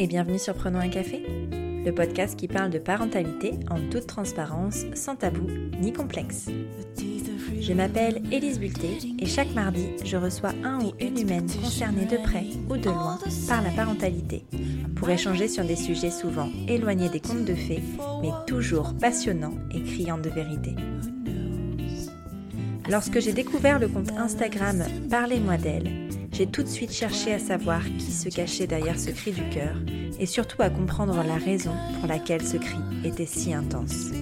et 0.00 0.06
bienvenue 0.06 0.38
sur 0.38 0.54
Prenons 0.54 0.78
un 0.78 0.88
café, 0.88 1.24
le 1.50 1.90
podcast 1.90 2.38
qui 2.38 2.46
parle 2.46 2.70
de 2.70 2.78
parentalité 2.78 3.54
en 3.68 3.80
toute 3.90 4.06
transparence, 4.06 4.84
sans 4.94 5.16
tabou 5.16 5.48
ni 5.80 5.92
complexe. 5.92 6.46
Je 7.60 7.72
m'appelle 7.72 8.22
Élise 8.30 8.60
Bulté 8.60 8.98
et 9.18 9.26
chaque 9.26 9.52
mardi, 9.54 9.86
je 10.04 10.16
reçois 10.16 10.52
un 10.62 10.84
ou 10.84 10.92
une 11.00 11.18
humaine 11.18 11.48
concernée 11.62 12.06
de 12.06 12.16
près 12.16 12.46
ou 12.70 12.76
de 12.76 12.88
loin 12.88 13.18
par 13.48 13.60
la 13.60 13.70
parentalité 13.70 14.44
pour 14.94 15.10
échanger 15.10 15.48
sur 15.48 15.64
des 15.64 15.76
sujets 15.76 16.12
souvent 16.12 16.48
éloignés 16.68 17.08
des 17.08 17.20
contes 17.20 17.44
de 17.44 17.54
fées, 17.54 17.82
mais 18.22 18.30
toujours 18.46 18.94
passionnants 19.00 19.58
et 19.72 19.82
criants 19.82 20.18
de 20.18 20.30
vérité. 20.30 20.76
Lorsque 22.88 23.18
j'ai 23.18 23.32
découvert 23.32 23.80
le 23.80 23.88
compte 23.88 24.12
Instagram 24.16 24.84
Parlez-moi 25.10 25.56
d'elle, 25.56 26.07
j'ai 26.38 26.46
tout 26.46 26.62
de 26.62 26.68
suite 26.68 26.92
cherché 26.92 27.34
à 27.34 27.40
savoir 27.40 27.82
qui 27.98 28.12
se 28.12 28.28
cachait 28.28 28.68
derrière 28.68 28.96
ce 28.96 29.10
cri 29.10 29.32
du 29.32 29.42
cœur 29.50 29.74
et 30.20 30.26
surtout 30.26 30.62
à 30.62 30.70
comprendre 30.70 31.20
la 31.26 31.34
raison 31.34 31.72
pour 31.98 32.08
laquelle 32.08 32.42
ce 32.42 32.56
cri 32.56 32.78
était 33.02 33.26
si 33.26 33.52
intense. 33.52 34.12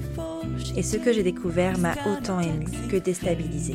Et 0.79 0.83
ce 0.83 0.97
que 0.97 1.13
j'ai 1.13 1.23
découvert 1.23 1.77
m'a 1.77 1.93
autant 2.11 2.41
ému 2.41 2.65
que 2.91 2.97
déstabilisé. 2.97 3.75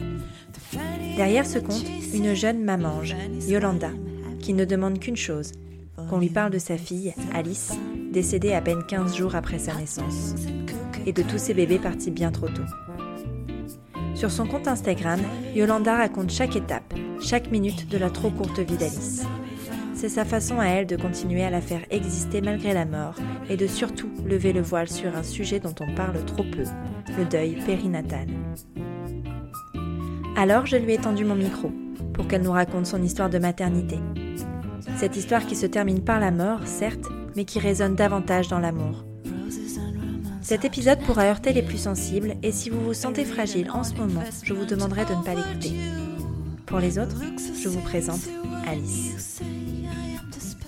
Derrière 1.18 1.46
ce 1.46 1.60
compte, 1.60 1.86
une 2.16 2.34
jeune 2.34 2.64
mamange, 2.64 3.16
Yolanda, 3.48 3.92
qui 4.40 4.54
ne 4.54 4.66
demande 4.66 4.98
qu'une 4.98 5.18
chose, 5.18 5.52
qu'on 6.10 6.18
lui 6.18 6.30
parle 6.30 6.52
de 6.52 6.58
sa 6.58 6.78
fille, 6.78 7.14
Alice, 7.36 7.74
décédée 8.12 8.54
à 8.54 8.62
peine 8.62 8.84
15 8.88 9.16
jours 9.16 9.36
après 9.36 9.60
sa 9.60 9.76
naissance, 9.76 10.34
et 11.06 11.14
de 11.14 11.22
tous 11.22 11.38
ses 11.38 11.54
bébés 11.54 11.78
partis 11.78 12.10
bien 12.10 12.32
trop 12.32 12.48
tôt. 12.48 12.64
Sur 14.16 14.32
son 14.32 14.48
compte 14.48 14.68
Instagram, 14.68 15.20
Yolanda 15.54 15.96
raconte 15.96 16.32
chaque 16.32 16.56
étape, 16.56 16.96
chaque 17.22 17.52
minute 17.52 17.88
de 17.88 17.98
la 17.98 18.10
trop 18.10 18.30
courte 18.30 18.60
vie 18.60 18.78
d'Alice. 18.78 19.24
C'est 19.94 20.10
sa 20.10 20.26
façon 20.26 20.60
à 20.60 20.66
elle 20.66 20.88
de 20.88 20.96
continuer 20.96 21.44
à 21.44 21.50
la 21.50 21.62
faire 21.62 21.86
exister 21.92 22.42
malgré 22.42 22.74
la 22.74 22.86
mort 22.86 23.16
et 23.50 23.58
de 23.58 23.68
surtout 23.68 24.10
lever 24.26 24.54
le 24.54 24.62
voile 24.62 24.90
sur 24.90 25.16
un 25.16 25.24
sujet 25.24 25.60
dont 25.60 25.76
on 25.80 25.94
parle 25.94 26.24
trop 26.26 26.44
peu, 26.44 26.64
le 27.18 27.26
deuil 27.26 27.58
périnatal. 27.66 28.28
Alors 30.36 30.66
je 30.66 30.78
lui 30.78 30.94
ai 30.94 30.98
tendu 30.98 31.24
mon 31.24 31.36
micro 31.36 31.72
pour 32.14 32.28
qu'elle 32.28 32.42
nous 32.42 32.52
raconte 32.52 32.88
son 32.88 33.02
histoire 33.04 33.30
de 33.30 33.38
maternité. 33.38 34.00
Cette 34.98 35.16
histoire 35.16 35.46
qui 35.46 35.56
se 35.56 35.68
termine 35.68 36.04
par 36.04 36.20
la 36.20 36.32
mort, 36.32 36.62
certes, 36.66 37.08
mais 37.36 37.46
qui 37.46 37.60
résonne 37.60 37.96
davantage 37.96 38.48
dans 38.48 38.60
l'amour. 38.60 39.06
Cet 40.42 40.66
épisode 40.66 41.00
pourra 41.00 41.26
heurter 41.26 41.54
les 41.54 41.62
plus 41.62 41.78
sensibles 41.78 42.36
et 42.42 42.52
si 42.52 42.70
vous 42.70 42.82
vous 42.82 42.94
sentez 42.96 43.24
fragile 43.24 43.70
en 43.72 43.84
ce 43.84 43.94
moment, 43.94 44.24
je 44.44 44.54
vous 44.54 44.66
demanderai 44.66 45.06
de 45.06 45.14
ne 45.14 45.24
pas 45.24 45.36
l'écouter. 45.36 45.72
Pour 46.72 46.80
les 46.80 46.98
autres, 46.98 47.18
je 47.62 47.68
vous 47.68 47.82
présente 47.82 48.22
Alice. 48.66 49.42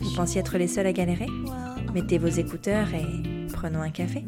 Vous 0.01 0.13
pensiez 0.13 0.41
être 0.41 0.57
les 0.57 0.67
seuls 0.67 0.85
à 0.85 0.91
galérer? 0.91 1.27
Mettez 1.93 2.17
vos 2.17 2.27
écouteurs 2.27 2.89
et 2.93 3.47
prenons 3.53 3.81
un 3.81 3.89
café. 3.89 4.21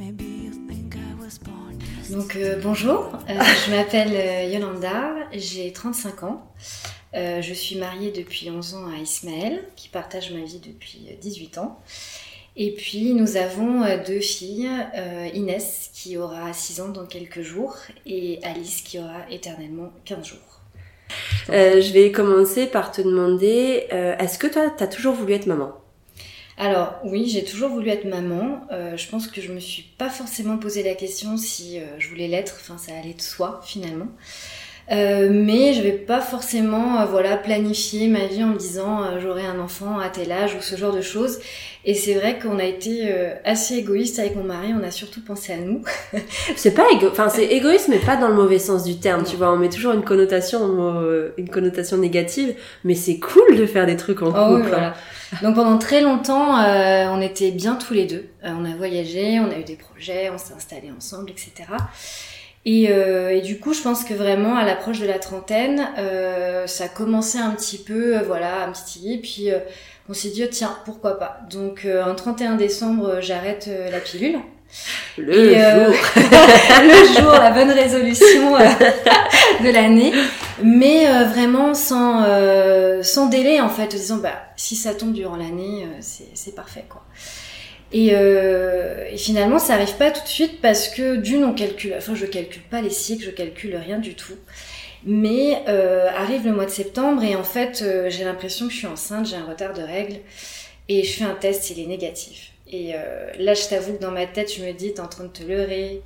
Donc 2.10 2.38
euh, 2.38 2.62
bonjour, 2.64 3.12
euh, 3.30 3.40
je 3.66 3.72
m'appelle 3.72 4.14
euh, 4.14 4.54
Yolanda, 4.54 5.16
j'ai 5.34 5.74
35 5.74 6.24
ans. 6.24 6.50
Euh, 7.14 7.42
je 7.42 7.54
suis 7.54 7.76
mariée 7.76 8.14
depuis 8.14 8.50
11 8.50 8.76
ans 8.76 8.88
à 8.88 8.98
Ismaël, 8.98 9.62
qui 9.76 9.90
partage 9.90 10.32
ma 10.32 10.46
vie 10.46 10.62
depuis 10.66 11.10
18 11.20 11.58
ans. 11.58 11.78
Et 12.56 12.72
puis 12.72 13.14
nous 13.14 13.36
avons 13.36 13.82
deux 14.08 14.22
filles, 14.22 14.72
Inès 15.34 15.90
qui 15.94 16.16
aura 16.16 16.54
6 16.54 16.80
ans 16.80 16.90
dans 16.90 17.06
quelques 17.06 17.42
jours 17.42 17.76
et 18.06 18.40
Alice 18.44 18.82
qui 18.82 18.98
aura 18.98 19.30
éternellement 19.30 19.92
15 20.06 20.26
jours. 20.26 20.40
Euh, 21.50 21.82
je 21.82 21.94
vais 21.94 22.12
commencer 22.12 22.68
par 22.68 22.92
te 22.92 23.02
demander, 23.02 23.88
euh, 23.94 24.18
est-ce 24.18 24.38
que 24.38 24.48
toi, 24.48 24.70
t'as 24.76 24.88
toujours 24.88 25.14
voulu 25.14 25.34
être 25.34 25.46
maman? 25.46 25.74
Alors 26.58 26.96
oui, 27.04 27.28
j'ai 27.28 27.44
toujours 27.44 27.70
voulu 27.70 27.90
être 27.90 28.06
maman. 28.06 28.62
Euh, 28.72 28.96
je 28.96 29.10
pense 29.10 29.28
que 29.28 29.42
je 29.42 29.52
me 29.52 29.60
suis 29.60 29.84
pas 29.98 30.10
forcément 30.10 30.58
posé 30.58 30.84
la 30.84 30.96
question 30.96 31.36
si 31.36 31.80
je 32.00 32.08
voulais 32.08 32.28
l'être. 32.28 32.58
Enfin, 32.62 32.78
ça 32.78 32.94
allait 32.98 33.14
de 33.14 33.22
soi 33.22 33.60
finalement. 33.64 34.08
Euh, 34.92 35.30
mais 35.32 35.74
je 35.74 35.82
vais 35.82 35.94
pas 35.94 36.22
forcément 36.22 37.02
euh, 37.02 37.06
voilà 37.06 37.38
planifier 37.38 38.08
ma 38.08 38.28
vie 38.28 38.44
en 38.44 38.50
me 38.50 38.58
disant 38.58 39.02
euh, 39.04 39.20
j'aurai 39.20 39.44
un 39.44 39.60
enfant 39.60 39.98
à 39.98 40.10
tel 40.10 40.32
âge 40.32 40.54
ou 40.54 40.62
ce 40.62 40.76
genre 40.76 40.94
de 40.94 41.02
choses. 41.02 41.40
Et 41.86 41.96
c'est 41.96 42.14
vrai 42.14 42.38
qu'on 42.38 42.60
a 42.60 42.64
été 42.64 43.12
euh, 43.12 43.34
assez 43.46 43.76
égoïste 43.78 44.20
avec 44.20 44.36
mon 44.36 44.44
mari. 44.44 44.74
On 44.80 44.84
a 44.84 44.92
surtout 44.92 45.22
pensé 45.24 45.54
à 45.54 45.58
nous. 45.58 45.82
C'est 46.56 46.74
pas 46.76 46.86
égo... 46.92 47.08
enfin 47.12 47.30
c'est 47.30 47.46
égoïste, 47.46 47.88
mais 47.90 47.98
pas 48.00 48.16
dans 48.16 48.28
le 48.28 48.36
mauvais 48.36 48.60
sens 48.60 48.84
du 48.84 48.98
terme. 49.00 49.22
Non. 49.22 49.28
Tu 49.30 49.36
vois, 49.38 49.52
on 49.52 49.58
met 49.58 49.70
toujours 49.70 49.94
une 49.94 50.04
connotation, 50.04 50.60
une 51.38 51.50
connotation 51.50 51.98
négative, 51.98 52.56
mais 52.84 52.96
c'est 52.96 53.20
cool 53.20 53.56
de 53.56 53.66
faire 53.66 53.86
des 53.88 53.98
trucs 53.98 54.22
en 54.22 54.28
Oh 54.28 54.56
couple. 54.58 54.68
hein. 54.68 54.70
voilà. 54.70 54.94
Donc 55.42 55.56
pendant 55.56 55.78
très 55.78 56.02
longtemps, 56.02 56.60
euh, 56.60 57.06
on 57.10 57.22
était 57.22 57.52
bien 57.52 57.76
tous 57.76 57.94
les 57.94 58.06
deux. 58.06 58.26
Euh, 58.44 58.50
on 58.60 58.66
a 58.66 58.76
voyagé, 58.76 59.40
on 59.40 59.52
a 59.52 59.58
eu 59.60 59.64
des 59.64 59.76
projets, 59.76 60.30
on 60.34 60.38
s'est 60.38 60.54
installés 60.56 60.92
ensemble, 60.96 61.30
etc. 61.32 61.52
Et, 62.66 62.88
euh, 62.90 63.30
et 63.30 63.42
du 63.42 63.60
coup, 63.60 63.74
je 63.74 63.82
pense 63.82 64.04
que 64.04 64.14
vraiment, 64.14 64.56
à 64.58 64.66
l'approche 64.66 65.00
de 65.00 65.06
la 65.06 65.20
trentaine, 65.20 65.88
euh, 66.00 66.66
ça 66.66 66.88
commençait 66.88 67.38
un 67.38 67.52
petit 67.52 67.78
peu, 67.78 68.18
euh, 68.18 68.22
voilà, 68.26 68.64
à 68.64 68.68
me 68.68 68.74
titiller. 68.74 69.20
Puis 69.20 69.52
euh, 69.52 69.60
on 70.10 70.14
s'est 70.14 70.30
dit, 70.30 70.44
oh, 70.44 70.50
tiens, 70.52 70.76
pourquoi 70.86 71.20
pas. 71.20 71.42
Donc 71.50 71.86
euh, 71.86 72.04
un 72.04 72.16
31 72.16 72.56
décembre, 72.56 73.08
euh, 73.08 73.22
j'arrête 73.22 73.70
la 73.92 74.00
pilule. 74.00 74.40
Le 75.18 75.34
Et, 75.34 75.56
jour. 75.56 75.96
le 76.84 77.22
jour, 77.22 77.32
la 77.32 77.52
bonne 77.52 77.72
résolution 77.72 78.58
de 79.64 79.70
l'année, 79.70 80.12
mais 80.62 81.08
euh, 81.08 81.24
vraiment 81.26 81.74
sans 81.74 82.24
euh, 82.26 83.02
sans 83.04 83.28
délai 83.28 83.62
en 83.62 83.70
fait, 83.70 83.84
en 83.94 83.98
disant 83.98 84.18
bah 84.18 84.34
si 84.58 84.76
ça 84.76 84.94
tombe 84.94 85.14
durant 85.14 85.38
l'année, 85.38 85.84
euh, 85.86 85.98
c'est 86.02 86.28
c'est 86.34 86.56
parfait 86.56 86.86
quoi. 86.90 87.04
Et, 87.92 88.10
euh, 88.14 89.06
et 89.12 89.18
finalement, 89.18 89.60
ça 89.60 89.76
arrive 89.76 89.96
pas 89.96 90.12
tout 90.12 90.24
de 90.24 90.28
suite 90.28 90.60
parce 90.62 90.90
que 90.90 91.16
d'une 91.16 91.44
on 91.44 91.54
calcule, 91.54 91.94
enfin 91.98 92.16
je 92.16 92.26
calcule 92.26 92.64
pas 92.64 92.82
les 92.82 92.90
cycles, 92.90 93.24
je 93.24 93.32
calcule 93.32 93.76
rien 93.76 94.00
du 94.00 94.16
tout. 94.16 94.36
Mais 95.06 95.62
euh, 95.68 96.10
arrive 96.10 96.46
le 96.46 96.52
mois 96.52 96.66
de 96.66 96.72
septembre 96.72 97.24
et 97.24 97.36
en 97.36 97.44
fait 97.44 97.84
euh, 97.84 98.10
j'ai 98.10 98.24
l'impression 98.24 98.68
que 98.68 98.74
je 98.74 98.78
suis 98.80 98.88
enceinte, 98.88 99.28
j'ai 99.28 99.36
un 99.36 99.46
retard 99.46 99.74
de 99.74 99.84
règles 99.84 100.18
et 100.90 101.04
je 101.04 101.14
fais 101.14 101.24
un 101.26 101.36
test, 101.36 101.70
il 101.70 101.80
est 101.80 101.88
négatif. 101.88 102.52
Et 102.68 102.94
euh, 102.96 103.32
là, 103.40 103.54
je 103.54 103.68
t'avoue 103.68 103.94
que 103.94 104.02
dans 104.02 104.12
ma 104.12 104.26
tête, 104.26 104.52
je 104.56 104.64
me 104.64 104.72
dis, 104.74 104.94
t'es 104.94 105.00
en 105.02 105.08
train 105.08 105.26
de 105.26 105.30
te 105.30 105.44
leurrer, 105.44 106.02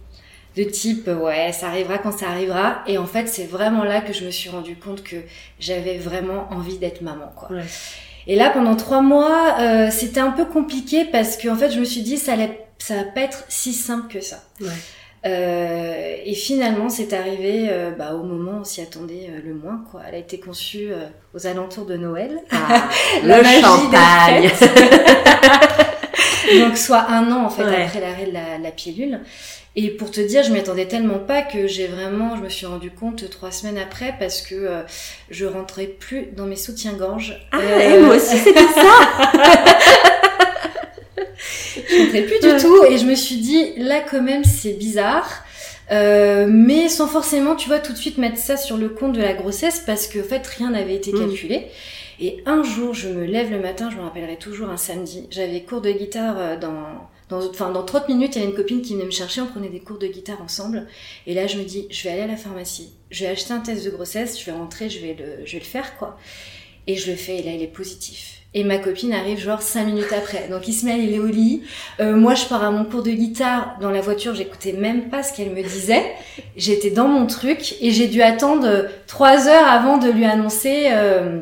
de 0.55 0.63
type, 0.63 1.07
ouais, 1.07 1.51
ça 1.53 1.67
arrivera 1.67 1.97
quand 1.97 2.11
ça 2.17 2.29
arrivera. 2.29 2.83
Et 2.87 2.97
en 2.97 3.05
fait, 3.05 3.27
c'est 3.27 3.45
vraiment 3.45 3.83
là 3.83 4.01
que 4.01 4.13
je 4.13 4.25
me 4.25 4.31
suis 4.31 4.49
rendu 4.49 4.75
compte 4.75 5.03
que 5.03 5.17
j'avais 5.59 5.97
vraiment 5.97 6.47
envie 6.51 6.77
d'être 6.77 7.01
maman, 7.01 7.31
quoi. 7.35 7.51
Ouais. 7.51 7.63
Et 8.31 8.35
là, 8.35 8.51
pendant 8.51 8.75
trois 8.75 9.01
mois, 9.01 9.55
euh, 9.59 9.89
c'était 9.91 10.19
un 10.19 10.29
peu 10.29 10.45
compliqué 10.45 11.03
parce 11.03 11.35
qu'en 11.35 11.55
fait, 11.55 11.71
je 11.71 11.79
me 11.79 11.83
suis 11.83 12.01
dit, 12.01 12.19
ça 12.19 12.33
allait, 12.33 12.59
ça 12.77 12.97
va 12.97 13.03
pas 13.05 13.21
être 13.21 13.43
si 13.49 13.73
simple 13.73 14.07
que 14.07 14.21
ça. 14.21 14.43
Ouais. 14.61 14.67
Euh, 15.25 16.15
et 16.23 16.35
finalement, 16.35 16.89
c'est 16.89 17.11
arrivé 17.13 17.69
euh, 17.71 17.89
bah, 17.89 18.13
au 18.13 18.21
moment 18.23 18.51
où 18.51 18.61
on 18.61 18.63
s'y 18.63 18.81
attendait 18.81 19.31
euh, 19.31 19.39
le 19.43 19.55
moins, 19.55 19.83
quoi. 19.91 20.01
Elle 20.07 20.13
a 20.13 20.17
été 20.19 20.39
conçue 20.39 20.89
euh, 20.91 21.07
aux 21.33 21.47
alentours 21.47 21.85
de 21.87 21.97
Noël. 21.97 22.39
Ah, 22.51 22.87
le 23.23 23.43
champagne. 23.43 24.51
Donc 26.59 26.77
soit 26.77 27.05
un 27.09 27.31
an 27.31 27.45
en 27.45 27.49
fait 27.49 27.63
Ouais. 27.63 27.83
après 27.85 27.99
l'arrêt 27.99 28.25
de 28.27 28.33
la, 28.33 28.59
la 28.61 28.71
pilule. 28.71 29.21
Et 29.75 29.91
pour 29.91 30.11
te 30.11 30.19
dire, 30.19 30.43
je 30.43 30.51
m'y 30.51 30.59
attendais 30.59 30.87
tellement 30.87 31.19
pas 31.19 31.41
que 31.41 31.67
j'ai 31.67 31.87
vraiment, 31.87 32.35
je 32.35 32.41
me 32.41 32.49
suis 32.49 32.65
rendu 32.65 32.91
compte 32.91 33.29
trois 33.29 33.51
semaines 33.51 33.77
après 33.77 34.15
parce 34.19 34.41
que 34.41 34.55
euh, 34.55 34.81
je 35.29 35.45
rentrais 35.45 35.85
plus 35.85 36.27
dans 36.35 36.45
mes 36.45 36.55
soutiens-gorge. 36.55 37.39
Ah, 37.51 37.59
Euh, 37.59 37.79
et 37.79 37.99
moi 37.99 38.15
aussi, 38.15 38.37
c'était 38.37 38.59
ça. 38.59 39.41
je 41.89 42.03
rentrais 42.03 42.21
plus 42.23 42.39
du 42.39 42.57
tout 42.61 42.83
et 42.85 42.97
je 42.97 43.05
me 43.05 43.15
suis 43.15 43.37
dit 43.37 43.73
là 43.77 44.01
quand 44.01 44.21
même 44.21 44.43
c'est 44.43 44.73
bizarre. 44.73 45.43
Euh, 45.91 46.45
mais 46.47 46.87
sans 46.87 47.07
forcément, 47.07 47.55
tu 47.55 47.67
vois, 47.67 47.79
tout 47.79 47.93
de 47.93 47.97
suite 47.97 48.19
mettre 48.19 48.37
ça 48.37 48.57
sur 48.57 48.77
le 48.77 48.89
compte 48.89 49.13
de 49.13 49.21
la 49.21 49.33
grossesse 49.33 49.81
parce 49.85 50.05
que 50.07 50.19
en 50.19 50.23
fait 50.23 50.45
rien 50.45 50.69
n'avait 50.71 50.95
été 50.95 51.11
Mm. 51.11 51.19
calculé. 51.27 51.67
Et 52.21 52.43
un 52.45 52.63
jour, 52.63 52.93
je 52.93 53.07
me 53.09 53.23
lève 53.25 53.49
le 53.49 53.59
matin, 53.59 53.89
je 53.89 53.95
me 53.95 54.01
rappellerai 54.01 54.35
toujours 54.35 54.69
un 54.69 54.77
samedi. 54.77 55.25
J'avais 55.31 55.61
cours 55.61 55.81
de 55.81 55.89
guitare 55.91 56.35
euh, 56.37 56.57
dans, 56.57 56.83
dans, 57.29 57.47
enfin, 57.47 57.69
dans 57.71 57.83
30 57.83 58.09
minutes, 58.09 58.35
il 58.35 58.39
y 58.39 58.41
avait 58.41 58.51
une 58.51 58.57
copine 58.57 58.81
qui 58.81 58.93
venait 58.95 59.05
me 59.05 59.11
chercher, 59.11 59.41
on 59.41 59.45
prenait 59.47 59.69
des 59.69 59.79
cours 59.79 59.97
de 59.99 60.07
guitare 60.07 60.41
ensemble. 60.41 60.87
Et 61.27 61.33
là, 61.33 61.47
je 61.47 61.57
me 61.57 61.63
dis, 61.63 61.87
je 61.91 62.03
vais 62.03 62.09
aller 62.09 62.21
à 62.23 62.27
la 62.27 62.37
pharmacie, 62.37 62.91
je 63.11 63.23
vais 63.25 63.29
acheter 63.31 63.53
un 63.53 63.59
test 63.59 63.85
de 63.85 63.89
grossesse, 63.91 64.39
je 64.39 64.45
vais 64.45 64.51
rentrer, 64.51 64.89
je 64.89 64.99
vais 64.99 65.15
le, 65.17 65.45
je 65.45 65.53
vais 65.53 65.59
le 65.59 65.65
faire, 65.65 65.97
quoi. 65.97 66.17
Et 66.87 66.95
je 66.95 67.09
le 67.11 67.15
fais, 67.17 67.37
et 67.37 67.43
là, 67.43 67.51
il 67.51 67.61
est 67.61 67.67
positif. 67.67 68.35
Et 68.55 68.63
ma 68.63 68.79
copine 68.79 69.13
arrive 69.13 69.37
genre 69.39 69.61
5 69.61 69.85
minutes 69.85 70.11
après. 70.11 70.47
Donc 70.49 70.67
Ismaël, 70.67 71.01
il 71.03 71.13
est 71.13 71.19
au 71.19 71.27
lit. 71.27 71.61
Euh, 71.99 72.15
moi, 72.15 72.33
je 72.33 72.45
pars 72.45 72.63
à 72.63 72.71
mon 72.71 72.83
cours 72.83 73.03
de 73.03 73.11
guitare. 73.11 73.77
Dans 73.79 73.91
la 73.91 74.01
voiture, 74.01 74.33
j'écoutais 74.33 74.71
même 74.71 75.09
pas 75.11 75.21
ce 75.21 75.37
qu'elle 75.37 75.51
me 75.51 75.61
disait. 75.61 76.03
J'étais 76.57 76.89
dans 76.89 77.07
mon 77.07 77.27
truc 77.27 77.75
et 77.79 77.91
j'ai 77.91 78.07
dû 78.07 78.23
attendre 78.23 78.87
3 79.05 79.47
heures 79.49 79.67
avant 79.67 79.99
de 79.99 80.09
lui 80.09 80.25
annoncer 80.25 80.87
euh, 80.89 81.41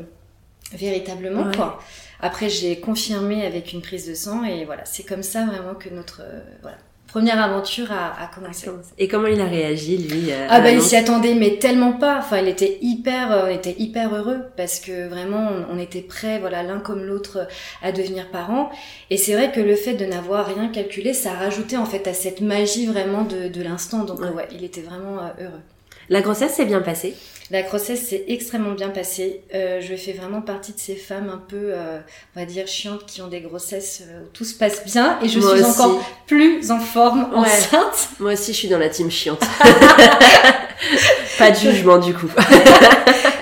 véritablement 0.74 1.44
Ouais. 1.44 1.56
quoi. 1.56 1.81
Après, 2.21 2.49
j'ai 2.49 2.79
confirmé 2.79 3.45
avec 3.45 3.73
une 3.73 3.81
prise 3.81 4.07
de 4.07 4.13
sang 4.15 4.43
et 4.43 4.65
voilà, 4.65 4.85
c'est 4.85 5.03
comme 5.03 5.23
ça 5.23 5.45
vraiment 5.45 5.75
que 5.75 5.89
notre 5.89 6.21
euh, 6.23 6.39
voilà 6.61 6.77
première 7.07 7.41
aventure 7.41 7.89
à 7.93 8.29
commencer. 8.35 8.67
Et 8.97 9.07
comment 9.07 9.27
il 9.27 9.39
a 9.39 9.45
réagi 9.45 9.97
lui 9.97 10.29
euh, 10.29 10.45
Ah 10.49 10.59
bah 10.59 10.71
il 10.71 10.81
s'y 10.81 10.97
attendait 10.97 11.35
mais 11.35 11.57
tellement 11.57 11.93
pas. 11.93 12.17
Enfin 12.19 12.39
il 12.39 12.49
était 12.49 12.77
hyper, 12.81 13.31
euh, 13.31 13.45
on 13.47 13.49
était 13.55 13.75
hyper 13.79 14.13
heureux 14.13 14.39
parce 14.57 14.81
que 14.81 15.07
vraiment 15.07 15.49
on, 15.69 15.75
on 15.77 15.79
était 15.79 16.01
prêts, 16.01 16.37
voilà 16.37 16.63
l'un 16.63 16.79
comme 16.79 17.03
l'autre 17.05 17.47
à 17.81 17.93
devenir 17.93 18.29
parents. 18.29 18.69
Et 19.09 19.15
c'est 19.15 19.33
vrai 19.33 19.53
que 19.53 19.61
le 19.61 19.75
fait 19.75 19.93
de 19.93 20.05
n'avoir 20.05 20.47
rien 20.47 20.67
calculé, 20.67 21.13
ça 21.13 21.31
a 21.31 21.35
rajouté 21.35 21.77
en 21.77 21.85
fait 21.85 22.07
à 22.07 22.13
cette 22.13 22.41
magie 22.41 22.87
vraiment 22.87 23.23
de, 23.23 23.47
de 23.47 23.61
l'instant. 23.63 24.03
Donc 24.03 24.19
Ouais. 24.19 24.29
ouais, 24.29 24.47
il 24.51 24.65
était 24.65 24.81
vraiment 24.81 25.15
heureux. 25.39 25.61
La 26.09 26.21
grossesse 26.21 26.55
s'est 26.55 26.65
bien 26.65 26.81
passée? 26.81 27.15
La 27.49 27.61
grossesse 27.61 28.07
s'est 28.09 28.25
extrêmement 28.27 28.73
bien 28.73 28.89
passée. 28.89 29.41
Euh, 29.55 29.79
je 29.79 29.95
fais 29.95 30.11
vraiment 30.11 30.41
partie 30.41 30.73
de 30.73 30.79
ces 30.79 30.95
femmes 30.95 31.29
un 31.33 31.38
peu, 31.38 31.55
euh, 31.71 31.97
on 32.35 32.39
va 32.41 32.45
dire, 32.45 32.67
chiantes 32.67 33.05
qui 33.05 33.21
ont 33.21 33.27
des 33.29 33.39
grossesses 33.39 34.03
euh, 34.05 34.23
où 34.23 34.27
tout 34.33 34.44
se 34.44 34.53
passe 34.53 34.83
bien 34.85 35.17
et 35.23 35.29
je 35.29 35.39
Moi 35.39 35.55
suis 35.55 35.63
aussi. 35.63 35.79
encore 35.79 36.03
plus 36.27 36.69
en 36.71 36.79
forme 36.81 37.29
Ouais. 37.31 37.47
enceinte. 37.47 38.09
Moi 38.19 38.33
aussi, 38.33 38.51
je 38.51 38.57
suis 38.57 38.67
dans 38.67 38.79
la 38.79 38.89
team 38.89 39.09
chiante. 39.09 39.39
pas 41.38 41.51
de 41.51 41.55
jugement 41.55 41.97
du 41.99 42.13
coup. 42.13 42.29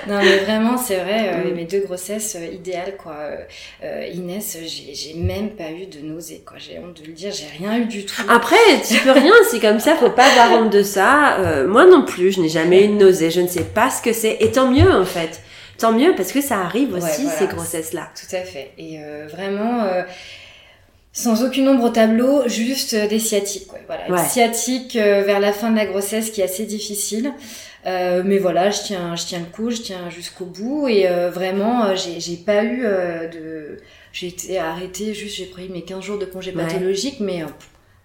Non 0.08 0.20
mais 0.22 0.36
vraiment, 0.36 0.78
c'est 0.78 0.98
vrai, 1.00 1.32
euh, 1.34 1.50
Mm. 1.50 1.54
mes 1.56 1.64
deux 1.64 1.80
grossesses 1.80 2.36
euh, 2.36 2.54
idéales 2.54 2.96
quoi. 2.96 3.16
Euh, 3.82 4.06
Inès, 4.14 4.56
j'ai 4.64 5.14
même 5.14 5.50
pas 5.56 5.72
eu 5.72 5.86
de 5.86 5.98
nausées 6.06 6.44
quoi. 6.46 6.58
J'ai 6.60 6.78
honte 6.78 7.02
de 7.02 7.08
le 7.08 7.12
dire, 7.12 7.32
j'ai 7.32 7.48
rien 7.58 7.76
eu 7.76 7.86
du 7.86 8.06
tout. 8.06 8.22
Après, 8.28 8.54
tu 8.88 9.00
peux 9.00 9.10
rien, 9.10 9.32
c'est 9.50 9.58
comme 9.58 9.80
ça, 9.80 9.96
faut 9.96 10.10
pas 10.10 10.26
avoir 10.26 10.62
honte 10.62 10.70
de 10.72 10.84
ça. 10.84 11.64
Moi 11.66 11.86
non 11.86 12.04
plus, 12.04 12.30
je 12.30 12.40
n'ai 12.40 12.48
jamais 12.48 12.84
eu 12.84 12.88
de 12.88 12.92
nausée, 12.92 13.32
je 13.32 13.40
ne 13.40 13.48
sais 13.48 13.64
pas 13.64 13.90
ce 13.96 14.02
que 14.02 14.12
c'est. 14.12 14.36
Et 14.40 14.50
tant 14.52 14.70
mieux 14.70 14.90
en 14.90 15.04
fait. 15.04 15.40
Tant 15.78 15.92
mieux 15.92 16.14
parce 16.16 16.32
que 16.32 16.40
ça 16.40 16.60
arrive 16.60 16.92
Ouais, 16.94 17.02
aussi, 17.02 17.22
voilà. 17.24 17.38
ces 17.38 17.46
grossesses-là. 17.48 18.08
Tout 18.14 18.34
à 18.34 18.40
fait. 18.40 18.72
Et 18.78 18.98
euh, 19.00 19.26
vraiment, 19.30 19.82
euh, 19.84 20.02
sans 21.12 21.44
aucune 21.44 21.68
ombre 21.68 21.84
au 21.84 21.88
tableau, 21.90 22.48
juste 22.48 22.94
euh, 22.94 23.06
des 23.08 23.18
sciatiques. 23.18 23.66
Quoi. 23.66 23.78
Voilà, 23.86 24.08
Ouais. 24.10 24.18
Une 24.18 24.24
sciatique 24.24 24.96
euh, 24.96 25.22
vers 25.22 25.38
la 25.40 25.52
fin 25.52 25.70
de 25.70 25.76
la 25.76 25.84
grossesse 25.86 26.30
qui 26.30 26.40
est 26.40 26.44
assez 26.44 26.64
difficile. 26.64 27.32
Euh, 27.86 28.22
mais 28.24 28.38
voilà, 28.38 28.70
je 28.70 28.82
tiens, 28.82 29.14
je 29.16 29.24
tiens 29.26 29.38
le 29.38 29.44
coup, 29.54 29.70
je 29.70 29.82
tiens 29.82 30.08
jusqu'au 30.10 30.46
bout. 30.46 30.88
Et 30.88 31.06
euh, 31.08 31.30
vraiment, 31.30 31.94
j'ai 31.94 32.36
pas 32.36 32.64
eu 32.64 32.80
de... 32.82 33.76
J'ai 34.12 34.28
été 34.28 34.58
arrêtée, 34.58 35.12
juste 35.12 35.36
j'ai 35.36 35.44
pris 35.44 35.68
mes 35.68 35.82
15 35.82 36.02
jours 36.02 36.18
de 36.18 36.24
congé 36.24 36.54
Ouais. 36.54 36.62
pathologique. 36.64 37.20
Mais 37.20 37.44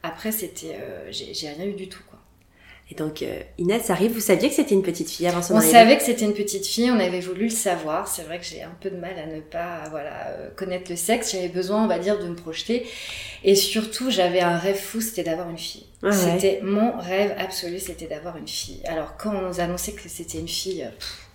après, 0.03 0.33
c'était... 0.33 0.77
j'ai 1.09 1.33
j'ai 1.33 1.47
rien 1.49 1.65
eu 1.65 1.73
du 1.73 1.87
tout. 1.87 2.01
Quoi. 2.09 2.10
Et 2.91 2.93
donc, 2.93 3.21
euh, 3.21 3.39
Inès 3.57 3.89
arrive, 3.89 4.11
vous 4.11 4.19
saviez 4.19 4.49
que 4.49 4.55
c'était 4.55 4.75
une 4.75 4.83
petite 4.83 5.09
fille 5.09 5.25
avant 5.25 5.41
son 5.41 5.53
On 5.53 5.57
arrivée 5.57 5.71
savait 5.71 5.97
que 5.97 6.03
c'était 6.03 6.25
une 6.25 6.33
petite 6.33 6.67
fille, 6.67 6.91
on 6.91 6.99
avait 6.99 7.21
voulu 7.21 7.43
le 7.43 7.49
savoir. 7.49 8.09
C'est 8.09 8.23
vrai 8.23 8.37
que 8.37 8.43
j'ai 8.43 8.63
un 8.63 8.75
peu 8.81 8.89
de 8.89 8.97
mal 8.97 9.13
à 9.17 9.33
ne 9.33 9.39
pas 9.39 9.83
voilà 9.91 10.27
euh, 10.27 10.49
connaître 10.57 10.91
le 10.91 10.97
sexe. 10.97 11.31
J'avais 11.31 11.47
besoin, 11.47 11.85
on 11.85 11.87
va 11.87 11.99
dire, 11.99 12.19
de 12.19 12.27
me 12.27 12.35
projeter. 12.35 12.85
Et 13.45 13.55
surtout, 13.55 14.11
j'avais 14.11 14.41
un 14.41 14.57
rêve 14.57 14.75
fou, 14.75 14.99
c'était 14.99 15.23
d'avoir 15.23 15.49
une 15.49 15.57
fille. 15.57 15.85
Ouais. 16.03 16.11
c'était 16.11 16.59
mon 16.63 16.97
rêve 16.97 17.33
absolu, 17.37 17.79
c'était 17.79 18.07
d'avoir 18.07 18.35
une 18.35 18.47
fille. 18.47 18.81
Alors 18.85 19.15
quand 19.17 19.33
on 19.33 19.47
nous 19.47 19.59
annonçait 19.61 19.93
que 19.93 20.01
c'était 20.09 20.39
une 20.39 20.49
fille, 20.49 20.85
pff, 20.99 21.27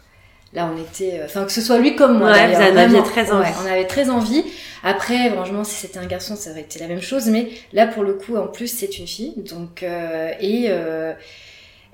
là 0.53 0.70
on 0.70 0.79
était, 0.79 1.20
euh, 1.20 1.25
enfin 1.25 1.44
que 1.47 1.53
ce 1.53 1.62
soit 1.62 1.79
lui 1.79 1.97
comme 1.97 2.19
moi. 2.19 2.32
Ouais, 2.32 2.41
aviez 2.41 2.70
vraiment, 2.70 3.03
très 3.03 3.31
envie. 3.31 3.49
ouais, 3.49 3.55
on 3.62 3.67
avait 3.67 3.87
très 3.87 4.11
envie. 4.11 4.44
Après, 4.82 5.31
franchement, 5.31 5.64
si 5.64 5.75
c'était 5.75 5.99
un 5.99 6.06
garçon, 6.06 6.37
ça 6.37 6.50
aurait 6.50 6.61
été 6.61 6.79
la 6.79 6.87
même 6.87 7.00
chose. 7.00 7.26
Mais 7.26 7.49
là, 7.73 7.87
pour 7.87 8.03
le 8.03 8.12
coup, 8.12 8.37
en 8.37 8.47
plus, 8.47 8.69
c'est 8.69 8.99
une 8.99 9.06
fille. 9.06 9.35
Donc 9.37 9.82
euh, 9.82 10.32
et 10.41 10.67
euh, 10.69 11.14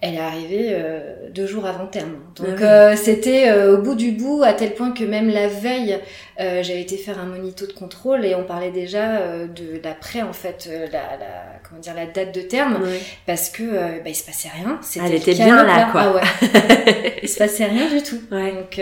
elle 0.03 0.17
est 0.17 0.21
arrivée 0.21 0.71
euh, 0.73 1.29
deux 1.31 1.47
jours 1.47 1.65
avant 1.65 1.87
terme. 1.87 2.17
Donc 2.35 2.61
Ah 2.61 2.65
euh, 2.65 2.97
c'était 2.97 3.49
euh, 3.49 3.79
au 3.79 3.83
bout 3.83 3.95
du 3.95 4.11
bout, 4.11 4.43
à 4.43 4.53
tel 4.53 4.75
point 4.75 4.91
que 4.91 5.05
même 5.05 5.31
la 5.31 5.47
veille, 5.47 5.99
j'avais 6.39 6.81
été 6.81 6.97
faire 6.97 7.21
un 7.21 7.27
monito 7.27 7.69
de 7.69 7.73
contrôle 7.73 8.25
et 8.25 8.35
on 8.35 8.43
parlait 8.43 8.73
déjà 8.73 9.21
de 9.47 9.79
d'après 9.81 10.23
en 10.23 10.33
fait 10.33 10.69
la, 10.91 11.17
la 11.17 11.61
comment 11.63 11.81
dire 11.81 11.95
la 11.95 12.07
date 12.07 12.35
de 12.35 12.41
terme 12.41 12.81
parce 13.27 13.49
que 13.49 13.63
bah, 14.03 14.09
il 14.09 14.17
se 14.17 14.25
passait 14.25 14.49
rien. 14.49 14.81
C'était 14.83 15.07
Elle 15.07 15.13
le 15.13 15.19
était 15.19 15.35
bien 15.35 15.63
là, 15.63 15.89
quoi. 15.93 16.01
Ah 16.03 16.13
ouais. 16.15 17.19
il 17.23 17.29
se 17.29 17.39
passait 17.39 17.67
rien 17.67 17.89
du 17.89 18.03
tout. 18.03 18.21
Ouais. 18.33 18.51
Donc 18.51 18.81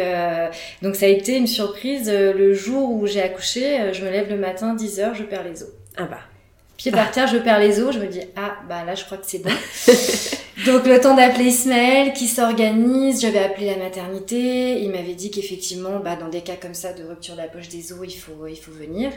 donc 0.81 0.97
ça 0.97 1.05
a 1.05 1.11
été 1.11 1.37
une 1.37 1.47
surprise 1.47 2.11
le 2.11 2.55
jour 2.55 2.93
où 2.93 3.07
j'ai 3.07 3.21
accouché. 3.21 3.93
je 3.93 4.03
me 4.07 4.11
lève 4.11 4.31
le 4.31 4.39
matin 4.39 4.73
10 4.73 4.99
h 5.01 5.15
je 5.15 5.25
perds 5.25 5.45
les 5.45 5.63
os. 5.63 5.69
Ah 5.99 6.05
bah. 6.05 6.21
Pied 6.79 6.93
par 6.93 7.11
terre, 7.11 7.27
je 7.27 7.37
perds 7.37 7.59
les 7.59 7.79
os, 7.79 7.95
je 7.95 8.01
me 8.01 8.07
dis 8.07 8.23
ah 8.37 8.55
bah 8.67 8.85
là 8.87 8.95
je 8.95 9.05
crois 9.05 9.19
que 9.19 9.27
c'est 9.27 9.43
bon. 9.43 9.51
Donc 10.67 10.87
le 10.87 11.01
temps 11.01 11.15
d'appeler 11.15 11.45
Ismaël 11.47 12.13
qui 12.13 12.27
s'organise, 12.27 13.21
j'avais 13.23 13.39
appelé 13.39 13.67
la 13.67 13.77
maternité, 13.77 14.81
il 14.83 14.91
m'avait 14.91 15.15
dit 15.15 15.31
qu'effectivement 15.31 16.01
bah 16.05 16.17
dans 16.21 16.29
des 16.29 16.41
cas 16.41 16.57
comme 16.61 16.75
ça 16.75 16.93
de 16.93 17.03
rupture 17.09 17.35
de 17.35 17.41
la 17.41 17.47
poche 17.47 17.69
des 17.69 17.93
os, 17.93 17.99
il 18.05 18.11
faut 18.19 18.47
il 18.49 18.57
faut 18.57 18.73
venir. 18.73 19.11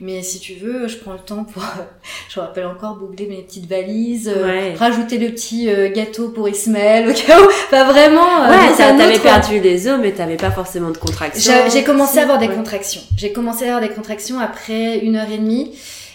Mais 0.00 0.22
si 0.22 0.38
tu 0.38 0.54
veux, 0.54 0.88
je 0.88 0.96
prends 0.96 1.12
le 1.12 1.18
temps 1.18 1.44
pour 1.44 1.62
je 2.30 2.40
me 2.40 2.44
rappelle 2.46 2.66
encore 2.66 2.96
boucler 2.96 3.26
mes 3.26 3.42
petites 3.42 3.68
valises, 3.68 4.30
euh, 4.34 4.46
Ouais. 4.46 4.74
rajouter 4.74 5.18
le 5.18 5.28
petit 5.30 5.68
euh, 5.68 5.90
gâteau 5.92 6.28
pour 6.28 6.48
Ismaël 6.48 7.08
au 7.10 7.12
cas 7.12 7.40
où. 7.40 7.46
Enfin 7.66 7.84
vraiment 7.90 8.44
euh, 8.44 8.50
Ouais, 8.50 8.76
t'avais 8.76 9.18
perdu 9.18 9.60
les 9.60 9.88
os, 9.88 9.98
mais 10.00 10.12
t'avais 10.12 10.36
pas 10.36 10.50
forcément 10.50 10.90
de 10.90 10.98
contraction. 10.98 11.52
j'ai 11.72 11.84
commencé 11.84 12.18
à 12.18 12.22
avoir 12.22 12.38
des 12.38 12.46
ouais. 12.48 12.54
contractions. 12.54 13.02
J'ai 13.16 13.32
commencé 13.32 13.64
à 13.68 13.76
avoir 13.76 13.88
des 13.88 13.94
contractions 13.94 14.38
après 14.40 14.98
une 14.98 15.16
heure 15.16 15.30
et 15.30 15.38
demie. 15.38 15.72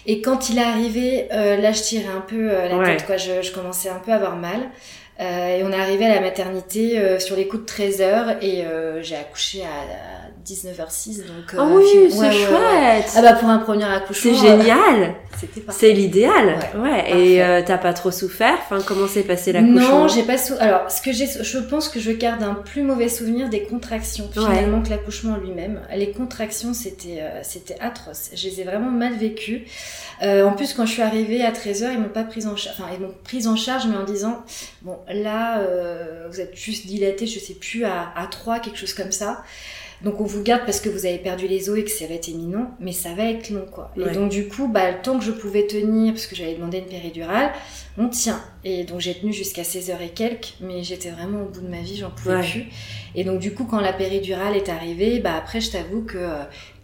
Et 0.08 0.22
quand 0.22 0.50
il 0.50 0.58
est 0.58 0.64
arrivé, 0.64 1.28
euh, 1.32 1.58
là, 1.58 1.72
je 1.72 1.82
tirais 1.82 2.12
un 2.16 2.22
peu 2.22 2.50
euh, 2.52 2.68
la 2.68 2.78
Ouais. 2.78 2.86
tête, 2.98 3.06
quoi. 3.06 3.18
Je, 3.18 3.42
je 3.42 3.52
commençais 3.52 3.90
un 3.90 4.00
peu 4.00 4.12
à 4.12 4.16
avoir 4.16 4.36
mal. 4.36 4.70
Euh, 5.20 5.58
et 5.58 5.64
on 5.64 5.72
est 5.72 5.80
arrivé 5.80 6.06
à 6.06 6.16
la 6.16 6.22
maternité 6.22 6.98
euh, 6.98 7.20
sur 7.20 7.36
les 7.36 7.48
coups 7.48 7.62
de 7.62 7.68
13 7.68 8.02
heures 8.02 8.38
et 8.42 8.66
euh, 8.66 9.04
j'ai 9.04 9.16
accouché 9.16 9.62
à, 9.62 10.32
19h06. 10.46 11.18
Donc, 11.18 11.56
Oh 11.58 11.78
oui, 11.78 12.10
c'est 12.10 12.18
ouais, 12.18 12.32
chouette. 12.32 13.14
Ah 13.16 13.22
bah 13.22 13.34
pour 13.34 13.50
un 13.50 13.60
premier 13.60 13.84
c'est 13.84 13.92
accouchement, 13.92 14.32
euh, 14.32 14.60
génial. 14.62 15.16
c'était 15.40 15.62
parfait. 15.62 15.88
C'est 15.88 15.94
l'idéal. 15.94 16.60
Ouais. 16.76 17.12
Et 17.12 17.44
euh, 17.44 17.62
t'as 17.66 17.78
pas 17.78 17.94
trop 17.94 18.12
souffert? 18.12 18.58
Enfin, 18.60 18.80
comment 18.86 19.08
s'est 19.08 19.24
passé 19.24 19.52
l'accouchement? 19.52 20.02
Non, 20.02 20.08
j'ai 20.08 20.24
pas 20.24 20.38
sou... 20.38 20.54
Alors, 20.60 20.90
ce 20.90 21.02
que 21.02 21.12
j'ai, 21.12 21.28
je 21.28 21.58
pense 21.60 21.90
que 21.90 22.00
je 22.00 22.12
garde 22.12 22.44
un 22.44 22.56
plus 22.56 22.82
mauvais 22.82 23.10
souvenir 23.10 23.50
des 23.50 23.64
contractions 23.64 24.30
finalement 24.32 24.82
que 24.82 24.90
l'accouchement 24.90 25.38
lui-même. 25.38 25.80
Les 25.96 26.12
contractions, 26.12 26.74
c'était, 26.74 27.20
euh, 27.22 27.40
c'était 27.44 27.78
atroce. 27.80 28.32
Je 28.34 28.48
les 28.48 28.62
ai 28.62 28.64
vraiment 28.64 28.92
mal 28.92 29.14
vécues. 29.14 29.66
Euh, 30.24 30.46
en 30.46 30.54
plus, 30.54 30.74
quand 30.74 30.86
je 30.86 30.94
suis 30.94 31.02
arrivée 31.02 31.44
à 31.44 31.52
13 31.52 31.84
h 31.84 31.94
ils 31.94 32.00
m'ont 32.00 32.10
pas 32.10 32.24
prise 32.24 32.48
en 32.48 32.56
charge. 32.56 32.78
Enfin, 32.80 32.90
ils 32.94 33.02
m'ont 33.02 33.14
prise 33.24 33.48
en 33.48 33.56
charge, 33.56 33.88
mais 33.88 33.98
en 33.98 34.04
disant, 34.04 34.44
bon, 34.82 34.98
là, 35.14 35.60
euh, 35.62 36.28
vous 36.30 36.40
êtes 36.42 36.56
juste 36.56 36.88
dilaté, 36.88 37.26
je 37.28 37.40
sais 37.40 37.54
plus 37.56 37.84
à, 37.86 38.12
à 38.16 38.28
3, 38.28 38.60
quelque 38.60 38.78
chose 38.78 38.94
comme 38.94 39.12
ça. 39.12 39.44
Donc 40.04 40.20
on 40.20 40.24
vous 40.24 40.42
garde 40.42 40.64
parce 40.66 40.80
que 40.80 40.90
vous 40.90 41.06
avez 41.06 41.20
perdu 41.20 41.48
les 41.48 41.70
os 41.70 41.78
et 41.78 41.84
que 41.84 41.92
ça 41.92 42.08
va 42.08 42.16
être 42.16 42.28
éminent, 42.28 42.72
mais 42.80 42.92
ça 42.92 43.10
va 43.14 43.26
être 43.26 43.52
long 43.52 43.68
quoi. 43.72 43.92
Ouais. 43.96 44.10
Et 44.12 44.16
donc 44.16 44.32
du 44.32 44.48
coup, 44.48 44.68
bah, 44.68 44.90
le 44.90 45.00
temps 45.04 45.20
que 45.20 45.24
je 45.24 45.30
pouvais 45.32 45.68
tenir, 45.68 46.14
parce 46.14 46.26
que 46.26 46.36
j'avais 46.36 46.56
demandé 46.56 46.80
une 46.80 46.86
péridurale, 46.88 47.52
on 48.00 48.08
tient. 48.10 48.42
Et 48.64 48.84
donc 48.84 49.00
j'ai 49.00 49.14
tenu 49.14 49.32
jusqu'à 49.32 49.64
16 49.64 49.92
heures 49.92 50.02
et 50.02 50.10
quelques, 50.10 50.56
mais 50.60 50.82
j'étais 50.82 51.10
vraiment 51.12 51.44
au 51.44 51.50
bout 51.50 51.62
de 51.62 51.68
ma 51.68 51.82
vie, 51.82 51.98
j'en 51.98 52.10
pouvais 52.10 52.38
Ouais. 52.38 52.50
plus. 52.50 52.66
Et 53.14 53.24
donc 53.24 53.40
du 53.40 53.54
coup, 53.54 53.66
quand 53.66 53.80
la 53.80 53.94
péridurale 53.94 54.56
est 54.56 54.70
arrivée, 54.70 55.20
bah 55.20 55.36
après 55.38 55.62
je 55.62 55.70
t'avoue 55.70 56.02
que 56.02 56.18
euh, 56.18 56.34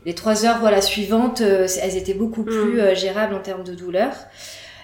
les 0.06 0.13
trois 0.13 0.46
heures 0.46 0.60
voilà 0.60 0.80
suivantes, 0.82 1.42
euh, 1.42 1.68
elles 1.82 1.98
étaient 1.98 2.13
beaucoup 2.13 2.44
plus 2.44 2.75
Mm. 2.75 2.80
euh, 2.80 2.94
gérables 2.96 3.34
en 3.34 3.40
termes 3.42 3.63
de 3.63 3.74
douleur. 3.74 4.13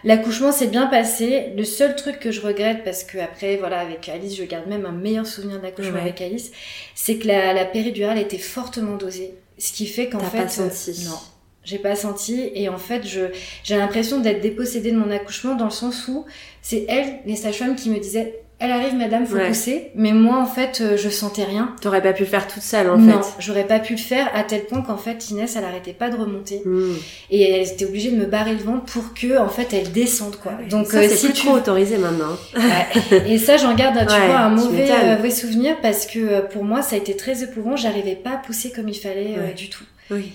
L'accouchement 0.04 0.52
s'est 0.52 0.68
bien 0.68 0.88
passé. 0.88 1.54
Le 1.56 1.64
seul 1.64 1.96
truc 1.96 2.20
que 2.20 2.32
je 2.32 2.42
regrette, 2.42 2.84
parce 2.84 3.04
que 3.04 3.18
après, 3.18 3.58
voilà, 3.58 3.80
avec 3.80 4.10
Alice, 4.10 4.36
je 4.36 4.44
garde 4.44 4.68
même 4.68 4.86
un 4.86 4.92
meilleur 4.92 5.26
souvenir 5.26 5.58
de 5.60 5.64
l'accouchement 5.64 5.94
Ouais. 5.96 6.02
avec 6.02 6.22
Alice, 6.22 6.52
c'est 6.96 7.16
que 7.18 7.28
la, 7.28 7.54
la 7.54 7.66
péridurale 7.66 8.18
était 8.18 8.38
fortement 8.38 8.98
dosée. 8.98 9.34
Ce 9.58 9.72
qui 9.72 9.86
fait 9.86 10.10
qu'en 10.10 10.20
fait. 10.20 10.38
pas 10.44 10.48
senti. 10.50 10.92
euh, 10.92 11.10
non. 11.10 11.18
J'ai 11.66 11.78
pas 11.78 11.96
senti 11.96 12.52
et 12.56 12.68
en 12.68 12.78
fait 12.78 13.08
je 13.08 13.22
j'ai 13.64 13.78
l'impression 13.78 14.20
d'être 14.20 14.42
dépossédée 14.42 14.92
de 14.92 14.98
mon 14.98 15.10
accouchement 15.10 15.56
dans 15.56 15.64
le 15.64 15.72
sens 15.72 16.10
où 16.10 16.26
c'est 16.62 16.86
elle 16.90 17.20
les 17.26 17.38
sages-femmes 17.38 17.78
qui 17.78 17.90
me 17.90 18.00
disaient 18.00 18.42
elle 18.64 18.72
arrive 18.72 18.96
madame 18.96 19.26
faut 19.26 19.36
Ouais. 19.36 19.48
pousser 19.50 19.92
mais 19.96 20.14
moi 20.14 20.38
en 20.38 20.46
fait 20.46 20.80
euh, 20.82 20.96
je 20.98 21.10
sentais 21.10 21.44
rien 21.44 21.76
T'aurais 21.82 22.02
pas 22.02 22.14
pu 22.14 22.24
le 22.24 22.30
faire 22.30 22.48
toute 22.48 22.62
seule 22.64 22.90
en 22.90 22.98
non 22.98 23.22
fait. 23.22 23.34
j'aurais 23.40 23.66
pas 23.68 23.80
pu 23.80 23.94
le 23.94 24.00
faire 24.00 24.30
à 24.34 24.44
tel 24.44 24.64
point 24.66 24.82
qu'en 24.82 24.98
fait 24.98 25.30
Inès 25.30 25.56
elle 25.56 25.66
arrêtait 25.66 25.94
pas 25.94 26.10
de 26.10 26.16
remonter 26.16 26.62
Hmm. 26.66 26.94
et 27.30 27.42
elle 27.52 27.68
était 27.68 27.86
obligée 27.86 28.12
de 28.12 28.16
me 28.18 28.26
barrer 28.26 28.54
le 28.54 28.64
ventre 28.64 28.86
pour 28.86 29.14
que 29.14 29.38
en 29.38 29.50
fait 29.50 29.74
elle 29.74 29.92
descende 29.92 30.38
quoi 30.38 30.54
donc 30.70 30.88
ça, 30.88 31.00
euh, 31.00 31.08
c'est 31.10 31.16
si 31.18 31.26
plus 31.28 31.34
tu 31.34 31.46
trop 31.48 31.58
autorisé 31.58 31.98
maintenant. 31.98 32.38
Ouais. 32.56 33.22
et 33.28 33.38
ça 33.38 33.58
j'en 33.58 33.74
garde 33.76 33.98
tu 34.00 34.06
vois 34.06 34.38
un 34.40 34.50
mauvais 34.50 34.78
m'étonnes. 34.84 34.96
euh, 35.04 35.16
mauvais 35.18 35.32
souvenir 35.32 35.76
parce 35.82 36.06
que 36.06 36.42
pour 36.48 36.64
moi 36.64 36.82
ça 36.82 36.96
a 36.96 37.00
été 37.00 37.16
très 37.18 37.44
éprouvant 37.44 37.76
j'arrivais 37.76 38.16
pas 38.16 38.32
à 38.32 38.38
pousser 38.38 38.72
comme 38.72 38.88
il 38.88 38.96
fallait 38.98 39.36
euh, 39.38 39.52
du 39.54 39.70
tout 39.70 39.84
Oui. 40.10 40.32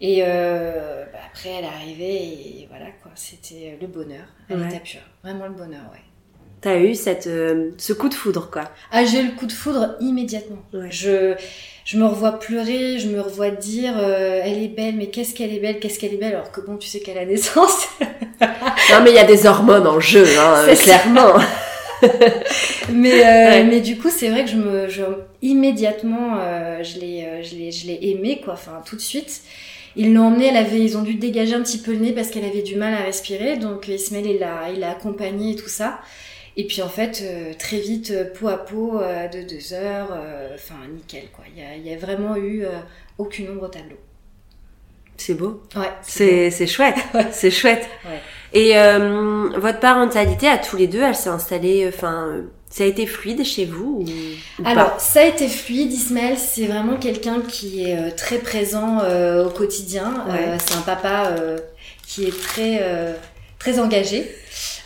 et 0.00 0.22
bah, 0.22 1.18
après 1.30 1.50
elle 1.58 1.64
est 1.64 1.68
arrivée 1.68 2.14
et 2.14 2.66
voilà 2.70 2.86
quoi 3.02 3.10
c'était 3.14 3.76
le 3.80 3.86
bonheur 3.86 4.24
à 4.50 4.54
l'état 4.54 4.78
pur 4.80 5.00
vraiment 5.22 5.46
le 5.46 5.52
bonheur 5.52 5.82
ouais 5.92 6.00
T'as 6.62 6.78
eu 6.78 6.94
cette, 6.94 7.26
euh, 7.26 7.70
ce 7.76 7.92
coup 7.92 8.08
de 8.08 8.14
foudre 8.14 8.48
quoi. 8.50 8.62
ah 8.90 9.04
j'ai 9.04 9.20
eu 9.20 9.26
le 9.26 9.32
coup 9.32 9.46
de 9.46 9.52
foudre 9.52 9.94
immédiatement 10.00 10.58
Ouais. 10.72 10.88
je 10.90 11.34
je 11.84 11.98
me 11.98 12.06
revois 12.06 12.32
pleurer 12.38 12.98
je 12.98 13.08
me 13.08 13.20
revois 13.20 13.50
dire 13.50 13.94
euh, 13.98 14.40
elle 14.42 14.62
est 14.62 14.68
belle 14.68 14.96
mais 14.96 15.06
qu'est-ce 15.08 15.34
qu'elle 15.34 15.52
est 15.52 15.60
belle 15.60 15.78
qu'est-ce 15.78 15.98
qu'elle 15.98 16.14
est 16.14 16.18
belle 16.18 16.34
alors 16.34 16.50
que 16.50 16.60
bon 16.62 16.76
tu 16.78 16.88
sais 16.88 17.00
qu'à 17.00 17.14
la 17.14 17.24
naissance 17.26 17.88
Non 18.00 19.00
mais 19.04 19.10
il 19.10 19.14
y 19.14 19.18
a 19.18 19.24
des 19.24 19.46
hormones 19.46 19.86
en 19.86 20.00
jeu, 20.00 20.24
hein, 20.38 20.62
C'est 20.66 20.74
ça. 20.76 20.82
clairement. 20.98 21.34
mais 22.90 23.12
euh, 23.24 23.24
Ouais. 23.50 23.64
mais 23.64 23.80
du 23.80 23.96
coup 23.98 24.10
c'est 24.10 24.28
vrai 24.30 24.44
que 24.44 24.50
je 24.50 24.56
me 24.56 24.88
je, 24.88 25.02
immédiatement 25.42 26.38
euh, 26.40 26.82
je 26.82 26.98
l'ai 26.98 27.24
euh, 27.24 27.42
je 27.42 27.54
l'ai 27.56 27.70
je 27.70 27.86
l'ai 27.86 27.98
aimé 28.10 28.40
quoi 28.44 28.54
enfin 28.54 28.82
tout 28.84 28.96
de 28.96 29.00
suite 29.00 29.42
Ils 29.96 30.12
l'ont 30.12 30.26
emmenée, 30.26 30.48
elle 30.48 30.58
avait, 30.58 30.80
ils 30.80 30.96
ont 30.98 31.02
dû 31.02 31.14
dégager 31.14 31.54
un 31.54 31.62
petit 31.62 31.78
peu 31.78 31.92
le 31.92 31.98
nez 31.98 32.12
parce 32.12 32.28
qu'elle 32.28 32.44
avait 32.44 32.60
du 32.62 32.76
mal 32.76 32.92
à 32.92 32.98
respirer. 33.04 33.56
Donc 33.56 33.88
Ismaël, 33.88 34.26
il 34.26 34.38
l'a, 34.38 34.68
il 34.74 34.80
l'a 34.80 34.90
accompagnée 34.90 35.52
et 35.52 35.56
tout 35.56 35.70
ça. 35.70 36.00
Et 36.58 36.66
puis 36.66 36.80
en 36.82 36.88
fait, 36.88 37.22
euh, 37.22 37.52
très 37.58 37.78
vite, 37.78 38.10
euh, 38.12 38.24
peau 38.32 38.48
à 38.48 38.64
peau, 38.64 38.98
euh, 38.98 39.28
de 39.28 39.42
deux 39.42 39.74
heures, 39.74 40.08
enfin 40.54 40.74
nickel 40.94 41.24
quoi. 41.34 41.44
Il 41.54 41.86
y 41.86 41.90
a, 41.90 41.94
a 41.94 41.98
vraiment 41.98 42.36
eu 42.36 42.64
aucune 43.18 43.50
ombre 43.50 43.64
au 43.64 43.68
tableau. 43.68 43.96
C'est 45.18 45.34
beau. 45.34 45.62
Ouais. 45.74 45.90
C'est, 46.02 46.50
c'est 46.50 46.66
chouette. 46.66 46.96
C'est 47.32 47.50
chouette. 47.50 47.88
Ouais. 48.04 48.20
Et 48.52 48.74
votre 49.58 49.80
parentalité 49.80 50.48
à 50.48 50.58
tous 50.58 50.76
les 50.76 50.86
deux, 50.86 51.02
elle 51.02 51.14
s'est 51.14 51.30
installée, 51.30 51.86
enfin, 51.88 52.42
ça 52.68 52.84
a 52.84 52.86
été 52.86 53.06
fluide 53.06 53.44
chez 53.44 53.64
vous 53.64 54.04
ou, 54.04 54.62
ou 54.62 54.66
Alors, 54.66 54.94
pas 54.94 54.98
ça 54.98 55.20
a 55.20 55.24
été 55.24 55.48
fluide. 55.48 55.92
Ismaël, 55.92 56.36
c'est 56.36 56.66
vraiment 56.66 56.96
quelqu'un 56.96 57.40
qui 57.40 57.84
est 57.84 57.96
euh, 57.96 58.10
très 58.14 58.38
présent 58.38 58.98
euh, 59.02 59.46
au 59.46 59.50
quotidien. 59.50 60.24
Ouais. 60.28 60.48
Euh, 60.48 60.56
c'est 60.64 60.76
un 60.76 60.82
papa 60.82 61.28
euh, 61.28 61.58
qui 62.06 62.24
est 62.24 62.38
très, 62.38 62.80
euh, 62.82 63.14
très 63.58 63.78
engagé. 63.78 64.30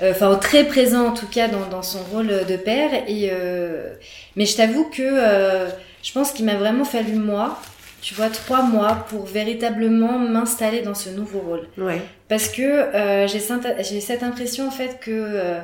Euh, 0.03 0.13
Enfin, 0.13 0.35
très 0.37 0.65
présent 0.65 1.09
en 1.09 1.13
tout 1.13 1.29
cas 1.29 1.49
dans, 1.49 1.67
dans 1.69 1.83
son 1.83 2.03
rôle 2.13 2.29
de 2.49 2.57
père. 2.57 2.91
Et, 3.07 3.31
euh, 3.33 3.93
mais 4.37 4.47
je 4.47 4.57
t'avoue 4.57 4.85
que 4.85 5.03
euh, 5.03 5.69
je 6.03 6.13
pense 6.13 6.33
qu'il 6.33 6.45
m'a 6.47 6.55
vraiment 6.55 6.85
fallu 6.85 7.13
moi, 7.15 7.61
tu 8.01 8.15
vois, 8.15 8.31
trois 8.31 8.63
mois 8.63 9.07
pour 9.11 9.27
véritablement 9.27 10.19
m'installer 10.19 10.81
dans 10.81 10.95
ce 10.95 11.11
nouveau 11.11 11.41
rôle. 11.41 11.69
Ouais. 11.77 12.01
Parce 12.29 12.49
que 12.49 12.63
euh, 12.63 13.27
j'ai 13.27 13.41
cette, 13.41 13.67
j'ai 13.89 14.01
cette 14.01 14.23
impression 14.23 14.67
en 14.69 14.71
fait 14.71 14.99
que 15.01 15.11
euh, 15.11 15.61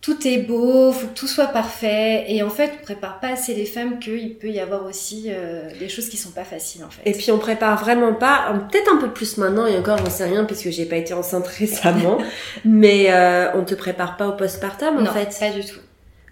tout 0.00 0.26
est 0.26 0.38
beau, 0.38 0.92
faut 0.92 1.08
que 1.08 1.14
tout 1.14 1.26
soit 1.26 1.48
parfait, 1.48 2.24
et 2.28 2.42
en 2.42 2.50
fait 2.50 2.72
on 2.80 2.84
prépare 2.84 3.18
pas 3.18 3.28
assez 3.28 3.54
les 3.54 3.66
femmes 3.66 3.98
qu'il 3.98 4.36
peut 4.36 4.48
y 4.48 4.60
avoir 4.60 4.86
aussi 4.86 5.26
euh, 5.28 5.68
des 5.78 5.88
choses 5.88 6.08
qui 6.08 6.16
sont 6.16 6.30
pas 6.30 6.44
faciles 6.44 6.84
en 6.84 6.90
fait. 6.90 7.02
Et 7.04 7.12
puis 7.12 7.32
on 7.32 7.38
prépare 7.38 7.78
vraiment 7.80 8.14
pas, 8.14 8.54
peut-être 8.70 8.92
un 8.92 8.98
peu 8.98 9.10
plus 9.10 9.38
maintenant 9.38 9.66
et 9.66 9.76
encore 9.76 9.98
j'en 9.98 10.10
sais 10.10 10.24
rien 10.24 10.44
puisque 10.44 10.70
j'ai 10.70 10.84
pas 10.84 10.96
été 10.96 11.14
enceinte 11.14 11.46
récemment, 11.58 12.18
mais 12.64 13.06
euh, 13.10 13.50
on 13.54 13.64
te 13.64 13.74
prépare 13.74 14.16
pas 14.16 14.28
au 14.28 14.32
postpartum 14.32 14.98
en 14.98 15.02
non, 15.02 15.12
fait. 15.12 15.36
pas 15.38 15.50
du 15.50 15.64
tout. 15.64 15.80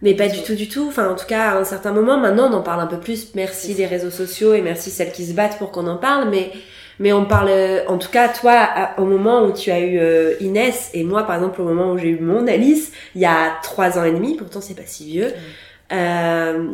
Mais 0.02 0.14
pas 0.14 0.28
du 0.28 0.42
tout. 0.42 0.54
du 0.54 0.68
tout. 0.68 0.86
Enfin 0.88 1.10
en 1.10 1.16
tout 1.16 1.26
cas 1.26 1.52
à 1.52 1.58
un 1.58 1.64
certain 1.64 1.90
moment 1.90 2.18
maintenant 2.18 2.50
on 2.50 2.54
en 2.54 2.62
parle 2.62 2.80
un 2.80 2.86
peu 2.86 3.00
plus. 3.00 3.34
Merci 3.34 3.74
les 3.74 3.86
réseaux 3.86 4.10
sociaux 4.10 4.54
et 4.54 4.60
merci 4.60 4.90
celles 4.90 5.10
qui 5.10 5.26
se 5.26 5.32
battent 5.32 5.58
pour 5.58 5.72
qu'on 5.72 5.86
en 5.86 5.96
parle. 5.96 6.28
Mais 6.30 6.52
mais 6.98 7.12
on 7.12 7.24
parle 7.24 7.48
euh, 7.50 7.80
en 7.88 7.98
tout 7.98 8.10
cas 8.10 8.28
toi 8.28 8.52
à- 8.54 9.00
au 9.00 9.04
moment 9.04 9.42
où 9.44 9.52
tu 9.52 9.70
as 9.70 9.80
eu 9.80 9.98
euh, 9.98 10.34
Inès 10.40 10.90
et 10.94 11.04
moi 11.04 11.24
par 11.24 11.36
exemple 11.36 11.60
au 11.60 11.64
moment 11.64 11.92
où 11.92 11.98
j'ai 11.98 12.08
eu 12.08 12.18
mon 12.20 12.46
Alice 12.46 12.92
il 13.14 13.20
y 13.20 13.26
a 13.26 13.54
trois 13.62 13.98
ans 13.98 14.04
et 14.04 14.12
demi. 14.12 14.36
Pourtant 14.36 14.60
c'est 14.60 14.74
pas 14.74 14.86
si 14.86 15.06
vieux. 15.06 15.32
Euh, 15.92 16.68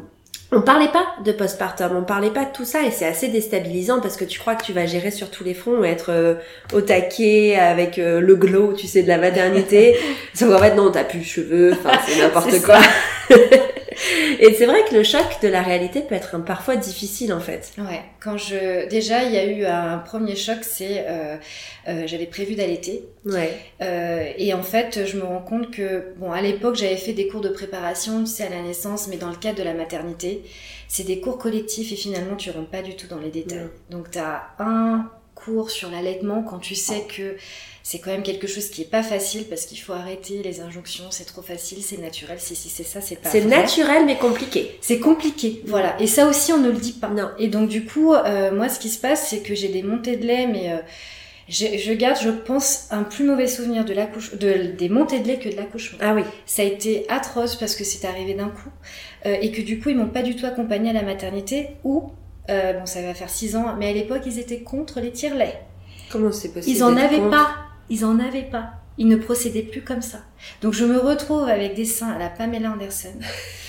on 0.54 0.60
parlait 0.60 0.88
pas 0.88 1.06
de 1.24 1.32
postpartum, 1.32 1.96
on 1.96 2.02
parlait 2.02 2.28
pas 2.30 2.44
de 2.44 2.52
tout 2.52 2.66
ça 2.66 2.82
et 2.82 2.90
c'est 2.90 3.06
assez 3.06 3.28
déstabilisant 3.28 4.00
parce 4.00 4.18
que 4.18 4.24
tu 4.26 4.38
crois 4.38 4.54
que 4.54 4.62
tu 4.62 4.74
vas 4.74 4.84
gérer 4.84 5.10
sur 5.10 5.30
tous 5.30 5.44
les 5.44 5.54
fronts, 5.54 5.82
être 5.82 6.10
euh, 6.10 6.34
au 6.74 6.82
taquet 6.82 7.56
avec 7.56 7.98
euh, 7.98 8.20
le 8.20 8.36
glow, 8.36 8.74
tu 8.74 8.86
sais, 8.86 9.02
de 9.02 9.08
la 9.08 9.16
maternité. 9.16 9.96
Sauf 10.34 10.50
qu'en 10.50 10.58
fait 10.58 10.74
non, 10.74 10.90
t'as 10.90 11.04
plus 11.04 11.20
de 11.20 11.24
cheveux, 11.24 11.72
enfin 11.72 11.98
c'est 12.06 12.18
n'importe 12.22 12.60
quoi. 12.62 12.78
et 14.40 14.54
c'est 14.54 14.66
vrai 14.66 14.84
que 14.88 14.94
le 14.94 15.02
choc 15.02 15.24
de 15.42 15.48
la 15.48 15.62
réalité 15.62 16.00
peut 16.00 16.14
être 16.14 16.42
parfois 16.44 16.76
difficile 16.76 17.32
en 17.32 17.40
fait. 17.40 17.72
Ouais, 17.78 18.02
quand 18.20 18.36
je 18.36 18.88
déjà 18.88 19.24
il 19.24 19.32
y 19.32 19.38
a 19.38 19.44
eu 19.44 19.64
un 19.64 19.98
premier 19.98 20.36
choc, 20.36 20.58
c'est 20.62 21.04
euh, 21.08 21.36
euh, 21.88 22.02
j'avais 22.06 22.26
prévu 22.26 22.54
d'allaiter 22.54 23.04
Ouais. 23.24 23.56
Euh, 23.80 24.32
et 24.36 24.52
en 24.52 24.62
fait, 24.62 25.06
je 25.06 25.16
me 25.16 25.24
rends 25.24 25.40
compte 25.40 25.70
que, 25.70 26.12
bon, 26.16 26.32
à 26.32 26.40
l'époque, 26.40 26.74
j'avais 26.74 26.96
fait 26.96 27.12
des 27.12 27.28
cours 27.28 27.40
de 27.40 27.48
préparation, 27.48 28.20
tu 28.20 28.30
sais, 28.30 28.44
à 28.44 28.50
la 28.50 28.62
naissance, 28.62 29.08
mais 29.08 29.16
dans 29.16 29.30
le 29.30 29.36
cadre 29.36 29.58
de 29.58 29.62
la 29.62 29.74
maternité, 29.74 30.42
c'est 30.88 31.04
des 31.04 31.20
cours 31.20 31.38
collectifs 31.38 31.92
et 31.92 31.96
finalement, 31.96 32.36
tu 32.36 32.50
rentres 32.50 32.70
pas 32.70 32.82
du 32.82 32.96
tout 32.96 33.06
dans 33.06 33.18
les 33.18 33.30
détails. 33.30 33.68
Donc, 33.90 34.10
tu 34.10 34.18
as 34.18 34.48
un 34.58 35.08
cours 35.34 35.70
sur 35.70 35.90
l'allaitement 35.90 36.42
quand 36.42 36.58
tu 36.58 36.74
sais 36.74 37.02
que 37.02 37.36
c'est 37.82 37.98
quand 37.98 38.10
même 38.10 38.22
quelque 38.22 38.46
chose 38.46 38.68
qui 38.70 38.82
est 38.82 38.90
pas 38.90 39.02
facile 39.02 39.44
parce 39.48 39.66
qu'il 39.66 39.78
faut 39.78 39.92
arrêter 39.92 40.42
les 40.42 40.60
injonctions, 40.60 41.04
c'est 41.10 41.24
trop 41.24 41.42
facile, 41.42 41.82
c'est 41.82 41.98
naturel, 41.98 42.38
c'est 42.40 42.54
si 42.54 42.68
c'est 42.68 42.84
ça, 42.84 43.00
c'est 43.00 43.16
pas 43.16 43.28
C'est 43.28 43.44
naturel 43.44 44.04
mais 44.06 44.16
compliqué. 44.16 44.78
C'est 44.80 45.00
compliqué, 45.00 45.62
voilà. 45.66 46.00
Et 46.00 46.06
ça 46.06 46.26
aussi, 46.28 46.52
on 46.52 46.58
ne 46.58 46.70
le 46.70 46.78
dit 46.78 46.92
pas. 46.92 47.08
Non. 47.08 47.30
Et 47.38 47.48
donc, 47.48 47.68
du 47.68 47.84
coup, 47.84 48.14
euh, 48.14 48.54
moi, 48.54 48.68
ce 48.68 48.78
qui 48.78 48.88
se 48.88 49.00
passe, 49.00 49.28
c'est 49.28 49.40
que 49.40 49.54
j'ai 49.54 49.68
des 49.68 49.82
montées 49.82 50.16
de 50.16 50.26
lait, 50.26 50.46
mais 50.46 50.72
euh, 50.72 50.78
je 51.48 51.92
garde, 51.92 52.18
je 52.22 52.30
pense, 52.30 52.86
un 52.90 53.02
plus 53.02 53.24
mauvais 53.24 53.46
souvenir 53.46 53.84
de 53.84 54.76
des 54.76 54.88
montées 54.88 55.20
de 55.20 55.28
lait 55.28 55.38
que 55.38 55.48
de 55.48 55.56
l'accouchement. 55.56 55.98
Ah 56.00 56.14
oui. 56.14 56.22
Ça 56.46 56.62
a 56.62 56.64
été 56.64 57.04
atroce 57.08 57.56
parce 57.56 57.74
que 57.74 57.84
c'est 57.84 58.06
arrivé 58.06 58.34
d'un 58.34 58.48
coup 58.48 58.70
euh, 59.26 59.36
et 59.40 59.52
que 59.52 59.60
du 59.60 59.80
coup, 59.80 59.90
ils 59.90 59.96
m'ont 59.96 60.08
pas 60.08 60.22
du 60.22 60.36
tout 60.36 60.46
accompagnée 60.46 60.90
à 60.90 60.92
la 60.92 61.02
maternité 61.02 61.70
ou, 61.84 62.10
euh, 62.50 62.72
bon, 62.74 62.86
ça 62.86 63.02
va 63.02 63.12
faire 63.14 63.30
six 63.30 63.56
ans, 63.56 63.76
mais 63.78 63.88
à 63.88 63.92
l'époque, 63.92 64.22
ils 64.26 64.38
étaient 64.38 64.60
contre 64.60 65.00
les 65.00 65.10
tire-lait. 65.10 65.60
Comment 66.10 66.32
c'est 66.32 66.52
possible 66.52 66.76
Ils 66.76 66.84
en 66.84 66.96
avaient 66.96 67.18
contre 67.18 67.30
pas. 67.30 67.56
Ils 67.92 68.04
en 68.04 68.18
avaient 68.18 68.48
pas. 68.50 68.70
Ils 68.98 69.06
ne 69.08 69.16
procédaient 69.16 69.62
plus 69.62 69.82
comme 69.82 70.02
ça. 70.02 70.18
Donc 70.62 70.72
je 70.74 70.84
me 70.84 70.98
retrouve 70.98 71.44
avec 71.48 71.74
des 71.74 71.84
seins 71.86 72.10
à 72.10 72.18
la 72.18 72.28
Pamela 72.28 72.70
Anderson, 72.72 73.14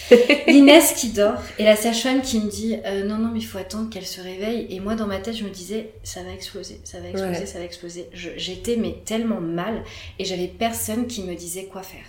l'Inès 0.47 0.93
qui 0.93 1.09
dort 1.09 1.41
et 1.57 1.63
la 1.63 1.75
sage-femme 1.75 2.21
qui 2.21 2.39
me 2.39 2.49
dit 2.49 2.77
euh, 2.85 3.05
non 3.05 3.17
non 3.17 3.29
mais 3.31 3.39
il 3.39 3.45
faut 3.45 3.57
attendre 3.57 3.89
qu'elle 3.89 4.05
se 4.05 4.19
réveille 4.21 4.67
et 4.69 4.79
moi 4.79 4.95
dans 4.95 5.07
ma 5.07 5.19
tête 5.19 5.35
je 5.37 5.43
me 5.45 5.49
disais 5.49 5.91
ça 6.03 6.21
va 6.23 6.31
exploser, 6.33 6.81
ça 6.83 6.99
va 6.99 7.07
exploser, 7.09 7.39
Ouais. 7.39 7.45
ça 7.45 7.59
va 7.59 7.65
exploser. 7.65 8.09
J'étais 8.13 8.75
mais 8.75 8.97
tellement 9.05 9.39
mal 9.39 9.83
et 10.19 10.25
j'avais 10.25 10.47
personne 10.47 11.07
qui 11.07 11.23
me 11.23 11.35
disait 11.35 11.65
quoi 11.65 11.83
faire. 11.83 12.05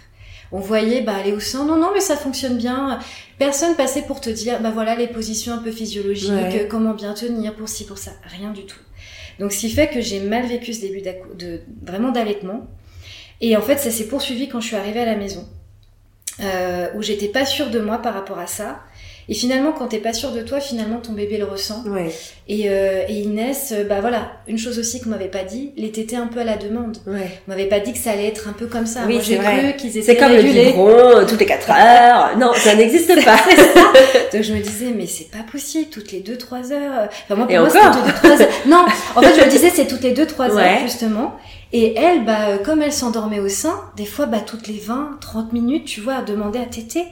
On 0.53 0.61
voyait 0.61 1.01
bah 1.01 1.15
aller 1.17 1.33
au 1.33 1.41
sein, 1.41 1.65
non 1.65 1.77
non 1.77 1.91
mais 1.95 2.01
ça 2.01 2.17
fonctionne 2.17 2.57
bien. 2.59 2.99
Personne 3.39 3.75
passait 3.77 4.03
pour 4.03 4.21
te 4.21 4.31
dire 4.31 4.61
bah 4.61 4.71
voilà 4.75 4.95
les 4.97 5.07
positions 5.09 5.53
un 5.55 5.59
peu 5.59 5.71
physiologiques, 5.73 6.31
Ouais. 6.31 6.63
euh, 6.63 6.67
comment 6.69 6.95
bien 6.95 7.15
tenir 7.15 7.55
pour 7.55 7.69
ci 7.69 7.85
pour 7.87 7.99
ça, 7.99 8.11
rien 8.25 8.51
du 8.51 8.65
tout. 8.67 8.79
Donc, 9.39 9.53
ce 9.53 9.59
qui 9.59 9.71
fait 9.71 9.89
que 9.89 10.01
j'ai 10.01 10.21
mal 10.21 10.47
vécu 10.47 10.73
ce 10.73 10.81
début 10.81 11.03
de, 11.03 11.61
vraiment 11.83 12.13
d'allaitement. 12.13 12.67
Et 13.41 13.57
en 13.57 13.63
fait, 13.63 13.79
ça 13.79 13.91
s'est 13.91 14.07
poursuivi 14.07 14.49
quand 14.49 14.61
je 14.61 14.69
suis 14.69 14.77
arrivée 14.77 15.01
à 15.01 15.07
la 15.07 15.17
maison, 15.17 15.47
euh, 16.41 16.89
où 16.95 17.03
j'étais 17.03 17.29
pas 17.29 17.45
sûre 17.45 17.71
de 17.71 17.81
moi 17.81 17.99
par 17.99 18.15
rapport 18.15 18.39
à 18.39 18.47
ça. 18.47 18.81
Et 19.29 19.35
finalement, 19.35 19.73
quand 19.73 19.87
t'es 19.89 19.99
pas 19.99 20.13
sûre 20.13 20.33
de 20.33 20.43
toi, 20.43 20.61
finalement, 20.61 20.99
ton 20.99 21.13
bébé 21.13 21.39
le 21.39 21.45
ressent. 21.45 21.83
Ouais. 21.87 22.11
Et, 22.47 22.69
euh, 22.69 23.05
et 23.09 23.21
Inès, 23.21 23.73
euh, 23.73 23.85
bah 23.85 24.01
voilà, 24.01 24.33
une 24.47 24.59
chose 24.59 24.79
aussi 24.79 25.01
qu'on 25.01 25.09
m'avait 25.11 25.29
pas 25.29 25.45
dit, 25.45 25.73
les 25.77 25.91
tétés 25.91 26.17
un 26.17 26.27
peu 26.27 26.41
à 26.41 26.45
la 26.45 26.57
demande. 26.57 26.99
Ouais. 27.07 27.41
On 27.49 27.51
m'avait 27.53 27.69
pas 27.69 27.81
dit 27.81 27.93
que 27.93 27.99
ça 27.99 28.11
allait 28.11 28.27
être 28.27 28.49
un 28.49 28.53
peu 28.53 28.67
comme 28.67 28.87
ça. 28.87 29.01
Oui, 29.07 29.15
Moi, 29.15 29.23
j'ai 29.23 29.39
cru 29.39 29.77
qu'ils 29.79 29.97
étaient 29.97 30.03
C'est 30.03 30.17
comme 30.17 30.31
le 30.31 30.37
régulés. 30.37 30.67
biberon 30.67 30.89
euh, 30.89 31.27
toutes 31.27 31.41
les 31.41 31.47
4 31.47 31.71
heures. 31.71 32.37
Non, 32.39 32.53
ça 32.55 32.75
n'existe 32.75 33.25
pas. 33.25 33.37
Donc 34.33 34.43
je 34.43 34.53
me 34.53 34.61
disais, 34.61 34.93
mais 34.95 35.07
c'est 35.07 35.31
pas 35.31 35.45
possible, 35.51 35.89
toutes 35.91 36.13
les 36.13 36.21
2-3 36.21 36.73
heures. 36.73 37.09
Enfin, 37.25 37.35
moi, 37.37 37.47
pour 37.47 37.51
Et 37.51 37.59
moi, 37.59 37.69
encore 37.69 37.95
c'était 37.95 38.13
toutes 38.13 38.23
les 38.23 38.29
2-3 38.37 38.43
heures. 38.43 38.49
Non, 38.67 38.85
en 39.17 39.23
fait, 39.23 39.41
je 39.41 39.45
me 39.45 39.51
disais, 39.51 39.71
c'est 39.75 39.87
toutes 39.87 40.03
les 40.03 40.13
2-3 40.15 40.51
heures, 40.51 40.79
justement. 40.83 41.37
Et 41.73 41.97
elle, 41.99 42.25
bah, 42.25 42.59
comme 42.65 42.83
elle 42.83 42.93
s'endormait 42.93 43.41
au 43.41 43.49
sein, 43.49 43.75
des 43.97 44.05
fois, 44.07 44.27
bah, 44.27 44.39
toutes 44.45 44.69
les 44.69 44.79
20-30 44.79 45.53
minutes, 45.53 45.87
tu 45.87 46.01
vois, 46.01 46.17
à 46.17 46.23
demander 46.23 46.59
à 46.59 46.67
téter. 46.67 47.05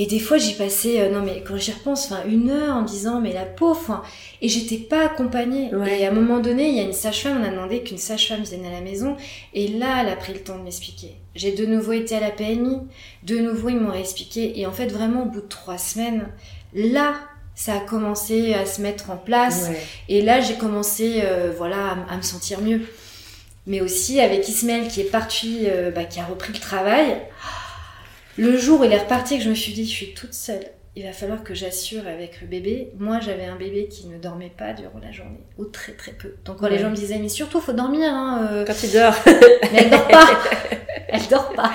Et 0.00 0.06
des 0.06 0.20
fois, 0.20 0.38
j'y 0.38 0.54
passais, 0.54 1.00
euh, 1.00 1.10
non, 1.10 1.22
mais 1.22 1.42
quand 1.46 1.56
j'y 1.56 1.72
repense, 1.72 2.06
enfin, 2.06 2.22
une 2.28 2.50
heure 2.50 2.76
en 2.76 2.82
disant, 2.82 3.20
mais 3.20 3.32
la 3.32 3.44
pauvre, 3.44 3.80
enfin, 3.80 4.02
et 4.40 4.48
j'étais 4.48 4.76
pas 4.76 5.04
accompagnée. 5.06 5.74
Ouais. 5.74 6.00
Et 6.00 6.06
à 6.06 6.10
un 6.10 6.14
moment 6.14 6.38
donné, 6.38 6.68
il 6.68 6.76
y 6.76 6.78
a 6.78 6.84
une 6.84 6.92
sage-femme, 6.92 7.38
on 7.40 7.44
a 7.44 7.50
demandé 7.50 7.82
qu'une 7.82 7.98
sage-femme 7.98 8.42
vienne 8.42 8.64
à 8.64 8.70
la 8.70 8.80
maison. 8.80 9.16
Et 9.54 9.66
là, 9.66 10.02
elle 10.02 10.08
a 10.08 10.14
pris 10.14 10.32
le 10.32 10.38
temps 10.38 10.56
de 10.56 10.62
m'expliquer. 10.62 11.16
J'ai 11.34 11.50
de 11.50 11.66
nouveau 11.66 11.92
été 11.92 12.14
à 12.14 12.20
la 12.20 12.30
PMI. 12.30 12.78
De 13.24 13.38
nouveau, 13.38 13.70
ils 13.70 13.80
m'ont 13.80 13.90
réexpliqué. 13.90 14.60
Et 14.60 14.66
en 14.66 14.72
fait, 14.72 14.86
vraiment, 14.86 15.24
au 15.24 15.26
bout 15.26 15.40
de 15.40 15.48
trois 15.48 15.78
semaines, 15.78 16.28
là, 16.74 17.16
ça 17.56 17.74
a 17.74 17.80
commencé 17.80 18.54
à 18.54 18.66
se 18.66 18.80
mettre 18.80 19.10
en 19.10 19.16
place. 19.16 19.66
Ouais. 19.68 19.82
Et 20.08 20.22
là, 20.22 20.40
j'ai 20.40 20.54
commencé, 20.54 21.22
euh, 21.24 21.52
voilà, 21.56 21.96
à 22.08 22.16
me 22.16 22.22
sentir 22.22 22.60
mieux. 22.60 22.82
Mais 23.66 23.80
aussi 23.80 24.20
avec 24.20 24.48
Ismaël 24.48 24.86
qui 24.86 25.00
est 25.00 25.10
parti, 25.10 25.64
euh, 25.66 25.90
bah, 25.90 26.04
qui 26.04 26.20
a 26.20 26.24
repris 26.24 26.52
le 26.52 26.60
travail. 26.60 27.16
Le 28.38 28.56
jour 28.56 28.80
où 28.80 28.84
il 28.84 28.92
est 28.92 28.98
reparti, 28.98 29.38
que 29.38 29.44
je 29.44 29.50
me 29.50 29.54
suis 29.54 29.72
dit, 29.72 29.84
je 29.84 29.90
suis 29.90 30.14
toute 30.14 30.32
seule. 30.32 30.64
Il 30.94 31.04
va 31.04 31.12
falloir 31.12 31.42
que 31.42 31.54
j'assure 31.54 32.06
avec 32.06 32.40
le 32.40 32.46
bébé. 32.46 32.90
Moi, 32.98 33.18
j'avais 33.20 33.44
un 33.44 33.56
bébé 33.56 33.88
qui 33.88 34.06
ne 34.06 34.16
dormait 34.16 34.52
pas 34.56 34.72
durant 34.72 34.98
la 35.02 35.10
journée, 35.10 35.40
ou 35.58 35.64
très 35.64 35.92
très 35.92 36.12
peu. 36.12 36.34
Donc 36.44 36.58
quand 36.58 36.68
les 36.68 36.78
gens 36.78 36.90
me 36.90 36.94
disaient, 36.94 37.18
mais 37.18 37.28
surtout, 37.28 37.60
faut 37.60 37.72
dormir, 37.72 38.12
hein, 38.12 38.48
euh, 38.50 38.64
Quand 38.64 38.74
tu 38.74 38.86
dors. 38.88 39.14
mais 39.72 39.78
elle 39.82 39.90
dort 39.90 40.08
pas. 40.08 40.28
elle 41.08 41.28
dort 41.28 41.52
pas. 41.52 41.72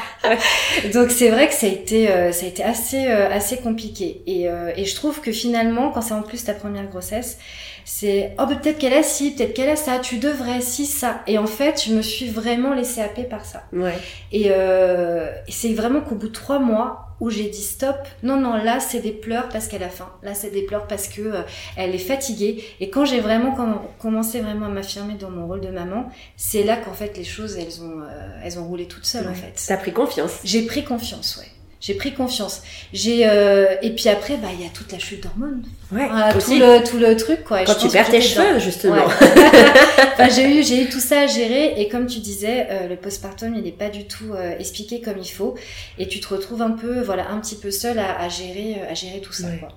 Donc 0.94 1.12
c'est 1.12 1.30
vrai 1.30 1.48
que 1.48 1.54
ça 1.54 1.68
a 1.68 1.70
été, 1.70 2.10
euh, 2.10 2.32
ça 2.32 2.46
a 2.46 2.50
été 2.50 2.64
assez, 2.64 3.08
euh, 3.08 3.30
assez 3.30 3.58
compliqué. 3.58 4.22
Et, 4.26 4.46
et 4.76 4.86
je 4.86 4.96
trouve 4.96 5.22
que 5.22 5.32
finalement, 5.32 5.92
quand 5.92 6.02
c'est 6.02 6.14
en 6.14 6.24
plus 6.24 6.44
ta 6.46 6.54
première 6.54 6.88
grossesse, 6.88 7.38
c'est 7.86 8.36
oh 8.40 8.46
peut-être 8.48 8.78
qu'elle 8.80 8.94
a 8.94 9.04
ci, 9.04 9.32
peut-être 9.32 9.54
qu'elle 9.54 9.70
a 9.70 9.76
ça, 9.76 10.00
tu 10.00 10.18
devrais 10.18 10.62
si 10.62 10.86
ça. 10.86 11.22
Et 11.28 11.38
en 11.38 11.48
fait, 11.48 11.84
je 11.86 11.94
me 11.94 12.02
suis 12.02 12.30
vraiment 12.30 12.74
laissée 12.74 13.02
happer 13.02 13.24
par 13.24 13.46
ça. 13.46 13.64
Ouais. 13.74 13.98
Et, 14.32 14.48
euh, 14.50 15.32
et 15.48 15.52
c'est 15.52 15.74
vraiment 15.74 16.02
qu'au 16.02 16.16
bout 16.16 16.28
de 16.28 16.34
trois 16.34 16.60
mois 16.60 17.08
où 17.20 17.30
j'ai 17.30 17.48
dit 17.48 17.62
stop, 17.62 17.96
non 18.24 18.38
non 18.38 18.56
là 18.56 18.80
c'est 18.82 19.00
des 19.00 19.12
pleurs 19.12 19.48
parce 19.48 19.68
qu'elle 19.68 19.84
a 19.84 19.90
faim, 19.90 20.10
là 20.24 20.34
c'est 20.34 20.50
des 20.50 20.64
pleurs 20.64 20.88
parce 20.88 21.08
que 21.08 21.22
euh, 21.22 21.42
elle 21.78 21.96
est 21.96 22.00
fatiguée. 22.00 22.62
Et 22.82 22.90
quand 22.90 23.06
j'ai 23.06 23.22
vraiment 23.22 23.54
com- 23.56 23.80
commencé 24.02 24.42
vraiment 24.42 24.66
à 24.66 24.70
m'affirmer 24.70 25.14
dans 25.14 25.30
mon 25.30 25.48
rôle 25.48 25.62
de 25.62 25.70
maman, 25.70 26.10
c'est 26.36 26.64
là 26.64 26.76
qu'en 26.76 26.92
fait 26.92 27.16
les 27.16 27.24
choses 27.24 27.56
elles 27.58 27.82
ont 27.82 28.02
euh, 28.02 28.40
elles 28.44 28.60
ont 28.60 28.66
roulé 28.66 28.88
toutes 28.88 29.06
seules 29.06 29.28
en 29.28 29.34
fait. 29.34 29.54
T'as 29.68 29.78
pris 29.78 29.94
confiance. 29.94 30.32
J'ai 30.44 30.64
pris 30.64 30.84
confiance, 30.84 31.38
ouais. 31.40 31.48
J'ai 31.86 31.96
pris 31.96 32.14
confiance. 32.14 32.62
J'ai 32.94 33.28
euh, 33.30 33.76
et 33.82 33.90
puis 33.94 34.08
après, 34.08 34.38
bah 34.38 34.48
il 34.58 34.64
y 34.64 34.66
a 34.66 34.70
toute 34.70 34.90
la 34.94 35.00
chute 35.00 35.22
d'hormones, 35.22 35.64
Ouais, 35.92 36.08
tout 36.32 36.52
le 36.58 36.82
tout 36.90 36.98
le 36.98 37.18
truc 37.18 37.44
quoi. 37.44 37.62
Et 37.62 37.66
Quand 37.66 37.74
je 37.74 37.88
tu 37.88 37.90
perds 37.90 38.10
tes 38.10 38.20
dedans. 38.20 38.30
cheveux, 38.30 38.60
justement. 38.60 38.96
Ouais. 38.96 39.02
Enfin, 40.14 40.30
j'ai 40.30 40.48
eu 40.60 40.64
j'ai 40.64 40.84
eu 40.84 40.90
tout 40.90 41.02
ça 41.02 41.22
à 41.22 41.28
gérer 41.28 41.74
et 41.82 41.90
comme 41.90 42.06
tu 42.06 42.20
disais, 42.20 42.68
euh, 42.70 42.88
le 42.88 42.96
postpartum 42.96 43.54
il 43.56 43.64
n'est 43.64 43.72
pas 43.72 43.90
du 43.90 44.06
tout 44.08 44.32
euh, 44.34 44.58
expliqué 44.60 45.02
comme 45.02 45.18
il 45.18 45.28
faut 45.30 45.56
et 46.00 46.08
tu 46.08 46.22
te 46.22 46.34
retrouves 46.34 46.62
un 46.62 46.72
peu 46.72 47.02
voilà 47.02 47.30
un 47.32 47.40
petit 47.42 47.56
peu 47.56 47.70
seule 47.72 48.00
à, 48.00 48.18
à 48.22 48.30
gérer 48.30 48.78
euh, 48.80 48.92
à 48.92 48.94
gérer 48.94 49.20
tout 49.20 49.34
ça 49.34 49.48
Ouais. 49.48 49.58
quoi. 49.60 49.70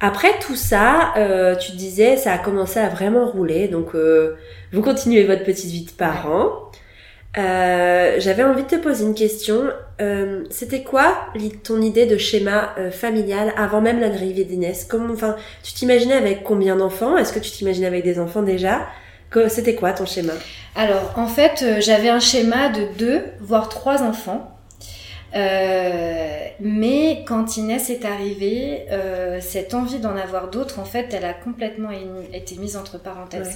Après 0.00 0.38
tout 0.40 0.56
ça, 0.56 1.14
euh, 1.16 1.56
tu 1.56 1.72
disais, 1.72 2.16
ça 2.16 2.34
a 2.34 2.38
commencé 2.38 2.78
à 2.78 2.88
vraiment 2.88 3.26
rouler. 3.30 3.68
Donc, 3.68 3.94
euh, 3.94 4.36
vous 4.72 4.82
continuez 4.82 5.24
votre 5.24 5.44
petite 5.44 5.70
vie 5.70 5.84
de 5.84 5.90
parents. 5.92 6.50
Euh, 7.36 8.16
J'avais 8.18 8.44
envie 8.44 8.62
de 8.62 8.68
te 8.68 8.76
poser 8.76 9.04
une 9.04 9.14
question. 9.14 9.64
Euh, 10.00 10.44
C'était 10.50 10.82
quoi 10.82 11.16
ton 11.62 11.80
idée 11.80 12.06
de 12.06 12.16
schéma 12.16 12.74
euh, 12.78 12.90
familial 12.90 13.52
avant 13.56 13.80
même 13.80 14.00
l'arrivée 14.00 14.44
d'Inès? 14.44 14.88
Enfin, 15.10 15.36
tu 15.62 15.72
t'imaginais 15.72 16.14
avec 16.14 16.44
combien 16.44 16.76
d'enfants? 16.76 17.16
Est-ce 17.16 17.32
que 17.32 17.40
tu 17.40 17.50
t'imaginais 17.50 17.86
avec 17.86 18.04
des 18.04 18.18
enfants 18.18 18.42
déjà? 18.42 18.86
C'était 19.48 19.74
quoi 19.74 19.92
ton 19.92 20.06
schéma? 20.06 20.32
Alors, 20.76 21.12
en 21.16 21.26
fait, 21.26 21.64
euh, 21.64 21.80
j'avais 21.80 22.08
un 22.08 22.20
schéma 22.20 22.68
de 22.68 22.86
deux, 22.96 23.24
voire 23.40 23.68
trois 23.68 24.02
enfants. 24.02 24.56
Euh, 25.34 26.46
mais 26.60 27.24
quand 27.26 27.56
Inès 27.56 27.90
est 27.90 28.04
arrivée, 28.04 28.86
cette 29.40 29.74
envie 29.74 29.98
d'en 29.98 30.16
avoir 30.16 30.50
d'autres, 30.50 30.78
en 30.78 30.84
fait, 30.84 31.12
elle 31.12 31.24
a 31.24 31.34
complètement 31.34 31.88
été 32.32 32.54
mise 32.54 32.76
entre 32.76 33.00
parenthèses. 33.00 33.48
Ouais. 33.48 33.54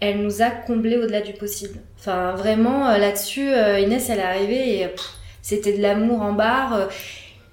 Elle 0.00 0.18
nous 0.22 0.42
a 0.42 0.50
comblé 0.50 0.96
au-delà 0.98 1.20
du 1.20 1.32
possible. 1.32 1.78
Enfin, 1.98 2.32
vraiment, 2.36 2.88
euh, 2.88 2.98
là-dessus, 2.98 3.48
euh, 3.52 3.78
Inès, 3.80 4.08
elle 4.10 4.18
est 4.18 4.22
arrivée 4.22 4.80
et 4.80 4.88
c'était 5.42 5.72
de 5.72 5.80
l'amour 5.82 6.20
en 6.22 6.32
barre. 6.32 6.88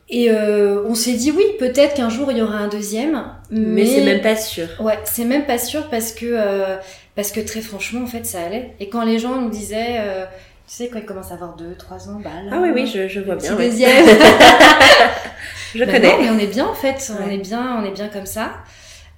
et 0.10 0.29
euh, 0.31 0.83
on 0.88 0.95
s'est 0.95 1.13
dit, 1.13 1.31
oui, 1.31 1.43
peut-être 1.60 1.93
qu'un 1.95 2.10
jour, 2.10 2.31
il 2.31 2.38
y 2.39 2.41
aura 2.41 2.57
un 2.57 2.67
deuxième. 2.67 3.24
Mais, 3.51 3.86
c'est 3.86 4.03
même 4.03 4.21
pas 4.21 4.36
sûr. 4.36 4.67
Ouais, 4.79 5.00
c'est 5.05 5.25
même 5.25 5.45
pas 5.45 5.57
sûr 5.57 5.88
parce 5.89 6.12
que 6.12 6.25
euh, 6.29 6.77
parce 7.15 7.31
que 7.31 7.41
très 7.41 7.60
franchement 7.62 8.03
en 8.03 8.07
fait 8.07 8.25
ça 8.25 8.41
allait. 8.41 8.71
Et 8.79 8.88
quand 8.88 9.03
les 9.03 9.19
gens 9.19 9.36
nous 9.41 9.50
disaient, 9.50 9.98
euh, 10.00 10.24
tu 10.67 10.75
sais 10.75 10.88
quand 10.88 11.00
ils 11.00 11.05
commencent 11.05 11.31
à 11.31 11.36
avoir 11.36 11.55
2, 11.57 11.75
3 11.77 12.10
ans, 12.10 12.21
bah 12.24 12.29
là. 12.45 12.51
Ah 12.53 12.60
oui, 12.62 12.69
oui, 12.74 12.88
je, 12.88 13.10
je 13.10 13.19
vois 13.19 13.36
bien. 13.36 13.51
petit 13.55 13.57
ouais. 13.57 13.69
deuxième. 13.69 14.05
Je 15.75 15.83
Bah 15.86 15.91
connais. 15.93 16.07
non, 16.17 16.21
mais 16.21 16.29
on 16.29 16.39
est 16.39 16.48
bien 16.48 16.65
en 16.67 16.74
fait, 16.74 17.12
on 17.25 17.29
est 17.29 17.38
bien, 17.38 17.77
on 17.81 17.86
est 17.86 17.91
bien 17.91 18.07
comme 18.10 18.25
ça. 18.25 18.51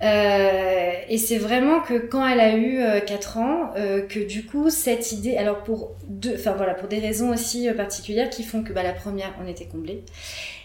Euh, 0.03 0.91
et 1.07 1.17
c'est 1.17 1.37
vraiment 1.37 1.79
que 1.79 1.93
quand 1.93 2.27
elle 2.27 2.39
a 2.39 2.57
eu 2.57 2.81
4 3.05 3.37
ans, 3.37 3.71
euh, 3.77 4.01
que 4.01 4.19
du 4.19 4.45
coup 4.45 4.69
cette 4.69 5.11
idée, 5.11 5.37
alors 5.37 5.63
pour 5.63 5.91
deux, 6.07 6.35
enfin 6.35 6.53
voilà, 6.57 6.73
pour 6.73 6.89
des 6.89 6.99
raisons 6.99 7.31
aussi 7.31 7.69
euh, 7.69 7.73
particulières 7.73 8.29
qui 8.29 8.43
font 8.43 8.63
que 8.63 8.73
bah, 8.73 8.83
la 8.83 8.91
première 8.91 9.33
on 9.43 9.47
était 9.47 9.65
comblés, 9.65 10.03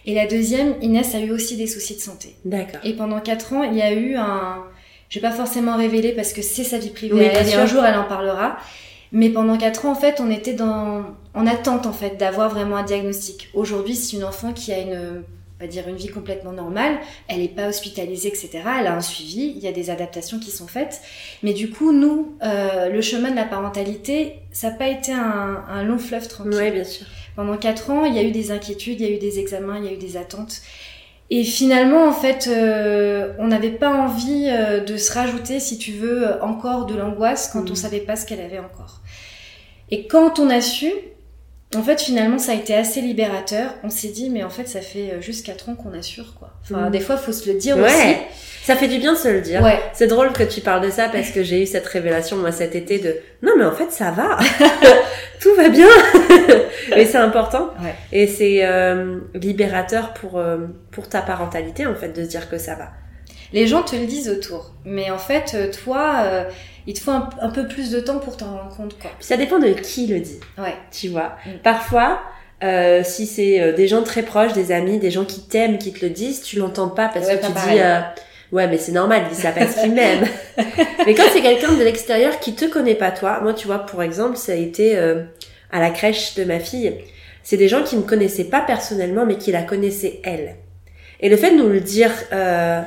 et 0.07 0.15
la 0.15 0.27
deuxième, 0.27 0.75
Inès 0.83 1.15
a 1.15 1.21
eu 1.21 1.31
aussi 1.31 1.57
des 1.57 1.67
soucis 1.67 1.95
de 1.95 2.01
santé. 2.01 2.35
D'accord. 2.45 2.81
Et 2.83 2.95
pendant 2.95 3.21
4 3.21 3.53
ans, 3.53 3.63
il 3.63 3.77
y 3.77 3.83
a 3.83 3.93
eu 3.93 4.17
un. 4.17 4.65
Je 5.09 5.21
vais 5.21 5.29
pas 5.29 5.35
forcément 5.35 5.77
révéler 5.77 6.13
parce 6.13 6.33
que 6.33 6.43
c'est 6.43 6.65
sa 6.65 6.79
vie 6.79 6.91
privée. 6.91 7.15
Oui, 7.15 7.25
elle, 7.25 7.33
bien 7.33 7.43
et 7.43 7.51
sûr. 7.51 7.61
un 7.61 7.67
jour, 7.67 7.85
elle 7.85 7.97
en 7.97 8.05
parlera. 8.05 8.59
Mais 9.13 9.31
pendant 9.31 9.57
4 9.57 9.87
ans, 9.87 9.93
en 9.93 9.95
fait, 9.95 10.21
on 10.21 10.31
était 10.31 10.53
dans, 10.53 11.05
en 11.35 11.47
attente, 11.47 11.87
en 11.87 11.93
fait, 11.93 12.17
d'avoir 12.19 12.51
vraiment 12.51 12.77
un 12.77 12.83
diagnostic. 12.83 13.49
Aujourd'hui, 13.55 13.95
c'est 13.95 14.17
une 14.17 14.25
enfant 14.25 14.53
qui 14.53 14.73
a 14.73 14.79
une, 14.79 15.23
on 15.61 15.65
va 15.65 15.69
dire, 15.69 15.89
une 15.89 15.97
vie 15.97 16.09
complètement 16.09 16.53
normale. 16.53 16.99
Elle 17.27 17.39
n'est 17.39 17.49
pas 17.49 17.69
hospitalisée, 17.69 18.29
etc. 18.29 18.51
Elle 18.81 18.87
a 18.87 18.95
un 18.95 19.01
suivi. 19.01 19.53
Il 19.57 19.63
y 19.63 19.67
a 19.67 19.73
des 19.73 19.91
adaptations 19.91 20.39
qui 20.39 20.51
sont 20.51 20.69
faites. 20.69 21.01
Mais 21.43 21.53
du 21.53 21.71
coup, 21.71 21.93
nous, 21.93 22.37
euh, 22.43 22.89
le 22.89 23.01
chemin 23.03 23.31
de 23.31 23.37
la 23.37 23.45
parentalité, 23.45 24.37
ça 24.53 24.71
n'a 24.71 24.77
pas 24.77 24.89
été 24.89 25.13
un, 25.13 25.65
un 25.69 25.83
long 25.83 25.99
fleuve 25.99 26.29
tranquille. 26.29 26.55
Oui, 26.61 26.71
bien 26.71 26.85
sûr. 26.85 27.07
Pendant 27.35 27.57
quatre 27.57 27.91
ans, 27.91 28.05
il 28.05 28.15
y 28.15 28.19
a 28.19 28.23
eu 28.23 28.31
des 28.31 28.51
inquiétudes, 28.53 29.01
il 29.01 29.09
y 29.09 29.13
a 29.13 29.15
eu 29.15 29.19
des 29.19 29.39
examens, 29.41 29.79
il 29.79 29.85
y 29.85 29.89
a 29.89 29.93
eu 29.93 29.97
des 29.99 30.17
attentes. 30.17 30.61
Et 31.31 31.45
finalement, 31.45 32.07
en 32.09 32.13
fait, 32.13 32.49
euh, 32.49 33.33
on 33.39 33.49
n'avait 33.49 33.71
pas 33.73 33.91
envie 33.91 34.47
euh, 34.49 34.81
de 34.81 34.97
se 34.97 35.13
rajouter, 35.13 35.61
si 35.61 35.77
tu 35.77 35.93
veux, 35.93 36.43
encore 36.43 36.87
de 36.87 36.95
l'angoisse 36.95 37.51
quand 37.53 37.63
Mhm. 37.65 37.73
on 37.73 37.75
savait 37.75 38.01
pas 38.01 38.17
ce 38.17 38.25
qu'elle 38.27 38.41
avait 38.41 38.59
encore. 38.61 39.01
Et 39.91 40.07
quand 40.07 40.39
on 40.39 40.49
a 40.51 40.61
su, 40.61 40.91
en 41.77 41.83
fait, 41.83 42.01
finalement, 42.01 42.39
ça 42.39 42.53
a 42.53 42.55
été 42.55 42.75
assez 42.75 43.01
libérateur. 43.03 43.75
On 43.85 43.91
s'est 43.91 44.09
dit, 44.09 44.31
mais 44.31 44.43
en 44.43 44.49
fait, 44.51 44.67
ça 44.67 44.81
fait 44.81 45.11
euh, 45.15 45.21
juste 45.21 45.45
quatre 45.45 45.69
ans 45.69 45.75
qu'on 45.75 45.93
assure, 45.93 46.35
quoi. 46.39 46.51
Enfin, 46.63 46.87
Mhm. 46.87 46.91
des 46.91 47.01
fois, 47.01 47.17
faut 47.19 47.33
se 47.33 47.51
le 47.51 47.59
dire 47.59 47.77
Ouais. 47.77 48.27
Ça 48.65 48.77
fait 48.77 48.89
du 48.89 48.99
bien 48.99 49.13
de 49.15 49.19
se 49.19 49.29
le 49.29 49.41
aussi. 49.41 49.51
dire. 49.51 49.63
Ouais. 49.63 49.79
C'est 49.95 50.07
drôle 50.07 50.33
que 50.33 50.43
tu 50.43 50.61
parles 50.61 50.83
de 50.85 50.91
ça 50.91 51.09
parce 51.09 51.31
que 51.31 51.43
j'ai 51.43 51.63
eu 51.63 51.67
cette 51.67 51.87
révélation 51.87 52.37
moi 52.37 52.53
cet 52.53 52.75
été 52.77 52.99
de 52.99 53.17
non 53.41 53.53
mais 53.57 53.65
en 53.65 53.73
fait 53.73 53.91
ça 53.91 54.11
va, 54.11 54.37
tout 55.41 55.55
va 55.57 55.71
bien. 55.71 55.89
et 56.97 57.07
c'est 57.07 57.17
important. 57.17 57.71
Ouais. 57.83 57.95
Et 58.13 58.27
c'est 58.27 58.67
euh, 58.67 59.21
libérateur 59.35 60.13
pour 60.13 60.39
euh, 60.39 60.59
pour 60.91 61.09
ta 61.09 61.23
parentalité 61.23 61.87
en 61.87 61.95
fait 61.95 62.11
de 62.11 62.23
se 62.25 62.29
dire 62.29 62.51
que 62.51 62.59
ça 62.59 62.75
va. 62.75 62.91
Les 63.55 63.67
gens 63.67 63.83
te 63.83 63.97
le 63.97 64.05
disent 64.05 64.29
autour. 64.29 64.75
Mais 64.85 65.11
en 65.11 65.17
fait, 65.19 65.53
euh, 65.55 65.71
toi, 65.73 66.17
euh, 66.25 66.45
il 66.89 66.95
te 66.95 67.01
faut 67.01 67.13
un, 67.13 67.29
un 67.41 67.51
peu 67.51 67.69
plus 67.69 67.91
de 67.93 68.01
temps 68.01 68.19
pour 68.19 68.37
t'en 68.37 68.47
rendre 68.57 68.75
compte, 68.77 68.99
quoi. 68.99 69.11
Ça 69.21 69.37
dépend 69.37 69.59
de 69.61 69.69
qui 69.69 70.09
le 70.09 70.19
dit, 70.19 70.41
Ouais. 70.59 70.75
tu 70.91 71.09
vois. 71.09 71.37
Mm. 71.47 71.51
Parfois. 71.63 72.21
euh, 72.65 73.03
si 73.05 73.27
c'est 73.27 73.61
euh, 73.61 73.73
des 73.73 73.87
gens 73.87 74.03
très 74.03 74.23
proches, 74.23 74.53
des 74.53 74.73
amis, 74.73 74.99
des 74.99 75.13
gens 75.13 75.25
qui 75.25 75.43
t'aiment, 75.43 75.79
qui 75.79 75.93
te 75.93 76.05
le 76.05 76.11
disent, 76.11 76.43
tu 76.43 76.59
l'entends 76.59 76.89
pas 76.89 77.09
parce 77.09 77.27
Ouais, 77.29 77.39
que 77.39 77.47
tu 77.47 77.53
pareil. 77.53 77.77
dis 77.79 77.81
euh, 77.85 78.01
ouais 78.51 78.67
mais 78.67 78.79
c'est 78.79 78.91
normal, 78.91 79.23
il 79.31 79.37
ça 79.37 79.53
parce 79.53 79.77
qu'il 79.77 79.93
m'aime. 79.99 80.27
mais 81.07 81.15
quand 81.15 81.23
c'est 81.33 81.41
quelqu'un 81.43 81.73
de 81.75 81.85
l'extérieur 81.85 82.41
qui 82.41 82.55
te 82.57 82.65
connaît 82.65 82.97
pas 82.97 83.13
toi, 83.13 83.39
moi 83.45 83.55
tu 83.55 83.69
vois 83.69 83.79
pour 83.87 84.03
exemple 84.03 84.37
ça 84.37 84.53
a 84.53 84.55
été 84.57 84.97
euh, 84.97 85.23
à 85.71 85.79
la 85.79 85.91
crèche 85.91 86.35
de 86.35 86.43
ma 86.43 86.59
fille, 86.59 86.95
c'est 87.45 87.57
des 87.59 87.69
gens 87.69 87.85
qui 87.85 87.97
me 87.97 88.03
connaissaient 88.03 88.45
pas 88.51 88.61
personnellement 88.63 89.25
mais 89.25 89.37
qui 89.39 89.53
la 89.53 89.63
connaissaient 89.63 90.21
elle. 90.25 90.57
Et 91.21 91.29
le 91.29 91.37
fait 91.37 91.53
de 91.53 91.57
nous 91.63 91.69
le 91.69 91.81
dire 91.81 92.11
euh, 92.33 92.81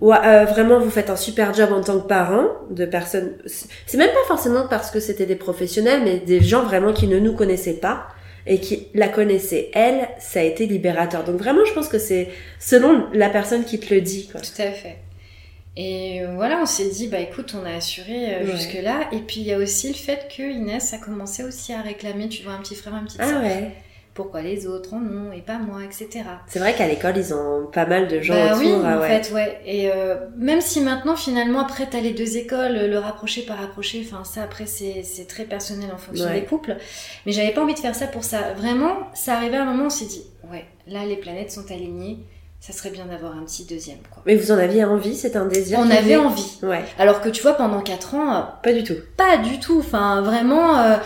ouais, 0.00 0.16
euh, 0.24 0.44
vraiment 0.44 0.78
vous 0.78 0.90
faites 0.90 1.10
un 1.10 1.16
super 1.16 1.52
job 1.54 1.70
en 1.72 1.80
tant 1.82 1.98
que 2.00 2.06
parent 2.06 2.48
de 2.70 2.84
personnes, 2.86 3.32
c'est 3.46 3.96
même 3.98 4.10
pas 4.10 4.26
forcément 4.28 4.66
parce 4.68 4.90
que 4.90 5.00
c'était 5.00 5.26
des 5.26 5.36
professionnels 5.36 6.02
mais 6.04 6.18
des 6.18 6.40
gens 6.40 6.62
vraiment 6.62 6.92
qui 6.92 7.06
ne 7.06 7.18
nous 7.18 7.34
connaissaient 7.34 7.74
pas 7.80 8.06
et 8.46 8.60
qui 8.60 8.88
la 8.94 9.08
connaissaient 9.08 9.70
elle, 9.74 10.08
ça 10.18 10.40
a 10.40 10.42
été 10.44 10.66
libérateur. 10.66 11.24
Donc 11.24 11.36
vraiment 11.36 11.64
je 11.64 11.72
pense 11.72 11.88
que 11.88 11.98
c'est 11.98 12.28
selon 12.60 13.06
la 13.12 13.28
personne 13.28 13.64
qui 13.64 13.78
te 13.80 13.92
le 13.92 14.00
dit 14.00 14.28
quoi. 14.30 14.40
Tout 14.40 14.62
à 14.62 14.70
fait. 14.70 14.98
Et 15.78 16.22
voilà, 16.36 16.60
on 16.62 16.64
s'est 16.66 16.88
dit, 16.88 17.06
bah 17.06 17.18
écoute, 17.20 17.54
on 17.54 17.66
a 17.66 17.74
assuré 17.76 18.34
euh, 18.34 18.44
Ouais. 18.46 18.52
jusque-là. 18.56 19.08
Et 19.12 19.18
puis 19.18 19.40
il 19.40 19.46
y 19.46 19.52
a 19.52 19.58
aussi 19.58 19.88
le 19.88 19.94
fait 19.94 20.26
que 20.34 20.42
Inès 20.42 20.94
a 20.94 20.98
commencé 20.98 21.44
aussi 21.44 21.74
à 21.74 21.82
réclamer, 21.82 22.28
tu 22.30 22.44
vois, 22.44 22.54
un 22.54 22.60
petit 22.60 22.74
frère, 22.74 22.94
un 22.94 23.04
petit 23.04 23.18
Ah 23.20 23.40
ouais. 23.42 23.72
Pourquoi 24.16 24.40
les 24.40 24.66
autres 24.66 24.94
en 24.94 25.02
ont 25.02 25.30
et 25.32 25.42
pas 25.42 25.58
moi, 25.58 25.80
etc. 25.84 26.24
C'est 26.46 26.58
vrai 26.58 26.74
qu'à 26.74 26.88
l'école, 26.88 27.18
ils 27.18 27.34
ont 27.34 27.66
pas 27.70 27.84
mal 27.84 28.08
de 28.08 28.20
gens 28.22 28.32
bah 28.34 28.54
autour. 28.56 28.60
oui, 28.60 28.72
ah 28.84 28.98
en 28.98 29.02
fait, 29.02 29.30
ouais. 29.32 29.60
Et 29.66 29.90
euh, 29.92 30.16
même 30.38 30.62
si 30.62 30.80
maintenant, 30.80 31.14
finalement, 31.16 31.60
après, 31.60 31.86
t'as 31.88 32.00
les 32.00 32.12
deux 32.12 32.38
écoles, 32.38 32.72
le 32.88 32.98
rapprocher 32.98 33.42
par 33.42 33.58
rapprocher, 33.58 34.04
enfin, 34.10 34.24
ça, 34.24 34.42
après, 34.42 34.64
c'est 34.66 35.02
c'est 35.04 35.26
très 35.26 35.44
personnel 35.44 35.90
en 35.94 35.98
fonction 35.98 36.24
Ouais. 36.26 36.40
des 36.40 36.46
couples. 36.46 36.76
Mais 37.26 37.32
j'avais 37.32 37.52
pas 37.52 37.62
envie 37.62 37.74
de 37.74 37.78
faire 37.78 37.94
ça 37.94 38.06
pour 38.06 38.24
ça. 38.24 38.54
Vraiment, 38.56 38.96
ça 39.12 39.34
arrivait 39.34 39.58
à 39.58 39.62
un 39.62 39.66
moment 39.66 39.82
où 39.84 39.86
on 39.86 39.90
s'est 39.90 40.06
dit, 40.06 40.22
ouais, 40.50 40.64
là, 40.88 41.04
les 41.04 41.16
planètes 41.16 41.52
sont 41.52 41.70
alignées, 41.70 42.18
ça 42.58 42.72
serait 42.72 42.90
bien 42.90 43.04
d'avoir 43.04 43.36
un 43.36 43.44
petit 43.44 43.64
deuxième, 43.66 43.98
quoi. 44.10 44.22
Mais 44.24 44.34
vous 44.34 44.50
en 44.50 44.56
aviez 44.58 44.84
envie, 44.84 45.14
c'est 45.14 45.36
un 45.36 45.44
désir 45.44 45.78
On 45.78 45.90
avait 45.90 46.16
envie. 46.16 46.58
Ouais, 46.62 46.82
Alors 46.98 47.20
que 47.20 47.28
tu 47.28 47.42
vois, 47.42 47.52
pendant 47.52 47.82
4 47.82 48.14
ans, 48.14 48.48
pas 48.62 48.72
du 48.72 48.82
tout. 48.82 48.96
pas 49.18 49.36
du 49.36 49.60
tout. 49.60 49.78
Enfin, 49.78 50.22
vraiment, 50.22 50.78
euh, 50.80 50.96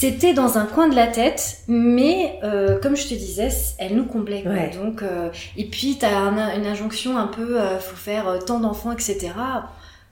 c'était 0.00 0.32
dans 0.32 0.58
un 0.58 0.64
coin 0.66 0.88
de 0.88 0.96
la 0.96 1.06
tête. 1.06 1.58
Mais 1.68 2.38
euh, 2.42 2.78
comme 2.80 2.96
je 2.96 3.06
te 3.08 3.14
disais, 3.14 3.48
elle 3.78 3.94
nous 3.96 4.06
comblait. 4.06 4.42
quoi. 4.42 4.52
Ouais. 4.52 4.70
Donc, 4.82 5.02
euh, 5.02 5.28
et 5.56 5.64
puis 5.66 5.96
t'as 6.00 6.16
un- 6.16 6.56
une 6.58 6.66
injonction 6.66 7.16
un 7.16 7.26
peu, 7.28 7.60
euh, 7.60 7.78
faut 7.78 7.96
faire 7.96 8.26
euh, 8.28 8.38
tant 8.38 8.58
d'enfants, 8.60 8.92
etc. 8.92 9.30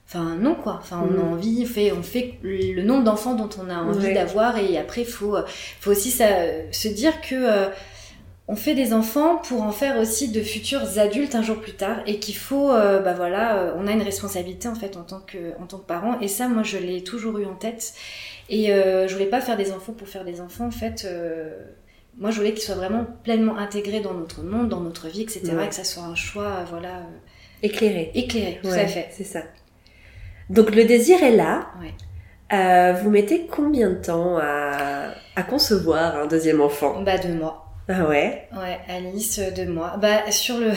Enfin 0.07 0.35
non 0.39 0.55
quoi. 0.55 0.79
Enfin 0.81 0.99
on 1.03 1.13
a 1.19 1.23
Mhm. 1.23 1.33
envie, 1.33 1.63
on 1.63 1.67
fait, 1.71 1.91
on 1.91 2.01
fait 2.03 2.35
le 2.41 2.81
nombre 2.81 3.03
d'enfants 3.03 3.35
dont 3.35 3.49
on 3.63 3.69
a 3.69 3.75
envie 3.77 4.07
Ouais. 4.07 4.13
d'avoir 4.13 4.57
et 4.57 4.77
après 4.77 5.03
faut, 5.03 5.35
faut 5.79 5.91
aussi 5.91 6.09
ça, 6.09 6.25
se 6.71 6.87
dire 6.87 7.21
que 7.21 7.69
on 8.47 8.55
fait 8.55 8.73
des 8.73 8.93
enfants 8.93 9.37
pour 9.37 9.61
en 9.61 9.71
faire 9.71 9.99
aussi 9.99 10.29
de 10.31 10.41
futurs 10.41 10.97
adultes 10.97 11.35
un 11.35 11.43
jour 11.43 11.57
plus 11.61 11.73
tard 11.73 11.97
et 12.07 12.17
qu'il 12.17 12.35
faut, 12.35 12.71
euh, 12.71 12.99
bah 12.99 13.13
voilà, 13.13 13.57
euh, 13.57 13.73
on 13.77 13.85
a 13.85 13.91
une 13.91 14.01
responsabilité 14.01 14.67
en 14.67 14.73
fait 14.73 14.97
en 14.97 15.03
tant 15.03 15.19
que, 15.19 15.37
en 15.61 15.67
tant 15.67 15.77
que 15.77 15.85
parent 15.85 16.19
et 16.21 16.27
ça 16.27 16.47
moi 16.47 16.63
je 16.63 16.77
l'ai 16.79 17.03
toujours 17.03 17.37
eu 17.37 17.45
en 17.45 17.53
tête 17.53 17.93
et 18.49 18.73
euh, 18.73 19.07
je 19.07 19.13
voulais 19.13 19.27
pas 19.27 19.39
faire 19.41 19.55
des 19.57 19.71
enfants 19.71 19.93
pour 19.93 20.07
faire 20.07 20.25
des 20.25 20.41
enfants 20.41 20.65
en 20.67 20.71
fait. 20.71 21.03
euh, 21.05 21.49
moi, 22.17 22.31
je 22.31 22.37
voulais 22.37 22.51
qu'ils 22.53 22.63
soient 22.63 22.75
vraiment 22.75 23.05
pleinement 23.23 23.57
intégrés 23.57 24.01
dans 24.01 24.13
notre 24.13 24.41
monde, 24.43 24.67
dans 24.67 24.81
notre 24.81 25.07
vie, 25.07 25.21
etc. 25.21 25.41
Ouais. 25.53 25.65
Et 25.65 25.69
que 25.69 25.75
ça 25.75 25.85
soit 25.85 26.03
un 26.03 26.15
choix, 26.15 26.43
euh, 26.47 26.63
voilà, 26.69 26.89
euh, 26.97 27.01
Éclairé. 27.63 28.11
éclairé, 28.13 28.59
tout 28.61 28.69
Ouais, 28.69 28.79
à 28.81 28.87
fait. 28.87 29.07
C'est 29.11 29.23
ça. 29.23 29.41
Donc 30.49 30.75
le 30.75 30.83
désir 30.85 31.23
est 31.23 31.35
là. 31.35 31.67
Ouais. 31.81 31.93
Euh, 32.51 32.93
vous 32.93 33.09
mettez 33.09 33.45
combien 33.47 33.91
de 33.91 34.01
temps 34.01 34.37
à, 34.37 35.11
à 35.35 35.43
concevoir 35.43 36.17
un 36.17 36.25
deuxième 36.25 36.59
enfant? 36.61 37.01
Bah, 37.03 37.17
deux 37.19 37.33
mois. 37.35 37.67
Ah 37.87 38.05
ouais? 38.07 38.47
Ouais, 38.57 38.79
Alice, 38.89 39.39
deux 39.55 39.67
mois. 39.67 39.95
Bah, 40.01 40.29
sur 40.31 40.57
le. 40.57 40.71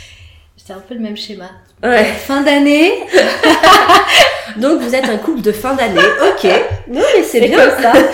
C'était 0.56 0.72
un 0.74 0.80
peu 0.80 0.94
le 0.94 1.00
même 1.00 1.16
schéma. 1.16 1.50
Ouais. 1.82 2.04
Fin 2.04 2.42
d'année. 2.42 2.90
Donc 4.56 4.80
vous 4.80 4.94
êtes 4.94 5.04
un 5.04 5.18
couple 5.18 5.40
de 5.42 5.52
fin 5.52 5.74
d'année. 5.74 6.00
Ok. 6.30 6.50
Non 6.88 7.00
mais 7.16 7.22
c'est 7.22 7.40
bien. 7.48 7.58
comme 7.58 7.82
ça. 7.82 7.92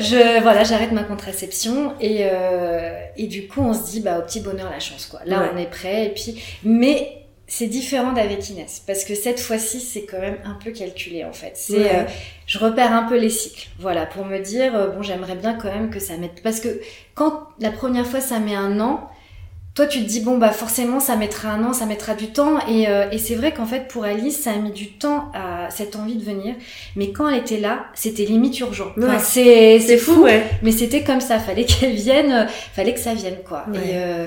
je, 0.00 0.42
voilà, 0.42 0.64
j'arrête 0.64 0.92
ma 0.92 1.02
contraception 1.04 1.94
et, 2.00 2.26
euh, 2.30 2.92
et 3.16 3.26
du 3.26 3.46
coup, 3.48 3.60
on 3.62 3.72
se 3.74 3.90
dit, 3.90 4.00
bah, 4.00 4.18
au 4.18 4.22
petit 4.22 4.40
bonheur, 4.40 4.68
la 4.70 4.80
chance, 4.80 5.06
quoi. 5.06 5.20
Là, 5.26 5.40
Ouais. 5.40 5.46
on 5.54 5.58
est 5.58 5.70
prêt. 5.70 6.06
Et 6.06 6.08
puis, 6.10 6.42
mais 6.64 7.16
c'est 7.46 7.66
différent 7.66 8.12
d'avec 8.12 8.48
Inès 8.50 8.82
parce 8.86 9.04
que 9.04 9.14
cette 9.14 9.40
fois-ci, 9.40 9.80
c'est 9.80 10.02
quand 10.02 10.20
même 10.20 10.38
un 10.44 10.56
peu 10.62 10.70
calculé, 10.70 11.24
en 11.24 11.32
fait. 11.32 11.52
C'est, 11.54 11.72
Ouais. 11.78 11.90
euh, 11.94 12.02
je 12.46 12.58
repère 12.58 12.92
un 12.92 13.04
peu 13.04 13.18
les 13.18 13.30
cycles. 13.30 13.68
Voilà, 13.78 14.06
pour 14.06 14.24
me 14.24 14.38
dire, 14.38 14.74
euh, 14.76 14.88
bon, 14.88 15.02
j'aimerais 15.02 15.34
bien 15.36 15.54
quand 15.54 15.68
même 15.72 15.90
que 15.90 15.98
ça 16.00 16.16
mette, 16.16 16.42
parce 16.42 16.60
que 16.60 16.80
quand 17.14 17.40
la 17.60 17.70
première 17.70 18.06
fois, 18.06 18.20
ça 18.20 18.38
met 18.38 18.54
un 18.54 18.78
an, 18.80 19.08
toi, 19.74 19.86
tu 19.86 20.00
te 20.00 20.04
dis, 20.08 20.20
bon, 20.20 20.36
bah, 20.36 20.50
forcément, 20.50 20.98
ça 21.00 21.14
mettra 21.16 21.50
un 21.50 21.64
an, 21.64 21.72
ça 21.72 21.86
mettra 21.86 22.14
du 22.14 22.28
temps. 22.32 22.58
Et, 22.68 22.88
euh, 22.88 23.08
et 23.12 23.18
c'est 23.18 23.36
vrai 23.36 23.52
qu'en 23.52 23.66
fait, 23.66 23.86
pour 23.88 24.04
Alice, 24.04 24.40
ça 24.42 24.50
a 24.50 24.56
mis 24.56 24.72
du 24.72 24.92
temps 24.92 25.30
à 25.32 25.70
cette 25.70 25.94
envie 25.96 26.16
de 26.16 26.24
venir. 26.24 26.54
Mais 26.96 27.12
quand 27.12 27.28
elle 27.28 27.38
était 27.38 27.60
là, 27.60 27.84
c'était 27.94 28.24
limite 28.24 28.58
urgent. 28.60 28.92
Enfin, 28.98 29.12
Ouais. 29.14 29.18
c'est, 29.20 29.78
C'est 29.78 29.96
fou, 29.96 30.22
ouais. 30.24 30.44
mais 30.62 30.72
c'était 30.72 31.02
comme 31.04 31.20
ça, 31.20 31.38
fallait 31.38 31.64
qu'elle 31.66 31.94
vienne, 31.94 32.32
euh, 32.32 32.46
fallait 32.74 32.94
que 32.94 33.00
ça 33.00 33.14
vienne 33.14 33.38
quoi. 33.46 33.64
Ouais. 33.72 33.78
Et 33.78 33.90
euh, 33.94 34.26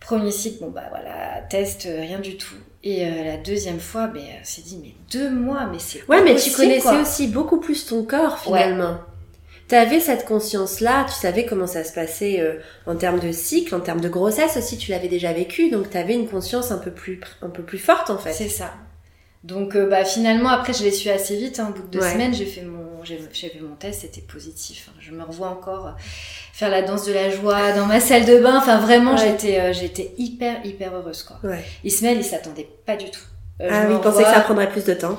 premier 0.00 0.30
cycle, 0.30 0.60
bon 0.64 0.70
bah 0.70 0.84
voilà, 0.90 1.42
test, 1.50 1.84
euh, 1.86 2.00
rien 2.00 2.18
du 2.20 2.36
tout. 2.38 2.54
Et 2.82 3.04
euh, 3.04 3.24
la 3.24 3.36
deuxième 3.36 3.80
fois, 3.80 4.06
ben, 4.06 4.22
elle 4.38 4.46
s'est 4.46 4.62
dit 4.62 4.78
mais 4.82 4.94
deux 5.12 5.28
mois, 5.30 5.68
mais 5.70 5.78
c'est 5.80 6.02
Ouais, 6.08 6.22
mais 6.22 6.36
tu 6.36 6.50
connaissais 6.52 6.80
quoi. 6.80 7.02
aussi 7.02 7.26
beaucoup 7.26 7.60
plus 7.60 7.86
ton 7.86 8.04
corps 8.04 8.38
finalement. 8.38 8.98
T'avais 9.68 10.00
cette 10.00 10.24
conscience-là, 10.24 11.04
tu 11.06 11.12
savais 11.14 11.44
comment 11.44 11.66
ça 11.66 11.84
se 11.84 11.92
passait 11.92 12.40
euh, 12.40 12.54
en 12.86 12.96
termes 12.96 13.20
de 13.20 13.30
cycle, 13.32 13.74
en 13.74 13.80
termes 13.80 14.00
de 14.00 14.08
grossesse 14.08 14.56
aussi, 14.56 14.78
tu 14.78 14.90
l'avais 14.92 15.08
déjà 15.08 15.32
vécu, 15.34 15.68
donc 15.70 15.90
t'avais 15.90 16.14
une 16.14 16.26
conscience 16.26 16.70
un 16.70 16.78
peu 16.78 16.90
plus, 16.90 17.20
un 17.42 17.50
peu 17.50 17.62
plus 17.62 17.78
forte 17.78 18.08
en 18.08 18.16
fait. 18.18 18.32
C'est 18.32 18.48
ça. 18.48 18.72
Donc 19.44 19.76
euh, 19.76 19.86
bah 19.88 20.04
finalement 20.04 20.48
après 20.48 20.72
je 20.72 20.82
l'ai 20.82 20.90
su 20.90 21.10
assez 21.10 21.36
vite, 21.36 21.60
hein, 21.60 21.68
au 21.70 21.72
bout 21.78 21.86
de 21.86 21.92
deux 21.92 22.00
Ouais. 22.00 22.12
semaines 22.12 22.34
j'ai 22.34 22.44
fait 22.46 22.62
mon 22.62 23.04
j'ai 23.04 23.20
j'ai 23.32 23.48
fait 23.50 23.60
mon 23.60 23.76
test, 23.76 24.00
c'était 24.00 24.20
positif. 24.22 24.88
hein. 24.90 24.96
Je 24.98 25.12
me 25.12 25.22
revois 25.22 25.48
encore 25.48 25.94
faire 26.52 26.70
la 26.70 26.82
danse 26.82 27.04
de 27.06 27.12
la 27.12 27.30
joie 27.30 27.72
dans 27.72 27.86
ma 27.86 28.00
salle 28.00 28.24
de 28.24 28.38
bain. 28.40 28.56
Enfin 28.58 28.78
vraiment 28.78 29.12
Ouais. 29.12 29.18
j'étais 29.18 29.60
euh, 29.60 29.72
j'étais 29.72 30.12
hyper 30.18 30.64
hyper 30.66 30.92
heureuse 30.94 31.22
quoi. 31.22 31.36
Ouais. 31.44 31.64
Ismaël 31.84 32.16
il 32.18 32.24
s'attendait 32.24 32.68
pas 32.84 32.96
du 32.96 33.10
tout. 33.10 33.20
Euh, 33.60 33.68
ah 33.72 33.86
oui, 33.88 33.96
pensais 34.00 34.22
que 34.22 34.28
ça 34.30 34.40
prendrait 34.40 34.68
plus 34.68 34.84
de 34.84 34.94
temps. 34.94 35.18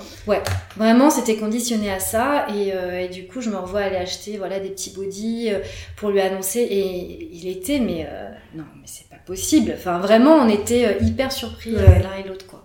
Vraiment, 0.78 1.10
c'était 1.10 1.36
conditionné 1.36 1.92
à 1.92 2.00
ça 2.00 2.48
et, 2.56 2.72
euh, 2.74 3.02
et 3.02 3.10
du 3.10 3.28
coup, 3.28 3.42
je 3.42 3.50
me 3.50 3.58
revois 3.58 3.82
aller 3.82 3.98
acheter 3.98 4.38
voilà 4.38 4.60
des 4.62 4.70
petits 4.70 4.92
bodys 4.92 5.50
euh, 5.52 5.60
pour 5.98 6.10
lui 6.10 6.22
annoncer 6.22 6.62
et 6.62 7.28
il 7.34 7.50
était 7.50 7.80
mais 7.80 8.08
euh, 8.10 8.30
non, 8.56 8.64
mais 8.78 8.84
c'est 8.86 9.10
pas 9.10 9.18
possible. 9.26 9.74
Enfin, 9.76 10.00
vraiment, 10.00 10.36
on 10.36 10.48
était 10.48 10.98
hyper 11.02 11.34
surpris 11.34 11.76
Ouais. 11.76 11.82
l'un 12.02 12.24
et 12.24 12.28
l'autre 12.28 12.48
quoi. 12.48 12.64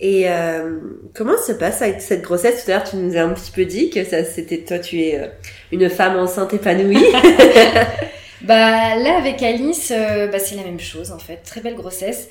Et 0.00 0.28
euh, 0.28 0.78
comment 1.14 1.38
se 1.38 1.52
passe 1.52 1.80
avec 1.80 2.00
cette 2.00 2.22
grossesse? 2.22 2.64
Tout 2.64 2.72
à 2.72 2.74
l'heure, 2.74 2.84
tu 2.84 2.96
nous 2.96 3.16
as 3.16 3.20
un 3.20 3.28
petit 3.34 3.52
peu 3.52 3.64
dit 3.64 3.88
que 3.88 4.02
ça, 4.02 4.24
c'était 4.24 4.58
toi, 4.58 4.80
tu 4.80 5.00
es 5.00 5.30
une 5.70 5.88
femme 5.88 6.18
enceinte 6.18 6.52
épanouie. 6.54 7.04
Bah 8.44 8.96
là, 8.96 9.18
avec 9.18 9.40
Alice, 9.40 9.92
bah, 9.92 10.40
c'est 10.40 10.56
la 10.56 10.64
même 10.64 10.80
chose 10.80 11.12
en 11.12 11.18
fait. 11.20 11.36
Très 11.44 11.60
belle 11.60 11.76
grossesse. 11.76 12.28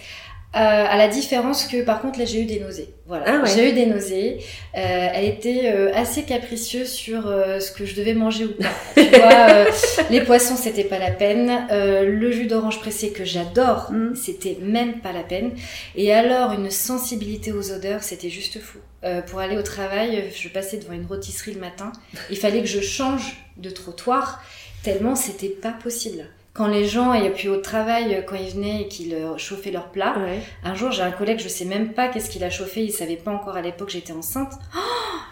Euh, 0.54 0.58
à 0.60 0.98
la 0.98 1.08
différence 1.08 1.66
que 1.66 1.82
par 1.82 2.02
contre 2.02 2.20
là 2.20 2.26
j'ai 2.26 2.42
eu 2.42 2.46
des 2.46 2.60
nausées. 2.60 2.90
Voilà, 3.08 3.24
Ah 3.26 3.38
ouais. 3.42 3.50
j'ai 3.56 3.70
eu 3.70 3.74
des 3.74 3.86
nausées. 3.86 4.40
Euh, 4.76 5.08
elle 5.14 5.24
était 5.24 5.72
euh, 5.74 5.94
assez 5.96 6.24
capricieuse 6.24 6.90
sur 6.90 7.26
euh, 7.28 7.62
ce 7.62 7.72
que 7.72 7.86
je 7.86 7.96
devais 7.96 8.14
manger 8.14 8.44
ou 8.46 8.54
pas. 8.62 8.68
tu 9.02 9.08
vois, 9.18 9.50
euh, 9.50 9.66
les 10.10 10.20
poissons 10.20 10.58
c'était 10.58 10.84
pas 10.84 11.00
la 11.00 11.12
peine. 11.12 11.68
Euh, 11.72 12.04
le 12.04 12.32
jus 12.34 12.48
d'orange 12.48 12.80
pressé 12.82 13.12
que 13.12 13.24
j'adore, 13.24 13.92
Mm. 13.92 14.14
c'était 14.16 14.58
même 14.62 15.00
pas 15.00 15.14
la 15.14 15.24
peine. 15.24 15.52
Et 15.96 16.14
alors 16.14 16.52
une 16.52 16.70
sensibilité 16.70 17.54
aux 17.54 17.72
odeurs, 17.72 18.04
c'était 18.04 18.30
juste 18.30 18.60
fou. 18.60 18.80
Euh, 19.06 19.22
pour 19.22 19.40
aller 19.40 19.58
au 19.58 19.64
travail, 19.64 20.26
je 20.36 20.50
passais 20.50 20.76
devant 20.78 20.92
une 20.94 21.06
rôtisserie 21.06 21.54
le 21.54 21.62
matin. 21.62 21.94
Il 22.30 22.36
fallait 22.38 22.60
que 22.60 22.68
je 22.68 22.82
change 22.82 23.38
de 23.56 23.70
trottoir 23.70 24.44
tellement 24.84 25.16
c'était 25.16 25.48
pas 25.48 25.72
possible. 25.72 26.26
Quand 26.54 26.68
les 26.68 26.86
gens, 26.86 27.14
et 27.14 27.30
puis 27.30 27.48
au 27.48 27.58
travail, 27.58 28.14
euh, 28.14 28.22
quand 28.22 28.36
ils 28.36 28.50
venaient 28.54 28.82
et 28.82 28.88
qu'ils 28.90 29.14
euh, 29.14 29.38
chauffaient 29.38 29.72
leur 29.72 29.88
plat, 29.90 30.16
ouais. 30.20 30.40
un 30.66 30.76
jour 30.76 30.92
j'ai 30.92 31.02
un 31.02 31.12
collègue, 31.12 31.40
je 31.40 31.48
sais 31.48 31.64
même 31.66 31.94
pas 31.94 32.10
qu'est-ce 32.10 32.30
qu'il 32.30 32.44
a 32.44 32.50
chauffé, 32.50 32.84
il 32.84 32.92
savait 32.92 33.16
pas 33.16 33.32
encore 33.32 33.56
à 33.56 33.62
l'époque 33.62 33.88
que 33.88 33.94
j'étais 33.94 34.12
enceinte. 34.14 34.52
Oh 34.76 34.80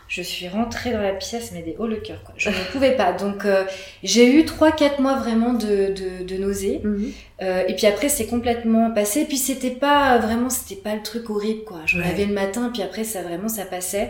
je 0.08 0.24
suis 0.24 0.48
rentrée 0.48 0.92
dans 0.92 1.02
la 1.02 1.12
pièce, 1.14 1.52
mais 1.54 1.62
des 1.62 1.76
hauts 1.78 1.86
le 1.86 1.98
cœur, 1.98 2.24
quoi. 2.24 2.34
Je 2.38 2.50
ne 2.50 2.56
pouvais 2.72 2.96
pas. 2.96 3.12
Donc 3.14 3.46
euh, 3.46 3.66
j'ai 4.02 4.34
eu 4.34 4.42
3-4 4.44 5.02
mois 5.02 5.16
vraiment 5.18 5.54
de, 5.54 5.94
de, 5.94 6.24
de 6.24 6.38
nausées. 6.38 6.80
Mhm. 6.84 7.12
Euh, 7.42 7.64
et 7.68 7.76
puis 7.76 7.86
après 7.86 8.10
c'est 8.10 8.26
complètement 8.26 8.90
passé. 8.92 9.26
Puis 9.26 9.38
c'était 9.38 9.70
pas 9.72 10.18
vraiment, 10.20 10.50
c'était 10.50 10.82
pas 10.82 10.96
le 10.96 11.04
truc 11.04 11.30
horrible, 11.30 11.64
quoi. 11.66 11.82
J'en 11.86 12.00
Ouais. 12.00 12.06
avais 12.10 12.26
le 12.26 12.34
matin, 12.34 12.72
puis 12.74 12.82
après 12.82 13.04
ça 13.04 13.22
vraiment 13.24 13.50
ça 13.50 13.66
passait. 13.66 14.10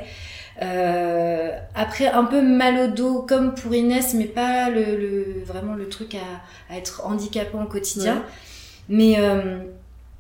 Euh, 0.62 1.52
après 1.76 2.08
un 2.08 2.26
peu 2.26 2.42
mal 2.42 2.80
au 2.80 2.88
dos 2.88 3.22
comme 3.28 3.56
pour 3.56 3.74
Inès, 3.74 4.14
mais 4.14 4.26
pas 4.26 4.70
le, 4.70 4.84
le 4.98 5.44
vraiment 5.46 5.74
le 5.74 5.88
truc 5.88 6.16
à, 6.16 6.74
à 6.74 6.78
être 6.78 7.04
handicapant 7.06 7.64
au 7.64 7.68
quotidien. 7.68 8.16
Ouais. 8.16 8.22
Mais 8.90 9.16
euh, 9.20 9.60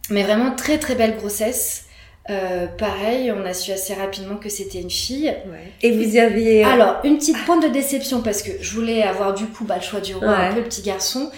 mais 0.10 0.23
vraiment 0.23 0.52
très 0.56 0.78
très 0.78 0.95
belle 0.95 1.17
grossesse. 1.17 1.86
Euh, 2.30 2.67
pareil, 2.67 3.32
on 3.32 3.43
a 3.43 3.54
su 3.54 3.71
assez 3.71 3.95
rapidement 3.95 4.36
que 4.36 4.49
c'était 4.49 4.80
une 4.80 4.91
fille. 4.91 5.25
Ouais. 5.47 5.71
Et 5.82 5.91
vous 5.91 6.15
y 6.15 6.19
aviez. 6.19 6.63
Alors, 6.63 6.97
une 7.04 7.17
petite 7.17 7.43
pointe 7.43 7.63
de 7.63 7.69
déception 7.69 8.21
parce 8.21 8.43
que 8.43 8.52
je 8.62 8.75
voulais 8.75 9.02
avoir 9.02 9.34
du 9.34 9.45
coup 9.47 9.65
bah, 9.65 9.75
le 9.78 9.82
choix 9.82 9.99
du 9.99 10.13
roi, 10.13 10.28
un 10.30 10.49
Ouais. 10.49 10.54
peu 10.54 10.60
le 10.62 10.65
petit 10.65 10.84
garçon. 10.84 11.32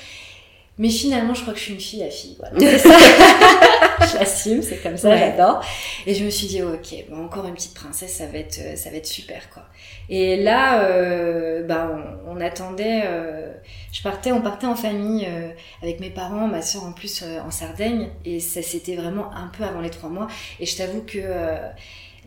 Mais 0.82 0.90
finalement, 0.90 1.34
je 1.36 1.42
crois 1.44 1.54
que 1.54 1.60
je 1.60 1.64
suis 1.66 1.74
une 1.74 1.80
fille 1.80 2.04
à 2.04 2.10
fille. 2.10 2.38
Voilà. 2.40 2.60
C'est 2.60 2.80
ça. 2.80 2.98
je 4.12 4.18
l'assume, 4.18 4.62
c'est 4.64 4.78
comme 4.82 4.98
ça, 4.98 5.10
Ouais. 5.10 5.20
j'adore. 5.20 5.64
Et 6.08 6.16
je 6.16 6.26
me 6.26 6.30
suis 6.32 6.48
dit, 6.48 6.62
ok, 6.64 7.06
bon, 7.10 7.26
encore 7.26 7.46
une 7.46 7.54
petite 7.54 7.76
princesse, 7.76 8.16
ça 8.16 8.26
va 8.26 8.40
être, 8.40 8.60
euh, 8.60 8.76
ça 8.76 8.90
va 8.90 8.96
être 8.98 9.06
super, 9.06 9.50
quoi. 9.52 9.64
Et 10.10 10.38
là, 10.38 10.84
euh, 10.86 11.64
bah, 11.64 11.92
on, 12.26 12.32
on 12.38 12.42
attendait. 12.42 13.04
euh, 13.06 13.52
je 13.92 14.02
partais, 14.02 14.32
on 14.32 14.42
partait 14.42 14.66
en 14.66 14.76
famille 14.76 15.26
euh, 15.30 15.50
avec 15.84 16.00
mes 16.00 16.10
parents, 16.10 16.48
ma 16.48 16.62
soeur 16.64 16.84
en 16.86 16.94
plus 16.94 17.24
en 17.46 17.52
Sardaigne, 17.52 18.10
et 18.26 18.40
ça 18.40 18.62
c'était 18.64 18.96
vraiment 18.96 19.32
un 19.36 19.52
peu 19.56 19.64
avant 19.64 19.82
les 19.82 19.90
trois 19.92 20.10
mois. 20.10 20.28
Et 20.60 20.66
je 20.66 20.76
t'avoue 20.78 21.02
que 21.04 21.20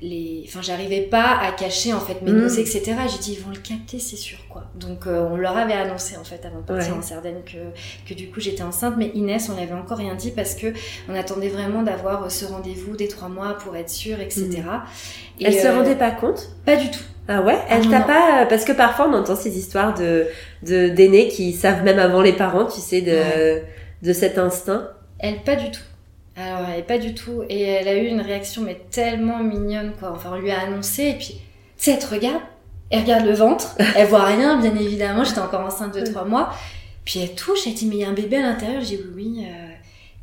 les, 0.06 0.44
enfin, 0.46 0.60
j'arrivais 0.62 1.00
pas 1.00 1.38
à 1.40 1.50
cacher 1.52 1.92
en 1.94 2.00
fait 2.00 2.20
mes 2.22 2.30
Mm. 2.30 2.40
nausées, 2.42 2.60
etc. 2.60 2.82
J'ai 3.10 3.18
dit 3.18 3.32
ils 3.38 3.42
vont 3.44 3.50
le 3.50 3.56
capter, 3.58 3.98
c'est 3.98 4.16
sûr 4.16 4.38
quoi. 4.50 4.64
Donc 4.78 5.06
euh, 5.06 5.26
on 5.30 5.36
leur 5.36 5.56
avait 5.56 5.72
annoncé 5.72 6.16
en 6.18 6.24
fait 6.24 6.44
avant 6.44 6.60
de 6.60 6.64
partir 6.66 6.92
Ouais. 6.92 6.98
en 6.98 7.02
Sardaigne 7.02 7.40
que 7.46 7.58
que 8.08 8.14
du 8.14 8.28
coup 8.30 8.40
j'étais 8.40 8.62
enceinte, 8.62 8.94
mais 8.98 9.10
Inès 9.14 9.48
on 9.48 9.54
n'avait 9.56 9.72
encore 9.72 9.98
rien 9.98 10.14
dit 10.14 10.30
parce 10.30 10.54
que 10.54 10.68
on 11.08 11.14
attendait 11.14 11.48
vraiment 11.48 11.82
d'avoir 11.82 12.30
ce 12.30 12.44
rendez-vous 12.44 12.96
des 12.96 13.08
trois 13.08 13.28
mois 13.28 13.54
pour 13.54 13.74
être 13.76 13.90
sûr, 13.90 14.20
etc. 14.20 14.44
Et, 14.44 15.44
Mm. 15.44 15.46
Elle 15.46 15.54
se 15.54 15.66
euh, 15.66 15.74
rendait 15.76 15.96
pas 15.96 16.10
compte? 16.10 16.50
pas 16.66 16.76
du 16.76 16.90
tout. 16.90 17.00
Ah 17.26 17.40
ouais? 17.40 17.58
Elle 17.70 17.84
non, 17.84 17.90
t'a 17.90 18.00
pas 18.02 18.46
parce 18.48 18.64
que 18.66 18.72
parfois 18.72 19.08
on 19.08 19.14
entend 19.14 19.34
ces 19.36 19.56
histoires 19.58 19.94
de 19.94 20.26
de 20.62 20.90
d'aînés 20.90 21.28
qui 21.28 21.52
savent 21.54 21.82
même 21.82 21.98
avant 21.98 22.20
les 22.20 22.34
parents, 22.34 22.66
tu 22.66 22.80
sais, 22.80 23.00
de 23.00 23.62
de 24.06 24.12
cet 24.12 24.36
instinct. 24.36 24.88
Elle, 25.18 25.42
pas 25.42 25.56
du 25.56 25.70
tout. 25.70 25.80
Alors, 26.36 26.68
elle, 26.68 26.84
pas 26.84 26.98
du 26.98 27.14
tout. 27.14 27.42
Et 27.48 27.62
elle 27.62 27.88
a 27.88 27.94
eu 27.94 28.06
une 28.06 28.20
réaction, 28.20 28.62
mais 28.62 28.80
tellement 28.90 29.38
mignonne, 29.38 29.92
quoi. 29.98 30.12
Enfin, 30.12 30.30
on 30.34 30.38
lui 30.38 30.50
a 30.50 30.60
annoncé, 30.60 31.04
et 31.10 31.14
puis, 31.14 31.34
tu 31.34 31.40
sais, 31.76 31.92
elle 31.92 31.98
te 31.98 32.06
regarde, 32.12 32.42
elle 32.90 33.02
regarde 33.02 33.24
le 33.26 33.34
ventre, 33.34 33.76
elle 33.96 34.08
voit 34.08 34.24
rien, 34.24 34.58
bien 34.60 34.74
évidemment, 34.76 35.24
j'étais 35.24 35.40
encore 35.40 35.60
enceinte 35.60 35.94
de 35.94 36.00
trois 36.00 36.24
mois. 36.24 36.52
Puis 37.04 37.20
elle 37.20 37.34
touche, 37.34 37.66
elle 37.66 37.74
dit, 37.74 37.86
mais 37.86 37.96
il 37.96 38.00
y 38.00 38.04
a 38.04 38.08
un 38.08 38.14
bébé 38.14 38.36
à 38.36 38.42
l'intérieur, 38.42 38.80
je 38.82 38.86
dis 38.88 39.00
oui, 39.14 39.34
oui. 39.38 39.46
euh, 39.46 39.73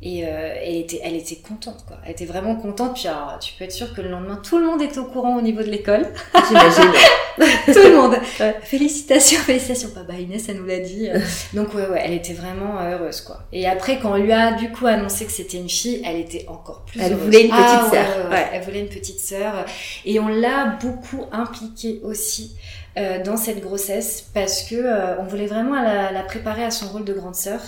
et 0.04 0.26
euh, 0.26 0.54
elle, 0.60 0.76
était, 0.76 1.00
elle 1.04 1.14
était 1.14 1.36
contente, 1.36 1.84
quoi. 1.86 1.96
Elle 2.04 2.10
était 2.12 2.24
vraiment 2.24 2.56
contente. 2.56 2.94
Puis 2.94 3.06
alors, 3.06 3.38
tu 3.40 3.54
peux 3.54 3.64
être 3.64 3.72
sûr 3.72 3.94
que 3.94 4.00
le 4.00 4.08
lendemain, 4.08 4.40
tout 4.42 4.58
le 4.58 4.64
monde 4.66 4.82
était 4.82 4.98
au 4.98 5.04
courant 5.04 5.36
au 5.36 5.40
niveau 5.40 5.60
de 5.62 5.68
l'école. 5.70 6.06
J'imagine. 6.48 6.90
tout 7.66 7.72
le 7.88 7.96
monde. 7.96 8.16
Ouais. 8.40 8.56
Félicitations, 8.62 9.38
félicitations. 9.38 9.90
Papa 9.94 10.14
Inès, 10.14 10.48
elle 10.48 10.56
nous 10.56 10.66
l'a 10.66 10.80
dit. 10.80 11.08
Donc 11.54 11.72
ouais, 11.74 11.86
ouais, 11.86 12.02
elle 12.04 12.14
était 12.14 12.32
vraiment 12.32 12.80
heureuse, 12.80 13.20
quoi. 13.20 13.40
Et 13.52 13.68
après, 13.68 14.00
quand 14.00 14.12
on 14.12 14.16
lui 14.16 14.32
a 14.32 14.52
du 14.52 14.70
coup 14.72 14.86
annoncé 14.86 15.24
que 15.24 15.32
c'était 15.32 15.58
une 15.58 15.68
fille, 15.70 16.02
elle 16.04 16.18
était 16.18 16.46
encore 16.48 16.82
plus 16.84 17.00
Elle 17.00 17.12
heureuse. 17.12 17.24
voulait 17.24 17.42
une 17.42 17.50
petite 17.50 17.62
Ah, 17.64 17.88
ouais, 17.92 17.98
sœur, 17.98 18.30
ouais. 18.30 18.46
Elle 18.52 18.62
voulait 18.62 18.80
une 18.80 18.88
petite 18.88 19.20
sœur. 19.20 19.64
Et 20.04 20.18
on 20.18 20.28
l'a 20.28 20.76
beaucoup 20.82 21.26
impliquée 21.30 22.00
aussi 22.02 22.56
euh, 22.98 23.22
dans 23.22 23.36
cette 23.36 23.60
grossesse 23.60 24.26
parce 24.34 24.62
que 24.62 24.74
euh, 24.74 25.18
on 25.20 25.24
voulait 25.24 25.46
vraiment 25.46 25.80
la, 25.80 26.10
la 26.10 26.22
préparer 26.22 26.64
à 26.64 26.70
son 26.72 26.88
rôle 26.88 27.04
de 27.04 27.14
grande 27.14 27.36
sœur. 27.36 27.60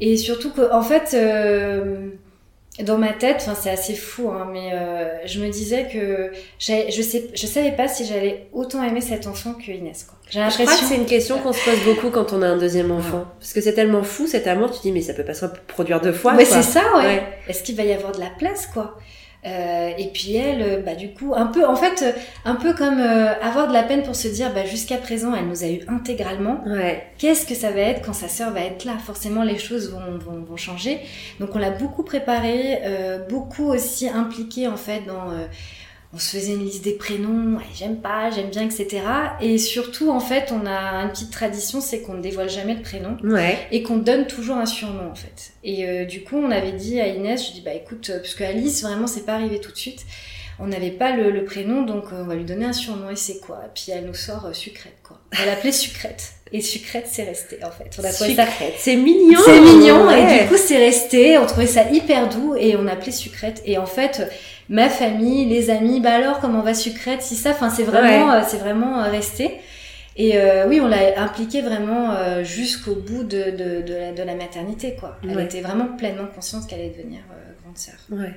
Et 0.00 0.16
surtout 0.16 0.50
que, 0.50 0.72
en 0.72 0.82
fait, 0.82 1.14
euh, 1.14 2.10
dans 2.82 2.98
ma 2.98 3.12
tête, 3.12 3.36
enfin 3.40 3.54
c'est 3.54 3.70
assez 3.70 3.94
fou, 3.94 4.30
hein, 4.30 4.48
mais 4.52 4.70
euh, 4.72 5.26
je 5.26 5.40
me 5.40 5.50
disais 5.50 5.88
que 5.92 6.30
je 6.58 7.02
sais, 7.02 7.28
je 7.34 7.46
savais 7.46 7.72
pas 7.72 7.88
si 7.88 8.06
j'allais 8.06 8.46
autant 8.52 8.82
aimer 8.82 9.00
cet 9.00 9.26
enfant 9.26 9.54
que 9.54 9.70
Inès. 9.70 10.04
Quoi. 10.04 10.16
J'ai 10.30 10.40
Je 10.40 10.44
crois 10.44 10.56
que 10.56 10.70
l'impression. 10.70 10.86
c'est 10.88 10.96
une 10.96 11.06
question 11.06 11.38
qu'on 11.38 11.52
se 11.52 11.64
pose 11.64 11.84
beaucoup 11.84 12.10
quand 12.10 12.32
on 12.32 12.42
a 12.42 12.46
un 12.46 12.56
deuxième 12.56 12.90
enfant. 12.90 13.26
Parce 13.38 13.52
que 13.52 13.60
c'est 13.60 13.74
tellement 13.74 14.02
fou 14.02 14.26
cet 14.26 14.46
amour, 14.46 14.70
tu 14.70 14.80
dis 14.80 14.92
mais 14.92 15.02
ça 15.02 15.14
peut 15.14 15.24
pas 15.24 15.34
se 15.34 15.44
reproduire 15.44 16.00
deux 16.00 16.12
fois. 16.12 16.34
Quoi. 16.34 16.44
c'est 16.44 16.62
ça, 16.62 16.82
ouais. 16.96 17.04
Ouais. 17.04 17.22
Est-ce 17.48 17.62
qu'il 17.62 17.76
va 17.76 17.82
y 17.82 17.92
avoir 17.92 18.12
de 18.12 18.20
la 18.20 18.30
place, 18.38 18.66
quoi? 18.66 18.96
Euh, 19.46 19.90
et 19.96 20.08
puis 20.08 20.36
elle, 20.36 20.60
euh, 20.60 20.82
bah 20.82 20.94
du 20.94 21.14
coup, 21.14 21.32
un 21.34 21.46
peu, 21.46 21.66
en 21.66 21.74
fait, 21.74 22.02
euh, 22.02 22.12
un 22.44 22.56
peu 22.56 22.74
comme 22.74 23.00
euh, 23.00 23.32
avoir 23.40 23.68
de 23.68 23.72
la 23.72 23.82
peine 23.82 24.02
pour 24.02 24.14
se 24.14 24.28
dire, 24.28 24.52
bah 24.52 24.66
jusqu'à 24.66 24.98
présent, 24.98 25.34
elle 25.34 25.46
nous 25.46 25.64
a 25.64 25.68
eu 25.68 25.80
intégralement. 25.88 26.62
Ouais. 26.66 27.04
Qu'est-ce 27.16 27.46
que 27.46 27.54
ça 27.54 27.70
va 27.70 27.80
être 27.80 28.02
quand 28.04 28.12
sa 28.12 28.28
sœur 28.28 28.50
va 28.52 28.60
être 28.60 28.84
là? 28.84 28.98
Forcément, 29.04 29.42
les 29.42 29.58
choses 29.58 29.92
vont, 29.92 30.18
vont, 30.18 30.42
vont 30.42 30.56
changer. 30.58 31.00
Donc, 31.38 31.54
on 31.54 31.58
l'a 31.58 31.70
beaucoup 31.70 32.02
préparé, 32.02 32.80
euh, 32.84 33.18
beaucoup 33.28 33.64
aussi 33.72 34.08
impliqué 34.08 34.68
en 34.68 34.76
fait 34.76 35.02
dans 35.06 35.30
euh, 35.30 35.46
on 36.12 36.18
se 36.18 36.36
faisait 36.36 36.52
une 36.54 36.64
liste 36.64 36.82
des 36.82 36.94
prénoms, 36.94 37.56
ouais, 37.56 37.64
j'aime 37.74 38.00
pas, 38.00 38.30
j'aime 38.30 38.50
bien, 38.50 38.62
etc. 38.64 39.00
Et 39.40 39.58
surtout, 39.58 40.10
en 40.10 40.18
fait, 40.18 40.50
on 40.52 40.66
a 40.66 41.02
une 41.04 41.10
petite 41.10 41.30
tradition, 41.30 41.80
c'est 41.80 42.00
qu'on 42.00 42.14
ne 42.14 42.22
dévoile 42.22 42.50
jamais 42.50 42.74
le 42.74 42.82
prénom 42.82 43.16
Ouais. 43.22 43.56
et 43.70 43.82
qu'on 43.84 43.98
donne 43.98 44.26
toujours 44.26 44.56
un 44.56 44.66
surnom, 44.66 45.08
en 45.10 45.14
fait. 45.14 45.52
Et 45.62 45.86
euh, 45.88 46.04
du 46.04 46.22
coup, 46.24 46.36
on 46.36 46.50
avait 46.50 46.72
dit 46.72 47.00
à 47.00 47.06
Inès, 47.06 47.46
je 47.46 47.52
dis, 47.52 47.60
bah 47.60 47.74
écoute, 47.74 48.10
euh, 48.10 48.18
parce 48.18 48.34
que 48.34 48.42
Alice, 48.42 48.82
vraiment, 48.82 49.06
c'est 49.06 49.24
pas 49.24 49.34
arrivé 49.34 49.60
tout 49.60 49.70
de 49.70 49.76
suite. 49.76 50.04
On 50.62 50.66
n'avait 50.66 50.90
pas 50.90 51.14
le, 51.16 51.30
le 51.30 51.44
prénom, 51.44 51.82
donc 51.82 52.06
euh, 52.12 52.22
on 52.22 52.24
va 52.26 52.34
lui 52.34 52.44
donner 52.44 52.66
un 52.66 52.72
surnom, 52.74 53.08
et 53.10 53.16
c'est 53.16 53.38
quoi? 53.38 53.60
Et 53.66 53.70
puis 53.72 53.92
elle 53.92 54.04
nous 54.04 54.12
sort 54.14 54.46
euh, 54.46 54.52
Sucrète, 54.52 54.96
quoi. 55.02 55.18
Elle 55.40 55.46
l'appelait 55.46 55.72
Sucrète. 55.72 56.32
Et 56.52 56.60
Sucrète, 56.60 57.06
c'est 57.08 57.22
resté, 57.22 57.60
en 57.64 57.70
fait. 57.70 57.88
On 57.98 58.04
a 58.04 58.12
trouvé 58.12 58.34
ça 58.34 58.46
Sucrète. 58.46 58.74
C'est 58.78 58.96
mignon. 58.96 59.38
c'est 59.44 59.60
mignon 59.60 60.10
et 60.10 60.42
du 60.42 60.48
coup 60.48 60.56
c'est 60.58 60.76
resté, 60.78 61.38
on 61.38 61.46
trouvait 61.46 61.66
ça 61.68 61.88
hyper 61.90 62.28
doux 62.28 62.56
et 62.56 62.74
on 62.76 62.88
appelait 62.88 63.12
sucrète 63.12 63.62
et 63.64 63.78
en 63.78 63.86
fait 63.86 64.28
ma 64.70 64.88
famille, 64.88 65.44
les 65.46 65.68
amis, 65.68 66.00
bah 66.00 66.12
alors 66.14 66.40
comment 66.40 66.62
va 66.62 66.72
sucrète 66.74 67.20
si 67.20 67.36
ça, 67.36 67.50
enfin 67.50 67.68
c'est 67.68 67.82
vraiment 67.82 68.32
euh, 68.32 68.40
c'est 68.48 68.56
vraiment 68.56 69.00
euh, 69.02 69.10
resté. 69.10 69.60
Et 70.16 70.36
euh, 70.38 70.66
oui, 70.68 70.80
on 70.80 70.88
l'a 70.88 71.20
impliquée 71.22 71.60
vraiment 71.62 72.12
euh, 72.12 72.42
jusqu'au 72.44 72.94
bout 72.94 73.24
de, 73.24 73.50
de, 73.50 73.82
de, 73.82 73.94
la, 73.94 74.12
de 74.12 74.22
la 74.22 74.34
maternité 74.34 74.96
quoi. 74.98 75.16
Elle 75.22 75.36
Ouais. 75.36 75.44
était 75.44 75.60
vraiment 75.60 75.88
pleinement 75.96 76.26
consciente 76.34 76.66
qu'elle 76.66 76.80
allait 76.80 76.90
devenir 76.96 77.20
euh, 77.30 77.52
grande 77.62 77.76
sœur. 77.78 77.94
Ouais. 78.10 78.34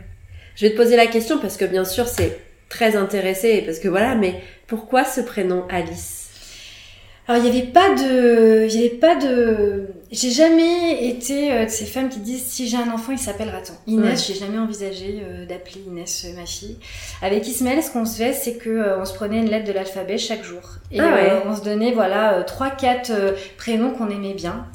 Je 0.55 0.65
vais 0.65 0.71
te 0.71 0.77
poser 0.77 0.95
la 0.95 1.07
question 1.07 1.39
parce 1.39 1.55
que 1.57 1.65
bien 1.65 1.85
sûr 1.85 2.07
c'est 2.07 2.37
très 2.69 2.95
intéressé 2.95 3.61
parce 3.65 3.79
que 3.79 3.87
voilà, 3.87 4.15
mais 4.15 4.35
pourquoi 4.67 5.03
ce 5.05 5.21
prénom 5.21 5.65
Alice? 5.69 6.22
Alors 7.27 7.41
il 7.43 7.49
n'y 7.49 7.57
avait 7.57 7.67
pas 7.67 7.95
de, 7.95 8.67
il 8.69 8.73
y 8.75 8.79
avait 8.79 8.89
pas 8.97 9.15
de, 9.15 9.85
j'ai 10.11 10.29
jamais 10.31 11.07
été 11.07 11.53
euh, 11.53 11.65
de 11.65 11.69
ces 11.69 11.85
femmes 11.85 12.09
qui 12.09 12.19
disent 12.19 12.43
si 12.45 12.67
j'ai 12.67 12.75
un 12.75 12.91
enfant 12.91 13.13
il 13.13 13.17
s'appellera 13.17 13.61
tant. 13.61 13.75
Inès, 13.87 14.19
Ouais. 14.27 14.33
j'ai 14.33 14.39
jamais 14.39 14.57
envisagé 14.57 15.21
euh, 15.23 15.45
d'appeler 15.45 15.81
Inès 15.87 16.25
euh, 16.25 16.35
ma 16.37 16.45
fille. 16.45 16.77
Avec 17.21 17.47
Ismaël, 17.47 17.81
ce 17.81 17.91
qu'on 17.91 18.05
se 18.05 18.17
fait, 18.17 18.33
c'est 18.33 18.55
que 18.57 18.99
on 18.99 19.05
se 19.05 19.13
prenait 19.13 19.37
une 19.37 19.49
lettre 19.49 19.65
de 19.65 19.71
l'alphabet 19.71 20.17
chaque 20.17 20.43
jour 20.43 20.61
et 20.91 20.99
Ah 20.99 21.13
ouais. 21.13 21.31
on 21.45 21.55
se 21.55 21.61
donnait 21.63 21.93
voilà 21.93 22.43
trois 22.45 22.69
quatre 22.71 23.13
prénoms 23.57 23.91
qu'on 23.91 24.09
aimait 24.09 24.33
bien. 24.33 24.65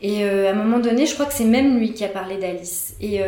Et 0.00 0.22
à 0.24 0.50
un 0.50 0.54
moment 0.54 0.78
donné, 0.78 1.04
je 1.06 1.14
crois 1.14 1.26
que 1.26 1.34
c'est 1.34 1.44
même 1.44 1.78
lui 1.80 1.92
qui 1.94 2.04
a 2.04 2.08
parlé 2.08 2.36
d'Alice. 2.36 2.94
Et 3.00 3.20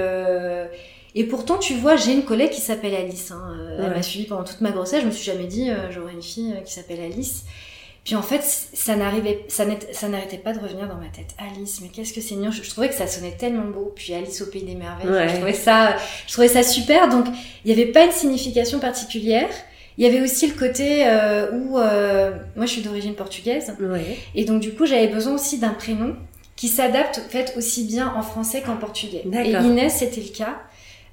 et 1.17 1.25
pourtant, 1.25 1.59
tu 1.59 1.75
vois, 1.75 1.97
j'ai 1.97 2.13
une 2.13 2.23
collègue 2.23 2.51
qui 2.51 2.61
s'appelle 2.61 2.95
Alice. 2.95 3.33
Hein. 3.33 3.43
Elle 3.79 3.85
Ouais. 3.87 3.91
m'a 3.91 4.01
suivie 4.03 4.27
pendant 4.27 4.45
toute 4.45 4.61
ma 4.61 4.71
grossesse. 4.71 5.01
Je 5.01 5.07
me 5.07 5.11
suis 5.11 5.25
jamais 5.25 5.47
dit 5.49 5.69
euh, 5.69 5.91
j'aurai 5.91 6.13
une 6.13 6.23
fille 6.23 6.55
qui 6.65 6.73
s'appelle 6.73 7.01
Alice. 7.01 7.43
Puis 8.05 8.15
en 8.17 8.23
fait, 8.23 8.43
ça 8.43 8.97
n'arrivait, 8.97 9.45
ça 9.49 9.65
n'arrêtait 10.09 10.39
pas 10.39 10.53
de 10.55 10.59
revenir 10.59 10.89
dans 10.89 10.97
ma 10.97 11.09
tête. 11.09 11.35
Alice, 11.39 11.81
mais 11.83 11.89
qu'est-ce 11.89 12.13
que 12.15 12.21
c'est 12.21 12.35
mignon. 12.35 12.51
Je, 12.51 12.63
je 12.63 12.71
trouvais 12.71 12.89
que 12.89 12.95
ça 12.95 13.07
sonnait 13.07 13.33
tellement 13.37 13.67
beau. 13.67 13.93
Puis 13.95 14.15
Alice 14.15 14.41
au 14.41 14.47
pays 14.47 14.63
des 14.63 14.75
merveilles. 14.75 15.09
Ouais. 15.11 15.29
Je 15.29 15.35
trouvais 15.37 15.53
ça, 15.53 15.97
je 16.27 16.33
trouvais 16.33 16.49
ça 16.49 16.63
super. 16.63 17.09
Donc 17.09 17.27
il 17.65 17.75
n'y 17.75 17.81
avait 17.81 17.93
pas 17.93 18.05
une 18.07 18.13
signification 18.13 18.79
particulière. 18.79 19.49
Il 19.99 20.05
y 20.05 20.09
avait 20.09 20.23
aussi 20.23 20.47
le 20.47 20.55
côté 20.55 21.03
euh, 21.07 21.51
où 21.53 21.79
euh, 21.79 22.31
moi 22.57 22.65
je 22.65 22.71
suis 22.73 22.81
d'origine 22.81 23.15
portugaise 23.15 23.75
Ouais. 23.81 24.17
et 24.35 24.45
donc 24.47 24.61
du 24.61 24.73
coup 24.73 24.87
j'avais 24.87 25.09
besoin 25.09 25.35
aussi 25.35 25.59
d'un 25.59 25.75
prénom 25.75 26.17
qui 26.57 26.69
s'adapte 26.69 27.21
en 27.27 27.29
fait 27.29 27.53
aussi 27.59 27.85
bien 27.85 28.15
en 28.17 28.23
français 28.23 28.63
qu'en 28.63 28.77
portugais. 28.77 29.25
Et. 29.45 29.51
Inès 29.67 29.95
c'était 29.99 30.23
le 30.23 30.29
cas. 30.35 30.57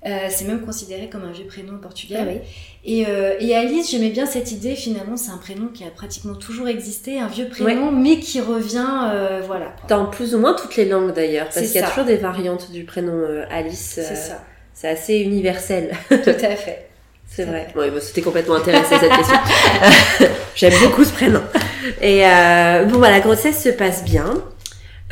Euh, 0.06 0.28
c'est 0.30 0.46
même 0.46 0.62
considéré 0.62 1.10
comme 1.10 1.24
un 1.24 1.32
vieux 1.32 1.46
prénom 1.46 1.74
en 1.76 1.80
portugais. 1.80 2.18
Ah 2.20 2.26
oui. 2.28 2.40
Et, 2.86 3.06
euh, 3.08 3.36
et 3.40 3.56
Alice, 3.56 3.90
j'aimais 3.92 4.10
bien 4.10 4.26
cette 4.26 4.52
idée. 4.52 4.76
Finalement, 4.76 5.18
c'est 5.18 5.32
un 5.32 5.38
prénom 5.38 5.68
qui 5.68 5.84
a 5.84 5.90
pratiquement 5.90 6.36
toujours 6.36 6.68
existé, 6.68 7.20
un 7.20 7.28
vieux 7.28 7.50
prénom, 7.50 7.92
mais 7.92 8.20
qui 8.20 8.40
revient, 8.40 8.86
euh, 9.12 9.42
voilà. 9.46 9.74
quoi. 9.80 9.90
Dans 9.90 10.06
plus 10.06 10.36
ou 10.36 10.40
moins 10.40 10.54
toutes 10.54 10.76
les 10.76 10.86
langues 10.86 11.14
d'ailleurs, 11.14 11.50
parce 11.54 11.66
qu'il 11.66 11.82
y 11.82 11.84
a 11.84 11.90
toujours 11.90 12.06
des 12.06 12.18
variantes 12.18 12.72
du 12.72 12.84
prénom 12.86 13.14
euh, 13.14 13.46
Alice. 13.50 13.94
C'est 13.96 14.16
ça, 14.16 14.44
C'est 14.74 14.88
assez 14.88 15.18
universel. 15.18 15.92
tout 16.10 16.16
à 16.26 16.56
fait. 16.56 16.88
C'est 17.30 17.44
vrai. 17.44 17.68
Oui, 17.76 17.90
bah, 17.90 18.00
c'était 18.00 18.22
complètement 18.22 18.56
intéressé 18.56 18.96
cette 19.00 19.12
question. 19.12 19.36
J'aime 20.56 20.74
beaucoup 20.82 21.04
ce 21.04 21.12
prénom. 21.12 21.42
Et 22.02 22.26
euh, 22.26 22.86
bon, 22.86 23.00
bah, 23.00 23.12
la 23.12 23.20
grossesse 23.20 23.62
se 23.62 23.70
passe 23.70 24.04
bien. 24.04 24.42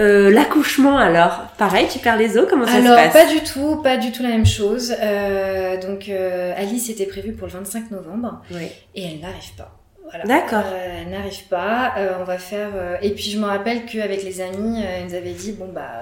Euh, 0.01 0.29
L'accouchement 0.29 0.97
alors, 0.97 1.43
pareil, 1.57 1.87
tu 1.89 1.99
perds 1.99 2.17
les 2.17 2.37
os, 2.37 2.45
comment 2.49 2.65
ça 2.67 2.73
Alors, 2.73 2.97
se 2.99 3.03
passe 3.03 3.13
pas 3.13 3.31
du 3.33 3.39
tout, 3.41 3.77
pas 3.81 3.95
du 3.97 4.11
tout 4.11 4.23
la 4.23 4.29
même 4.29 4.45
chose. 4.45 4.93
Euh, 5.01 5.77
donc, 5.79 6.09
euh, 6.09 6.53
Alice 6.57 6.89
était 6.89 7.05
prévue 7.05 7.31
pour 7.31 7.47
le 7.47 7.53
25 7.53 7.91
novembre 7.91 8.41
Oui. 8.51 8.67
et 8.93 9.05
elle 9.05 9.19
n'arrive 9.21 9.53
pas. 9.57 9.71
Voilà. 10.03 10.25
D'accord. 10.25 10.63
Euh, 10.65 11.01
elle 11.01 11.09
n'arrive 11.11 11.45
pas. 11.49 11.93
Euh, 11.97 12.11
on 12.19 12.25
va 12.25 12.37
faire. 12.37 12.69
euh, 12.75 12.97
Et 13.01 13.11
puis, 13.11 13.31
je 13.31 13.39
me 13.39 13.45
rappelle 13.45 13.85
qu'avec 13.85 14.23
les 14.23 14.41
amis, 14.41 14.83
euh, 14.83 14.99
ils 15.01 15.05
nous 15.07 15.15
avaient 15.15 15.31
dit 15.31 15.53
bon 15.53 15.69
bah. 15.73 16.01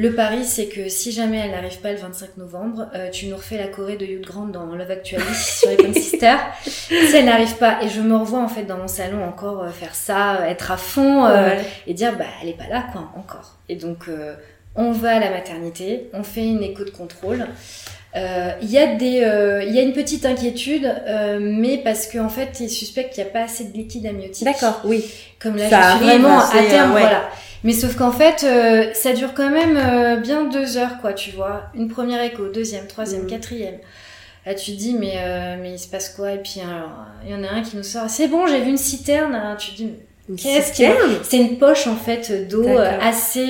Le 0.00 0.14
pari, 0.14 0.44
c'est 0.44 0.66
que 0.66 0.88
si 0.88 1.10
jamais 1.10 1.38
elle 1.38 1.50
n'arrive 1.50 1.80
pas 1.80 1.90
le 1.90 1.98
25 1.98 2.36
novembre, 2.36 2.86
euh, 2.94 3.10
tu 3.10 3.26
nous 3.26 3.36
refais 3.36 3.58
la 3.58 3.66
Corée 3.66 3.96
de 3.96 4.04
Hugh 4.06 4.24
Grant 4.24 4.46
dans 4.46 4.64
Love 4.66 4.90
Actually 4.92 5.24
sur 5.34 5.72
Icon 5.72 5.92
Sister. 5.92 6.36
Si 6.62 6.94
elle 7.16 7.24
n'arrive 7.24 7.56
pas, 7.56 7.78
et 7.82 7.88
je 7.88 8.00
me 8.00 8.16
revois 8.16 8.38
en 8.38 8.46
fait 8.48 8.62
dans 8.62 8.76
mon 8.78 8.86
salon 8.86 9.24
encore 9.24 9.64
euh, 9.64 9.70
faire 9.70 9.96
ça, 9.96 10.36
euh, 10.36 10.44
être 10.44 10.70
à 10.70 10.76
fond, 10.76 11.24
euh, 11.26 11.48
Ouais. 11.48 11.58
et 11.88 11.94
dire 11.94 12.16
bah 12.16 12.26
elle 12.40 12.48
est 12.50 12.56
pas 12.56 12.68
là 12.70 12.84
quoi 12.92 13.10
encore. 13.16 13.56
Et 13.68 13.74
donc 13.74 14.06
on 14.76 14.92
va 14.92 15.16
à 15.16 15.18
la 15.18 15.30
maternité, 15.30 16.08
on 16.12 16.22
fait 16.22 16.46
une 16.46 16.62
écho 16.62 16.84
de 16.84 16.90
contrôle. 16.90 17.46
Il 18.14 18.70
y 18.70 18.78
a 18.78 18.86
des, 18.94 19.64
il 19.66 19.74
y 19.74 19.78
a 19.78 19.82
une 19.82 19.92
petite 19.92 20.24
inquiétude, 20.26 20.88
mais 21.40 21.78
parce 21.78 22.06
qu'en 22.06 22.28
fait 22.28 22.60
ils 22.60 22.70
suspectent 22.70 23.12
qu'il 23.14 23.24
n'y 23.24 23.30
a 23.30 23.32
pas 23.32 23.42
assez 23.42 23.64
de 23.64 23.72
liquide 23.76 24.06
amniotique. 24.06 24.44
D'accord, 24.44 24.80
oui. 24.84 25.04
Comme 25.40 25.56
là, 25.56 25.68
Ça 25.68 25.82
je 25.92 25.96
suis 25.96 26.04
vraiment 26.06 26.38
assez, 26.40 26.58
à 26.58 26.62
terme, 26.64 26.94
ouais. 26.94 27.00
voilà. 27.00 27.28
Mais 27.64 27.72
sauf 27.72 27.96
qu'en 27.96 28.12
fait, 28.12 28.44
euh, 28.44 28.92
ça 28.94 29.12
dure 29.12 29.34
quand 29.34 29.50
même 29.50 29.76
euh, 29.76 30.16
bien 30.16 30.44
deux 30.44 30.76
heures, 30.76 30.98
quoi, 31.00 31.12
tu 31.12 31.30
vois. 31.32 31.64
Une 31.74 31.88
première 31.88 32.22
écho, 32.22 32.48
deuxième, 32.48 32.86
troisième, 32.86 33.22
Mhm. 33.22 33.28
quatrième. 33.30 33.78
Là, 34.46 34.54
tu 34.54 34.72
te 34.72 34.76
dis, 34.78 34.94
mais, 34.94 35.14
euh, 35.18 35.56
mais 35.60 35.72
il 35.72 35.78
se 35.78 35.88
passe 35.88 36.10
quoi? 36.10 36.32
Et 36.32 36.38
puis, 36.38 36.60
alors, 36.60 36.90
il 37.24 37.30
y 37.30 37.34
en 37.34 37.42
a 37.44 37.50
un 37.50 37.62
qui 37.62 37.76
nous 37.76 37.82
sort, 37.82 38.08
c'est 38.08 38.28
bon, 38.28 38.46
j'ai 38.46 38.60
vu 38.60 38.70
une 38.70 38.76
citerne. 38.78 39.34
Alors, 39.34 39.56
tu 39.56 39.72
te 39.72 39.76
dis, 39.76 39.92
Qu'est-ce 40.36 40.68
citerne? 40.74 40.96
C'est 41.22 41.38
une 41.38 41.58
poche 41.58 41.86
en 41.86 41.96
fait 41.96 42.48
d'eau 42.48 42.66
assez 43.00 43.48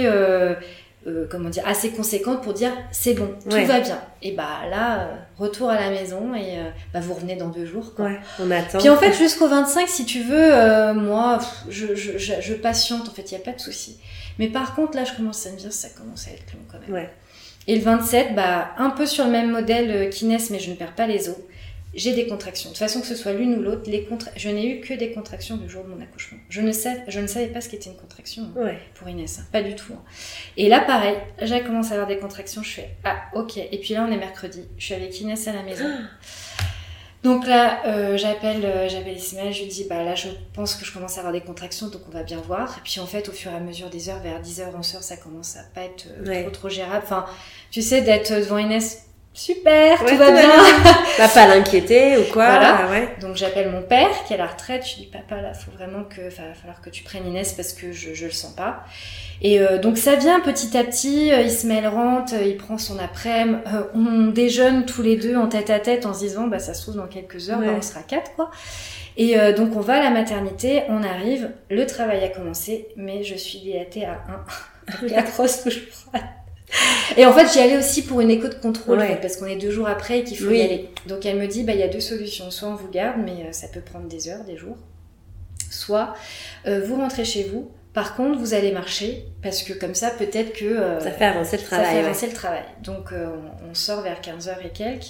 euh, 1.08 1.28
comment 1.30 1.48
dire 1.48 1.66
assez 1.66 1.90
conséquente 1.90 2.42
pour 2.42 2.52
dire 2.54 2.70
c'est 2.92 3.14
bon 3.14 3.28
tout 3.48 3.54
Ouais. 3.56 3.64
va 3.64 3.80
bien 3.80 3.98
et 4.22 4.32
bah 4.32 4.60
là 4.70 5.00
euh, 5.00 5.14
retour 5.38 5.68
à 5.70 5.80
la 5.80 5.90
maison 5.90 6.34
et 6.34 6.58
euh, 6.58 6.70
bah 6.92 7.00
vous 7.00 7.14
revenez 7.14 7.36
dans 7.36 7.48
deux 7.48 7.66
jours 7.66 7.94
quoi. 7.94 8.06
Ouais, 8.06 8.20
on 8.40 8.50
attend. 8.50 8.78
Puis 8.78 8.88
en 8.88 8.96
fait 8.96 9.12
jusqu'au 9.12 9.48
25 9.48 9.88
si 9.88 10.04
tu 10.04 10.22
veux 10.22 10.92
moi 10.94 11.38
je, 11.68 11.94
je, 11.94 12.18
je, 12.18 12.34
je 12.40 12.54
patiente 12.54 13.08
en 13.08 13.12
fait 13.12 13.30
il 13.30 13.34
y 13.34 13.36
a 13.36 13.44
pas 13.44 13.52
de 13.52 13.60
souci 13.60 13.98
mais 14.38 14.48
par 14.48 14.74
contre 14.74 14.96
là 14.96 15.04
je 15.04 15.14
commence 15.14 15.46
à 15.46 15.50
me 15.50 15.56
dire 15.56 15.72
ça 15.72 15.88
commence 15.90 16.28
à 16.28 16.32
être 16.32 16.52
long 16.52 16.60
quand 16.70 16.78
même 16.80 16.92
Ouais. 16.92 17.10
et 17.66 17.76
le 17.76 17.82
27 17.82 18.34
bah 18.34 18.70
un 18.78 18.90
peu 18.90 19.06
sur 19.06 19.24
le 19.24 19.30
même 19.30 19.50
modèle 19.50 20.10
qu'Inès 20.10 20.50
mais 20.50 20.58
je 20.58 20.70
ne 20.70 20.76
perds 20.76 20.94
pas 20.94 21.06
les 21.06 21.28
os 21.28 21.36
j'ai 21.98 22.14
des 22.14 22.26
contractions. 22.26 22.70
De 22.70 22.74
toute 22.74 22.78
façon, 22.78 23.00
que 23.00 23.06
ce 23.06 23.14
soit 23.14 23.32
l'une 23.32 23.54
ou 23.56 23.62
l'autre, 23.62 23.90
les 23.90 24.04
contra... 24.04 24.30
je 24.36 24.48
n'ai 24.48 24.66
eu 24.66 24.80
que 24.80 24.94
des 24.94 25.12
contractions 25.12 25.56
du 25.56 25.68
jour 25.68 25.84
de 25.84 25.88
mon 25.88 26.00
accouchement. 26.00 26.38
Je 26.48 26.60
ne, 26.60 26.72
sais... 26.72 27.02
je 27.08 27.20
ne 27.20 27.26
savais 27.26 27.48
pas 27.48 27.60
ce 27.60 27.68
qu'était 27.68 27.90
une 27.90 27.96
contraction 27.96 28.44
hein, 28.56 28.60
Ouais. 28.64 28.78
pour 28.94 29.08
Inès, 29.08 29.38
hein, 29.40 29.46
pas 29.52 29.62
du 29.62 29.74
tout. 29.74 29.92
hein. 29.92 30.02
Et 30.56 30.68
là, 30.68 30.80
pareil, 30.80 31.16
j'ai 31.42 31.60
commencé 31.62 31.90
à 31.90 31.94
avoir 31.94 32.06
des 32.08 32.18
contractions, 32.18 32.62
je 32.62 32.70
fais 32.70 32.90
Ah, 33.04 33.22
ok. 33.34 33.56
Et 33.58 33.78
puis 33.78 33.94
là, 33.94 34.06
on 34.08 34.12
est 34.12 34.16
mercredi, 34.18 34.64
je 34.78 34.84
suis 34.84 34.94
avec 34.94 35.20
Inès 35.20 35.46
à 35.48 35.52
la 35.52 35.62
maison. 35.62 35.84
Donc 37.24 37.48
là, 37.48 37.80
euh, 37.86 38.16
j'appelle 38.16 38.64
euh, 38.64 38.88
j'appelle 38.88 39.16
Ismaël, 39.16 39.52
je 39.52 39.62
lui 39.62 39.68
dis 39.68 39.84
Bah 39.90 40.04
là, 40.04 40.14
je 40.14 40.28
pense 40.54 40.76
que 40.76 40.84
je 40.84 40.92
commence 40.92 41.16
à 41.16 41.20
avoir 41.22 41.32
des 41.32 41.40
contractions, 41.40 41.88
donc 41.88 42.02
on 42.06 42.12
va 42.12 42.22
bien 42.22 42.36
voir. 42.40 42.76
Et 42.78 42.80
puis 42.84 43.00
en 43.00 43.06
fait, 43.06 43.28
au 43.28 43.32
fur 43.32 43.50
et 43.50 43.56
à 43.56 43.60
mesure 43.60 43.90
des 43.90 44.08
heures, 44.08 44.20
vers 44.20 44.40
10h, 44.40 44.72
11h, 44.80 45.02
ça 45.02 45.16
commence 45.16 45.56
à 45.56 45.64
pas 45.74 45.80
être 45.82 46.06
euh, 46.20 46.24
Ouais. 46.24 46.42
trop, 46.42 46.50
trop 46.52 46.68
gérable. 46.68 47.02
Enfin, 47.04 47.26
tu 47.72 47.82
sais, 47.82 48.02
d'être 48.02 48.32
devant 48.32 48.58
Inès, 48.58 49.07
super, 49.34 50.02
Ouais, 50.02 50.10
tout 50.10 50.16
va 50.16 50.30
bien. 50.32 50.48
Va 51.18 51.28
pas 51.34 51.46
l'inquiéter 51.46 52.16
ou 52.18 52.24
quoi. 52.32 52.46
Voilà. 52.50 52.88
Ouais. 52.90 53.08
Donc 53.20 53.36
j'appelle 53.36 53.70
mon 53.70 53.82
père 53.82 54.08
qui 54.26 54.32
est 54.32 54.36
à 54.36 54.40
la 54.40 54.46
retraite. 54.46 54.84
Je 54.86 54.96
dis 54.96 55.06
papa 55.06 55.40
là, 55.40 55.54
faut 55.54 55.70
vraiment 55.70 56.04
que, 56.04 56.22
va 56.22 56.54
falloir 56.54 56.80
que 56.82 56.90
tu 56.90 57.04
prennes 57.04 57.26
Inès 57.26 57.52
parce 57.52 57.72
que 57.72 57.92
je, 57.92 58.14
je 58.14 58.24
le 58.26 58.30
sens 58.32 58.52
pas. 58.52 58.84
Et 59.40 59.60
euh, 59.60 59.78
donc 59.78 59.96
ça 59.98 60.16
vient 60.16 60.40
petit 60.40 60.76
à 60.76 60.82
petit. 60.82 61.32
euh, 61.32 61.42
Ismaël 61.42 61.86
rentre, 61.86 62.34
euh, 62.34 62.42
il 62.44 62.56
prend 62.56 62.78
son 62.78 62.98
après-midi. 62.98 63.58
euh, 63.72 63.82
on 63.94 64.26
déjeune 64.28 64.84
tous 64.86 65.02
les 65.02 65.16
deux 65.16 65.36
en 65.36 65.46
tête 65.46 65.70
à 65.70 65.78
tête 65.78 66.06
en 66.06 66.14
se 66.14 66.20
disant 66.20 66.48
bah 66.48 66.58
ça 66.58 66.74
se 66.74 66.82
trouve 66.82 66.96
dans 66.96 67.06
quelques 67.06 67.48
heures, 67.50 67.60
bah, 67.60 67.66
on 67.76 67.82
sera 67.82 68.00
quatre 68.02 68.34
quoi. 68.34 68.50
Et 69.16 69.38
euh, 69.38 69.52
donc 69.52 69.76
on 69.76 69.80
va 69.80 69.94
à 69.98 70.02
la 70.02 70.10
maternité, 70.10 70.82
on 70.88 71.02
arrive, 71.04 71.50
le 71.70 71.86
travail 71.86 72.24
a 72.24 72.28
commencé, 72.28 72.88
mais 72.96 73.22
je 73.24 73.34
suis 73.36 73.58
dilatée 73.60 74.04
à 74.04 74.12
un, 74.28 74.44
la 75.08 75.22
grosse 75.22 75.62
touche 75.62 75.88
froide. 75.90 76.22
Et 77.16 77.24
en 77.26 77.32
fait, 77.32 77.50
j'y 77.52 77.58
allais 77.60 77.78
aussi 77.78 78.02
pour 78.02 78.20
une 78.20 78.30
écho 78.30 78.48
de 78.48 78.54
contrôle, 78.54 78.98
Ouais. 78.98 79.04
en 79.06 79.08
fait, 79.08 79.20
parce 79.20 79.36
qu'on 79.36 79.46
est 79.46 79.56
deux 79.56 79.70
jours 79.70 79.88
après 79.88 80.20
et 80.20 80.24
qu'il 80.24 80.36
faut 80.38 80.48
Oui. 80.50 80.58
y 80.58 80.62
aller. 80.62 80.90
Donc 81.06 81.24
elle 81.26 81.36
me 81.36 81.46
dit, 81.46 81.64
bah 81.64 81.72
il 81.72 81.80
y 81.80 81.82
a 81.82 81.88
deux 81.88 82.00
solutions. 82.00 82.50
Soit 82.50 82.68
on 82.68 82.74
vous 82.74 82.88
garde, 82.90 83.16
mais 83.24 83.46
euh, 83.46 83.52
ça 83.52 83.68
peut 83.68 83.80
prendre 83.80 84.06
des 84.06 84.28
heures, 84.28 84.44
des 84.44 84.56
jours. 84.56 84.76
Soit 85.70 86.14
euh, 86.66 86.82
vous 86.84 86.96
rentrez 86.96 87.24
chez 87.24 87.44
vous. 87.44 87.70
Par 87.94 88.14
contre, 88.14 88.38
vous 88.38 88.54
allez 88.54 88.70
marcher, 88.70 89.24
parce 89.42 89.62
que 89.62 89.72
comme 89.72 89.94
ça, 89.94 90.10
peut-être 90.10 90.52
que 90.52 90.64
euh, 90.66 91.00
Ça 91.00 91.10
fait 91.10 91.24
avancer 91.24 91.56
le 91.56 91.62
ça 91.62 91.68
travail. 91.68 91.86
fait 91.86 91.94
ouais. 92.00 92.04
avancer 92.04 92.26
le 92.26 92.32
travail. 92.34 92.62
Donc 92.84 93.12
euh, 93.12 93.26
on, 93.64 93.70
on 93.70 93.74
sort 93.74 94.02
vers 94.02 94.20
15h 94.20 94.50
et 94.64 94.68
quelques. 94.70 95.06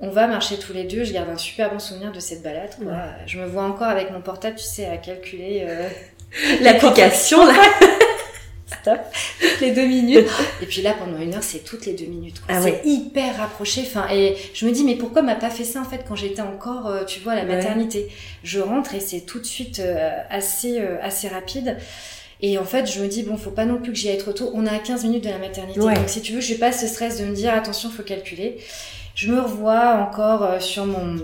On 0.00 0.10
va 0.10 0.26
marcher 0.26 0.56
tous 0.58 0.72
les 0.72 0.84
deux. 0.84 1.04
Je 1.04 1.12
garde 1.12 1.28
un 1.30 1.38
super 1.38 1.72
bon 1.72 1.78
souvenir 1.78 2.12
de 2.12 2.20
cette 2.20 2.42
balade. 2.42 2.70
Quoi. 2.76 2.92
Ouais. 2.92 2.98
Je 3.26 3.38
me 3.38 3.46
vois 3.46 3.62
encore 3.64 3.88
avec 3.88 4.10
mon 4.10 4.20
portable, 4.20 4.56
tu 4.56 4.64
sais, 4.64 4.86
à 4.86 4.96
calculer. 4.96 5.64
euh, 5.66 5.88
L'application, 6.60 7.44
là. 7.46 7.54
stop, 8.68 8.98
toutes 9.40 9.60
les 9.60 9.72
deux 9.72 9.86
minutes. 9.86 10.28
Et 10.62 10.66
puis 10.66 10.82
là, 10.82 10.94
pendant 10.98 11.18
une 11.18 11.34
heure, 11.34 11.42
c'est 11.42 11.64
toutes 11.64 11.86
les 11.86 11.94
deux 11.94 12.06
minutes. 12.06 12.36
Ah 12.48 12.60
c'est 12.60 12.70
ouais. 12.72 12.80
hyper 12.84 13.36
rapproché. 13.38 13.82
Enfin, 13.86 14.06
et 14.12 14.36
je 14.54 14.66
me 14.66 14.70
dis, 14.72 14.84
mais 14.84 14.94
pourquoi 14.94 15.22
m'a 15.22 15.34
pas 15.34 15.50
fait 15.50 15.64
ça 15.64 15.80
en 15.80 15.84
fait 15.84 16.04
quand 16.06 16.16
j'étais 16.16 16.42
encore, 16.42 16.86
euh, 16.86 17.04
tu 17.04 17.20
vois, 17.20 17.32
à 17.32 17.36
la 17.36 17.42
Ouais. 17.44 17.56
maternité? 17.56 18.08
Je 18.44 18.60
rentre 18.60 18.94
et 18.94 19.00
c'est 19.00 19.20
tout 19.20 19.38
de 19.40 19.46
suite 19.46 19.80
euh, 19.80 20.10
assez, 20.30 20.78
euh, 20.80 20.96
assez 21.02 21.28
rapide. 21.28 21.76
Et 22.40 22.56
en 22.58 22.64
fait, 22.64 22.86
je 22.86 23.00
me 23.00 23.08
dis, 23.08 23.24
bon, 23.24 23.36
faut 23.36 23.50
pas 23.50 23.64
non 23.64 23.78
plus 23.78 23.90
que 23.92 23.98
j'y 23.98 24.08
aille 24.10 24.18
trop 24.18 24.32
tôt. 24.32 24.50
On 24.54 24.64
est 24.64 24.70
à 24.70 24.78
15 24.78 25.04
minutes 25.04 25.24
de 25.24 25.30
la 25.30 25.38
maternité. 25.38 25.80
Ouais. 25.80 25.94
Donc, 25.94 26.08
si 26.08 26.20
tu 26.20 26.32
veux, 26.34 26.40
j'ai 26.40 26.54
pas 26.54 26.70
ce 26.70 26.86
stress 26.86 27.18
de 27.20 27.24
me 27.24 27.34
dire, 27.34 27.52
attention, 27.52 27.90
faut 27.90 28.04
calculer. 28.04 28.58
Je 29.16 29.32
me 29.32 29.40
revois 29.40 29.96
encore 30.08 30.62
sur 30.62 30.86
mon 30.86 31.16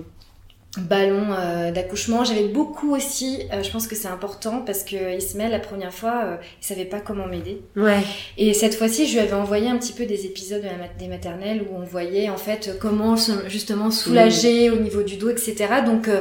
ballon 0.80 1.26
euh, 1.32 1.70
d'accouchement. 1.72 2.24
J'avais 2.24 2.48
beaucoup 2.48 2.94
aussi, 2.94 3.40
euh, 3.52 3.62
je 3.62 3.70
pense 3.70 3.86
que 3.86 3.94
c'est 3.94 4.08
important 4.08 4.60
parce 4.64 4.82
que 4.82 5.16
Ismaël, 5.16 5.50
la 5.50 5.58
première 5.58 5.92
fois, 5.92 6.22
euh, 6.24 6.36
il 6.60 6.66
savait 6.66 6.84
pas 6.84 7.00
comment 7.00 7.26
m'aider. 7.26 7.60
Ouais. 7.76 8.00
Et 8.38 8.52
cette 8.54 8.74
fois-ci, 8.74 9.06
je 9.06 9.14
lui 9.14 9.20
avais 9.20 9.32
envoyé 9.34 9.68
un 9.68 9.76
petit 9.78 9.92
peu 9.92 10.06
des 10.06 10.26
épisodes 10.26 10.62
de 10.62 10.66
la 10.66 10.76
mat- 10.76 10.96
des 10.98 11.08
maternelles 11.08 11.62
où 11.62 11.76
on 11.76 11.84
voyait 11.84 12.28
en 12.28 12.36
fait 12.36 12.76
comment 12.80 13.16
se- 13.16 13.48
justement 13.48 13.90
soulager 13.90 14.70
au 14.70 14.76
niveau 14.76 15.02
du 15.02 15.16
dos, 15.16 15.30
etc. 15.30 15.54
Donc, 15.86 16.08
euh, 16.08 16.20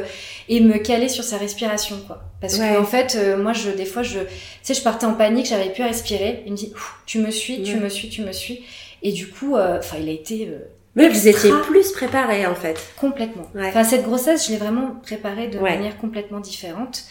et 0.49 0.59
me 0.59 0.77
caler 0.77 1.09
sur 1.09 1.23
sa 1.23 1.37
respiration, 1.37 1.97
quoi. 2.05 2.21
Parce 2.41 2.57
Ouais. 2.59 2.73
que 2.73 2.79
en 2.79 2.85
fait, 2.85 3.15
euh, 3.17 3.37
moi, 3.41 3.53
je 3.53 3.69
des 3.69 3.85
fois, 3.85 4.03
je, 4.03 4.19
tu 4.19 4.25
sais, 4.63 4.73
je 4.73 4.81
partais 4.81 5.05
en 5.05 5.13
panique, 5.13 5.45
j'avais 5.45 5.69
plus 5.71 5.83
à 5.83 5.87
respirer. 5.87 6.43
Il 6.45 6.51
me 6.51 6.57
dit, 6.57 6.73
tu 7.05 7.19
me 7.19 7.31
suis, 7.31 7.63
tu 7.63 7.75
Ouais. 7.75 7.79
me 7.79 7.89
suis, 7.89 8.09
tu 8.09 8.21
me 8.21 8.31
suis. 8.31 8.63
Et 9.01 9.11
du 9.11 9.27
coup, 9.29 9.55
euh, 9.55 9.79
enfin, 9.79 9.97
il 10.01 10.07
a 10.09 10.11
été 10.13 10.47
euh, 10.49 10.59
Mais 10.95 11.09
vous 11.09 11.27
étiez 11.27 11.51
plus 11.63 11.91
préparés 11.91 12.45
en 12.45 12.55
fait. 12.55 12.79
Complètement. 12.97 13.49
Ouais. 13.55 13.67
Enfin, 13.69 13.83
cette 13.83 14.03
grossesse, 14.03 14.45
je 14.47 14.51
l'ai 14.51 14.57
vraiment 14.57 14.91
préparée 15.01 15.47
de 15.47 15.57
Ouais. 15.57 15.75
manière 15.75 15.97
complètement 15.97 16.39
différente. 16.39 17.03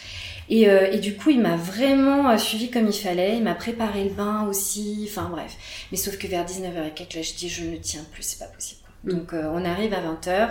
Et, 0.49 0.69
euh, 0.69 0.91
et 0.91 0.99
du 0.99 1.15
coup, 1.15 1.29
il 1.29 1.39
m'a 1.41 1.55
vraiment 1.55 2.29
euh, 2.29 2.37
suivi 2.37 2.69
comme 2.69 2.87
il 2.87 2.93
fallait. 2.93 3.37
Il 3.37 3.43
m'a 3.43 3.55
préparé 3.55 4.03
le 4.05 4.09
bain 4.09 4.45
aussi. 4.49 5.07
Enfin, 5.09 5.29
bref. 5.31 5.53
Mais 5.91 5.97
sauf 5.97 6.17
que 6.17 6.27
vers 6.27 6.45
19h 6.45 6.87
et 6.87 6.91
quelques, 6.93 7.13
là, 7.15 7.21
je 7.21 7.33
dis, 7.33 7.49
je 7.49 7.63
ne 7.65 7.75
tiens 7.77 8.05
plus, 8.11 8.23
c'est 8.23 8.39
pas 8.39 8.45
possible. 8.51 8.81
quoi. 8.83 9.11
Mm. 9.13 9.17
Donc, 9.17 9.33
euh, 9.33 9.49
on 9.53 9.63
arrive 9.65 9.93
à 9.93 10.01
20h. 10.01 10.49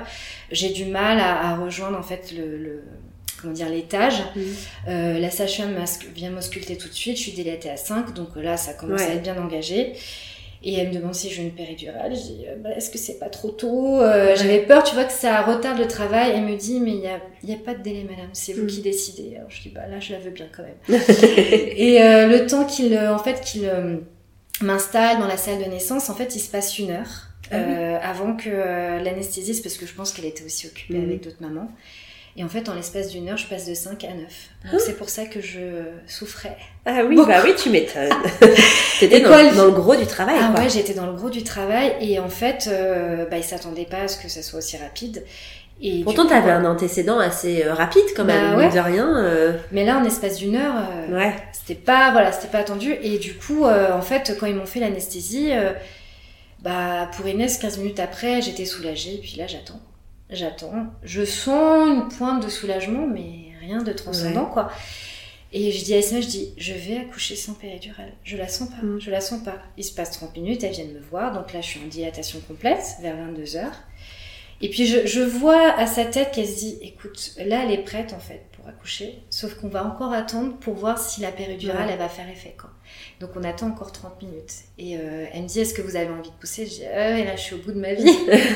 J'ai 0.50 0.70
du 0.70 0.86
mal 0.86 1.18
à, 1.20 1.48
à 1.50 1.56
rejoindre, 1.56 1.98
en 1.98 2.02
fait, 2.02 2.32
le, 2.36 2.56
le- 2.56 2.82
comment 3.40 3.52
dire, 3.52 3.68
l'étage. 3.68 4.20
Mm. 4.34 4.40
Euh, 4.88 5.18
la 5.18 5.30
sage-femme 5.30 5.74
vient 6.14 6.30
m'ausculter 6.30 6.76
tout 6.78 6.88
de 6.88 6.94
suite. 6.94 7.16
Je 7.18 7.22
suis 7.22 7.32
dilatée 7.32 7.68
à 7.70 7.76
5. 7.76 8.14
Donc 8.14 8.28
là, 8.36 8.56
ça 8.56 8.72
commence 8.72 9.00
Ouais. 9.00 9.06
à 9.08 9.14
être 9.14 9.22
bien 9.22 9.36
engagé. 9.42 9.92
Et 10.64 10.74
elle 10.74 10.88
me 10.90 10.94
demande 10.94 11.14
si 11.14 11.28
j'ai 11.28 11.42
une 11.42 11.50
péridurale. 11.52 12.14
Je 12.14 12.20
dis, 12.20 12.44
euh, 12.46 12.54
bah, 12.56 12.70
est-ce 12.76 12.88
que 12.90 12.98
c'est 12.98 13.18
pas 13.18 13.28
trop 13.28 13.50
tôt 13.50 14.00
Euh. 14.00 14.36
J'avais 14.36 14.60
peur, 14.60 14.84
tu 14.84 14.94
vois, 14.94 15.04
que 15.04 15.12
ça 15.12 15.42
retarde 15.42 15.78
le 15.78 15.88
travail. 15.88 16.32
Elle 16.36 16.44
me 16.44 16.56
dit, 16.56 16.78
mais 16.80 16.92
il 16.92 17.00
n'y 17.00 17.08
a, 17.08 17.20
y 17.44 17.52
a 17.52 17.56
pas 17.58 17.74
de 17.74 17.82
délai, 17.82 18.04
madame. 18.08 18.28
C'est 18.32 18.52
vous 18.52 18.62
Mm. 18.64 18.66
qui 18.68 18.80
décidez. 18.82 19.34
Alors 19.36 19.50
je 19.50 19.60
dis, 19.62 19.70
bah 19.70 19.86
là, 19.90 19.98
je 19.98 20.12
la 20.12 20.18
veux 20.20 20.30
bien 20.30 20.46
quand 20.56 20.62
même. 20.62 21.00
Et 21.76 22.00
euh, 22.00 22.28
le 22.28 22.46
temps 22.46 22.64
qu'il, 22.64 22.96
en 22.98 23.18
fait, 23.18 23.40
qu'il 23.40 23.68
m'installe 24.60 25.18
dans 25.18 25.26
la 25.26 25.36
salle 25.36 25.58
de 25.58 25.68
naissance, 25.68 26.08
en 26.10 26.14
fait, 26.14 26.34
il 26.36 26.40
se 26.40 26.50
passe 26.50 26.78
une 26.78 26.90
heure. 26.90 27.28
Ah 27.54 27.56
oui. 27.58 27.74
avant 28.02 28.34
que 28.34 28.48
l'anesthésiste, 29.04 29.62
parce 29.62 29.76
que 29.76 29.84
je 29.84 29.92
pense 29.92 30.12
qu'elle 30.12 30.24
était 30.24 30.42
aussi 30.44 30.66
occupée 30.68 30.94
Mhm. 30.96 31.04
avec 31.04 31.22
d'autres 31.24 31.36
mamans. 31.42 31.68
Et 32.36 32.44
en 32.44 32.48
fait, 32.48 32.68
en 32.70 32.74
l'espace 32.74 33.08
d'une 33.10 33.28
heure, 33.28 33.36
je 33.36 33.46
passe 33.46 33.66
de 33.66 33.74
5 33.74 34.04
à 34.04 34.08
9. 34.08 34.16
Ah. 34.64 34.70
Donc 34.72 34.80
c'est 34.80 34.96
pour 34.96 35.10
ça 35.10 35.26
que 35.26 35.40
je 35.42 35.58
souffrais. 36.06 36.56
Ah 36.86 37.00
oui, 37.06 37.14
Beaucoup. 37.16 37.28
bah 37.28 37.40
oui, 37.44 37.52
tu 37.56 37.68
m'étonnes. 37.68 38.08
T'étais 39.00 39.18
Et 39.18 39.20
dans, 39.20 39.28
quoi, 39.28 39.50
dans 39.50 39.66
le 39.66 39.70
gros 39.72 39.94
du 39.96 40.06
travail. 40.06 40.36
Ah 40.40 40.50
quoi. 40.54 40.64
ouais, 40.64 40.70
j'étais 40.70 40.94
dans 40.94 41.06
le 41.06 41.12
gros 41.12 41.28
du 41.28 41.42
travail 41.44 41.92
et 42.00 42.18
en 42.18 42.30
fait, 42.30 42.68
euh, 42.72 43.26
bah, 43.26 43.36
ils 43.36 43.44
s'attendaient 43.44 43.84
pas 43.84 43.98
à 44.04 44.08
ce 44.08 44.16
que 44.16 44.28
ça 44.30 44.42
soit 44.42 44.60
aussi 44.60 44.78
rapide. 44.78 45.24
Et 45.82 46.04
Pourtant, 46.04 46.22
coup, 46.22 46.28
t'avais 46.30 46.50
euh, 46.52 46.58
un 46.58 46.64
antécédent 46.64 47.18
assez 47.18 47.64
euh, 47.64 47.74
rapide 47.74 48.04
quand 48.16 48.24
même, 48.24 48.52
Bah 48.52 48.56
ouais. 48.56 48.70
de 48.72 48.78
rien. 48.78 49.16
euh, 49.18 49.52
Mais 49.72 49.84
là, 49.84 49.98
en 49.98 50.04
espace 50.04 50.38
d'une 50.38 50.54
heure, 50.56 50.74
euh, 51.10 51.14
Ouais. 51.18 51.34
c'était 51.52 51.74
pas, 51.74 52.12
voilà, 52.12 52.32
c'était 52.32 52.48
pas 52.48 52.58
attendu. 52.60 52.94
Et 53.02 53.18
du 53.18 53.34
coup, 53.34 53.66
euh, 53.66 53.92
en 53.92 54.00
fait, 54.02 54.36
quand 54.40 54.46
ils 54.46 54.54
m'ont 54.54 54.64
fait 54.66 54.80
l'anesthésie, 54.80 55.50
bah, 56.62 57.10
pour 57.16 57.26
Inès, 57.26 57.58
15 57.58 57.78
minutes 57.78 58.00
après, 58.00 58.40
j'étais 58.40 58.64
soulagée. 58.64 59.18
Puis 59.20 59.34
là, 59.36 59.46
j'attends. 59.46 59.80
J'attends. 60.32 60.86
Je 61.02 61.24
sens 61.24 61.88
une 61.88 62.08
pointe 62.08 62.42
de 62.44 62.48
soulagement, 62.48 63.06
mais 63.06 63.52
rien 63.60 63.82
de 63.82 63.92
transcendant, 63.92 64.46
quoi. 64.46 64.70
Et 65.54 65.70
je 65.70 65.84
dis 65.84 65.92
à 65.92 65.98
Esma, 65.98 66.20
je 66.22 66.26
dis, 66.28 66.54
je 66.56 66.72
vais 66.72 66.96
accoucher 66.96 67.36
sans 67.36 67.52
péridurale. 67.52 68.12
Je 68.24 68.38
la 68.38 68.48
sens 68.48 68.70
pas, 68.70 68.82
Mm. 68.86 69.00
je 69.00 69.10
la 69.10 69.20
sens 69.20 69.42
pas. 69.44 69.58
Il 69.76 69.84
se 69.84 69.92
passe 69.94 70.12
30 70.12 70.34
minutes, 70.36 70.64
elles 70.64 70.72
viennent 70.72 70.94
me 70.94 71.00
voir. 71.00 71.32
Donc 71.34 71.52
là, 71.52 71.60
je 71.60 71.66
suis 71.66 71.80
en 71.84 71.88
dilatation 71.88 72.40
complète, 72.48 72.82
vers 73.02 73.14
22h. 73.16 73.66
Et 74.62 74.70
puis 74.70 74.86
je, 74.86 75.06
je 75.06 75.20
vois 75.20 75.74
à 75.78 75.86
sa 75.86 76.04
tête 76.06 76.30
qu'elle 76.32 76.46
se 76.46 76.56
dit, 76.58 76.78
écoute, 76.82 77.32
là, 77.44 77.64
elle 77.64 77.72
est 77.72 77.82
prête 77.84 78.12
en 78.14 78.18
fait 78.20 78.46
pour 78.52 78.66
accoucher. 78.68 79.18
Sauf 79.28 79.54
qu'on 79.54 79.68
va 79.68 79.84
encore 79.84 80.12
attendre 80.12 80.56
pour 80.58 80.74
voir 80.74 80.98
si 80.98 81.20
la 81.20 81.32
péridurale, 81.32 81.86
Ouais. 81.86 81.92
elle 81.94 81.98
va 81.98 82.08
faire 82.08 82.28
effet. 82.30 82.54
Quoi. 82.58 82.70
Donc 83.22 83.30
on 83.36 83.44
attend 83.44 83.68
encore 83.68 83.92
30 83.92 84.20
minutes. 84.20 84.52
Et 84.78 84.96
euh, 84.96 85.26
elle 85.32 85.42
me 85.42 85.46
dit, 85.46 85.60
est-ce 85.60 85.74
que 85.74 85.80
vous 85.80 85.94
avez 85.94 86.08
envie 86.10 86.28
de 86.30 86.34
pousser? 86.40 86.66
Je 86.66 86.70
dis, 86.70 86.82
euh, 86.84 87.16
et 87.18 87.24
là, 87.24 87.36
je 87.36 87.40
suis 87.42 87.54
au 87.54 87.58
bout 87.58 87.70
de 87.70 87.78
ma 87.78 87.94
vie. 87.94 88.04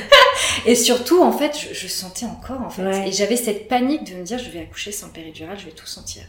et 0.66 0.74
surtout, 0.74 1.22
en 1.22 1.30
fait, 1.30 1.56
je, 1.56 1.72
je 1.72 1.86
sentais 1.86 2.26
encore, 2.26 2.60
en 2.62 2.68
fait. 2.68 2.82
Ouais. 2.82 3.08
Et 3.08 3.12
j'avais 3.12 3.36
cette 3.36 3.68
panique 3.68 4.10
de 4.10 4.16
me 4.16 4.24
dire, 4.24 4.38
je 4.38 4.50
vais 4.50 4.58
accoucher 4.62 4.90
sans 4.90 5.08
péridurale, 5.10 5.56
je 5.56 5.66
vais 5.66 5.70
tout 5.70 5.86
sentir. 5.86 6.22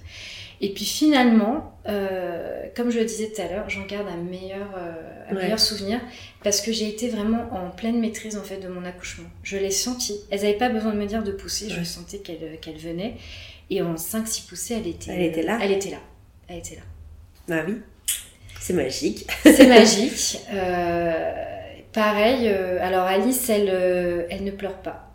Et 0.61 0.71
puis 0.71 0.85
finalement, 0.85 1.79
euh, 1.89 2.65
comme 2.75 2.91
je 2.91 2.99
le 2.99 3.05
disais 3.05 3.31
tout 3.35 3.41
à 3.41 3.47
l'heure, 3.47 3.69
j'en 3.71 3.85
garde 3.87 4.07
un 4.07 4.17
meilleur, 4.17 4.67
euh, 4.77 4.91
un 5.31 5.35
Ouais. 5.35 5.43
meilleur 5.43 5.59
souvenir 5.59 5.99
parce 6.43 6.61
que 6.61 6.71
j'ai 6.71 6.87
été 6.89 7.09
vraiment 7.09 7.47
en 7.51 7.69
pleine 7.71 7.99
maîtrise 7.99 8.37
en 8.37 8.43
fait 8.43 8.57
de 8.57 8.67
mon 8.67 8.85
accouchement. 8.85 9.27
Je 9.43 9.57
l'ai 9.57 9.69
senti. 9.71 10.19
Elles 10.31 10.41
n'avaient 10.41 10.53
pas 10.57 10.69
besoin 10.69 10.93
de 10.93 10.97
me 10.97 11.05
dire 11.05 11.23
de 11.23 11.31
pousser, 11.31 11.69
je 11.69 11.83
sentais 11.83 12.19
qu'elle 12.19 12.59
qu'elle 12.59 12.77
venait. 12.77 13.17
Et 13.69 13.81
en 13.81 13.95
5-6 13.95 14.47
poussées, 14.47 14.75
elle 14.75 14.87
était, 14.87 15.11
Elle 15.11 15.21
était 15.23 15.43
là 15.43 15.59
Elle 15.61 15.71
était 15.73 15.89
là. 15.91 15.99
Elle 16.47 16.57
était 16.59 16.75
là. 16.75 16.81
Bah 17.47 17.63
oui. 17.67 17.75
C'est 18.67 18.73
magique. 18.73 19.25
C'est 19.45 19.65
magique. 19.69 20.39
Euh, 20.53 21.31
pareil, 21.93 22.49
euh, 22.49 22.85
alors 22.85 23.05
Alice, 23.05 23.49
elle, 23.49 23.69
euh, 23.71 24.27
elle 24.29 24.43
ne 24.43 24.51
pleure 24.51 24.79
pas. 24.79 25.13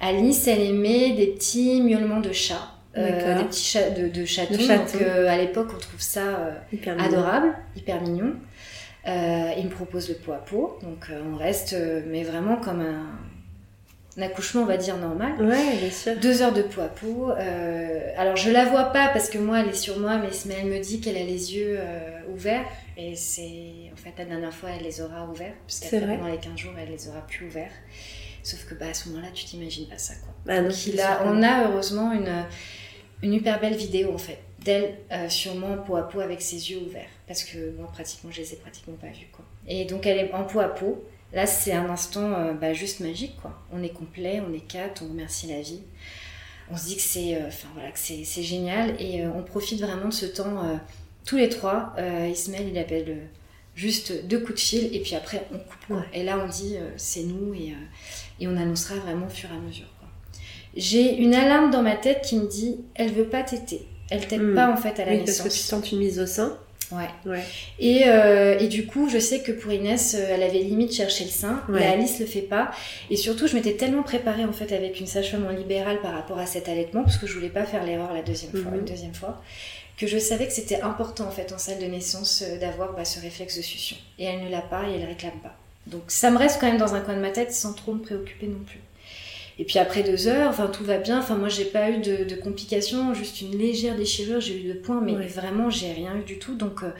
Alice, 0.00 0.46
elle 0.46 0.60
aimait 0.60 1.10
des 1.14 1.26
petits 1.26 1.82
miaulements 1.82 2.20
de 2.20 2.30
chat. 2.30 2.70
des 2.94 3.10
petits 3.48 3.64
chats 3.64 3.90
de, 3.90 4.06
de 4.06 4.24
chatons. 4.24 4.54
De 4.54 4.60
chatons. 4.60 4.96
Donc 4.96 5.08
à 5.26 5.36
l'époque, 5.36 5.70
on 5.74 5.78
trouve 5.80 6.00
ça 6.00 6.54
Hyper 6.72 7.02
adorable, 7.02 7.52
hyper 7.74 8.00
mignon. 8.00 8.34
Il 9.04 9.64
me 9.64 9.70
propose 9.70 10.08
le 10.08 10.14
pot 10.14 10.34
à 10.34 10.38
pot, 10.44 10.78
donc 10.84 11.08
on 11.32 11.36
reste, 11.36 11.74
mais 12.06 12.22
vraiment 12.22 12.58
comme 12.58 12.80
un, 12.80 13.06
un 14.18 14.22
accouchement, 14.22 14.62
on 14.62 14.66
va 14.66 14.76
dire 14.76 14.96
normal. 14.96 15.40
Ouais, 15.40 15.76
bien 15.80 15.90
sûr. 15.90 16.16
Deux 16.16 16.42
heures 16.42 16.52
de 16.52 16.62
pot 16.62 16.80
à 16.80 16.88
pot. 16.88 17.30
euh, 17.30 18.12
alors 18.16 18.36
je 18.36 18.50
la 18.50 18.64
vois 18.64 18.84
pas 18.86 19.08
parce 19.08 19.30
que 19.30 19.38
moi 19.38 19.60
elle 19.60 19.68
est 19.68 19.72
sur 19.72 19.98
moi, 20.00 20.18
mais, 20.18 20.28
elle 20.58 20.66
me 20.66 20.80
dit 20.80 21.00
qu'elle 21.00 21.16
a 21.16 21.22
les 21.24 21.54
yeux 21.54 21.76
euh, 21.78 22.20
ouverts. 22.34 22.64
Et 22.96 23.14
c'est 23.14 23.90
en 23.92 23.96
fait 23.96 24.12
la 24.18 24.24
dernière 24.24 24.52
fois 24.52 24.70
elle 24.76 24.82
les 24.84 25.00
aura 25.00 25.24
ouverts, 25.26 25.52
C'est 25.68 25.80
puisqu'après 25.88 26.06
vrai. 26.06 26.16
pendant 26.18 26.30
les 26.32 26.38
15 26.38 26.56
jours 26.56 26.72
elle 26.80 26.90
les 26.90 27.08
aura 27.08 27.20
plus 27.26 27.46
ouverts. 27.46 27.70
Sauf 28.42 28.64
que 28.66 28.74
bah, 28.74 28.86
à 28.90 28.94
ce 28.94 29.08
moment-là 29.10 29.28
tu 29.32 29.44
t'imagines 29.44 29.86
pas 29.88 29.98
ça 29.98 30.14
quoi. 30.14 30.32
Bah 30.46 30.60
non, 30.62 30.68
Donc, 30.68 30.86
il 30.86 31.00
a- 31.00 31.22
on 31.26 31.42
a 31.42 31.68
heureusement 31.68 32.12
une, 32.12 32.44
une 33.22 33.34
hyper 33.34 33.60
belle 33.60 33.76
vidéo 33.76 34.12
en 34.14 34.18
fait 34.18 34.38
d'elle 34.64 34.94
euh, 35.12 35.28
sûrement 35.28 35.76
peau 35.78 35.94
à 35.96 36.08
peau 36.08 36.18
avec 36.20 36.42
ses 36.42 36.72
yeux 36.72 36.78
ouverts 36.84 37.08
parce 37.28 37.44
que 37.44 37.70
moi 37.76 37.88
pratiquement 37.92 38.30
je 38.32 38.40
les 38.40 38.52
ai 38.54 38.56
pratiquement 38.56 38.96
pas 38.96 39.06
vus 39.08 39.28
quoi. 39.32 39.44
Et 39.68 39.84
donc 39.84 40.06
elle 40.06 40.18
est 40.18 40.32
en 40.34 40.42
peau 40.44 40.58
à 40.60 40.68
peau. 40.74 41.04
Là 41.32 41.46
c'est 41.46 41.72
un 41.72 41.88
instant 41.90 42.32
euh, 42.32 42.52
bah, 42.54 42.72
juste 42.72 43.00
magique 43.00 43.36
quoi. 43.42 43.52
On 43.72 43.82
est 43.82 43.90
complet, 43.90 44.40
on 44.48 44.52
est 44.52 44.66
quatre, 44.66 45.02
on 45.04 45.08
remercie 45.10 45.46
la 45.46 45.60
vie. 45.60 45.80
On 46.70 46.76
se 46.76 46.86
dit 46.86 46.96
que 46.96 47.02
c'est 47.02 47.34
euh, 47.36 47.48
voilà 47.74 47.90
que 47.90 47.98
c'est 47.98 48.24
c'est 48.24 48.42
génial 48.42 48.94
et 49.00 49.22
euh, 49.24 49.30
on 49.34 49.42
profite 49.42 49.80
vraiment 49.80 50.08
de 50.08 50.14
ce 50.14 50.26
temps 50.26 50.78
tous 51.24 51.36
les 51.36 51.48
trois. 51.48 51.94
Ismaël 52.30 52.68
il 52.70 52.78
appelle 52.78 53.18
juste 53.74 54.26
deux 54.26 54.40
coups 54.40 54.54
de 54.54 54.60
fil 54.60 54.94
et 54.96 55.00
puis 55.00 55.14
après 55.14 55.46
on 55.52 55.58
coupe 55.58 55.86
quoi. 55.86 55.96
Ouais. 55.96 56.02
Et 56.14 56.24
là 56.24 56.38
on 56.42 56.48
dit 56.48 56.76
c'est 56.96 57.22
nous 57.24 57.52
et, 57.54 57.74
et 58.40 58.48
on 58.48 58.56
annoncera 58.56 58.94
vraiment 58.96 59.26
au 59.26 59.30
fur 59.30 59.50
et 59.50 59.56
à 59.56 59.60
mesure. 59.60 59.86
J'ai 60.76 61.16
une 61.16 61.34
alarme 61.34 61.70
dans 61.70 61.82
ma 61.82 61.96
tête 61.96 62.22
qui 62.22 62.36
me 62.36 62.46
dit 62.46 62.76
elle 62.94 63.12
veut 63.12 63.28
pas 63.28 63.42
téter. 63.42 63.86
Elle 64.10 64.26
t'aide 64.26 64.40
Hmm. 64.42 64.54
pas 64.54 64.70
en 64.72 64.76
fait 64.76 64.98
à 65.00 65.04
la 65.04 65.12
Oui, 65.12 65.18
parce 65.18 65.38
que 65.38 65.42
tu 65.44 65.48
naissance. 65.48 65.82
sens 65.82 65.92
une 65.92 65.98
mise 65.98 66.18
au 66.20 66.26
sein. 66.26 66.56
Ouais. 66.90 67.08
Ouais. 67.26 67.42
Et, 67.78 68.04
euh, 68.08 68.58
et 68.58 68.68
du 68.68 68.86
coup, 68.86 69.08
je 69.10 69.18
sais 69.18 69.40
que 69.42 69.52
pour 69.52 69.70
Inès, 69.72 70.14
euh, 70.14 70.26
elle 70.30 70.42
avait 70.42 70.60
limite 70.60 70.92
cherché 70.92 71.24
le 71.24 71.30
sein, 71.30 71.62
Ouais. 71.68 71.80
mais 71.80 71.86
Alice 71.86 72.18
le 72.18 72.26
fait 72.26 72.40
pas. 72.42 72.70
Et 73.10 73.16
surtout, 73.16 73.46
je 73.46 73.54
m'étais 73.54 73.74
tellement 73.74 74.02
préparée 74.02 74.44
en 74.44 74.52
fait 74.52 74.72
avec 74.72 74.98
une 75.00 75.06
sage-femme 75.06 75.46
en 75.46 75.50
libéral 75.50 76.00
par 76.00 76.12
rapport 76.14 76.38
à 76.38 76.46
cet 76.46 76.68
allaitement, 76.68 77.02
parce 77.02 77.18
que 77.18 77.26
je 77.26 77.34
voulais 77.34 77.50
pas 77.50 77.64
faire 77.64 77.84
l'erreur 77.84 78.12
la 78.14 78.22
deuxième 78.22 78.52
fois, 78.52 78.72
une 78.74 78.84
deuxième 78.84 79.14
fois, 79.14 79.42
que 79.98 80.06
je 80.06 80.16
savais 80.18 80.46
que 80.46 80.52
c'était 80.52 80.80
important 80.80 81.26
en 81.26 81.30
fait 81.30 81.52
en 81.52 81.58
salle 81.58 81.78
de 81.80 81.86
naissance 81.86 82.42
euh, 82.46 82.58
d'avoir 82.58 82.94
bah, 82.94 83.04
ce 83.04 83.20
réflexe 83.20 83.56
de 83.56 83.62
succion. 83.62 83.96
Et 84.18 84.24
elle 84.24 84.42
ne 84.44 84.48
l'a 84.50 84.62
pas 84.62 84.88
et 84.88 84.94
elle 85.00 85.06
réclame 85.06 85.38
pas. 85.42 85.56
Donc 85.86 86.02
ça 86.08 86.30
me 86.30 86.38
reste 86.38 86.60
quand 86.60 86.68
même 86.68 86.78
dans 86.78 86.94
un 86.94 87.00
coin 87.00 87.14
de 87.16 87.20
ma 87.20 87.30
tête 87.30 87.52
sans 87.52 87.72
trop 87.72 87.92
me 87.94 88.00
préoccuper 88.00 88.46
non 88.46 88.60
plus. 88.66 88.78
Et 89.60 89.64
puis 89.64 89.78
après 89.80 90.02
deux 90.04 90.28
heures, 90.28 90.50
enfin 90.50 90.68
tout 90.68 90.84
va 90.84 90.98
bien. 90.98 91.18
Enfin 91.18 91.36
moi 91.36 91.48
j'ai 91.48 91.64
pas 91.64 91.90
eu 91.90 91.98
de, 91.98 92.24
de 92.24 92.34
complications, 92.36 93.12
juste 93.14 93.40
une 93.40 93.58
légère 93.58 93.96
déchirure, 93.96 94.40
j'ai 94.40 94.56
eu 94.60 94.72
deux 94.72 94.78
points, 94.80 95.00
mais 95.00 95.14
Ouais. 95.16 95.26
vraiment 95.26 95.68
j'ai 95.70 95.92
rien 95.92 96.16
eu 96.16 96.22
du 96.24 96.38
tout. 96.38 96.54
Donc 96.54 96.82
euh, 96.84 96.90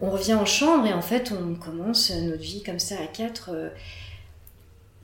on 0.00 0.10
revient 0.10 0.34
en 0.34 0.44
chambre 0.46 0.86
et 0.86 0.92
en 0.92 1.02
fait 1.02 1.32
on 1.32 1.54
commence 1.54 2.10
notre 2.10 2.42
vie 2.42 2.62
comme 2.62 2.78
ça 2.78 2.96
à 3.02 3.06
quatre, 3.06 3.50
euh, 3.54 3.68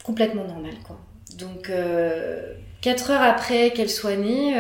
complètement 0.05 0.45
normale 0.45 0.77
quoi. 0.85 0.99
Donc 1.39 1.71
euh, 1.71 2.55
quatre 2.81 3.11
heures 3.11 3.23
après 3.23 3.71
qu'elle 3.73 3.91
soit 3.91 4.17
née, 4.17 4.55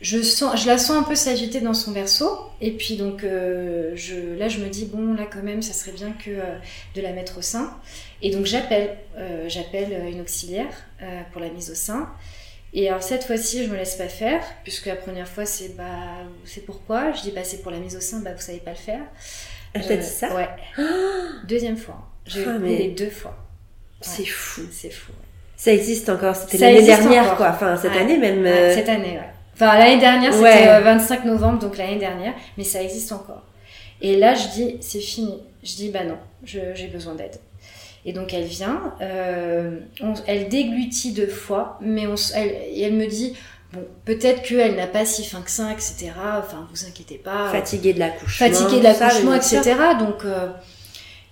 je, 0.00 0.20
sens, 0.22 0.60
je 0.62 0.66
la 0.66 0.78
sens 0.78 0.96
un 0.96 1.02
peu 1.02 1.14
s'agiter 1.14 1.60
dans 1.60 1.74
son 1.74 1.92
berceau. 1.92 2.38
Et 2.60 2.70
puis 2.72 2.96
donc 2.96 3.22
je, 3.22 4.36
là, 4.38 4.48
je 4.48 4.60
me 4.60 4.68
dis, 4.68 4.86
bon, 4.86 5.14
là 5.14 5.26
quand 5.30 5.42
même, 5.42 5.62
ça 5.62 5.72
serait 5.74 5.92
bien 5.92 6.12
que 6.12 6.30
de 6.94 7.02
la 7.02 7.12
mettre 7.12 7.38
au 7.38 7.42
sein. 7.42 7.76
Et 8.22 8.30
donc 8.30 8.46
j'appelle 8.46 8.96
euh, 9.18 9.44
j'appelle 9.48 9.92
une 10.10 10.20
auxiliaire 10.20 10.72
pour 11.32 11.40
la 11.40 11.48
mise 11.50 11.70
au 11.70 11.74
sein. 11.74 12.08
Et 12.74 12.88
alors 12.88 13.02
cette 13.02 13.24
fois-ci, 13.24 13.64
je 13.64 13.70
me 13.70 13.76
laisse 13.76 13.94
pas 13.94 14.08
faire, 14.08 14.42
puisque 14.64 14.86
la 14.86 14.96
première 14.96 15.28
fois, 15.28 15.46
c'est 15.46 15.76
bah, 15.76 15.84
c'est 16.44 16.64
pourquoi? 16.66 17.12
Je 17.12 17.22
dis, 17.22 17.30
bah, 17.30 17.42
c'est 17.44 17.62
pour 17.62 17.70
la 17.70 17.78
mise 17.78 17.96
au 17.96 18.00
sein, 18.00 18.18
bah, 18.20 18.32
vous 18.34 18.40
savez 18.42 18.58
pas 18.58 18.72
le 18.72 18.76
faire. 18.76 19.00
Elle 19.72 19.86
t'a 19.86 19.96
dit 19.96 20.06
ça? 20.06 20.34
Ouais. 20.34 20.48
Deuxième 21.48 21.76
fois. 21.76 22.02
J'ai 22.26 22.44
Ah, 22.46 22.56
eu 22.56 22.58
mais- 22.58 22.76
les 22.78 22.88
deux 22.88 23.10
fois. 23.10 23.36
C'est 24.00 24.26
fou. 24.26 24.62
C'est 24.72 24.90
fou. 24.90 25.12
ouais. 25.12 25.18
Ça 25.56 25.72
existe 25.72 26.08
encore, 26.10 26.36
c'était 26.36 26.58
l'année 26.58 26.82
dernière, 26.84 27.24
encore. 27.24 27.36
quoi. 27.38 27.48
Enfin, 27.50 27.76
cette 27.76 27.92
Ouais. 27.92 28.00
année 28.00 28.18
même. 28.18 28.44
Euh, 28.44 28.74
Cette 28.74 28.88
année, 28.90 29.12
ouais. 29.12 29.30
Enfin, 29.54 29.78
l'année 29.78 29.98
dernière, 29.98 30.32
c'était 30.34 30.44
Ouais. 30.44 30.68
euh, 30.68 30.80
25 30.80 31.24
novembre, 31.24 31.58
donc 31.60 31.78
l'année 31.78 31.96
dernière, 31.98 32.34
mais 32.58 32.64
ça 32.64 32.82
existe 32.82 33.10
encore. 33.12 33.42
Et 34.02 34.16
là, 34.16 34.34
je 34.34 34.48
dis, 34.48 34.76
c'est 34.82 35.00
fini. 35.00 35.38
Je 35.62 35.76
dis, 35.76 35.88
bah 35.90 36.04
non, 36.04 36.18
j'ai 36.44 36.88
besoin 36.88 37.14
d'aide. 37.14 37.36
Et 38.06 38.12
donc, 38.12 38.32
elle 38.32 38.44
vient, 38.44 38.94
euh, 39.02 39.80
on- 40.00 40.14
elle 40.26 40.48
déglutit 40.48 41.12
deux 41.12 41.26
fois, 41.26 41.76
mais 41.82 42.06
on, 42.06 42.14
elle, 42.34 42.48
et 42.70 42.82
elle 42.82 42.94
me 42.94 43.06
dit, 43.06 43.34
bon, 43.72 43.84
peut-être 44.04 44.42
qu'elle 44.42 44.76
n'a 44.76 44.86
pas 44.86 45.04
si 45.04 45.24
faim 45.24 45.42
que 45.44 45.50
ça, 45.50 45.72
etc. 45.72 46.12
Enfin, 46.38 46.66
vous 46.72 46.86
inquiétez 46.86 47.18
pas. 47.18 47.50
Fatiguée 47.50 47.92
de 47.94 47.98
l'accouchement. 47.98 48.46
fatiguée 48.46 48.78
de 48.78 48.84
l'accouchement, 48.84 49.32
etc. 49.34 49.74
Donc, 49.98 50.24
euh, 50.24 50.48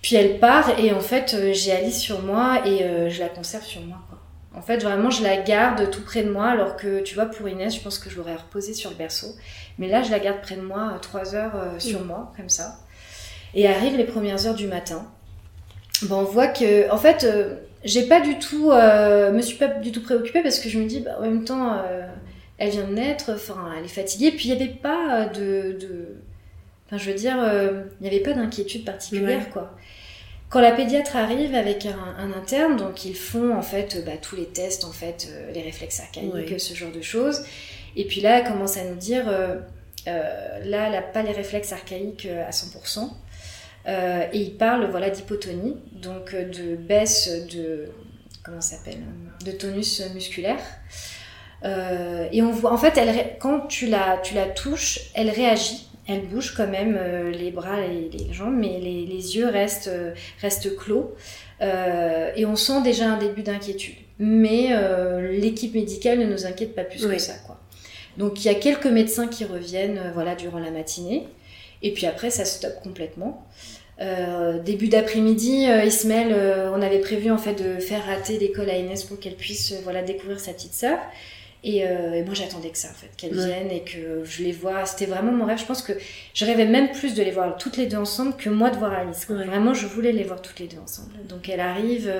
puis 0.01 0.17
elle 0.17 0.37
part 0.39 0.77
et 0.77 0.91
en 0.91 0.99
fait, 0.99 1.33
euh, 1.33 1.51
j'ai 1.53 1.71
Alice 1.71 1.99
sur 1.99 2.21
moi 2.21 2.61
et 2.67 2.83
euh, 2.83 3.09
je 3.09 3.21
la 3.21 3.29
conserve 3.29 3.63
sur 3.63 3.81
moi. 3.81 3.97
Quoi. 4.09 4.19
En 4.55 4.61
fait, 4.61 4.77
vraiment, 4.83 5.09
je 5.09 5.23
la 5.23 5.37
garde 5.37 5.89
tout 5.89 6.01
près 6.03 6.23
de 6.23 6.29
moi, 6.29 6.47
alors 6.47 6.75
que 6.75 7.01
tu 7.01 7.15
vois, 7.15 7.25
pour 7.25 7.47
Inès, 7.49 7.73
je 7.75 7.79
pense 7.81 7.99
que 7.99 8.09
je 8.09 8.17
l'aurais 8.17 8.35
reposée 8.35 8.73
sur 8.73 8.89
le 8.89 8.95
berceau. 8.97 9.27
Mais 9.79 9.87
là, 9.87 10.03
je 10.03 10.11
la 10.11 10.19
garde 10.19 10.41
près 10.41 10.55
de 10.55 10.61
moi, 10.61 10.97
trois 11.01 11.35
heures 11.35 11.55
euh, 11.55 11.79
sur 11.79 12.03
moi, 12.05 12.33
comme 12.37 12.49
ça. 12.49 12.79
Et 13.53 13.67
arrivent 13.67 13.97
les 13.97 14.03
premières 14.05 14.45
heures 14.45 14.53
du 14.55 14.67
matin. 14.67 15.07
Ben, 16.03 16.15
on 16.15 16.23
voit 16.23 16.47
que, 16.47 16.89
en 16.91 16.97
fait, 16.97 17.23
euh, 17.23 17.55
j'ai 17.83 18.03
pas 18.07 18.19
du 18.21 18.37
tout, 18.39 18.71
euh, 18.71 19.31
me 19.31 19.41
suis 19.41 19.57
pas 19.57 19.67
du 19.67 19.91
tout 19.91 20.01
préoccupée 20.01 20.41
parce 20.41 20.59
que 20.59 20.69
je 20.69 20.77
me 20.79 20.85
dis, 20.85 20.99
bah, 20.99 21.15
en 21.19 21.21
même 21.21 21.45
temps, 21.45 21.73
euh, 21.73 22.05
elle 22.57 22.69
vient 22.71 22.83
de 22.87 22.93
naître, 22.93 23.31
enfin, 23.33 23.73
elle 23.77 23.85
est 23.85 23.89
fatiguée. 23.89 24.31
Puis 24.31 24.49
il 24.49 24.55
n'y 24.55 24.61
avait 24.61 24.73
pas 24.73 25.21
euh, 25.21 25.25
de, 25.29 25.77
de, 25.79 26.07
enfin, 26.87 26.97
je 26.97 27.09
veux 27.09 27.15
dire, 27.17 27.35
il 27.37 28.01
n'y 28.01 28.07
avait 28.07 28.19
pas 28.23 28.33
d'inquiétude 28.33 28.83
particulière, 28.85 29.39
Ouais. 29.39 29.49
quoi. 29.53 29.75
Quand 30.49 30.61
la 30.61 30.71
pédiatre 30.71 31.15
arrive 31.15 31.55
avec 31.55 31.85
un, 31.85 31.97
un 32.19 32.31
interne, 32.33 32.77
donc 32.77 33.03
ils 33.03 33.15
font 33.15 33.55
en 33.55 33.61
fait 33.63 34.03
bah, 34.05 34.13
tous 34.21 34.35
les 34.35 34.45
tests, 34.45 34.85
en 34.85 34.91
fait, 34.91 35.27
les 35.53 35.61
réflexes 35.61 35.99
archaïques, 36.01 36.33
Ouais. 36.33 36.59
ce 36.59 36.73
genre 36.75 36.91
de 36.91 37.01
choses. 37.01 37.43
Et 37.95 38.05
puis 38.05 38.21
là, 38.21 38.39
elle 38.39 38.45
commence 38.47 38.77
à 38.77 38.83
nous 38.83 38.95
dire, 38.95 39.25
là, 40.05 40.85
elle 40.85 40.91
n'a 40.91 41.01
pas 41.01 41.23
les 41.23 41.31
réflexes 41.31 41.73
archaïques 41.73 42.27
à 42.47 42.51
100%. 42.51 43.09
Euh, 43.87 44.25
et 44.33 44.39
il 44.39 44.55
parle 44.57 44.89
voilà, 44.89 45.09
d'hypotonie, 45.09 45.77
donc 45.91 46.33
euh, 46.33 46.49
de 46.49 46.75
baisse 46.75 47.29
de, 47.53 47.85
comment 48.43 48.61
s'appelle, 48.61 48.97
de 49.45 49.51
tonus 49.51 50.01
musculaire. 50.13 50.59
Euh, 51.63 52.27
et 52.31 52.41
on 52.41 52.51
voit, 52.51 52.73
en 52.73 52.77
fait, 52.77 52.97
elle, 52.97 53.37
quand 53.39 53.61
tu 53.67 53.87
la, 53.87 54.17
tu 54.23 54.33
la 54.33 54.45
touches, 54.45 54.99
elle 55.13 55.29
réagit. 55.29 55.87
Elle 56.07 56.27
bouge 56.27 56.53
quand 56.55 56.67
même 56.67 56.95
euh, 56.99 57.31
les 57.31 57.49
bras 57.51 57.81
et 57.81 58.09
les 58.15 58.31
jambes, 58.33 58.55
mais 58.55 58.79
les, 58.79 59.05
les 59.05 59.35
yeux 59.37 59.47
restent, 59.47 59.91
restent 60.41 60.75
clos. 60.75 61.15
Et 61.61 62.45
on 62.45 62.55
sent 62.55 62.81
déjà 62.83 63.05
un 63.09 63.17
début 63.17 63.41
d'inquiétude. 63.41 63.95
Mais 64.19 64.69
l'équipe 65.39 65.73
médicale 65.73 66.19
ne 66.19 66.25
nous 66.25 66.45
inquiète 66.45 66.75
pas 66.75 66.83
plus 66.83 67.05
Oui. 67.05 67.15
que 67.15 67.21
ça. 67.21 67.33
Quoi. 67.45 67.59
Donc 68.17 68.43
il 68.43 68.47
y 68.47 68.51
a 68.51 68.55
quelques 68.55 68.85
médecins 68.85 69.27
qui 69.27 69.45
reviennent 69.45 69.99
voilà, 70.13 70.35
durant 70.35 70.59
la 70.59 70.69
matinée. 70.71 71.27
Et 71.85 71.91
puis 71.93 72.05
après, 72.07 72.29
ça 72.31 72.43
stoppe 72.45 72.81
complètement. 72.83 73.45
Euh, 74.01 74.59
début 74.59 74.87
d'après-midi, 74.89 75.67
euh, 75.69 75.85
Ismaël, 75.85 76.29
euh, 76.33 76.71
on 76.75 76.81
avait 76.81 76.99
prévu 76.99 77.31
en 77.31 77.37
fait 77.37 77.53
de 77.53 77.79
faire 77.79 78.03
rater 78.05 78.37
l'école 78.39 78.69
à 78.69 78.75
Inès 78.77 79.03
pour 79.03 79.19
qu'elle 79.19 79.35
puisse 79.35 79.71
euh, 79.71 79.75
voilà 79.83 80.01
découvrir 80.01 80.39
sa 80.39 80.51
petite 80.51 80.73
sœur. 80.73 80.97
Et, 81.63 81.77
et 81.79 82.21
moi 82.23 82.35
j'attendais 82.35 82.69
que 82.69 82.77
ça 82.77 82.89
en 82.89 82.93
fait, 82.93 83.09
qu'elles 83.17 83.35
Ouais. 83.35 83.45
viennent 83.47 83.71
et 83.71 83.81
que 83.81 84.23
je 84.23 84.43
les 84.43 84.51
vois. 84.51 84.85
C'était 84.85 85.07
vraiment 85.07 85.31
mon 85.31 85.45
rêve. 85.45 85.57
Je 85.57 85.65
pense 85.65 85.81
que 85.81 85.93
je 86.35 86.45
rêvais 86.45 86.65
même 86.67 86.91
plus 86.91 87.15
de 87.15 87.23
les 87.23 87.31
voir 87.31 87.57
toutes 87.57 87.77
les 87.77 87.87
deux 87.87 87.97
ensemble 87.97 88.35
que 88.35 88.49
moi 88.51 88.69
de 88.69 88.77
voir 88.77 88.93
Alice. 88.93 89.25
Ouais. 89.29 89.43
Vraiment, 89.45 89.73
je 89.73 89.87
voulais 89.87 90.11
les 90.11 90.23
voir 90.23 90.43
toutes 90.43 90.59
les 90.59 90.67
deux 90.67 90.77
ensemble. 90.77 91.13
Donc 91.27 91.49
elle 91.49 91.59
arrive 91.61 92.11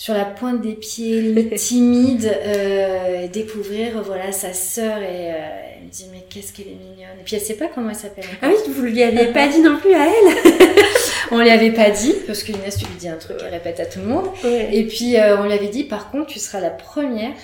sur 0.00 0.14
la 0.14 0.24
pointe 0.24 0.62
des 0.62 0.72
pieds, 0.72 1.50
timide, 1.56 2.34
euh, 2.46 3.28
découvrir 3.28 4.02
voilà 4.02 4.32
sa 4.32 4.54
sœur 4.54 4.96
et 4.96 5.30
euh, 5.30 5.76
elle 5.76 5.84
me 5.84 5.90
dit 5.90 6.06
mais 6.10 6.24
qu'est-ce 6.26 6.54
qu'elle 6.54 6.68
est 6.68 6.70
mignonne. 6.70 7.18
Et 7.20 7.22
puis 7.22 7.36
elle 7.36 7.42
sait 7.42 7.58
pas 7.58 7.66
comment 7.66 7.90
elle 7.90 7.96
s'appelle. 7.96 8.24
Ah 8.40 8.48
oui, 8.48 8.54
vous 8.72 8.80
lui 8.80 9.02
aviez 9.02 9.26
pas 9.26 9.46
dit 9.48 9.60
non 9.60 9.76
plus 9.76 9.92
à 9.92 10.06
elle? 10.06 10.54
On 11.30 11.38
lui 11.38 11.50
avait 11.50 11.72
pas 11.72 11.90
dit 11.90 12.14
parce 12.26 12.42
que 12.42 12.52
Inès 12.52 12.78
tu 12.78 12.86
lui 12.86 12.94
dis 12.94 13.08
un 13.10 13.16
truc, 13.16 13.36
elle 13.44 13.52
répète 13.52 13.78
à 13.78 13.84
tout 13.84 13.98
le 13.98 14.06
monde. 14.06 14.30
Ouais. 14.42 14.70
Et 14.72 14.86
puis 14.86 15.18
euh, 15.18 15.36
on 15.38 15.44
lui 15.44 15.52
avait 15.52 15.68
dit 15.68 15.84
par 15.84 16.10
contre 16.10 16.28
tu 16.28 16.38
seras 16.38 16.60
la 16.60 16.70
première 16.70 17.34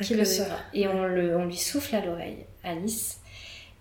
qui 0.00 0.14
le 0.14 0.24
sera. 0.24 0.56
Et 0.72 0.88
on, 0.88 1.04
le, 1.04 1.36
on 1.36 1.44
lui 1.44 1.58
souffle 1.58 1.96
à 1.96 2.00
l'oreille, 2.00 2.46
Alice. 2.64 3.18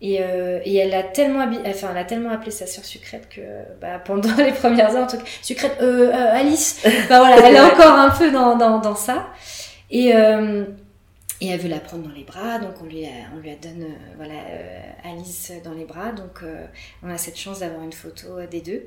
Et, 0.02 0.18
euh, 0.22 0.60
et 0.66 0.76
elle 0.76 0.94
a 0.94 1.04
tellement 1.04 1.46
enfin 1.66 1.88
elle 1.92 1.98
a 1.98 2.04
tellement 2.04 2.30
appelé 2.30 2.52
sa 2.52 2.68
sœur 2.68 2.84
Sucrète 2.84 3.30
que 3.30 3.42
bah, 3.80 4.00
pendant 4.00 4.36
les 4.38 4.52
premières 4.52 4.94
heures 4.96 5.08
Sucrète 5.42 5.78
euh, 5.82 6.12
euh, 6.12 6.38
Alice. 6.38 6.82
Bah 7.10 7.20
voilà 7.20 7.38
elle 7.48 7.56
est 7.56 7.60
encore 7.74 7.94
un 7.94 8.10
peu 8.10 8.30
dans, 8.32 8.58
dans, 8.58 8.80
dans 8.80 8.96
ça. 8.96 9.28
Et 9.90 10.14
et 11.42 11.50
elle 11.50 11.60
veut 11.60 11.70
la 11.70 11.80
prendre 11.80 12.08
dans 12.08 12.16
les 12.16 12.24
bras 12.24 12.60
donc 12.60 12.76
on 12.82 12.86
lui 12.86 13.06
a, 13.06 13.10
on 13.36 13.40
lui 13.40 13.54
donne 13.58 13.88
voilà 14.18 14.36
Alice 15.04 15.54
dans 15.64 15.74
les 15.74 15.86
bras. 15.86 16.12
Donc 16.12 16.42
on 17.02 17.10
a 17.10 17.18
cette 17.18 17.38
chance 17.38 17.60
d'avoir 17.60 17.84
une 17.84 17.94
photo 17.94 18.46
des 18.50 18.62
deux 18.62 18.84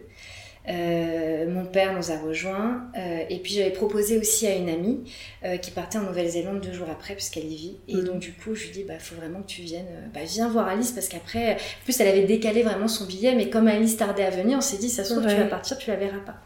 Euh, 0.68 1.48
mon 1.48 1.64
père 1.64 1.94
nous 1.96 2.10
a 2.10 2.18
rejoints 2.18 2.90
euh, 2.96 3.20
et 3.30 3.38
puis 3.38 3.54
j'avais 3.54 3.70
proposé 3.70 4.18
aussi 4.18 4.46
à 4.46 4.54
une 4.54 4.68
amie 4.68 5.00
euh, 5.44 5.56
qui 5.56 5.70
partait 5.70 5.96
en 5.96 6.02
Nouvelle-Zélande 6.02 6.60
deux 6.60 6.74
jours 6.74 6.88
après 6.90 7.14
puisqu'elle 7.14 7.46
y 7.50 7.56
vit 7.56 7.76
et 7.88 7.94
Mhm. 7.94 8.04
donc 8.04 8.18
du 8.18 8.32
coup 8.34 8.54
je 8.54 8.64
lui 8.66 8.72
dis 8.72 8.84
bah 8.84 8.98
faut 8.98 9.14
vraiment 9.14 9.40
que 9.40 9.46
tu 9.46 9.62
viennes 9.62 9.86
bah 10.12 10.20
viens 10.26 10.46
voir 10.50 10.68
Alice 10.68 10.92
parce 10.92 11.08
qu'après 11.08 11.54
en 11.54 11.84
plus 11.84 11.98
elle 12.00 12.08
avait 12.08 12.24
décalé 12.24 12.62
vraiment 12.62 12.86
son 12.88 13.06
billet 13.06 13.34
mais 13.34 13.48
comme 13.48 13.66
Alice 13.66 13.96
tardait 13.96 14.24
à 14.24 14.30
venir 14.30 14.58
on 14.58 14.60
s'est 14.60 14.76
dit 14.76 14.90
ça 14.90 15.04
se 15.04 15.14
trouve 15.14 15.24
tu 15.26 15.32
Ouais. 15.32 15.38
vas 15.38 15.46
partir 15.46 15.78
tu 15.78 15.88
la 15.88 15.96
verras 15.96 16.18
pas 16.18 16.36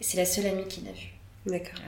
et 0.00 0.04
c'est 0.04 0.18
la 0.18 0.26
seule 0.26 0.46
amie 0.48 0.66
qui 0.68 0.82
l'a 0.82 0.92
vue 0.92 1.14
D'accord. 1.46 1.80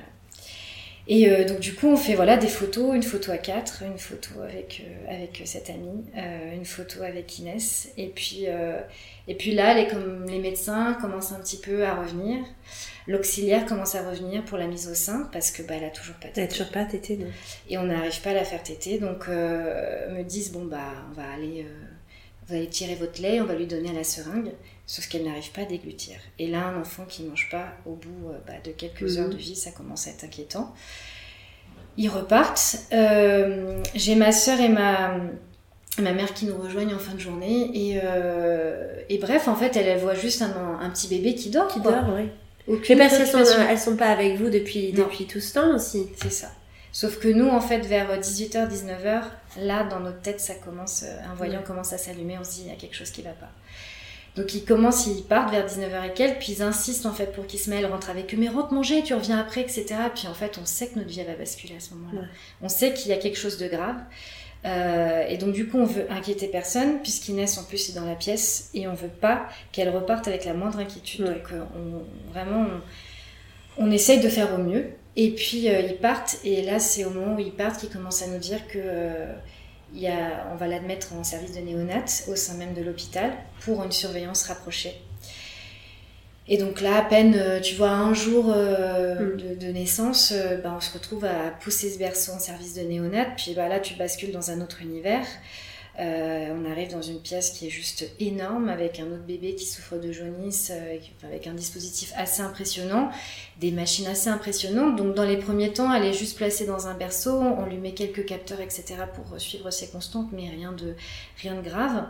Et 1.06 1.28
euh, 1.28 1.44
donc 1.44 1.60
du 1.60 1.74
coup, 1.74 1.88
on 1.88 1.96
fait 1.96 2.14
voilà 2.14 2.36
des 2.38 2.48
photos, 2.48 2.94
une 2.94 3.02
photo 3.02 3.30
à 3.30 3.36
quatre, 3.36 3.82
une 3.82 3.98
photo 3.98 4.40
avec 4.40 4.82
euh, 4.84 5.14
avec 5.14 5.42
cette 5.44 5.68
amie, 5.68 6.04
euh, 6.16 6.54
une 6.54 6.64
photo 6.64 7.02
avec 7.02 7.38
Inès, 7.38 7.92
et 7.98 8.06
puis 8.08 8.44
euh, 8.46 8.80
et 9.28 9.34
puis 9.34 9.52
là, 9.52 9.74
les 9.74 9.86
comme 9.86 10.24
les 10.26 10.38
médecins 10.38 10.94
commencent 10.94 11.32
un 11.32 11.40
petit 11.40 11.58
peu 11.58 11.84
à 11.84 11.94
revenir, 11.94 12.38
l'auxiliaire 13.06 13.66
commence 13.66 13.94
à 13.94 14.08
revenir 14.08 14.44
pour 14.46 14.56
la 14.56 14.66
mise 14.66 14.88
au 14.88 14.94
sein 14.94 15.28
parce 15.30 15.50
que 15.50 15.62
bah 15.62 15.74
elle 15.76 15.84
a 15.84 15.90
toujours 15.90 16.16
pas 16.16 16.28
tété. 16.28 16.48
toujours 16.48 16.72
pas 16.72 16.84
tété, 16.86 17.16
non 17.18 17.26
et 17.68 17.76
on 17.76 17.84
n'arrive 17.84 18.20
pas 18.22 18.30
à 18.30 18.34
la 18.34 18.44
faire 18.44 18.62
téter, 18.62 18.98
donc 18.98 19.28
euh, 19.28 20.10
me 20.16 20.22
disent 20.22 20.52
bon 20.52 20.64
bah 20.64 20.92
on 21.10 21.14
va 21.14 21.30
aller 21.34 21.66
euh, 21.68 21.84
vous 22.46 22.54
allez 22.54 22.68
tirer 22.68 22.94
votre 22.94 23.20
lait, 23.20 23.40
on 23.40 23.46
va 23.46 23.54
lui 23.54 23.66
donner 23.66 23.90
à 23.90 23.94
la 23.94 24.04
seringue, 24.04 24.52
sauf 24.86 25.08
qu'elle 25.08 25.24
n'arrive 25.24 25.50
pas 25.52 25.62
à 25.62 25.64
déglutir. 25.64 26.16
Et 26.38 26.46
là, 26.46 26.66
un 26.66 26.80
enfant 26.80 27.04
qui 27.08 27.22
mange 27.24 27.48
pas 27.50 27.68
au 27.86 27.94
bout 27.94 28.30
euh, 28.30 28.38
bah, 28.46 28.54
de 28.64 28.70
quelques 28.72 29.02
Mhm. 29.02 29.18
heures 29.18 29.30
de 29.30 29.36
vie, 29.36 29.56
ça 29.56 29.70
commence 29.70 30.06
à 30.06 30.10
être 30.10 30.24
inquiétant. 30.24 30.74
Ils 31.96 32.08
repartent. 32.08 32.76
Euh, 32.92 33.82
J'ai 33.94 34.14
ma 34.16 34.32
soeur 34.32 34.60
et 34.60 34.68
ma, 34.68 35.16
ma 35.98 36.12
mère 36.12 36.34
qui 36.34 36.44
nous 36.46 36.56
rejoignent 36.60 36.94
en 36.94 36.98
fin 36.98 37.14
de 37.14 37.20
journée. 37.20 37.70
Et, 37.72 38.00
euh, 38.02 38.94
et 39.08 39.18
bref, 39.18 39.46
en 39.48 39.54
fait, 39.54 39.76
elle, 39.76 39.86
elle 39.86 40.00
voit 40.00 40.14
juste 40.14 40.42
un, 40.42 40.78
un 40.80 40.90
petit 40.90 41.08
bébé 41.08 41.34
qui 41.34 41.50
dort. 41.50 41.68
Qui 41.68 41.80
quoi. 41.80 41.92
dort, 41.92 42.14
oui. 42.16 42.28
Aucune 42.66 42.96
Mais 42.98 43.04
parce 43.08 43.18
qu'elles 43.18 43.26
sont, 43.46 43.60
elles 43.68 43.78
sont 43.78 43.96
pas 43.96 44.08
avec 44.08 44.36
vous 44.36 44.48
depuis, 44.50 44.92
Non. 44.92 45.04
depuis 45.04 45.26
tout 45.26 45.40
ce 45.40 45.54
temps 45.54 45.74
aussi. 45.74 46.06
C'est 46.20 46.32
ça. 46.32 46.48
Sauf 46.92 47.18
que 47.18 47.28
nous, 47.28 47.48
en 47.48 47.60
fait, 47.60 47.80
vers 47.80 48.18
18h, 48.18 48.68
19h, 48.68 49.22
là, 49.58 49.84
dans 49.84 50.00
notre 50.00 50.20
tête, 50.22 50.40
ça 50.40 50.54
commence, 50.54 51.02
un 51.04 51.34
voyant 51.34 51.62
commence 51.62 51.92
à 51.92 51.98
s'allumer, 51.98 52.38
on 52.40 52.44
se 52.44 52.52
dit, 52.52 52.62
il 52.66 52.68
y 52.68 52.72
a 52.72 52.76
quelque 52.76 52.94
chose 52.96 53.10
qui 53.10 53.20
va 53.22 53.30
pas. 53.32 53.50
Donc 54.36 54.54
ils 54.54 54.64
commencent, 54.64 55.06
ils 55.06 55.22
partent 55.22 55.52
vers 55.52 55.66
19h 55.66 56.10
et 56.10 56.12
quelques, 56.12 56.38
puis 56.38 56.52
ils 56.54 56.62
insistent 56.62 57.06
en 57.06 57.12
fait 57.12 57.32
pour 57.32 57.46
qu'Ismaël 57.46 57.86
rentre 57.86 58.10
avec 58.10 58.34
eux, 58.34 58.36
mais 58.36 58.48
rentre 58.48 58.72
manger, 58.72 59.02
tu 59.02 59.14
reviens 59.14 59.38
après, 59.38 59.60
etc. 59.60 59.86
Puis 60.14 60.26
en 60.26 60.34
fait, 60.34 60.58
on 60.60 60.66
sait 60.66 60.88
que 60.88 60.98
notre 60.98 61.08
vie 61.08 61.20
elle 61.20 61.28
va 61.28 61.34
basculer 61.34 61.76
à 61.76 61.80
ce 61.80 61.94
moment-là. 61.94 62.20
Ouais. 62.22 62.26
On 62.60 62.68
sait 62.68 62.92
qu'il 62.92 63.10
y 63.10 63.14
a 63.14 63.16
quelque 63.16 63.38
chose 63.38 63.58
de 63.58 63.68
grave. 63.68 63.96
Euh, 64.64 65.24
et 65.28 65.36
donc 65.36 65.52
du 65.52 65.68
coup, 65.68 65.78
on 65.78 65.84
veut 65.84 66.10
inquiéter 66.10 66.48
personne, 66.48 67.00
puisqu'Inès 67.02 67.58
en 67.58 67.64
plus 67.64 67.90
est 67.90 67.92
dans 67.92 68.06
la 68.06 68.16
pièce, 68.16 68.70
et 68.74 68.88
on 68.88 68.94
veut 68.94 69.08
pas 69.08 69.46
qu'elle 69.72 69.90
reparte 69.90 70.26
avec 70.26 70.44
la 70.44 70.54
moindre 70.54 70.78
inquiétude. 70.78 71.20
Ouais. 71.20 71.34
Donc 71.34 71.52
euh, 71.52 71.62
on, 71.76 72.32
vraiment, 72.32 72.66
on, 73.78 73.86
on 73.86 73.90
essaye 73.90 74.20
de 74.20 74.28
faire 74.28 74.52
au 74.54 74.58
mieux. 74.58 74.86
Et 75.16 75.30
puis 75.30 75.68
euh, 75.68 75.80
ils 75.80 75.96
partent, 75.96 76.38
et 76.44 76.62
là 76.62 76.78
c'est 76.78 77.04
au 77.04 77.10
moment 77.10 77.36
où 77.36 77.38
ils 77.38 77.52
partent 77.52 77.78
qu'ils 77.78 77.90
commencent 77.90 78.22
à 78.22 78.26
nous 78.26 78.38
dire 78.38 78.66
que 78.66 78.78
euh, 78.82 79.32
il 79.94 80.00
y 80.00 80.08
a, 80.08 80.46
on 80.52 80.56
va 80.56 80.66
l'admettre 80.66 81.12
en 81.14 81.22
service 81.24 81.52
de 81.54 81.60
néonat 81.60 82.04
au 82.28 82.34
sein 82.36 82.54
même 82.54 82.74
de 82.74 82.82
l'hôpital 82.82 83.32
pour 83.60 83.82
une 83.84 83.92
surveillance 83.92 84.44
rapprochée. 84.44 85.00
Et 86.46 86.58
donc 86.58 86.80
là, 86.82 86.98
à 86.98 87.02
peine, 87.02 87.34
euh, 87.36 87.60
tu 87.60 87.74
vois, 87.74 87.90
un 87.90 88.12
jour 88.12 88.52
euh, 88.54 89.14
Mm. 89.14 89.36
de, 89.36 89.54
de 89.66 89.72
naissance, 89.72 90.32
euh, 90.32 90.58
bah, 90.58 90.74
on 90.76 90.80
se 90.80 90.92
retrouve 90.92 91.24
à 91.24 91.50
pousser 91.60 91.88
ce 91.90 91.98
berceau 91.98 92.32
en 92.32 92.38
service 92.38 92.74
de 92.74 92.82
néonat, 92.82 93.26
puis 93.36 93.54
bah, 93.54 93.68
là, 93.68 93.80
tu 93.80 93.94
bascules 93.94 94.32
dans 94.32 94.50
un 94.50 94.60
autre 94.60 94.82
univers. 94.82 95.24
On 95.98 96.70
arrive 96.70 96.90
dans 96.92 97.02
une 97.02 97.20
pièce 97.20 97.50
qui 97.50 97.66
est 97.66 97.70
juste 97.70 98.10
énorme 98.18 98.68
avec 98.68 98.98
un 99.00 99.06
autre 99.06 99.24
bébé 99.26 99.54
qui 99.54 99.64
souffre 99.64 99.96
de 99.96 100.12
jaunisse, 100.12 100.72
avec, 101.22 101.46
un 101.46 101.54
dispositif 101.54 102.12
assez 102.16 102.42
impressionnant, 102.42 103.10
des 103.60 103.70
machines 103.70 104.06
assez 104.06 104.28
impressionnantes. 104.28 104.96
Donc 104.96 105.14
dans 105.14 105.24
les 105.24 105.36
premiers 105.36 105.72
temps, 105.72 105.92
elle 105.92 106.04
est 106.04 106.12
juste 106.12 106.36
placée 106.36 106.66
dans 106.66 106.86
un 106.86 106.94
berceau, 106.94 107.38
on 107.38 107.66
lui 107.66 107.78
met 107.78 107.92
quelques 107.92 108.26
capteurs, 108.26 108.60
etc. 108.60 108.96
pour 109.14 109.40
suivre 109.40 109.70
ses 109.70 109.88
constantes, 109.88 110.28
mais 110.32 110.48
rien 110.48 110.72
de, 110.72 110.94
rien 111.40 111.54
de 111.54 111.62
grave. 111.62 112.06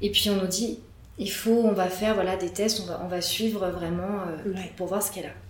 Et 0.00 0.10
puis 0.10 0.30
on 0.30 0.36
nous 0.36 0.48
dit, 0.48 0.80
il 1.18 1.30
faut, 1.30 1.62
on 1.64 1.72
va 1.72 1.88
faire 1.88 2.14
voilà, 2.14 2.36
des 2.36 2.50
tests, 2.50 2.80
on 2.80 2.86
va, 2.86 3.00
on 3.04 3.08
va 3.08 3.20
suivre 3.20 3.68
vraiment 3.68 4.22
pour 4.76 4.88
voir 4.88 5.02
ce 5.02 5.12
qu'elle 5.12 5.26
a. 5.26 5.43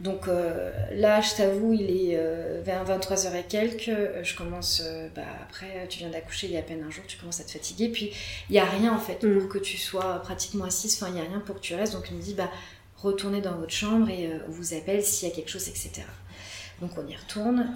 Donc 0.00 0.28
euh, 0.28 0.70
là, 0.92 1.20
je 1.20 1.34
t'avoue, 1.34 1.74
il 1.74 1.90
est 1.90 2.16
euh, 2.16 2.62
vers 2.64 2.84
23h 2.86 3.36
et 3.36 3.42
quelques. 3.42 3.88
Euh, 3.88 4.24
je 4.24 4.34
commence, 4.34 4.82
bah, 5.14 5.22
après, 5.42 5.86
tu 5.88 5.98
viens 5.98 6.08
d'accoucher 6.08 6.46
il 6.46 6.54
y 6.54 6.56
a 6.56 6.60
à 6.60 6.62
peine 6.62 6.82
un 6.82 6.90
jour, 6.90 7.04
tu 7.06 7.18
commences 7.18 7.40
à 7.40 7.44
te 7.44 7.50
fatiguer. 7.50 7.88
Puis 7.88 8.12
il 8.48 8.52
n'y 8.52 8.58
a 8.58 8.64
rien 8.64 8.94
en 8.94 8.98
fait 8.98 9.16
pour 9.16 9.28
mm. 9.28 9.48
que 9.48 9.58
tu 9.58 9.76
sois 9.76 10.20
pratiquement 10.22 10.64
assise. 10.64 10.94
Enfin, 10.94 11.12
il 11.12 11.20
n'y 11.20 11.20
a 11.20 11.28
rien 11.28 11.40
pour 11.40 11.56
que 11.56 11.60
tu 11.60 11.74
restes. 11.74 11.92
Donc 11.92 12.06
il 12.10 12.16
me 12.16 12.22
dit, 12.22 12.32
bah, 12.32 12.50
retournez 12.96 13.42
dans 13.42 13.56
votre 13.56 13.72
chambre 13.72 14.08
et 14.08 14.30
on 14.48 14.50
vous 14.50 14.72
appelle 14.72 15.02
s'il 15.02 15.28
y 15.28 15.32
a 15.32 15.34
quelque 15.34 15.50
chose, 15.50 15.68
etc. 15.68 16.02
Donc 16.80 16.92
on 16.96 17.06
y 17.06 17.14
retourne. 17.14 17.74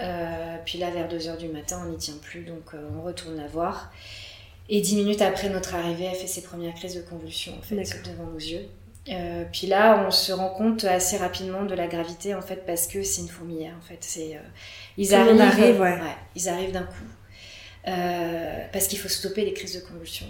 puis 0.65 0.79
là, 0.79 0.91
vers 0.91 1.09
2h 1.09 1.37
du 1.37 1.49
matin, 1.49 1.83
on 1.87 1.91
n'y 1.91 1.99
tient 1.99 2.17
plus. 2.23 2.45
Donc 2.45 2.73
on 2.97 3.03
retourne 3.03 3.37
la 3.37 3.49
voir. 3.49 3.93
Et 4.71 4.81
dix 4.81 4.97
minutes 4.97 5.21
après 5.21 5.51
notre 5.51 5.75
arrivée, 5.75 6.05
elle 6.05 6.17
fait 6.17 6.27
ses 6.27 6.43
premières 6.43 6.75
crises 6.75 6.95
de 6.95 7.03
convulsions 7.03 7.53
en 7.59 7.61
fait, 7.61 7.77
devant 7.77 8.31
nos 8.31 8.39
yeux. 8.39 8.67
Euh, 9.11 9.45
puis 9.53 9.67
là, 9.67 10.05
on 10.07 10.11
se 10.11 10.33
rend 10.33 10.49
compte 10.49 10.85
assez 10.85 11.19
rapidement 11.19 11.65
de 11.65 11.75
la 11.75 11.87
gravité 11.87 12.35
en 12.35 12.41
fait 12.41 12.65
parce 12.65 12.87
que 12.87 13.03
c'est 13.03 13.21
une 13.21 13.29
fourmilière 13.29 13.75
en 13.79 13.87
fait. 13.87 13.99
C'est 14.01 14.35
euh, 14.35 14.41
ils, 14.97 15.15
arrivent, 15.15 15.81
ouais. 15.81 15.99
ils 16.35 16.49
arrivent 16.49 16.73
d'un 16.73 16.85
coup. 16.85 16.95
Euh, 17.87 18.65
parce 18.73 18.87
qu'il 18.87 18.99
faut 18.99 19.11
stopper 19.11 19.45
les 19.45 19.53
crises 19.53 19.75
de 19.75 19.87
convulsion. 19.87 20.25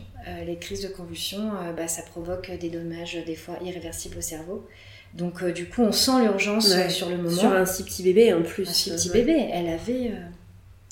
les 0.45 0.57
crises 0.57 0.83
de 0.83 0.89
convulsion, 0.89 1.53
bah, 1.77 1.87
ça 1.87 2.03
provoque 2.03 2.51
des 2.51 2.69
dommages 2.69 3.17
des 3.25 3.37
fois 3.37 3.57
irréversibles 3.63 4.19
au 4.19 4.23
cerveau. 4.23 4.69
Donc 5.15 5.45
du 5.45 5.69
coup, 5.69 5.83
on 5.83 5.93
sent 5.93 6.23
l'urgence 6.23 6.75
sur 6.89 7.09
le 7.09 7.17
moment. 7.17 7.31
Sur 7.31 7.53
un 7.53 7.65
si 7.65 7.85
petit 7.85 8.03
bébé 8.03 8.35
en 8.35 8.43
plus. 8.43 8.69
Un 8.69 8.73
si 8.73 8.91
petit 8.91 9.11
bébé, 9.11 9.51
elle 9.53 9.69
avait 9.69 10.11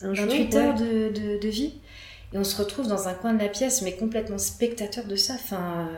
28 0.02 0.54
heures 0.54 0.74
de, 0.76 1.08
de, 1.08 1.40
de, 1.40 1.48
vie. 1.48 1.74
Et 2.32 2.38
on 2.38 2.44
se 2.44 2.56
retrouve 2.56 2.86
dans 2.86 3.08
un 3.08 3.14
coin 3.14 3.34
de 3.34 3.42
la 3.42 3.48
pièce, 3.48 3.82
mais 3.82 3.96
complètement 3.96 4.38
spectateur 4.38 5.04
de 5.06 5.16
ça. 5.16 5.34
Enfin, 5.34 5.90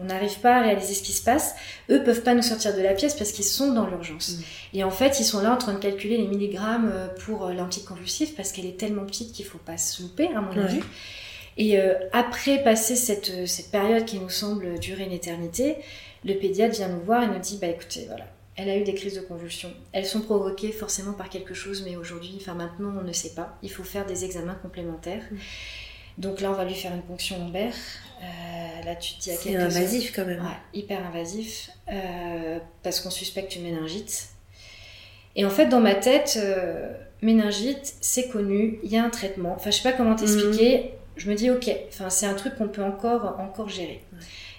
on 0.00 0.04
n'arrive 0.04 0.38
pas 0.40 0.56
à 0.56 0.62
réaliser 0.62 0.94
ce 0.94 1.02
qui 1.02 1.12
se 1.12 1.22
passe. 1.22 1.54
Eux 1.90 2.02
peuvent 2.02 2.22
pas 2.22 2.34
nous 2.34 2.42
sortir 2.42 2.76
de 2.76 2.82
la 2.82 2.94
pièce 2.94 3.14
parce 3.14 3.32
qu'ils 3.32 3.44
sont 3.44 3.72
dans 3.72 3.86
l'urgence. 3.86 4.38
Mm. 4.38 4.42
Et 4.78 4.84
en 4.84 4.90
fait, 4.90 5.20
ils 5.20 5.24
sont 5.24 5.40
là 5.40 5.52
en 5.52 5.56
train 5.56 5.74
de 5.74 5.78
calculer 5.78 6.16
les 6.16 6.26
milligrammes 6.26 6.90
euh, 6.92 7.08
pour 7.24 7.46
euh, 7.46 7.52
l'anticonvulsif 7.52 8.34
parce 8.36 8.52
qu'elle 8.52 8.66
est 8.66 8.78
tellement 8.78 9.04
petite 9.04 9.32
qu'il 9.32 9.44
faut 9.44 9.58
pas 9.58 9.78
se 9.78 10.02
louper, 10.02 10.28
à 10.34 10.40
mon 10.40 10.56
avis. 10.56 10.80
Et 11.56 11.78
euh, 11.78 11.94
après 12.12 12.62
passer 12.62 12.96
cette, 12.96 13.46
cette 13.46 13.70
période 13.70 14.04
qui 14.04 14.18
nous 14.18 14.30
semble 14.30 14.78
durer 14.78 15.04
une 15.04 15.12
éternité, 15.12 15.76
le 16.24 16.34
pédiatre 16.34 16.76
vient 16.76 16.88
nous 16.88 17.02
voir 17.02 17.22
et 17.22 17.26
nous 17.26 17.38
dit, 17.38 17.58
bah 17.60 17.66
écoutez, 17.66 18.06
voilà, 18.06 18.24
elle 18.56 18.68
a 18.68 18.76
eu 18.76 18.84
des 18.84 18.94
crises 18.94 19.16
de 19.16 19.20
convulsions. 19.20 19.72
Elles 19.92 20.06
sont 20.06 20.20
provoquées 20.20 20.72
forcément 20.72 21.12
par 21.12 21.28
quelque 21.28 21.54
chose, 21.54 21.82
mais 21.84 21.96
aujourd'hui, 21.96 22.34
enfin 22.40 22.54
maintenant, 22.54 22.92
on 22.98 23.04
ne 23.04 23.12
sait 23.12 23.34
pas. 23.34 23.58
Il 23.62 23.70
faut 23.70 23.84
faire 23.84 24.06
des 24.06 24.24
examens 24.24 24.54
complémentaires. 24.54 25.24
Mm. 25.30 25.36
Donc 26.18 26.40
là, 26.40 26.50
on 26.50 26.54
va 26.54 26.64
lui 26.64 26.74
faire 26.74 26.92
une 26.94 27.02
ponction 27.02 27.38
lombaire. 27.38 27.74
Euh, 28.22 28.84
là, 28.84 28.94
tu 28.96 29.14
te 29.14 29.20
dis 29.20 29.30
à 29.30 29.36
C'est 29.36 29.56
invasif 29.56 30.12
quand 30.14 30.24
même. 30.24 30.40
Ouais, 30.40 30.56
hyper 30.74 31.04
invasif. 31.06 31.70
Euh, 31.90 32.58
parce 32.82 33.00
qu'on 33.00 33.10
suspecte 33.10 33.56
une 33.56 33.64
méningite. 33.64 34.28
Et 35.34 35.44
en 35.44 35.50
fait, 35.50 35.66
dans 35.66 35.80
ma 35.80 35.94
tête, 35.94 36.38
euh, 36.40 36.92
méningite, 37.22 37.94
c'est 38.00 38.28
connu, 38.28 38.78
il 38.82 38.90
y 38.90 38.96
a 38.96 39.04
un 39.04 39.10
traitement. 39.10 39.54
Enfin, 39.54 39.70
je 39.70 39.76
sais 39.76 39.90
pas 39.90 39.96
comment 39.96 40.14
t'expliquer. 40.14 40.78
Mhm. 40.78 40.90
Je 41.16 41.30
me 41.30 41.34
dis, 41.34 41.50
ok, 41.50 41.70
enfin, 41.88 42.10
c'est 42.10 42.26
un 42.26 42.34
truc 42.34 42.56
qu'on 42.56 42.68
peut 42.68 42.82
encore, 42.82 43.36
encore 43.38 43.68
gérer. 43.68 44.02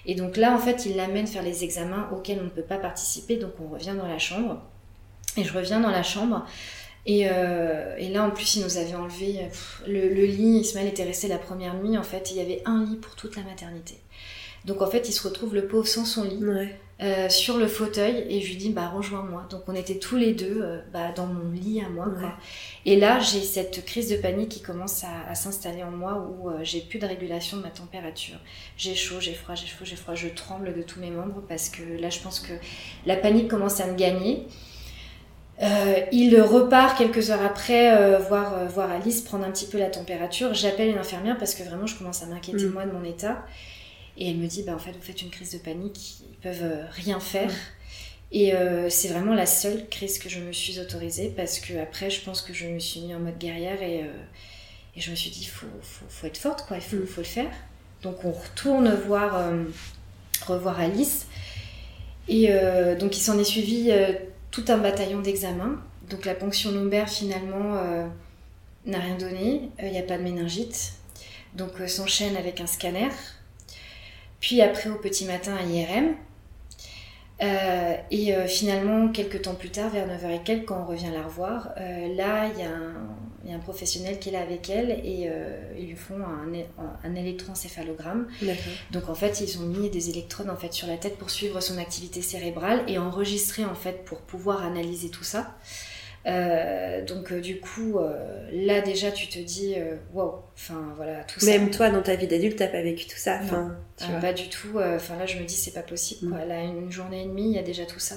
Et 0.06 0.14
donc 0.14 0.36
là, 0.36 0.54
en 0.54 0.58
fait, 0.58 0.86
il 0.86 0.96
l'amène 0.96 1.26
faire 1.26 1.42
les 1.42 1.64
examens 1.64 2.08
auxquels 2.12 2.38
on 2.40 2.44
ne 2.44 2.50
peut 2.50 2.62
pas 2.62 2.78
participer. 2.78 3.36
Donc 3.36 3.52
on 3.60 3.72
revient 3.72 3.94
dans 3.96 4.06
la 4.06 4.18
chambre. 4.18 4.60
Et 5.36 5.44
je 5.44 5.52
reviens 5.52 5.80
dans 5.80 5.90
la 5.90 6.02
chambre. 6.02 6.46
Euh, 7.08 7.96
et, 7.98 8.08
là, 8.08 8.24
en 8.24 8.30
plus, 8.30 8.56
il 8.56 8.62
nous 8.62 8.78
avait 8.78 8.94
enlevé 8.94 9.48
le, 9.86 10.24
lit. 10.24 10.60
Ismaël 10.60 10.88
était 10.88 11.04
resté 11.04 11.28
la 11.28 11.38
première 11.38 11.74
nuit, 11.74 11.96
en 11.98 12.02
fait. 12.02 12.30
il 12.30 12.36
y 12.36 12.40
avait 12.40 12.62
un 12.64 12.84
lit 12.84 12.96
pour 12.96 13.14
toute 13.14 13.36
la 13.36 13.42
maternité. 13.42 13.96
Donc, 14.64 14.80
en 14.80 14.86
fait, 14.86 15.08
il 15.08 15.12
se 15.12 15.26
retrouve 15.26 15.54
le 15.54 15.66
pauvre 15.66 15.86
sans 15.86 16.06
son 16.06 16.24
lit, 16.24 16.40
euh, 17.02 17.28
sur 17.28 17.58
le 17.58 17.66
fauteuil. 17.66 18.24
Et 18.30 18.40
je 18.40 18.48
lui 18.48 18.56
dis, 18.56 18.70
bah, 18.70 18.88
rejoins-moi. 18.88 19.46
Donc, 19.50 19.64
on 19.66 19.74
était 19.74 19.98
tous 19.98 20.16
les 20.16 20.32
deux 20.32 20.62
euh, 20.62 20.80
bah, 20.94 21.12
dans 21.14 21.26
mon 21.26 21.50
lit 21.52 21.82
à 21.82 21.90
moi. 21.90 22.06
Et 22.86 22.98
là, 22.98 23.20
j'ai 23.20 23.42
cette 23.42 23.84
crise 23.84 24.08
de 24.08 24.16
panique 24.16 24.48
qui 24.48 24.62
commence 24.62 25.04
à, 25.04 25.34
s'installer 25.34 25.82
en 25.82 25.90
moi 25.90 26.26
où 26.26 26.50
j'ai 26.62 26.80
plus 26.80 26.98
de 26.98 27.06
régulation 27.06 27.58
de 27.58 27.62
ma 27.62 27.70
température. 27.70 28.38
J'ai 28.78 28.94
chaud, 28.94 29.20
j'ai 29.20 29.34
froid, 29.34 29.54
j'ai 29.54 29.66
chaud, 29.66 29.84
j'ai 29.84 29.96
froid. 29.96 30.14
Je 30.14 30.28
tremble 30.28 30.74
de 30.74 30.82
tous 30.82 31.00
mes 31.00 31.10
membres 31.10 31.42
parce 31.46 31.68
que 31.68 31.82
là, 32.00 32.08
je 32.08 32.20
pense 32.20 32.40
que 32.40 32.54
la 33.04 33.16
panique 33.16 33.48
commence 33.48 33.80
à 33.80 33.86
me 33.86 33.96
gagner. 33.96 34.46
Euh, 35.62 36.00
il 36.10 36.40
repart 36.40 36.98
quelques 36.98 37.30
heures 37.30 37.42
après 37.42 37.96
euh, 37.96 38.18
voir, 38.18 38.54
euh, 38.54 38.66
voir 38.66 38.90
Alice 38.90 39.20
prendre 39.20 39.44
un 39.44 39.50
petit 39.50 39.66
peu 39.66 39.78
la 39.78 39.88
température. 39.88 40.52
J'appelle 40.52 40.90
une 40.90 40.98
infirmière 40.98 41.38
parce 41.38 41.54
que 41.54 41.62
vraiment 41.62 41.86
je 41.86 41.96
commence 41.96 42.22
à 42.22 42.26
m'inquiéter 42.26 42.64
mm. 42.64 42.72
moi 42.72 42.84
de 42.86 42.92
mon 42.92 43.04
état. 43.04 43.44
Et 44.16 44.30
elle 44.30 44.36
me 44.36 44.46
dit, 44.46 44.62
bah, 44.62 44.74
en 44.74 44.78
fait, 44.78 44.92
vous 44.92 45.02
faites 45.02 45.22
une 45.22 45.30
crise 45.30 45.52
de 45.52 45.58
panique, 45.58 46.20
ils 46.20 46.36
peuvent 46.36 46.84
rien 46.92 47.20
faire. 47.20 47.50
Mm. 47.50 47.52
Et 48.32 48.52
c'est 48.88 49.08
vraiment 49.08 49.34
la 49.34 49.46
seule 49.46 49.88
crise 49.88 50.18
que 50.18 50.28
je 50.28 50.40
me 50.40 50.50
suis 50.50 50.80
autorisée 50.80 51.32
parce 51.36 51.60
que 51.60 51.78
après, 51.78 52.10
je 52.10 52.20
pense 52.20 52.42
que 52.42 52.52
je 52.52 52.66
me 52.66 52.80
suis 52.80 53.02
mis 53.02 53.14
en 53.14 53.20
mode 53.20 53.38
guerrière 53.38 53.80
et, 53.80 54.00
et 54.96 55.00
je 55.00 55.12
me 55.12 55.14
suis 55.14 55.30
dit, 55.30 55.42
il 55.42 55.48
faut, 55.48 55.68
faut, 55.82 56.04
faut, 56.08 56.26
être 56.26 56.36
forte, 56.36 56.66
quoi, 56.66 56.78
il 56.78 56.82
faut, 56.82 56.96
mm. 56.96 57.06
faut, 57.06 57.20
le 57.20 57.26
faire. 57.26 57.50
Donc 58.02 58.24
on 58.24 58.32
retourne 58.32 58.92
voir, 59.06 59.52
revoir 60.48 60.80
Alice. 60.80 61.26
Et 62.26 62.48
donc 62.98 63.16
il 63.16 63.20
s'en 63.20 63.38
est 63.38 63.44
suivi 63.44 63.92
tout 64.54 64.64
un 64.68 64.78
bataillon 64.78 65.20
d'examens. 65.20 65.80
Donc 66.08 66.24
la 66.24 66.34
ponction 66.34 66.70
lombaire 66.70 67.08
finalement 67.08 67.74
euh, 67.74 68.06
n'a 68.86 69.00
rien 69.00 69.16
donné, 69.16 69.68
il 69.80 69.84
euh, 69.84 69.90
n'y 69.90 69.98
a 69.98 70.02
pas 70.02 70.16
de 70.16 70.22
méningite. 70.22 70.92
Donc 71.56 71.80
euh, 71.80 71.88
s'enchaîne 71.88 72.36
avec 72.36 72.60
un 72.60 72.68
scanner. 72.68 73.08
Puis 74.38 74.62
après 74.62 74.90
au 74.90 74.94
petit 74.94 75.24
matin 75.24 75.56
un 75.60 75.68
IRM. 75.68 76.14
Et 77.40 78.34
finalement, 78.46 79.08
quelques 79.08 79.42
temps 79.42 79.54
plus 79.54 79.70
tard, 79.70 79.90
vers 79.90 80.06
9h 80.06 80.30
et 80.30 80.42
quelques, 80.44 80.66
quand 80.66 80.82
on 80.82 80.86
revient 80.86 81.10
la 81.12 81.22
revoir, 81.22 81.70
là, 81.76 82.48
il 82.54 82.60
y, 82.60 83.52
a 83.52 83.54
un 83.54 83.58
professionnel 83.58 84.18
qui 84.18 84.30
est 84.30 84.32
là 84.32 84.40
avec 84.40 84.70
elle 84.70 84.90
et 85.04 85.30
ils 85.78 85.86
lui 85.88 85.96
font 85.96 86.18
un, 86.18 86.48
un 87.04 87.14
électroencéphalogramme. 87.14 88.28
Donc 88.90 89.08
en 89.08 89.14
fait, 89.14 89.40
ils 89.40 89.58
ont 89.58 89.66
mis 89.66 89.90
des 89.90 90.10
électrodes 90.10 90.48
en 90.48 90.56
fait 90.56 90.72
sur 90.72 90.86
la 90.86 90.96
tête 90.96 91.18
pour 91.18 91.30
suivre 91.30 91.60
son 91.60 91.78
activité 91.78 92.22
cérébrale 92.22 92.84
et 92.88 92.98
enregistrer 92.98 93.64
en 93.64 93.74
fait 93.74 94.04
pour 94.04 94.18
pouvoir 94.18 94.64
analyser 94.64 95.08
tout 95.10 95.24
ça. 95.24 95.54
Euh, 96.26 97.04
donc 97.04 97.32
euh, 97.32 97.40
du 97.40 97.60
coup, 97.60 97.98
euh, 97.98 98.48
là 98.50 98.80
déjà 98.80 99.10
tu 99.10 99.28
te 99.28 99.38
dis, 99.38 99.76
wow, 100.12 100.42
enfin 100.54 100.94
voilà, 100.96 101.22
tout 101.24 101.40
ça. 101.40 101.46
Même 101.46 101.70
toi 101.70 101.90
dans 101.90 102.02
ta 102.02 102.16
vie 102.16 102.26
d'adulte, 102.26 102.56
t'as 102.56 102.68
pas 102.68 102.82
vécu 102.82 103.06
tout 103.06 103.18
ça 103.18 103.38
enfin, 103.42 103.76
tu 103.96 104.06
pas 104.20 104.32
du 104.32 104.48
tout. 104.48 104.78
Enfin 104.78 105.16
là 105.16 105.26
je 105.26 105.38
me 105.38 105.44
dis 105.44 105.54
c'est 105.54 105.72
pas 105.74 105.82
possible. 105.82 106.30
Quoi. 106.30 106.44
Mm. 106.44 106.48
Là 106.48 106.62
une 106.62 106.90
journée 106.90 107.22
et 107.22 107.26
demie, 107.26 107.50
il 107.50 107.54
y 107.54 107.58
a 107.58 107.62
déjà 107.62 107.84
tout 107.84 107.98
ça. 107.98 108.16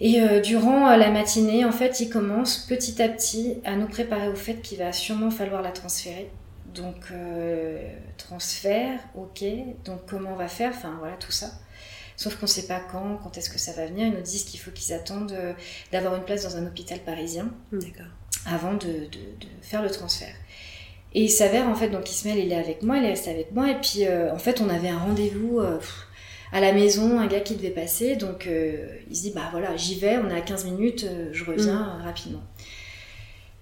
Et 0.00 0.20
durant 0.40 0.96
la 0.96 1.10
matinée, 1.12 1.64
en 1.64 1.70
fait, 1.70 2.00
il 2.00 2.10
commence 2.10 2.66
petit 2.66 3.00
à 3.00 3.08
petit 3.08 3.58
à 3.64 3.76
nous 3.76 3.86
préparer 3.86 4.28
au 4.28 4.34
fait 4.34 4.56
qu'il 4.56 4.78
va 4.78 4.92
sûrement 4.92 5.30
falloir 5.30 5.62
la 5.62 5.70
transférer. 5.70 6.28
Donc 6.74 7.12
transfert, 8.16 8.98
ok. 9.14 9.44
Donc 9.84 10.00
comment 10.08 10.30
on 10.32 10.36
va 10.36 10.48
faire 10.48 10.72
Enfin 10.74 10.96
voilà 10.98 11.14
tout 11.16 11.30
ça. 11.30 11.52
Sauf 12.22 12.36
qu'on 12.36 12.46
ne 12.46 12.50
sait 12.50 12.68
pas 12.68 12.78
quand, 12.78 13.18
quand 13.20 13.36
est-ce 13.36 13.50
que 13.50 13.58
ça 13.58 13.72
va 13.72 13.86
venir. 13.86 14.06
Ils 14.06 14.12
nous 14.12 14.20
disent 14.20 14.44
qu'il 14.44 14.60
faut 14.60 14.70
qu'ils 14.70 14.92
attendent 14.92 15.32
euh, 15.32 15.54
d'avoir 15.90 16.14
une 16.14 16.22
place 16.22 16.44
dans 16.44 16.56
un 16.56 16.64
hôpital 16.64 17.00
parisien 17.00 17.50
avant 18.46 18.74
de, 18.74 19.08
faire 19.60 19.82
le 19.82 19.90
transfert. 19.90 20.32
Et 21.14 21.24
il 21.24 21.30
s'avère, 21.30 21.66
en 21.66 21.74
fait, 21.74 21.88
donc 21.88 22.08
Ismaël, 22.08 22.38
il 22.38 22.52
est 22.52 22.56
avec 22.56 22.84
moi, 22.84 22.98
il 22.98 23.04
est 23.06 23.08
resté 23.08 23.30
avec 23.30 23.50
moi. 23.50 23.72
Et 23.72 23.74
puis, 23.74 24.06
euh, 24.06 24.32
en 24.32 24.38
fait, 24.38 24.60
on 24.60 24.68
avait 24.68 24.90
un 24.90 25.00
rendez-vous 25.00 25.58
euh, 25.58 25.80
à 26.52 26.60
la 26.60 26.72
maison, 26.72 27.18
un 27.18 27.26
gars 27.26 27.40
qui 27.40 27.56
devait 27.56 27.70
passer. 27.70 28.14
Donc, 28.14 28.48
il 28.48 29.16
se 29.16 29.22
dit, 29.22 29.32
bah 29.34 29.48
voilà, 29.50 29.76
j'y 29.76 29.96
vais, 29.96 30.16
on 30.18 30.30
est 30.30 30.36
à 30.36 30.42
15 30.42 30.64
minutes, 30.66 31.04
je 31.32 31.44
reviens 31.44 31.98
mm. 31.98 32.02
rapidement. 32.04 32.42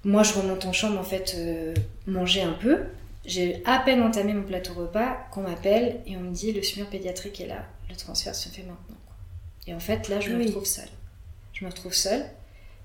Moi, 0.05 0.23
je 0.23 0.35
remonte 0.35 0.67
en 0.67 0.75
chambre, 0.75 1.01
en 1.01 1.05
fait, 1.05 1.35
manger 2.07 2.43
un 2.43 2.53
peu. 2.53 2.81
J'ai 3.25 3.63
à 3.65 3.79
peine 3.79 4.03
entamé 4.03 4.35
mon 4.35 4.43
plateau 4.43 4.75
repas 4.75 5.17
qu'on 5.31 5.41
m'appelle 5.41 6.03
et 6.07 6.19
on 6.19 6.21
me 6.21 6.35
dit, 6.35 6.53
le 6.53 6.63
SMUR 6.63 6.89
pédiatrique 6.89 7.41
est 7.41 7.47
là 7.47 7.65
le 7.91 7.97
transfert 7.97 8.35
se 8.35 8.49
fait 8.49 8.63
maintenant. 8.63 8.97
Et 9.67 9.75
en 9.75 9.81
fait, 9.81 10.09
là, 10.09 10.21
je 10.21 10.31
me 10.31 10.45
retrouve 10.45 10.65
seule. 10.65 10.89
Je 11.53 11.65
me 11.65 11.71
retrouve 11.71 11.93
seule. 11.93 12.25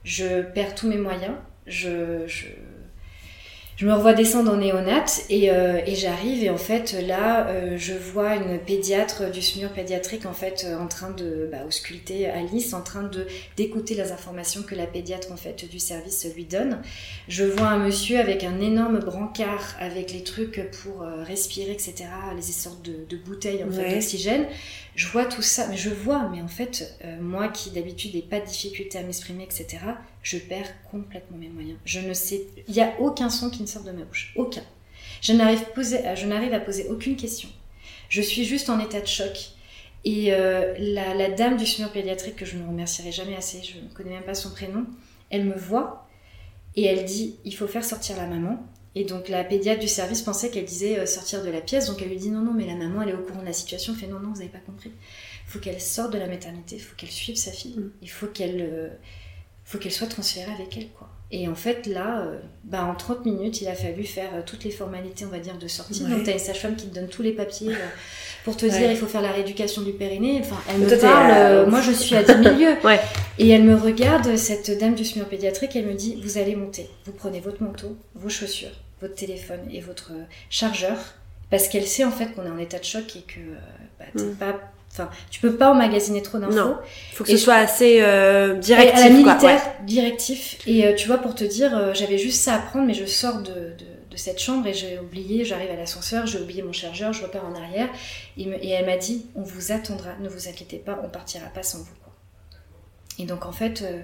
Je 0.04 0.42
perds 0.42 0.76
tous 0.76 0.88
mes 0.88 0.98
moyens. 0.98 1.36
Je, 1.66 2.28
Je 2.28 2.48
me 3.84 3.94
revois 3.94 4.14
descendre 4.14 4.54
en 4.54 4.58
néonat 4.58 5.04
et, 5.30 5.52
euh, 5.52 5.82
et 5.86 5.96
j'arrive 5.96 6.42
et 6.42 6.50
en 6.50 6.58
fait 6.58 6.96
là 7.06 7.48
euh, 7.50 7.76
je 7.78 7.92
vois 7.92 8.36
une 8.36 8.58
pédiatre 8.58 9.30
du 9.30 9.42
SMUR 9.42 9.70
pédiatrique 9.70 10.26
en 10.26 10.32
fait 10.32 10.66
euh, 10.66 10.80
en 10.80 10.88
train 10.88 11.10
de 11.10 11.50
bah, 11.52 11.58
ausculter 11.68 12.30
Alice, 12.30 12.74
en 12.74 12.82
train 12.82 13.04
de 13.04 13.28
d'écouter 13.58 13.96
les 13.96 14.14
informations 14.14 14.64
que 14.64 14.76
la 14.76 14.88
pédiatre 14.88 15.30
en 15.34 15.36
fait 15.36 15.70
du 15.70 15.80
service 15.80 16.26
lui 16.34 16.46
donne. 16.46 16.82
Je 17.28 17.44
vois 17.44 17.68
un 17.68 17.80
monsieur 17.80 18.18
avec 18.18 18.46
un 18.46 18.62
énorme 18.62 19.00
brancard 19.00 19.76
avec 19.82 20.14
les 20.14 20.24
trucs 20.24 20.70
pour 20.82 21.02
respirer 21.02 21.72
etc. 21.72 22.06
Les 22.34 22.42
sortes 22.42 22.82
de, 22.82 23.06
de 23.10 23.18
bouteilles 23.18 23.64
en 23.66 23.72
fait 23.72 23.94
d'oxygène. 23.94 24.46
Je 24.96 25.08
vois 25.10 25.26
tout 25.26 25.42
ça, 25.42 25.68
mais 25.68 25.76
je 25.76 25.90
vois, 25.90 26.30
mais 26.32 26.42
en 26.42 26.48
fait 26.48 26.98
moi 27.20 27.50
qui 27.50 27.72
d'habitude 27.72 28.16
n'ai 28.16 28.22
pas 28.22 28.40
de 28.40 28.46
difficulté 28.46 28.98
à 28.98 29.04
m'exprimer 29.04 29.44
etc 29.44 29.80
je 30.26 30.40
perds 30.40 30.74
complètement 30.90 31.38
mes 31.38 31.50
moyens. 31.50 31.78
Je 31.86 32.00
ne 32.00 32.14
sais, 32.16 32.48
il 32.68 32.74
n'y 32.74 32.82
a 32.82 33.00
aucun 33.00 33.30
son 33.30 33.52
qui 33.52 33.62
ne 33.62 33.68
sort 33.68 33.84
de 33.84 33.92
ma 33.92 34.04
bouche, 34.04 34.34
aucun. 34.36 34.64
Je 35.22 35.34
n'arrive, 35.34 35.64
je 35.78 36.26
n'arrive 36.26 36.52
à 36.52 36.60
poser 36.60 36.88
aucune 36.90 37.16
question. 37.16 37.48
Je 38.10 38.22
suis 38.24 38.44
juste 38.44 38.72
en 38.72 38.80
état 38.80 39.00
de 39.00 39.06
choc. 39.06 39.52
Et 40.04 40.34
euh, 40.34 40.74
la, 40.80 41.30
dame 41.30 41.58
du 41.58 41.68
SMUR 41.68 41.92
pédiatrique, 41.92 42.38
que 42.38 42.46
je 42.46 42.58
ne 42.58 42.68
remercierai 42.68 43.12
jamais 43.12 43.36
assez, 43.36 43.62
je 43.62 43.78
ne 43.78 43.88
connais 43.94 44.10
même 44.10 44.24
pas 44.24 44.34
son 44.34 44.50
prénom, 44.50 44.88
elle 45.30 45.46
me 45.46 45.56
voit 45.56 46.08
et 46.76 46.86
elle 46.86 47.06
dit 47.06 47.36
il 47.46 47.56
faut 47.56 47.68
faire 47.68 47.86
sortir 47.86 48.18
la 48.18 48.26
maman. 48.26 48.66
Et 48.96 49.04
donc 49.04 49.30
la 49.30 49.44
pédiatre 49.44 49.82
du 49.82 49.88
service 49.88 50.24
pensait 50.24 50.50
qu'elle 50.50 50.66
disait 50.66 50.98
euh, 50.98 51.06
sortir 51.06 51.44
de 51.44 51.52
la 51.52 51.62
pièce, 51.62 51.86
donc 51.88 52.02
elle 52.02 52.10
lui 52.10 52.18
dit 52.18 52.32
non, 52.32 52.42
non, 52.42 52.54
mais 52.54 52.66
la 52.66 52.76
maman 52.76 53.04
elle 53.04 53.10
est 53.10 53.14
au 53.14 53.22
courant 53.22 53.42
de 53.42 53.46
la 53.46 53.54
situation, 53.54 53.94
elle 53.94 54.00
fait 54.00 54.08
non, 54.08 54.20
non, 54.20 54.30
vous 54.30 54.40
n'avez 54.40 54.50
pas 54.50 54.58
compris. 54.58 54.92
Il 55.48 55.52
faut 55.52 55.60
qu'elle 55.60 55.80
sorte 55.80 56.14
de 56.14 56.18
la 56.18 56.28
maternité, 56.28 56.78
il 56.78 56.82
faut 56.82 56.96
qu'elle 56.96 57.12
suive 57.12 57.36
sa 57.36 57.52
fille, 57.52 57.78
mm. 57.78 57.92
il 58.02 58.10
faut 58.10 58.28
qu'elle. 58.28 58.62
Euh, 58.62 58.90
faut 59.66 59.80
qu'elle 59.80 59.92
soit 59.92 60.08
transférée 60.08 60.52
avec 60.54 60.78
elle, 60.78 60.90
quoi. 60.90 61.10
Et 61.32 61.48
en 61.48 61.56
fait, 61.56 61.88
là, 61.88 62.22
euh, 62.22 62.38
bah, 62.64 62.86
en 62.86 62.94
30 62.94 63.26
minutes, 63.26 63.62
il 63.62 63.68
a 63.68 63.74
fallu 63.74 64.04
faire 64.04 64.30
euh, 64.36 64.42
toutes 64.46 64.64
les 64.64 64.70
formalités, 64.70 65.26
on 65.26 65.30
va 65.30 65.40
dire, 65.40 65.58
de 65.58 65.68
sortie. 65.68 66.02
Donc, 66.02 66.24
tu 66.24 66.30
as 66.30 66.34
une 66.34 66.40
sage-femme 66.40 66.76
qui 66.76 66.88
te 66.88 66.94
donne 66.94 67.08
tous 67.08 67.24
les 67.24 67.32
papiers 67.32 67.72
euh, 67.72 67.88
pour 68.46 68.56
te 68.56 68.66
dire 68.68 68.92
il 68.92 68.96
faut 68.96 69.08
faire 69.08 69.24
la 69.24 69.32
rééducation 69.32 69.82
du 69.82 69.92
périnée. 69.92 70.40
Enfin, 70.40 70.58
elle 70.70 70.82
me 70.82 71.02
parle, 71.02 71.70
moi 71.70 71.82
je 71.82 71.92
suis 71.92 72.16
à 72.16 72.24
10 72.24 72.38
milieux. 72.38 72.76
Et 73.40 73.50
elle 73.50 73.64
me 73.64 73.76
regarde, 73.76 74.38
cette 74.38 74.80
dame 74.80 74.94
du 74.94 75.04
SMUR 75.04 75.26
pédiatrique, 75.26 75.76
elle 75.76 75.88
me 75.88 75.94
dit 75.94 76.18
vous 76.24 76.38
allez 76.38 76.56
monter, 76.56 76.90
vous 77.06 77.12
prenez 77.12 77.40
votre 77.40 77.62
manteau, 77.64 77.98
vos 78.14 78.30
chaussures, 78.30 78.80
votre 79.02 79.16
téléphone 79.16 79.62
et 79.72 79.82
votre 79.82 80.12
chargeur. 80.50 80.98
Parce 81.50 81.68
qu'elle 81.68 81.86
sait 81.86 82.04
en 82.04 82.12
fait 82.12 82.34
qu'on 82.34 82.46
est 82.46 82.50
en 82.50 82.58
état 82.60 82.80
de 82.80 82.86
choc 82.86 83.16
et 83.16 83.22
que 83.22 83.40
bah, 84.00 84.06
t'es 84.16 84.24
mm. 84.24 84.36
pas 84.36 84.54
Enfin, 84.98 85.10
tu 85.30 85.42
peux 85.42 85.56
pas 85.56 85.72
emmagasiner 85.72 86.22
trop 86.22 86.38
d'infos. 86.38 86.54
Non, 86.54 86.78
faut 87.14 87.26
que 87.26 87.32
ce 87.32 87.38
soit 87.38 87.56
assez 87.56 88.02
euh, 88.02 88.54
directif. 88.56 88.98
À 88.98 89.10
la 89.10 89.10
militaire, 89.10 89.62
directif. 89.84 90.58
Et 90.66 90.86
euh, 90.86 90.96
tu 90.96 91.08
vois, 91.08 91.18
pour 91.18 91.36
te 91.36 91.44
dire, 91.44 91.78
euh, 91.78 91.94
j'avais 91.94 92.18
juste 92.18 92.42
ça 92.42 92.56
à 92.56 92.60
prendre, 92.60 92.88
mais 92.88 92.94
je 92.94 93.06
sors 93.06 93.42
de, 93.42 93.52
de, 93.52 93.86
de 94.10 94.18
cette 94.18 94.40
chambre 94.40 94.66
et 94.68 94.74
j'ai 94.74 94.98
oublié, 94.98 95.44
j'arrive 95.44 95.70
à 95.70 95.76
l'ascenseur, 95.76 96.26
j'ai 96.28 96.40
oublié 96.40 96.64
mon 96.64 96.72
chargeur, 96.72 97.12
je 97.12 97.24
repars 97.24 97.46
en 97.46 97.56
arrière. 97.56 97.90
Et, 98.38 98.44
et, 98.44 98.70
elle 98.70 98.86
m'a 98.86 98.96
dit, 98.96 99.26
on 99.36 99.44
vous 99.44 99.74
attendra, 99.74 100.12
ne 100.22 100.30
vous 100.30 100.48
inquiétez 100.48 100.78
pas, 100.78 101.02
on 101.04 101.10
partira 101.10 101.48
pas 101.48 101.64
sans 101.64 101.80
vous. 101.80 101.96
Quoi. 102.02 102.14
Et 103.20 103.26
donc 103.26 103.46
en 103.46 103.52
fait, 103.52 103.82
euh, 103.82 104.00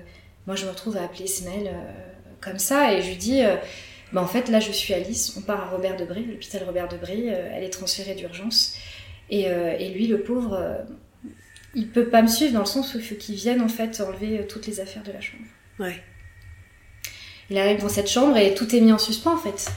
moi 0.46 0.58
je 0.58 0.66
me 0.66 0.72
retrouve 0.72 0.98
à 0.98 1.04
appeler 1.04 1.24
Ismaël 1.24 1.72
comme 2.42 2.60
ça 2.60 2.94
et 2.94 3.02
je 3.02 3.08
lui 3.08 3.18
dis... 3.18 3.42
Bah 4.14 4.22
en 4.22 4.28
fait, 4.28 4.50
là, 4.50 4.60
je 4.60 4.74
suis 4.74 4.94
Alice, 4.94 5.38
on 5.38 5.42
part 5.42 5.62
à 5.62 5.70
Robert 5.70 5.96
Debray, 5.96 6.26
l'hôpital 6.26 6.66
Robert 6.66 6.90
Debray, 6.90 7.28
elle 7.28 7.64
est 7.64 7.70
transférée 7.70 8.14
d'urgence. 8.14 8.76
Euh, 9.34 9.76
et, 9.80 9.90
lui, 9.90 10.08
le 10.08 10.22
pauvre, 10.22 10.54
euh, 10.54 10.76
il 11.74 11.88
peut 11.88 12.08
pas 12.08 12.22
me 12.22 12.28
suivre 12.28 12.54
dans 12.54 12.62
le 12.62 12.66
sens 12.66 12.94
où 12.94 12.98
il 12.98 13.04
faut 13.04 13.16
qu'il 13.16 13.36
vienne 13.36 13.62
en 13.62 13.70
fait 13.70 14.02
enlever 14.02 14.40
euh, 14.40 14.44
toutes 14.48 14.68
les 14.68 14.80
affaires 14.80 15.04
de 15.04 15.12
la 15.12 15.22
chambre. 15.22 15.44
Ouais. 15.80 16.02
Il 17.50 17.58
arrive 17.58 17.82
dans 17.82 17.90
cette 17.90 18.10
chambre 18.10 18.38
et 18.38 18.54
tout 18.54 18.76
est 18.76 18.82
mis 18.82 18.94
en 18.94 18.98
suspens 18.98 19.34
en 19.34 19.38
fait. 19.38 19.70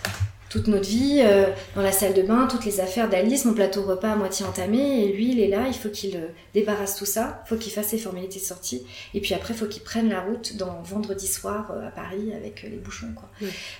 Toute 0.48 0.68
notre 0.68 0.88
vie, 0.88 1.20
dans 1.74 1.82
la 1.82 1.90
salle 1.90 2.14
de 2.14 2.22
bain, 2.22 2.46
toutes 2.48 2.64
les 2.64 2.78
affaires 2.78 3.08
d'Alice, 3.08 3.44
mon 3.44 3.54
plateau 3.54 3.82
repas 3.82 4.12
à 4.12 4.14
moitié 4.14 4.46
entamé, 4.46 5.02
et 5.02 5.12
lui 5.12 5.32
il 5.32 5.40
est 5.40 5.48
là, 5.48 5.64
il 5.66 5.74
faut 5.74 5.88
qu'il 5.88 6.28
débarrasse 6.52 6.94
tout 6.94 7.06
ça, 7.06 7.42
il 7.44 7.48
faut 7.48 7.56
qu'il 7.56 7.72
fasse 7.72 7.88
ses 7.88 7.98
formalités 7.98 8.38
de 8.38 8.44
sortie, 8.44 8.86
et 9.14 9.20
puis 9.20 9.34
après 9.34 9.52
il 9.52 9.56
faut 9.56 9.66
qu'il 9.66 9.82
prenne 9.82 10.08
la 10.08 10.20
route 10.20 10.56
dans 10.56 10.80
vendredi 10.82 11.26
soir 11.26 11.72
à 11.84 11.90
Paris 11.90 12.32
avec 12.36 12.62
les 12.62 12.76
bouchons. 12.76 13.12
Quoi. 13.16 13.28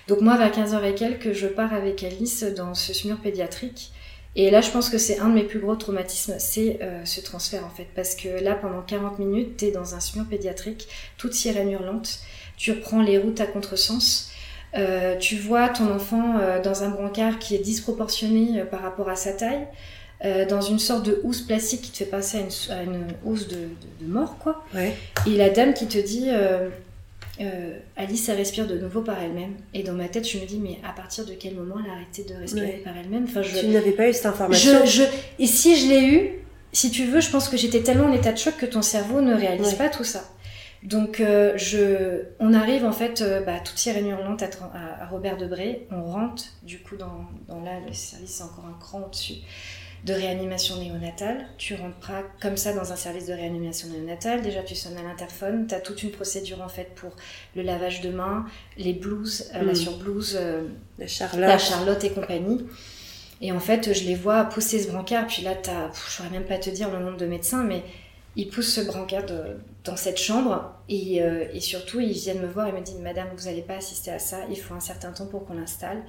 Donc 0.09 0.19
moi 0.19 0.35
vers 0.35 0.51
15h 0.51 0.83
et 0.83 0.95
quelques, 0.95 1.31
je 1.31 1.47
pars 1.47 1.73
avec 1.73 2.03
Alice 2.03 2.43
dans 2.43 2.73
ce 2.73 3.07
mur 3.07 3.19
pédiatrique 3.21 3.93
et 4.35 4.51
là, 4.51 4.59
je 4.59 4.69
pense 4.69 4.89
que 4.89 4.97
c'est 4.97 5.19
un 5.19 5.29
de 5.29 5.33
mes 5.33 5.43
plus 5.43 5.59
gros 5.59 5.75
traumatismes, 5.75 6.35
c'est 6.39 6.79
euh, 6.81 7.05
ce 7.05 7.21
transfert 7.21 7.65
en 7.65 7.69
fait. 7.69 7.87
Parce 7.95 8.15
que 8.15 8.27
là, 8.43 8.55
pendant 8.55 8.81
40 8.81 9.19
minutes, 9.19 9.57
tu 9.57 9.65
es 9.65 9.71
dans 9.71 9.95
un 9.95 10.01
SMUR 10.01 10.25
pédiatrique, 10.25 10.87
toute 11.17 11.33
sirène 11.33 11.71
hurlante, 11.71 12.19
tu 12.57 12.71
reprends 12.71 13.01
les 13.01 13.17
routes 13.17 13.39
à 13.39 13.45
contresens, 13.45 14.29
euh, 14.77 15.15
tu 15.17 15.37
vois 15.37 15.69
ton 15.69 15.89
enfant 15.89 16.37
euh, 16.37 16.61
dans 16.61 16.83
un 16.83 16.89
brancard 16.89 17.39
qui 17.39 17.55
est 17.55 17.59
disproportionné 17.59 18.63
par 18.69 18.81
rapport 18.81 19.09
à 19.09 19.15
sa 19.15 19.31
taille, 19.31 19.67
dans 20.49 20.61
une 20.61 20.79
sorte 20.79 21.05
de 21.05 21.19
housse 21.23 21.41
plastique 21.41 21.81
qui 21.83 21.91
te 21.91 21.97
fait 21.97 22.05
passer 22.05 22.39
à 22.71 22.81
une, 22.81 22.93
à 22.93 23.05
housse 23.25 23.47
de, 23.47 23.67
de, 24.01 24.11
mort, 24.11 24.39
quoi. 24.39 24.65
Ouais. 24.73 24.95
Et 25.27 25.37
la 25.37 25.51
dame 25.51 25.75
qui 25.75 25.85
te 25.85 25.99
dit 25.99 26.29
euh, 27.41 27.77
Alice, 27.97 28.29
elle 28.29 28.37
respire 28.37 28.67
de 28.67 28.77
nouveau 28.77 29.01
par 29.01 29.21
elle-même. 29.21 29.55
Et 29.73 29.83
dans 29.83 29.93
ma 29.93 30.07
tête, 30.07 30.27
je 30.27 30.37
me 30.37 30.45
dis, 30.45 30.59
mais 30.59 30.79
à 30.87 30.93
partir 30.93 31.25
de 31.25 31.33
quel 31.33 31.55
moment 31.55 31.75
elle 31.83 31.91
a 31.91 31.93
arrêté 31.95 32.23
de 32.23 32.33
respirer 32.33 32.81
par 32.83 32.95
elle-même 32.95 33.25
enfin, 33.25 33.41
je, 33.41 33.59
Tu 33.59 33.67
n'avais 33.67 33.91
pas 33.91 34.09
eu 34.09 34.13
cette 34.13 34.25
information 34.25 34.85
je, 34.85 35.03
Et 35.39 35.47
si 35.47 35.75
je 35.75 35.87
l'ai 35.87 36.07
eu, 36.07 36.29
si 36.71 36.91
tu 36.91 37.05
veux, 37.05 37.19
je 37.19 37.29
pense 37.29 37.49
que 37.49 37.57
j'étais 37.57 37.81
tellement 37.81 38.05
en 38.05 38.13
état 38.13 38.31
de 38.31 38.37
choc 38.37 38.55
que 38.57 38.65
ton 38.65 38.81
cerveau 38.81 39.21
ne 39.21 39.33
réalise 39.33 39.73
pas 39.73 39.89
tout 39.89 40.03
ça. 40.03 40.23
Donc, 40.83 41.19
euh, 41.19 41.53
je, 41.57 42.25
on 42.39 42.53
arrive 42.53 42.85
en 42.85 42.91
fait, 42.91 43.21
euh, 43.21 43.41
bah, 43.41 43.59
toute 43.63 43.77
sirène 43.77 44.07
hurlante 44.07 44.43
à, 44.43 44.49
à, 45.01 45.07
Robert 45.07 45.37
Debré. 45.37 45.87
On 45.91 46.03
rentre, 46.03 46.43
du 46.61 46.79
coup, 46.79 46.95
dans, 46.95 47.25
dans 47.47 47.59
là, 47.61 47.79
le 47.85 47.91
service 47.91 48.39
est 48.39 48.43
encore 48.43 48.65
un 48.65 48.77
cran 48.79 49.03
au-dessus 49.05 49.37
de 50.05 50.13
réanimation 50.13 50.77
néonatale. 50.77 51.47
Tu 51.57 51.73
rentres 51.73 51.97
pas 52.07 52.21
comme 52.39 52.57
ça 52.57 52.73
dans 52.73 52.91
un 52.91 52.95
service 52.95 53.25
de 53.25 53.33
réanimation 53.33 53.87
néonatale. 53.89 54.43
Déjà, 54.43 54.61
tu 54.61 54.75
sonnes 54.75 54.97
à 54.97 55.01
l'interphone. 55.01 55.65
Tu 55.67 55.73
as 55.73 55.79
toute 55.79 56.03
une 56.03 56.11
procédure 56.11 56.61
en 56.61 56.69
fait 56.69 56.93
pour 56.93 57.09
le 57.55 57.63
lavage 57.63 58.01
de 58.01 58.11
mains, 58.11 58.45
les 58.77 58.93
blouses, 58.93 59.49
euh, 59.55 59.63
la 59.63 59.71
mm. 59.71 59.75
surblouse, 59.75 60.37
euh, 60.39 60.67
la, 60.99 61.07
Charlotte. 61.07 61.47
la 61.47 61.57
Charlotte 61.57 62.03
et 62.03 62.11
compagnie. 62.11 62.67
Et 63.41 63.51
en 63.51 63.59
fait, 63.59 63.93
je 63.93 64.03
les 64.03 64.13
vois 64.13 64.45
pousser 64.45 64.79
ce 64.79 64.91
brancard. 64.91 65.25
Puis 65.25 65.41
là, 65.41 65.53
as, 65.67 65.91
je 66.07 66.11
saurais 66.11 66.29
même 66.29 66.45
pas 66.45 66.59
te 66.59 66.69
dire 66.69 66.91
le 66.91 67.03
nombre 67.03 67.17
de 67.17 67.25
médecins, 67.25 67.63
mais 67.63 67.83
ils 68.35 68.47
poussent 68.47 68.73
ce 68.75 68.81
brancard 68.81 69.23
dans 69.83 69.97
cette 69.97 70.19
chambre. 70.19 70.71
Et, 70.87 71.23
euh, 71.23 71.47
et, 71.51 71.59
surtout, 71.59 71.99
ils 71.99 72.11
viennent 72.11 72.41
me 72.41 72.47
voir 72.47 72.67
et 72.67 72.71
me 72.71 72.81
disent 72.81 72.99
Madame, 73.01 73.29
vous 73.35 73.45
n'allez 73.45 73.63
pas 73.63 73.77
assister 73.77 74.11
à 74.11 74.19
ça. 74.19 74.41
Il 74.51 74.57
faut 74.57 74.75
un 74.75 74.79
certain 74.79 75.11
temps 75.11 75.25
pour 75.25 75.45
qu'on 75.47 75.55
l'installe. 75.55 76.03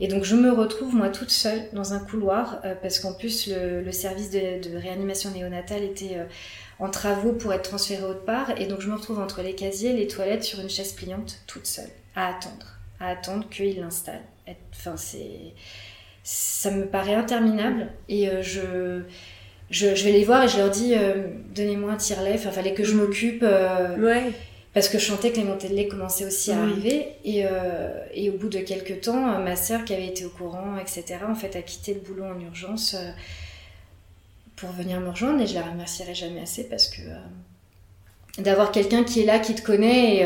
Et 0.00 0.08
donc 0.08 0.24
je 0.24 0.36
me 0.36 0.52
retrouve 0.52 0.94
moi 0.94 1.08
toute 1.08 1.30
seule 1.30 1.68
dans 1.72 1.92
un 1.92 1.98
couloir 1.98 2.60
euh, 2.64 2.74
parce 2.80 3.00
qu'en 3.00 3.12
plus 3.12 3.48
le, 3.48 3.90
service 3.92 4.30
de, 4.30 4.76
réanimation 4.76 5.30
néonatale 5.30 5.82
était 5.82 6.16
euh, 6.16 6.24
en 6.78 6.88
travaux 6.88 7.32
pour 7.32 7.52
être 7.52 7.62
transféré 7.62 8.04
autre 8.04 8.24
part 8.24 8.52
et 8.60 8.66
donc 8.66 8.80
je 8.80 8.88
me 8.88 8.94
retrouve 8.94 9.18
entre 9.18 9.42
les 9.42 9.54
casiers, 9.54 9.92
les 9.92 10.06
toilettes 10.06 10.44
sur 10.44 10.60
une 10.60 10.70
chaise 10.70 10.92
pliante 10.92 11.40
toute 11.46 11.66
seule 11.66 11.90
à 12.14 12.28
attendre, 12.28 12.78
à 13.00 13.08
attendre 13.08 13.48
qu'il 13.48 13.80
l'installe. 13.80 14.22
Enfin 14.72 14.96
c'est 14.96 15.54
ça 16.22 16.70
me 16.70 16.86
paraît 16.86 17.14
interminable 17.14 17.88
et 18.08 18.28
euh, 18.28 18.42
je, 18.42 19.02
je, 19.70 19.86
vais 19.86 20.12
les 20.12 20.24
voir 20.24 20.44
et 20.44 20.48
je 20.48 20.58
leur 20.58 20.70
dis 20.70 20.94
donnez-moi 21.54 21.92
un 21.92 21.96
tire-lait, 21.96 22.34
enfin 22.34 22.50
fallait 22.52 22.74
que 22.74 22.84
je 22.84 22.94
m'occupe. 22.94 23.42
ouais 23.42 24.32
parce 24.78 24.90
que 24.90 25.00
je 25.00 25.06
sentais 25.06 25.32
que 25.32 25.38
les 25.38 25.44
montées 25.44 25.68
de 25.68 25.74
lait 25.74 25.88
commençaient 25.88 26.24
aussi 26.24 26.52
à 26.52 26.62
arriver. 26.62 27.08
Et, 27.24 27.44
euh, 27.44 27.90
et, 28.14 28.30
au 28.30 28.34
bout 28.34 28.48
de 28.48 28.60
quelques 28.60 29.00
temps, 29.00 29.28
euh, 29.28 29.42
ma 29.42 29.56
sœur, 29.56 29.84
qui 29.84 29.92
avait 29.92 30.06
été 30.06 30.24
au 30.24 30.28
courant, 30.28 30.78
etc., 30.78 31.16
en 31.28 31.34
fait, 31.34 31.56
a 31.56 31.62
quitté 31.62 31.94
le 31.94 32.00
boulot 32.00 32.22
en 32.22 32.38
urgence 32.38 32.94
euh, 32.94 33.10
pour 34.54 34.70
venir 34.70 35.00
me 35.00 35.08
rejoindre. 35.08 35.42
Et 35.42 35.48
je 35.48 35.54
la 35.54 35.62
remercierai 35.62 36.14
jamais 36.14 36.42
assez 36.42 36.62
parce 36.68 36.86
que 36.86 37.00
d'avoir 38.40 38.70
quelqu'un 38.70 39.02
qui 39.02 39.20
est 39.20 39.24
là, 39.24 39.40
qui 39.40 39.56
te 39.56 39.62
connaît, 39.62 40.18
et, 40.18 40.20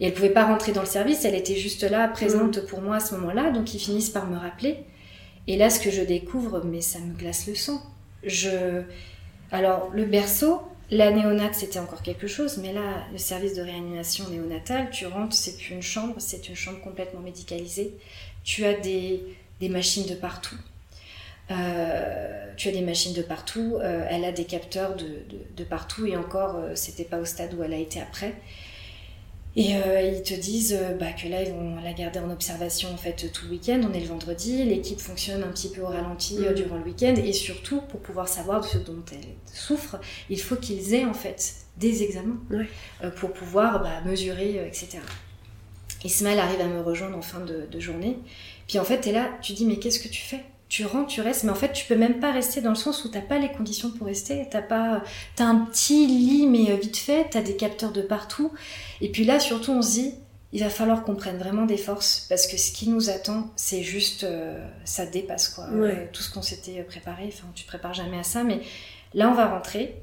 et, 0.00 0.06
elle 0.06 0.14
pouvait 0.14 0.30
pas 0.30 0.46
rentrer 0.46 0.72
dans 0.72 0.80
le 0.80 0.88
service, 0.88 1.24
elle 1.24 1.36
était 1.36 1.54
juste 1.54 1.84
là, 1.84 2.08
présente 2.08 2.58
mm. 2.58 2.66
pour 2.66 2.80
moi 2.80 2.96
à 2.96 3.00
ce 3.00 3.14
moment-là. 3.14 3.52
Donc 3.52 3.72
ils 3.72 3.78
finissent 3.78 4.10
par 4.10 4.26
me 4.26 4.36
rappeler. 4.36 4.78
Et 5.46 5.56
là, 5.56 5.70
ce 5.70 5.78
que 5.78 5.92
je 5.92 6.02
découvre, 6.02 6.64
mais 6.64 6.80
ça 6.80 6.98
me 6.98 7.16
glace 7.16 7.46
le 7.46 7.54
sang. 7.54 7.80
Je... 8.24 8.82
Alors, 9.52 9.90
le 9.94 10.06
berceau, 10.06 10.60
la 10.92 11.10
néonate, 11.10 11.54
c'était 11.54 11.78
encore 11.78 12.02
quelque 12.02 12.26
chose, 12.26 12.58
mais 12.58 12.74
là, 12.74 13.06
le 13.12 13.18
service 13.18 13.54
de 13.54 13.62
réanimation 13.62 14.28
néonatale, 14.28 14.90
tu 14.90 15.06
rentres, 15.06 15.34
c'est 15.34 15.56
plus 15.56 15.70
une 15.70 15.82
chambre, 15.82 16.16
c'est 16.18 16.50
une 16.50 16.54
chambre 16.54 16.82
complètement 16.82 17.20
médicalisée. 17.20 17.94
Tu 18.44 18.66
as 18.66 18.74
des, 18.74 19.24
machines 19.62 20.06
de 20.06 20.14
partout. 20.14 20.56
Euh, 21.50 22.52
tu 22.58 22.68
as 22.68 22.72
des 22.72 22.82
machines 22.82 23.14
de 23.14 23.22
partout, 23.22 23.78
euh, 23.80 24.06
elle 24.10 24.22
a 24.26 24.32
des 24.32 24.44
capteurs 24.44 24.94
de, 24.94 25.64
partout, 25.64 26.04
et 26.04 26.14
encore, 26.14 26.56
euh, 26.56 26.72
c'était 26.74 27.04
pas 27.04 27.18
au 27.18 27.24
stade 27.24 27.54
où 27.54 27.62
elle 27.62 27.72
a 27.72 27.78
été 27.78 27.98
après. 27.98 28.34
Et 29.54 29.76
euh, 29.76 30.00
ils 30.00 30.22
te 30.22 30.32
disent 30.32 30.76
euh, 30.80 30.94
bah, 30.94 31.12
que 31.12 31.28
là, 31.28 31.42
ils 31.42 31.52
vont 31.52 31.76
la 31.82 31.92
garder 31.92 32.18
en 32.18 32.30
observation 32.30 32.90
en 32.92 32.96
fait 32.96 33.30
tout 33.32 33.44
le 33.46 33.52
week-end. 33.52 33.80
On 33.88 33.92
est 33.92 34.00
le 34.00 34.06
vendredi, 34.06 34.64
l'équipe 34.64 34.98
fonctionne 34.98 35.42
un 35.42 35.48
petit 35.48 35.68
peu 35.68 35.82
au 35.82 35.88
ralenti 35.88 36.38
euh, 36.38 36.52
mm. 36.52 36.54
durant 36.54 36.76
le 36.76 36.84
week-end. 36.84 37.14
Et 37.16 37.32
surtout, 37.34 37.82
pour 37.82 38.00
pouvoir 38.00 38.28
savoir 38.28 38.62
de 38.62 38.66
ce 38.66 38.78
dont 38.78 39.02
elle 39.12 39.18
souffre, 39.52 40.00
il 40.30 40.40
faut 40.40 40.56
qu'ils 40.56 40.94
aient 40.94 41.04
en 41.04 41.14
fait 41.14 41.54
des 41.76 42.02
examens 42.02 42.40
pour 43.16 43.32
pouvoir 43.32 43.82
bah, 43.82 44.00
mesurer, 44.04 44.66
etc. 44.66 44.98
Ismaël 46.04 46.38
arrive 46.38 46.60
à 46.60 46.66
me 46.66 46.80
rejoindre 46.80 47.16
en 47.16 47.22
fin 47.22 47.40
de, 47.40 47.66
de 47.70 47.80
journée. 47.80 48.18
Puis 48.68 48.78
en 48.78 48.84
fait, 48.84 49.00
tu 49.00 49.10
es 49.10 49.12
là, 49.12 49.30
tu 49.42 49.52
dis, 49.52 49.66
mais 49.66 49.78
qu'est-ce 49.78 50.00
que 50.00 50.08
tu 50.08 50.22
fais? 50.22 50.40
Tu 50.72 50.86
rentres, 50.86 51.08
tu 51.08 51.20
restes, 51.20 51.44
mais 51.44 51.50
en 51.50 51.54
fait, 51.54 51.74
tu 51.74 51.84
peux 51.84 51.96
même 51.96 52.18
pas 52.18 52.32
rester 52.32 52.62
dans 52.62 52.70
le 52.70 52.76
sens 52.76 53.04
où 53.04 53.08
t'as 53.10 53.20
pas 53.20 53.36
les 53.36 53.52
conditions 53.52 53.90
pour 53.90 54.06
rester. 54.06 54.48
T'as 54.50 54.62
pas, 54.62 55.02
t'as 55.36 55.44
un 55.44 55.66
petit 55.66 56.06
lit, 56.06 56.46
mais 56.46 56.74
vite 56.78 56.96
fait, 56.96 57.26
t'as 57.28 57.42
des 57.42 57.56
capteurs 57.56 57.92
de 57.92 58.00
partout. 58.00 58.50
Et 59.02 59.12
puis 59.12 59.26
là, 59.26 59.38
surtout, 59.38 59.72
on 59.72 59.82
se 59.82 59.90
dit, 59.90 60.14
il 60.54 60.60
va 60.60 60.70
falloir 60.70 61.04
qu'on 61.04 61.14
prenne 61.14 61.36
vraiment 61.36 61.66
des 61.66 61.76
forces 61.76 62.24
parce 62.26 62.46
que 62.46 62.56
ce 62.56 62.72
qui 62.72 62.88
nous 62.88 63.10
attend, 63.10 63.50
c'est 63.54 63.82
juste, 63.82 64.24
euh, 64.24 64.66
ça 64.86 65.04
dépasse 65.04 65.50
quoi. 65.50 65.66
Euh, 65.70 66.06
tout 66.10 66.22
ce 66.22 66.32
qu'on 66.32 66.40
s'était 66.40 66.82
préparé. 66.84 67.24
Enfin, 67.28 67.48
tu 67.54 67.64
te 67.64 67.68
prépares 67.68 67.92
jamais 67.92 68.18
à 68.18 68.22
ça, 68.22 68.42
mais 68.42 68.62
là, 69.12 69.28
on 69.28 69.34
va 69.34 69.48
rentrer. 69.48 69.94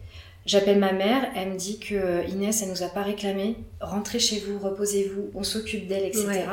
J'appelle 0.46 0.78
ma 0.78 0.92
mère, 0.92 1.32
elle 1.36 1.50
me 1.50 1.58
dit 1.58 1.80
que 1.80 1.96
euh, 1.96 2.24
Inès, 2.26 2.62
elle 2.62 2.70
nous 2.70 2.84
a 2.84 2.90
pas 2.90 3.02
réclamé. 3.02 3.56
Rentrez 3.82 4.20
chez 4.20 4.40
vous, 4.40 4.60
reposez-vous, 4.60 5.32
on 5.34 5.42
s'occupe 5.42 5.88
d'elle, 5.88 6.06
etc. 6.06 6.44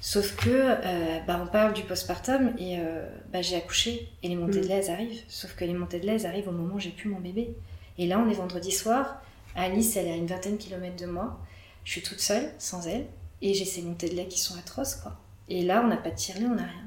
Sauf 0.00 0.36
que, 0.36 0.48
euh, 0.48 1.18
bah, 1.26 1.40
on 1.42 1.48
parle 1.48 1.72
du 1.72 1.82
postpartum 1.82 2.54
et 2.56 2.78
euh, 2.78 3.08
bah, 3.32 3.42
j'ai 3.42 3.56
accouché 3.56 4.08
et 4.22 4.28
les 4.28 4.36
montées 4.36 4.60
de 4.60 4.64
mm. 4.64 4.68
lait 4.68 4.74
elles 4.74 4.90
arrivent. 4.90 5.22
Sauf 5.28 5.56
que 5.56 5.64
les 5.64 5.72
montées 5.72 5.98
de 5.98 6.06
lait 6.06 6.14
elles 6.14 6.26
arrivent 6.26 6.48
au 6.48 6.52
moment 6.52 6.76
où 6.76 6.80
j'ai 6.80 6.90
plus 6.90 7.08
mon 7.08 7.18
bébé. 7.18 7.56
Et 7.98 8.06
là, 8.06 8.22
on 8.24 8.30
est 8.30 8.34
vendredi 8.34 8.70
soir. 8.70 9.20
Alice, 9.56 9.96
elle 9.96 10.06
est 10.06 10.12
à 10.12 10.16
une 10.16 10.26
vingtaine 10.26 10.56
de 10.56 10.62
kilomètres 10.62 11.02
de 11.02 11.10
moi. 11.10 11.40
Je 11.84 11.92
suis 11.92 12.02
toute 12.02 12.20
seule, 12.20 12.52
sans 12.58 12.86
elle. 12.86 13.06
Et 13.42 13.54
j'ai 13.54 13.64
ces 13.64 13.82
montées 13.82 14.08
de 14.08 14.14
lait 14.14 14.26
qui 14.26 14.38
sont 14.38 14.56
atroces, 14.56 14.94
quoi. 14.96 15.16
Et 15.48 15.62
là, 15.62 15.82
on 15.84 15.88
n'a 15.88 15.96
pas 15.96 16.10
de 16.10 16.16
tire-lait, 16.16 16.46
on 16.46 16.54
n'a 16.54 16.62
rien. 16.62 16.84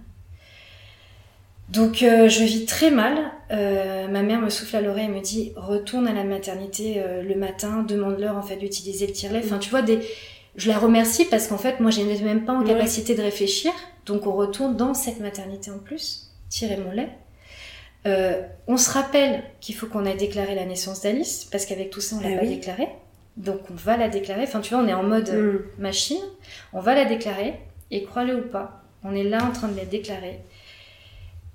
Donc, 1.70 2.04
euh, 2.04 2.30
je 2.30 2.44
vis 2.44 2.66
très 2.66 2.92
mal. 2.92 3.18
ma 3.50 4.24
mère 4.24 4.40
me 4.40 4.50
souffle 4.50 4.78
à 4.78 4.82
l'oreille 4.82 5.06
et 5.06 5.10
me 5.10 5.20
dit 5.20 5.52
retourne 5.58 6.08
à 6.08 6.14
la 6.14 6.24
maternité 6.24 7.04
le 7.22 7.36
matin, 7.36 7.84
demande-leur 7.84 8.38
en 8.38 8.42
fait 8.42 8.56
d'utiliser 8.56 9.08
le 9.08 9.14
tire-lait. 9.14 9.42
Enfin, 9.44 9.58
tu 9.58 9.70
vois, 9.70 9.82
des, 9.82 10.00
je 10.56 10.70
la 10.70 10.78
remercie 10.78 11.26
parce 11.26 11.48
qu'en 11.48 11.58
fait, 11.58 11.80
moi, 11.80 11.92
je 11.92 12.02
n'étais 12.02 12.24
même 12.24 12.46
pas 12.46 12.54
en 12.54 12.64
capacité 12.64 13.16
de 13.16 13.22
réfléchir. 13.22 13.72
Donc, 14.06 14.28
on 14.28 14.34
retourne 14.34 14.76
dans 14.76 14.94
cette 14.94 15.20
maternité 15.20 15.72
en 15.72 15.80
plus, 15.80 16.32
tirer 16.50 16.78
mon 16.78 16.92
lait. 16.92 17.10
Euh, 18.08 18.42
on 18.68 18.78
se 18.78 18.90
rappelle 18.90 19.44
qu'il 19.60 19.76
faut 19.76 19.88
qu'on 19.88 20.06
ait 20.06 20.16
déclaré 20.16 20.56
la 20.56 20.66
naissance 20.66 21.02
d'Alice, 21.02 21.46
parce 21.52 21.66
qu'avec 21.66 21.90
tout 21.92 22.02
ça, 22.02 22.18
on 22.18 22.20
l'a 22.22 22.36
ah 22.36 22.40
pas 22.40 22.46
déclaré. 22.46 22.90
Donc, 23.38 23.60
on 23.70 23.76
va 23.76 23.96
la 23.96 24.10
déclarer. 24.10 24.44
Enfin, 24.44 24.60
tu 24.60 24.74
vois, 24.74 24.84
on 24.84 24.88
est 24.88 24.94
en 24.94 25.04
mode 25.04 25.30
mm. 25.30 25.82
machine. 25.82 26.22
On 26.74 26.80
va 26.80 26.96
la 26.96 27.06
déclarer. 27.06 27.60
Et 27.92 28.04
crois-le 28.04 28.38
ou 28.38 28.48
pas, 28.48 28.84
on 29.04 29.14
est 29.14 29.24
là 29.24 29.44
en 29.44 29.52
train 29.52 29.68
de 29.68 29.78
la 29.78 29.86
déclarer. 29.86 30.40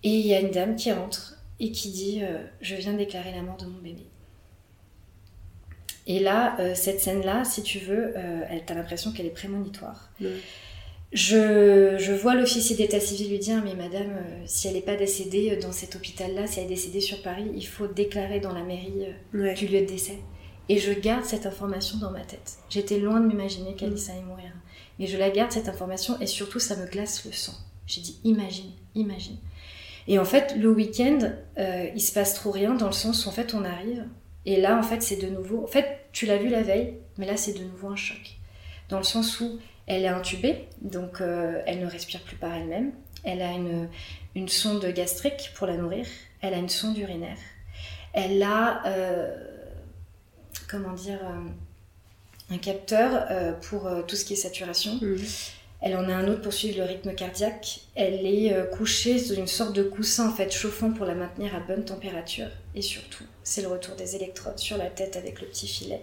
Et 0.03 0.11
il 0.11 0.27
y 0.27 0.35
a 0.35 0.41
une 0.41 0.51
dame 0.51 0.77
qui 0.77 0.93
rentre 0.93 1.39
et 1.59 1.73
qui 1.73 1.91
dit 1.91 2.21
euh, 2.23 2.39
Je 2.61 2.75
viens 2.77 2.93
déclarer 2.93 3.33
la 3.33 3.43
mort 3.43 3.57
de 3.57 3.67
mon 3.67 3.79
bébé. 3.79 4.07
Et 6.07 6.21
là, 6.21 6.57
euh, 6.61 6.75
cette 6.75 7.01
scène-là, 7.01 7.45
si 7.45 7.63
tu 7.63 7.79
veux, 7.81 8.13
euh, 8.17 8.43
t'as 8.65 8.75
l'impression 8.75 9.13
qu'elle 9.13 9.27
est 9.27 9.31
prémonitoire. 9.31 10.11
Je, 11.13 11.97
je, 11.99 12.13
vois 12.13 12.35
l'officier 12.35 12.77
d'état 12.77 13.01
civil 13.01 13.31
lui 13.31 13.39
dire 13.39 13.63
Mais 13.65 13.75
madame, 13.75 14.11
euh, 14.11 14.43
si 14.45 14.69
elle 14.69 14.75
n'est 14.75 14.83
pas 14.83 14.97
décédée 14.97 15.57
dans 15.57 15.73
cet 15.73 15.97
hôpital-là, 15.97 16.47
si 16.47 16.61
elle 16.61 16.67
est 16.67 16.69
décédée 16.69 17.01
sur 17.01 17.23
Paris, 17.23 17.51
il 17.55 17.67
faut 17.67 17.87
déclarer 17.87 18.39
dans 18.39 18.53
la 18.53 18.63
mairie 18.63 19.07
du 19.33 19.67
lieu 19.67 19.81
de 19.81 19.87
décès. 19.87 20.19
Et 20.69 20.79
je 20.79 20.93
garde 20.93 21.25
cette 21.25 21.47
information 21.47 21.99
dans 21.99 22.11
ma 22.11 22.21
tête. 22.21 22.59
J'étais 22.69 22.99
loin 22.99 23.21
de 23.21 23.27
m'imaginer 23.27 23.75
qu'Alice 23.75 24.11
allait 24.11 24.23
mourir. 24.23 24.51
Mais 24.99 25.07
je 25.07 25.17
la 25.17 25.31
garde, 25.31 25.53
cette 25.53 25.69
information, 25.69 26.21
et 26.21 26.27
surtout, 26.27 26.59
ça 26.59 26.77
me 26.77 26.87
glace 26.87 27.25
le 27.25 27.33
sang. 27.33 27.55
J'ai 27.87 28.01
dit 28.01 28.19
Imagine, 28.25 28.73
imagine. 28.95 29.37
Et 30.09 30.19
en 30.19 30.25
fait, 30.25 30.55
le 30.57 30.71
week-end, 30.71 31.19
il 31.57 32.01
se 32.01 32.13
passe 32.13 32.35
trop 32.35 32.53
rien 32.53 32.75
dans 32.75 32.87
le 32.87 32.93
sens 32.93 33.27
où 33.27 33.29
en 33.29 33.33
fait, 33.33 33.55
on 33.55 33.65
arrive 33.65 34.05
et 34.47 34.61
là, 34.61 34.79
en 34.79 34.83
fait, 34.83 35.03
c'est 35.03 35.17
de 35.17 35.27
nouveau. 35.27 35.65
En 35.65 35.67
fait, 35.67 36.07
tu 36.13 36.25
l'as 36.25 36.39
vu 36.39 36.49
la 36.49 36.63
veille, 36.63 36.95
mais 37.19 37.27
là, 37.27 37.37
c'est 37.37 37.53
de 37.53 37.65
nouveau 37.65 37.89
un 37.89 37.97
choc. 37.97 38.37
Dans 38.89 38.99
le 38.99 39.05
sens 39.05 39.41
où 39.41 39.59
elle 39.89 40.05
est 40.05 40.09
intubée, 40.09 40.69
donc 40.81 41.21
euh, 41.21 41.61
elle 41.67 41.81
ne 41.81 41.87
respire 41.87 42.21
plus 42.23 42.37
par 42.37 42.55
elle-même. 42.55 42.93
Elle 43.25 43.43
a 43.43 43.51
une, 43.51 43.89
une, 44.37 44.49
sonde 44.49 44.87
gastrique 44.87 45.51
pour 45.57 45.67
la 45.67 45.77
nourrir. 45.77 46.07
Elle 46.41 46.55
a 46.55 46.59
une 46.59 46.69
sonde 46.69 46.97
urinaire. 46.97 47.39
Elle 48.13 48.41
a, 48.45 48.87
euh, 48.87 49.35
comment 50.69 50.93
dire, 50.93 51.19
euh, 51.25 52.55
un 52.55 52.59
capteur 52.59 53.27
pour 53.63 53.91
tout 54.07 54.15
ce 54.15 54.25
qui 54.25 54.35
est 54.35 54.37
saturation. 54.37 55.01
Mmh. 55.03 55.17
Elle 55.81 55.97
en 55.97 56.09
a 56.09 56.15
un 56.15 56.29
autre 56.29 56.43
pour 56.43 56.53
suivre 56.53 56.79
le 56.79 56.85
rythme 56.85 57.13
cardiaque. 57.13 57.81
Elle 57.97 58.25
est 58.25 58.71
couchée 58.71 59.19
sur 59.19 59.37
une 59.37 59.49
sorte 59.49 59.75
de 59.75 59.83
coussin 59.83 60.29
en 60.29 60.33
fait 60.33 60.53
chauffant 60.53 60.93
pour 60.93 61.07
la 61.07 61.17
maintenir 61.17 61.57
à 61.57 61.59
bonne 61.59 61.85
température. 61.85 62.47
Et 62.77 62.83
surtout, 62.83 63.25
c'est 63.47 63.63
le 63.63 63.69
retour 63.69 63.95
des 63.95 64.17
électrodes 64.17 64.59
sur 64.59 64.77
la 64.77 64.87
tête 64.87 65.17
avec 65.17 65.41
le 65.41 65.47
petit 65.47 65.69
filet. 65.69 66.03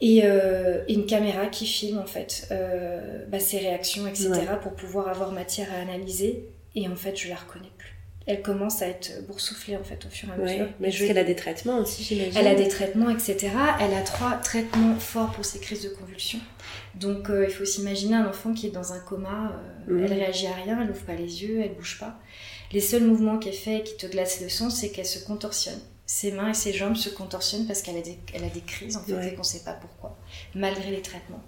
Et, 0.00 0.20
euh, 0.24 0.84
une 0.88 1.06
caméra 1.06 1.46
qui 1.46 1.66
filme 1.66 1.98
en 1.98 2.06
fait 2.06 2.46
euh, 2.52 3.24
bah, 3.28 3.40
ses 3.40 3.58
réactions, 3.58 4.06
etc. 4.06 4.30
pour 4.62 4.74
pouvoir 4.74 5.08
avoir 5.08 5.32
matière 5.32 5.68
à 5.72 5.80
analyser. 5.80 6.48
Et 6.74 6.86
en 6.86 6.96
fait, 6.96 7.16
je 7.16 7.28
la 7.28 7.36
reconnais 7.36 7.72
plus 7.76 7.96
elle 8.26 8.42
commence 8.42 8.82
à 8.82 8.88
être 8.88 9.24
boursouflée 9.26 9.76
en 9.76 9.84
fait 9.84 10.04
au 10.04 10.10
fur 10.10 10.28
et 10.28 10.32
à 10.32 10.36
mesure. 10.36 10.68
mais 10.80 10.90
je... 10.90 11.06
qu'elle 11.06 11.18
a 11.18 11.24
des 11.24 11.36
traitements 11.36 11.78
aussi, 11.78 12.02
j'imagine. 12.02 12.32
Elle 12.36 12.48
a 12.48 12.56
des 12.56 12.66
traitements, 12.66 13.08
etc. 13.08 13.50
Elle 13.80 13.94
a 13.94 14.02
trois 14.02 14.32
traitements 14.32 14.96
forts 14.96 15.30
pour 15.30 15.44
ses 15.44 15.60
crises 15.60 15.84
de 15.84 15.90
convulsions. 15.90 16.40
Donc 16.96 17.30
euh, 17.30 17.46
il 17.48 17.54
faut 17.54 17.64
s'imaginer 17.64 18.16
un 18.16 18.26
enfant 18.26 18.52
qui 18.52 18.66
est 18.66 18.70
dans 18.70 18.92
un 18.92 18.98
coma, 18.98 19.52
mhm. 19.86 20.04
elle 20.04 20.12
réagit 20.12 20.48
à 20.48 20.54
rien, 20.54 20.80
elle 20.80 20.88
n'ouvre 20.88 21.04
pas 21.04 21.14
les 21.14 21.44
yeux, 21.44 21.60
elle 21.62 21.74
bouge 21.74 21.98
pas. 22.00 22.18
Les 22.72 22.80
seuls 22.80 23.04
mouvements 23.04 23.38
qu'elle 23.38 23.52
fait 23.52 23.84
qui 23.84 23.96
te 23.96 24.06
glacent 24.06 24.40
le 24.40 24.48
sang, 24.48 24.70
c'est 24.70 24.90
qu'elle 24.90 25.06
se 25.06 25.24
contorsionne. 25.24 25.78
Ses 26.06 26.32
mains 26.32 26.50
et 26.50 26.54
ses 26.54 26.72
jambes 26.72 26.94
se 26.94 27.08
contorsionnent 27.08 27.66
parce 27.66 27.82
qu'elle 27.82 27.96
a, 27.96 28.00
des, 28.00 28.18
a 28.34 28.48
des 28.48 28.60
crises 28.60 28.96
en 28.96 29.02
fait 29.02 29.28
et 29.28 29.32
qu'on 29.32 29.38
ne 29.38 29.42
sait 29.42 29.64
pas 29.64 29.72
pourquoi, 29.72 30.16
malgré 30.54 30.90
les 30.90 31.02
traitements. 31.02 31.42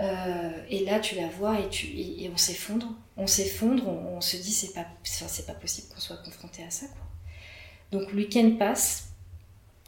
Euh, 0.00 0.50
et 0.68 0.84
là, 0.84 1.00
tu 1.00 1.14
la 1.14 1.28
vois 1.28 1.60
et, 1.60 1.68
tu, 1.68 1.86
et, 1.86 2.30
on 2.32 2.36
s'effondre. 2.36 2.88
On 3.16 3.26
s'effondre, 3.26 3.88
on, 3.88 4.20
se 4.20 4.36
dit 4.36 4.52
c'est 4.52 4.72
pas, 4.72 4.86
c'est 5.02 5.46
pas 5.46 5.54
possible 5.54 5.88
qu'on 5.94 6.00
soit 6.00 6.16
confronté 6.18 6.62
à 6.64 6.70
ça. 6.70 6.86
Quoi. 6.86 7.98
Donc 7.98 8.10
le 8.12 8.18
week-end 8.18 8.50
passe, 8.58 9.10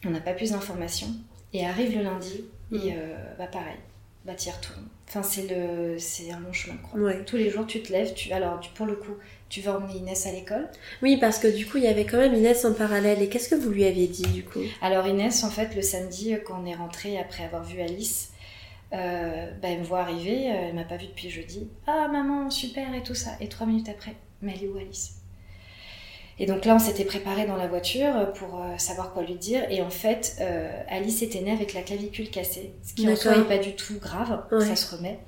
on 0.04 0.10
n'a 0.10 0.20
pas 0.20 0.34
plus 0.34 0.52
d'informations. 0.52 1.14
Et 1.52 1.64
arrive 1.64 1.96
le 1.96 2.02
lundi, 2.02 2.44
et 2.72 2.76
mm. 2.76 2.94
euh, 2.96 3.34
bah 3.38 3.46
pareil, 3.46 3.78
bah 4.24 4.34
t'y 4.34 4.50
retournes. 4.50 4.88
Enfin, 5.08 5.22
c'est, 5.22 5.46
le, 5.46 5.98
c'est 5.98 6.32
un 6.32 6.40
long 6.40 6.52
chemin. 6.52 6.76
Quoi. 6.78 7.14
Tous 7.24 7.36
les 7.36 7.50
jours, 7.50 7.66
tu 7.66 7.82
te 7.82 7.92
lèves. 7.92 8.14
Tu, 8.14 8.32
alors, 8.32 8.60
pour 8.74 8.86
le 8.86 8.96
coup, 8.96 9.14
tu 9.48 9.60
vas 9.60 9.76
emmener 9.76 9.98
Inès 9.98 10.26
à 10.26 10.32
l'école. 10.32 10.68
Oui, 11.02 11.16
parce 11.16 11.38
que 11.38 11.48
du 11.48 11.66
coup, 11.66 11.76
il 11.78 11.84
y 11.84 11.88
avait 11.88 12.06
quand 12.06 12.18
même 12.18 12.34
Inès 12.34 12.64
en 12.64 12.74
parallèle. 12.74 13.22
Et 13.22 13.28
qu'est-ce 13.28 13.48
que 13.48 13.54
vous 13.54 13.70
lui 13.70 13.84
aviez 13.84 14.08
dit 14.08 14.22
du 14.22 14.42
coup? 14.42 14.62
Alors, 14.82 15.06
Inès, 15.06 15.44
en 15.44 15.50
fait, 15.50 15.74
le 15.76 15.82
samedi, 15.82 16.34
quand 16.44 16.60
on 16.62 16.66
est 16.66 16.74
rentré 16.74 17.18
après 17.18 17.44
avoir 17.44 17.62
vu 17.62 17.80
Alice, 17.80 18.30
euh, 18.92 19.50
bah, 19.60 19.68
elle 19.70 19.80
me 19.80 19.84
voit 19.84 20.00
arriver, 20.00 20.50
euh, 20.50 20.68
elle 20.68 20.74
m'a 20.74 20.84
pas 20.84 20.96
vue 20.96 21.06
depuis 21.06 21.30
jeudi. 21.30 21.68
Ah 21.86 22.08
maman, 22.08 22.50
super 22.50 22.94
et 22.94 23.02
tout 23.02 23.14
ça. 23.14 23.30
Et 23.40 23.48
trois 23.48 23.66
minutes 23.66 23.88
après, 23.88 24.14
mais 24.40 24.54
elle 24.56 24.64
est 24.64 24.68
où 24.68 24.76
Alice? 24.76 25.14
Et 26.38 26.46
donc 26.46 26.64
là, 26.64 26.74
on 26.74 26.78
s'était 26.80 27.04
préparé 27.04 27.46
dans 27.46 27.56
la 27.56 27.68
voiture 27.68 28.32
pour 28.34 28.60
euh, 28.60 28.76
savoir 28.76 29.12
quoi 29.12 29.22
lui 29.22 29.36
dire. 29.36 29.62
Et 29.70 29.82
en 29.82 29.90
fait, 29.90 30.42
Alice 30.88 31.22
était 31.22 31.40
née 31.40 31.52
avec 31.52 31.74
la 31.74 31.82
clavicule 31.82 32.28
cassée, 32.28 32.72
ce 32.82 32.94
qui 32.94 33.08
en 33.08 33.14
soi 33.14 33.36
n'est 33.36 33.44
pas 33.44 33.58
du 33.58 33.74
tout 33.74 33.98
grave, 34.00 34.42
ça 34.50 34.74
se 34.74 34.96
remet. 34.96 35.18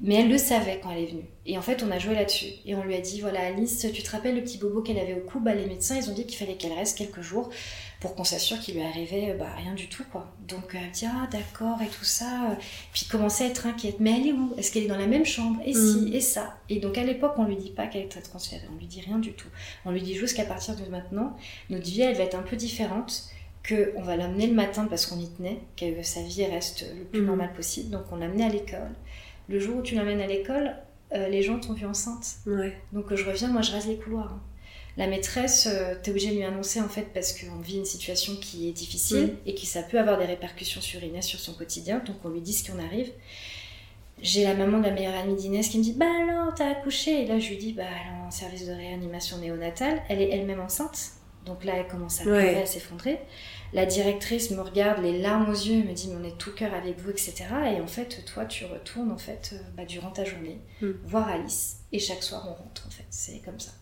Mais 0.00 0.14
elle 0.16 0.28
le 0.28 0.38
savait 0.38 0.80
quand 0.82 0.90
elle 0.90 1.02
est 1.02 1.06
venue. 1.06 1.28
Et 1.44 1.58
en 1.58 1.62
fait, 1.62 1.82
on 1.82 1.90
a 1.90 1.98
joué 1.98 2.14
là-dessus. 2.14 2.52
Et 2.64 2.74
on 2.74 2.84
lui 2.84 2.94
a 2.94 3.00
dit, 3.00 3.20
voilà 3.20 3.40
Alice, 3.40 3.86
tu 3.92 4.02
te 4.02 4.10
rappelles 4.10 4.36
le 4.36 4.42
petit 4.42 4.58
bobo 4.58 4.80
qu'elle 4.80 4.98
avait 4.98 5.14
au 5.14 5.24
cou? 5.28 5.40
Bah, 5.40 5.54
Les 5.54 5.66
médecins, 5.66 5.96
ils 5.96 6.08
ont 6.08 6.14
dit 6.14 6.24
qu'il 6.24 6.38
fallait 6.38 6.54
qu'elle 6.54 6.72
reste 6.72 6.96
quelques 6.96 7.20
jours 7.20 7.50
pour 8.00 8.14
qu'on 8.14 8.24
s'assure 8.24 8.60
qu'il 8.60 8.76
lui 8.76 8.82
arrivait 8.82 9.34
bah, 9.38 9.52
rien 9.56 9.74
du 9.74 9.88
tout 9.88 10.04
quoi. 10.10 10.32
Donc 10.46 10.74
elle 10.74 10.90
dit 10.92 11.06
ah 11.06 11.28
d'accord 11.30 11.82
et 11.82 11.88
tout 11.88 12.04
ça, 12.04 12.56
puis 12.92 13.06
commençait 13.06 13.44
à 13.44 13.46
être 13.48 13.66
inquiète. 13.66 13.96
Mais 13.98 14.18
elle 14.18 14.28
est 14.28 14.32
où? 14.32 14.54
Est-ce 14.56 14.72
qu'elle 14.72 14.84
est 14.84 14.88
dans 14.88 14.98
la 14.98 15.06
même 15.06 15.24
chambre? 15.24 15.60
Et 15.64 15.72
si 15.72 16.02
mm. 16.02 16.14
et 16.14 16.20
ça. 16.20 16.56
Et 16.68 16.78
donc 16.78 16.96
à 16.96 17.04
l'époque 17.04 17.34
on 17.38 17.44
lui 17.44 17.56
dit 17.56 17.70
pas 17.70 17.86
qu'elle 17.86 18.02
est 18.02 18.22
transférée, 18.22 18.66
on 18.72 18.78
lui 18.78 18.86
dit 18.86 19.00
rien 19.00 19.18
du 19.18 19.32
tout. 19.32 19.48
On 19.84 19.90
lui 19.90 20.02
dit 20.02 20.14
juste 20.14 20.36
qu'à 20.36 20.44
partir 20.44 20.76
de 20.76 20.84
maintenant 20.88 21.36
notre 21.70 21.86
vie 21.86 22.02
elle 22.02 22.16
va 22.16 22.24
être 22.24 22.36
un 22.36 22.42
peu 22.42 22.56
différente, 22.56 23.30
que 23.64 23.92
on 23.96 24.02
va 24.02 24.16
l'amener 24.16 24.46
le 24.46 24.54
matin 24.54 24.86
parce 24.88 25.06
qu'on 25.06 25.18
y 25.18 25.28
tenait, 25.28 25.58
que 25.76 26.02
sa 26.02 26.22
vie 26.22 26.44
reste 26.46 26.86
le 26.96 27.04
plus 27.04 27.20
mm. 27.20 27.26
normale 27.26 27.52
possible. 27.52 27.90
Donc 27.90 28.02
on 28.12 28.16
l'amenait 28.16 28.44
à 28.44 28.48
l'école. 28.48 28.94
Le 29.48 29.58
jour 29.58 29.76
où 29.76 29.82
tu 29.82 29.94
l'amènes 29.94 30.20
à 30.20 30.26
l'école, 30.26 30.76
euh, 31.14 31.28
les 31.28 31.42
gens 31.42 31.58
t'ont 31.58 31.72
vu 31.72 31.86
enceinte. 31.86 32.36
Donc 32.92 33.14
je 33.14 33.24
reviens, 33.24 33.48
moi 33.48 33.62
je 33.62 33.72
rase 33.72 33.86
les 33.86 33.96
couloirs. 33.96 34.32
Hein 34.32 34.42
la 34.98 35.06
maîtresse, 35.06 35.68
euh, 35.70 35.94
tu 36.02 36.08
es 36.08 36.10
obligé 36.10 36.30
de 36.30 36.34
lui 36.34 36.42
annoncer 36.42 36.80
en 36.80 36.88
fait 36.88 37.06
parce 37.14 37.32
qu'on 37.32 37.60
vit 37.60 37.76
une 37.76 37.84
situation 37.84 38.34
qui 38.34 38.68
est 38.68 38.72
difficile 38.72 39.36
et 39.46 39.54
qui 39.54 39.64
ça 39.64 39.82
peut 39.84 39.98
avoir 39.98 40.18
des 40.18 40.24
répercussions 40.24 40.80
sur 40.80 41.02
Inès, 41.02 41.24
sur 41.24 41.38
son 41.38 41.54
quotidien. 41.54 42.02
Donc 42.04 42.16
on 42.24 42.28
lui 42.30 42.40
dit 42.40 42.52
ce 42.52 42.68
qu'on 42.68 42.80
arrive. 42.80 43.12
J'ai 44.20 44.42
la 44.42 44.54
maman 44.54 44.78
de 44.78 44.82
la 44.82 44.90
meilleure 44.90 45.14
amie 45.14 45.36
d'Inès 45.36 45.68
qui 45.68 45.78
me 45.78 45.84
dit 45.84 45.92
Bah 45.92 46.06
alors, 46.20 46.52
t'as 46.52 46.70
accouché? 46.70 47.22
Et 47.22 47.26
là, 47.26 47.38
je 47.38 47.48
lui 47.50 47.56
dis 47.56 47.72
Bah, 47.72 47.84
est 47.84 48.26
en 48.26 48.32
service 48.32 48.66
de 48.66 48.72
réanimation 48.72 49.38
néonatale. 49.38 50.02
Elle 50.08 50.20
est 50.20 50.30
elle-même 50.30 50.58
enceinte. 50.58 51.12
Donc 51.46 51.64
là, 51.64 51.74
elle 51.76 51.86
commence 51.86 52.20
à 52.20 52.24
pleurer, 52.24 52.60
à 52.60 52.66
s'effondrer. 52.66 53.20
La 53.72 53.86
directrice 53.86 54.50
me 54.50 54.60
regarde, 54.60 55.02
les 55.02 55.18
larmes 55.18 55.50
aux 55.50 55.52
yeux, 55.52 55.84
me 55.84 55.92
dit, 55.92 56.08
mais 56.08 56.16
on 56.20 56.24
est 56.24 56.38
tout 56.38 56.52
cœur 56.52 56.72
avec 56.74 56.98
vous, 56.98 57.10
etc. 57.10 57.44
Et 57.76 57.80
en 57.80 57.86
fait, 57.86 58.24
toi, 58.24 58.44
tu 58.44 58.64
retournes, 58.64 59.12
en 59.12 59.18
fait, 59.18 59.50
euh, 59.52 59.58
bah, 59.76 59.84
durant 59.84 60.10
ta 60.10 60.24
journée, 60.24 60.58
hmm. 60.80 60.92
voir 61.04 61.28
Alice. 61.28 61.80
Et 61.92 61.98
chaque 61.98 62.22
soir, 62.22 62.44
on 62.46 62.54
rentre, 62.54 62.86
en 62.86 62.90
fait. 62.90 63.04
C'est 63.10 63.40
comme 63.44 63.60
ça. 63.60 63.72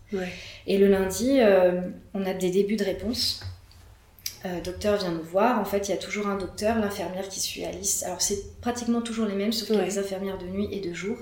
Et 0.65 0.77
le 0.77 0.87
lundi, 0.87 1.39
euh, 1.39 1.81
on 2.13 2.25
a 2.25 2.33
des 2.33 2.49
débuts 2.49 2.75
de 2.75 2.83
réponse. 2.83 3.41
Euh, 4.45 4.61
docteur 4.61 4.97
vient 4.97 5.11
nous 5.11 5.23
voir. 5.23 5.59
En 5.59 5.65
fait, 5.65 5.87
il 5.87 5.91
y 5.91 5.93
a 5.93 5.97
toujours 5.97 6.27
un 6.27 6.37
docteur, 6.37 6.77
l'infirmière 6.77 7.27
qui 7.27 7.39
suit 7.39 7.65
Alice. 7.65 8.03
Alors, 8.03 8.21
c'est 8.21 8.59
pratiquement 8.61 9.01
toujours 9.01 9.25
les 9.25 9.35
mêmes, 9.35 9.51
sauf 9.51 9.67
qu'il 9.67 9.77
y 9.77 9.79
a 9.79 9.85
des 9.85 9.97
infirmières 9.97 10.37
de 10.37 10.45
nuit 10.45 10.67
et 10.71 10.79
de 10.79 10.93
jour. 10.93 11.17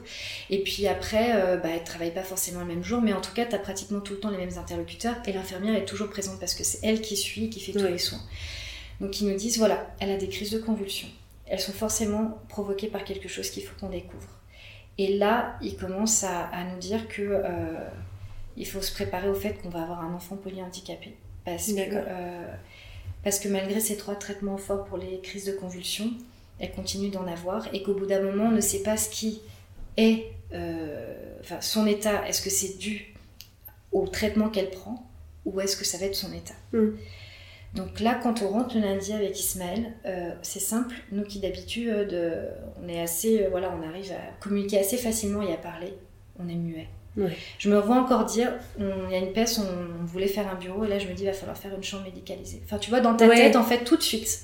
Et 0.50 0.64
puis 0.64 0.88
après, 0.88 1.34
euh, 1.36 1.58
bah, 1.58 1.70
elles 1.72 1.80
ne 1.80 1.86
travaillent 1.86 2.14
pas 2.14 2.24
forcément 2.24 2.60
le 2.60 2.66
même 2.66 2.84
jour, 2.84 3.02
mais 3.02 3.14
en 3.14 3.22
tout 3.22 3.34
cas, 3.34 3.46
tu 3.46 3.56
as 3.56 3.60
pratiquement 3.60 4.00
tout 4.00 4.14
le 4.14 4.20
temps 4.20 4.30
les 4.30 4.38
mêmes 4.38 4.58
interlocuteurs. 4.58 5.16
Et 5.26 5.34
l'infirmière 5.34 5.76
est 5.76 5.86
toujours 5.86 6.10
présente 6.10 6.40
parce 6.40 6.56
que 6.56 6.64
c'est 6.64 6.80
elle 6.84 7.02
qui 7.02 7.16
suit, 7.16 7.50
qui 7.50 7.60
fait 7.60 7.72
tous 7.72 7.88
les 7.88 7.98
soins. 7.98 8.22
Donc, 9.00 9.20
ils 9.22 9.28
nous 9.28 9.36
disent 9.36 9.58
voilà, 9.58 9.94
elle 10.00 10.12
a 10.12 10.18
des 10.18 10.30
crises 10.30 10.52
de 10.52 10.60
convulsions. 10.60 11.10
Elles 11.48 11.60
sont 11.60 11.74
forcément 11.74 12.40
provoquées 12.50 12.88
par 12.88 13.04
quelque 13.04 13.30
chose 13.30 13.50
qu'il 13.50 13.64
faut 13.64 13.76
qu'on 13.80 13.90
découvre. 13.90 14.28
Et 14.98 15.18
là, 15.18 15.58
ils 15.62 15.76
commencent 15.76 16.24
à, 16.24 16.46
à 16.46 16.64
nous 16.64 16.80
dire 16.80 17.08
que 17.08 17.22
euh, 17.22 17.74
il 18.58 18.66
faut 18.66 18.82
se 18.82 18.94
préparer 18.94 19.30
au 19.30 19.36
fait 19.36 19.62
qu'on 19.62 19.70
va 19.70 19.84
avoir 19.84 20.02
un 20.02 20.14
enfant 20.14 20.38
polyhandicapé. 20.38 21.16
Parce 21.44 21.74
que, 21.74 21.82
parce 23.26 23.40
que 23.40 23.48
malgré 23.48 23.80
ces 23.80 23.98
trois 23.98 24.14
traitements 24.16 24.58
forts 24.58 24.86
pour 24.86 25.00
les 25.00 25.20
crises 25.20 25.46
de 25.46 25.52
convulsions, 25.52 26.12
elle 26.60 26.72
continue 26.72 27.10
d'en 27.10 27.26
avoir 27.26 27.68
et 27.74 27.82
qu'au 27.82 27.96
bout 27.96 28.06
d'un 28.06 28.22
moment, 28.22 28.46
on 28.46 28.52
ne 28.52 28.62
sait 28.62 28.84
pas 28.84 28.98
ce 28.98 29.10
qui 29.10 29.42
est 29.98 30.28
euh, 30.54 31.40
enfin, 31.42 31.60
son 31.60 31.88
état. 31.88 32.26
Est-ce 32.30 32.44
que 32.44 32.52
c'est 32.52 32.78
dû 32.78 33.16
au 33.92 34.08
traitement 34.08 34.50
qu'elle 34.50 34.70
prend 34.70 35.10
ou 35.44 35.60
est-ce 35.60 35.76
que 35.76 35.84
ça 35.84 35.98
va 35.98 36.06
être 36.06 36.16
son 36.16 36.32
état? 36.34 36.54
Mm. 36.72 36.92
Donc 37.74 38.00
là, 38.00 38.20
quand 38.22 38.44
on 38.44 38.50
rentre 38.50 38.76
le 38.76 38.82
lundi 38.82 39.12
avec 39.12 39.38
Ismaël, 39.40 39.94
euh, 40.06 40.30
c'est 40.44 40.60
simple. 40.60 40.96
Nous 41.12 41.24
qui 41.24 41.40
d'habitude, 41.40 41.90
euh, 41.90 42.52
on 42.80 42.88
est 42.88 43.02
assez, 43.02 43.48
voilà, 43.50 43.76
on 43.76 43.86
arrive 43.86 44.12
à 44.12 44.40
communiquer 44.40 44.78
assez 44.78 44.98
facilement 44.98 45.42
et 45.42 45.52
à 45.52 45.58
parler. 45.58 45.96
On 46.38 46.48
est 46.48 46.56
muet. 46.56 46.88
Je 47.58 47.70
me 47.70 47.78
revois 47.80 47.96
encore 47.98 48.26
dire, 48.26 48.52
il 48.80 48.86
y 49.12 49.16
a 49.16 49.20
une 49.20 49.32
pièce, 49.32 49.60
on, 49.60 50.02
on 50.02 50.06
voulait 50.06 50.28
faire 50.28 50.48
un 50.50 50.56
bureau, 50.56 50.84
et 50.84 50.88
là 50.88 51.00
je 51.00 51.08
me 51.08 51.14
dis, 51.14 51.24
il 51.24 51.28
va 51.28 51.34
falloir 51.34 51.58
faire 51.58 51.74
une 51.74 51.84
chambre 51.84 52.04
médicalisée. 52.04 52.62
Enfin, 52.66 52.78
tu 52.78 52.90
vois, 52.90 53.00
dans 53.00 53.16
ta 53.16 53.28
Ouais. 53.28 53.36
tête, 53.36 53.56
en 53.56 53.64
fait, 53.64 53.84
tout 53.84 53.96
de 53.98 54.02
suite, 54.02 54.42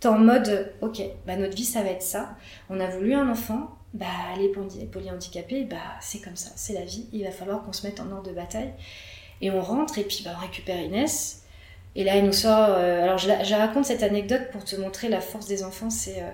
t'es 0.00 0.08
en 0.08 0.18
mode, 0.18 0.72
ok, 0.82 1.00
bah 1.26 1.36
notre 1.36 1.56
vie, 1.56 1.64
ça 1.64 1.82
va 1.82 1.90
être 1.90 2.02
ça. 2.02 2.34
On 2.68 2.80
a 2.80 2.86
voulu 2.88 3.14
un 3.14 3.28
enfant, 3.30 3.70
bah 3.94 4.06
elle 4.34 4.42
est 4.44 4.48
poly- 4.48 4.86
polyhandicapée, 4.90 5.64
bah 5.64 5.76
c'est 6.00 6.20
comme 6.20 6.36
ça, 6.36 6.50
c'est 6.56 6.72
la 6.74 6.84
vie. 6.84 7.08
Il 7.12 7.24
va 7.24 7.30
falloir 7.30 7.62
qu'on 7.62 7.72
se 7.72 7.86
mette 7.86 8.00
en 8.00 8.10
ordre 8.10 8.28
de 8.28 8.34
bataille. 8.34 8.72
Et 9.40 9.50
on 9.50 9.60
rentre, 9.62 9.98
et 9.98 10.04
puis 10.04 10.22
bah, 10.24 10.32
on 10.36 10.40
récupère 10.40 10.78
Inès. 10.80 11.42
Et 11.94 12.04
là, 12.04 12.16
elle 12.16 12.24
nous 12.26 12.32
sort. 12.32 12.68
euh, 12.70 13.02
alors, 13.04 13.18
je, 13.18 13.28
la- 13.28 13.42
je 13.42 13.54
raconte 13.54 13.84
cette 13.84 14.02
anecdote 14.02 14.50
pour 14.52 14.64
te 14.64 14.76
montrer 14.76 15.08
la 15.08 15.20
force 15.20 15.46
des 15.46 15.62
enfants. 15.62 15.90
C'est, 15.90 16.20
euh, 16.22 16.30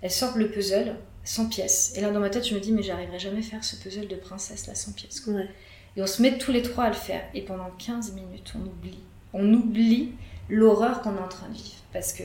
elle 0.00 0.10
sort 0.10 0.36
le 0.38 0.48
puzzle 0.50 0.94
sans 1.24 1.48
pièces. 1.48 1.92
Et 1.96 2.00
là, 2.00 2.10
dans 2.10 2.20
ma 2.20 2.30
tête, 2.30 2.46
je 2.46 2.54
me 2.54 2.60
dis, 2.60 2.72
mais 2.72 2.82
j'arriverai 2.82 3.18
jamais 3.18 3.38
à 3.38 3.42
faire 3.42 3.64
ce 3.64 3.76
puzzle 3.76 4.08
de 4.08 4.16
princesse 4.16 4.66
là 4.66 4.74
sans 4.74 4.92
pièces. 4.92 5.24
Ouais. 5.26 5.48
Et 5.96 6.02
on 6.02 6.06
se 6.06 6.22
met 6.22 6.38
tous 6.38 6.52
les 6.52 6.62
trois 6.62 6.84
à 6.84 6.88
le 6.88 6.94
faire. 6.94 7.22
Et 7.34 7.42
pendant 7.42 7.70
15 7.78 8.12
minutes, 8.12 8.52
on 8.56 8.66
oublie. 8.66 8.98
On 9.32 9.52
oublie 9.52 10.12
l'horreur 10.48 11.02
qu'on 11.02 11.16
est 11.16 11.20
en 11.20 11.28
train 11.28 11.48
de 11.48 11.54
vivre. 11.54 11.76
Parce 11.92 12.12
que 12.12 12.24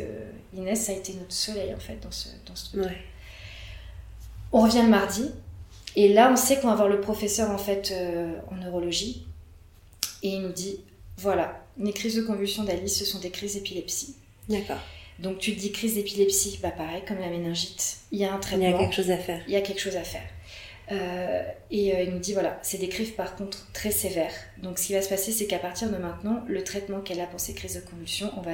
Inès, 0.54 0.86
ça 0.86 0.93
a 0.93 0.95
été 0.95 1.14
notre 1.14 1.34
soleil, 1.34 1.74
en 1.74 1.80
fait, 1.80 1.98
dans 2.02 2.12
ce, 2.12 2.30
dans 2.45 2.56
ce 2.56 2.70
truc. 2.72 2.86
Ouais. 2.86 2.98
On 4.52 4.62
revient 4.62 4.82
le 4.82 4.89
mardi. 4.89 5.30
Et 5.95 6.14
là, 6.14 6.30
on 6.32 6.36
sait 6.36 6.60
qu'on 6.60 6.68
va 6.68 6.76
voir 6.76 6.88
le 6.88 7.02
professeur, 7.02 7.52
en 7.52 7.58
fait, 7.58 7.91
euh, 7.91 8.34
en 8.52 8.56
neurologie. 8.56 9.26
Et 10.24 10.30
il 10.30 10.41
nous 10.41 10.52
dit, 10.52 10.80
voilà, 11.18 11.64
les 11.78 11.93
crises 11.93 12.16
de 12.16 12.22
convulsion 12.22 12.64
d'Alice, 12.64 12.98
ce 12.98 13.06
sont 13.06 13.20
des 13.20 13.30
crises 13.30 13.56
d'épilepsie. 13.56 14.16
D'accord. 14.48 14.80
Donc 15.20 15.39
tu 15.39 15.55
te 15.55 15.59
dis 15.59 15.72
crise 15.72 15.95
d'épilepsie, 15.95 16.59
bah 16.61 16.72
pareil, 16.72 17.01
comme 17.07 17.20
la 17.20 17.30
méningite, 17.30 17.97
il 18.11 18.20
y 18.20 18.26
a 18.26 18.34
un 18.34 18.36
Il 18.36 18.38
y 18.38 18.41
traitement 18.41 18.76
a 18.76 18.80
quelque 18.80 18.95
chose 18.95 19.11
à 19.11 19.18
faire. 19.18 19.41
il 19.47 19.53
y 19.53 19.55
a 19.55 19.61
quelque 19.61 19.82
chose 19.82 19.95
à 19.95 20.03
faire. 20.03 20.24
Euh, 20.89 21.43
et 21.70 21.93
euh, 21.93 22.03
il 22.03 22.11
nous 22.11 22.20
dit 22.20 22.34
voilà, 22.34 22.59
c'est 22.61 22.78
des 22.78 22.88
crises 22.88 23.11
par 23.11 23.36
contre 23.36 23.68
très 23.74 23.91
sévères. 23.91 24.34
Donc 24.61 24.80
ce 24.80 24.88
qui 24.88 24.93
va 24.93 25.01
se 25.01 25.09
passer, 25.09 25.32
c'est 25.32 25.47
qu'à 25.47 25.59
partir 25.59 25.89
de 25.89 25.97
maintenant, 25.97 26.43
le 26.47 26.63
traitement 26.63 27.01
qu'elle 27.01 27.20
a 27.20 27.26
pour 27.26 27.39
ces 27.39 27.53
crises 27.53 27.76
de 27.76 27.82
convulsion, 27.82 28.32
on 28.38 28.41
va 28.41 28.51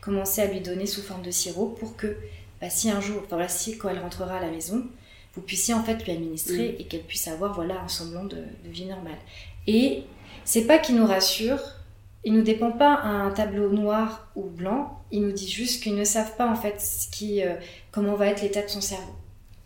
commencer 0.00 0.40
à 0.40 0.46
lui 0.46 0.60
donner 0.60 0.86
sous 0.86 1.02
forme 1.02 1.22
de 1.22 1.30
sirop 1.30 1.66
pour 1.66 1.96
que 1.96 2.16
bah, 2.60 2.70
si 2.70 2.90
un 2.90 3.00
jour, 3.00 3.18
enfin, 3.18 3.36
voilà, 3.36 3.48
si 3.48 3.76
quand 3.76 3.90
elle 3.90 3.98
rentrera 3.98 4.38
à 4.38 4.40
la 4.40 4.50
maison, 4.50 4.86
vous 5.34 5.42
puissiez 5.42 5.74
en 5.74 5.84
fait 5.84 6.02
lui 6.04 6.12
administrer 6.12 6.76
et 6.78 6.84
qu'elle 6.84 7.02
puisse 7.02 7.28
avoir 7.28 7.54
voilà 7.54 7.80
un 7.82 7.88
semblant 7.88 8.24
de, 8.24 8.36
de 8.36 8.70
vie 8.70 8.86
normale. 8.86 9.18
Et 9.66 10.04
c'est 10.46 10.64
pas 10.64 10.78
qu'il 10.78 10.96
nous 10.96 11.06
rassure, 11.06 11.60
il 12.26 12.34
nous 12.34 12.42
dépend 12.42 12.72
pas 12.72 12.92
à 12.94 13.08
un 13.08 13.30
tableau 13.30 13.70
noir 13.70 14.28
ou 14.36 14.42
blanc, 14.42 15.00
il 15.12 15.22
nous 15.22 15.32
dit 15.32 15.48
juste 15.48 15.82
qu'ils 15.82 15.94
ne 15.94 16.04
savent 16.04 16.34
pas 16.36 16.46
en 16.50 16.56
fait 16.56 16.80
ce 16.80 17.08
qui, 17.08 17.42
euh, 17.42 17.54
comment 17.92 18.14
va 18.16 18.26
être 18.26 18.42
l'état 18.42 18.62
de 18.62 18.68
son 18.68 18.80
cerveau. 18.80 19.14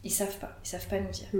Ils 0.04 0.10
savent 0.12 0.36
pas, 0.38 0.50
ils 0.62 0.68
savent 0.68 0.86
pas 0.86 1.00
nous 1.00 1.10
dire. 1.10 1.26
Mm. 1.32 1.38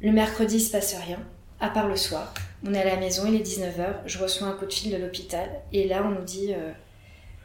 Le 0.00 0.12
mercredi, 0.12 0.56
il 0.56 0.60
se 0.60 0.70
passe 0.72 0.94
rien, 0.96 1.20
à 1.60 1.70
part 1.70 1.88
le 1.88 1.96
soir. 1.96 2.34
On 2.66 2.74
est 2.74 2.80
à 2.82 2.84
la 2.84 2.96
maison, 2.96 3.24
il 3.26 3.36
est 3.36 3.46
19h, 3.46 3.94
je 4.06 4.18
reçois 4.18 4.48
un 4.48 4.52
coup 4.52 4.66
de 4.66 4.72
fil 4.72 4.90
de 4.92 4.96
l'hôpital, 4.96 5.48
et 5.72 5.86
là 5.86 6.02
on 6.04 6.10
nous 6.10 6.24
dit 6.24 6.52
euh, 6.52 6.72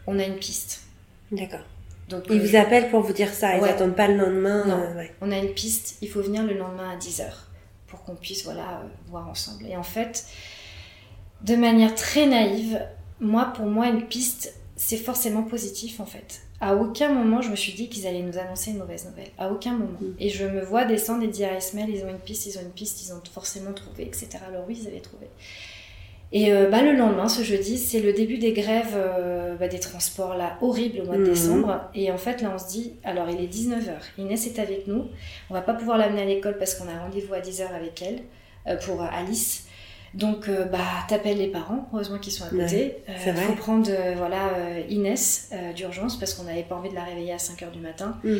on 0.08 0.18
a 0.20 0.24
une 0.26 0.38
piste. 0.38 0.82
D'accord. 1.32 1.60
Donc 2.10 2.24
Ils 2.30 2.42
euh, 2.42 2.44
vous 2.44 2.56
appellent 2.56 2.90
pour 2.90 3.02
vous 3.02 3.14
dire 3.14 3.30
ça. 3.34 3.56
Ils 3.56 3.62
Ouais. 3.62 3.70
attendent 3.70 3.96
pas 3.96 4.08
le 4.08 4.16
lendemain. 4.18 4.66
Non. 4.66 4.82
euh, 4.82 4.96
ouais. 4.96 5.14
on 5.22 5.32
a 5.32 5.38
une 5.38 5.54
piste, 5.54 5.98
il 6.02 6.10
faut 6.10 6.22
venir 6.22 6.44
le 6.44 6.56
lendemain 6.58 6.90
à 6.90 6.98
10h 6.98 7.24
pour 7.88 8.04
qu'on 8.04 8.16
puisse 8.16 8.44
voilà, 8.46 8.82
voir 9.08 9.30
ensemble. 9.30 9.66
Et 9.68 9.78
en 9.78 9.84
fait, 9.84 10.26
de 11.44 11.56
manière 11.56 11.96
très 11.96 12.26
naïve, 12.28 12.82
moi, 13.20 13.52
pour 13.56 13.66
moi, 13.66 13.88
une 13.88 14.04
piste, 14.06 14.54
c'est 14.76 14.98
forcément 14.98 15.44
positif 15.44 16.00
en 16.00 16.06
fait. 16.06 16.42
À 16.60 16.76
aucun 16.76 17.10
moment, 17.12 17.42
je 17.42 17.50
me 17.50 17.56
suis 17.56 17.74
dit 17.74 17.90
qu'ils 17.90 18.06
allaient 18.06 18.22
nous 18.22 18.38
annoncer 18.38 18.72
une 18.72 18.78
mauvaise 18.78 19.06
nouvelle. 19.06 19.30
À 19.40 19.50
aucun 19.52 19.72
moment. 19.72 19.98
Mm. 20.00 20.14
Et 20.20 20.30
je 20.30 20.46
me 20.46 20.62
vois 20.62 20.86
descendre 20.86 21.24
et 21.24 21.28
dire 21.28 21.50
à 21.52 21.58
Ismaël, 21.58 21.90
ils 21.90 22.04
ont 22.04 22.10
une 22.10 22.20
piste, 22.20 22.46
ils 22.46 22.58
ont 22.58 22.62
une 22.62 22.70
piste, 22.72 23.04
ils 23.04 23.12
ont 23.14 23.22
forcément 23.34 23.74
trouvé, 23.74 24.04
etc. 24.06 24.30
Alors 24.48 24.66
oui, 24.68 24.78
ils 24.82 24.88
avaient 24.88 25.00
trouvé. 25.00 25.28
Et 26.34 26.54
euh, 26.54 26.70
bah, 26.70 26.82
le 26.82 26.94
lendemain, 26.94 27.28
ce 27.28 27.42
jeudi, 27.44 27.78
c'est 27.78 28.00
le 28.00 28.14
début 28.14 28.38
des 28.38 28.54
grèves 28.54 28.94
euh, 28.96 29.56
bah, 29.56 29.68
des 29.68 29.80
transports 29.80 30.36
là, 30.36 30.58
horribles 30.62 31.02
au 31.02 31.06
mois 31.06 31.16
de 31.18 31.22
Mhm. 31.24 31.30
décembre. 31.30 31.82
Et 31.94 32.12
en 32.12 32.18
fait, 32.18 32.42
là, 32.42 32.52
on 32.56 32.58
se 32.58 32.70
dit, 32.70 32.94
alors 33.04 33.30
il 33.30 33.44
est 33.44 33.48
19h, 33.48 33.92
Inès 34.18 34.46
est 34.48 34.60
avec 34.60 34.88
nous, 34.88 35.08
on 35.50 35.54
va 35.54 35.62
pas 35.62 35.74
pouvoir 35.74 35.98
l'amener 35.98 36.22
à 36.22 36.26
l'école 36.26 36.58
parce 36.58 36.76
qu'on 36.76 36.88
a 36.88 36.98
rendez-vous 37.04 37.34
à 37.34 37.40
10h 37.42 37.68
avec 37.76 38.02
elle 38.02 38.22
euh, 38.68 38.78
pour 38.78 39.02
Alice. 39.02 39.66
Donc, 40.14 40.50
euh, 40.50 40.66
bah, 40.66 40.80
t'appelles 41.08 41.38
les 41.38 41.48
parents, 41.48 41.88
heureusement 41.94 42.18
qu'ils 42.20 42.34
sont 42.34 42.44
à 42.44 42.50
côté. 42.50 42.62
Ouais, 42.64 43.04
Euh, 43.28 43.32
vrai. 43.32 43.44
faut 43.46 43.54
prendre 43.54 43.90
euh, 43.90 44.14
voilà, 44.18 44.50
euh, 44.56 44.82
Inès 44.90 45.50
d'urgence 45.76 46.18
parce 46.20 46.34
qu'on 46.34 46.44
n'avait 46.44 46.64
pas 46.64 46.76
envie 46.76 46.90
de 46.90 46.96
la 46.96 47.06
réveiller 47.06 47.32
à 47.32 47.38
5h 47.38 47.72
du 47.72 47.80
matin 47.80 48.18
Mm. 48.24 48.36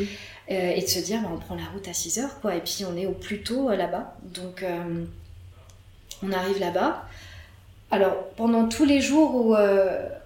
et 0.50 0.82
de 0.82 0.88
se 0.88 1.00
dire, 1.00 1.22
bah, 1.22 1.30
on 1.34 1.38
prend 1.38 1.56
la 1.56 1.64
route 1.74 1.88
à 1.88 1.94
6h, 1.94 2.28
quoi. 2.42 2.56
Et 2.56 2.60
puis, 2.60 2.84
on 2.86 2.98
est 2.98 3.06
au 3.06 3.14
plus 3.14 3.42
tôt 3.42 3.70
là-bas. 3.70 4.16
Donc, 4.34 4.66
on 6.24 6.32
arrive 6.32 6.60
là-bas. 6.60 7.06
Alors, 7.94 8.16
pendant 8.38 8.68
tous 8.70 8.86
les 8.86 9.02
jours 9.02 9.36
où, 9.36 9.56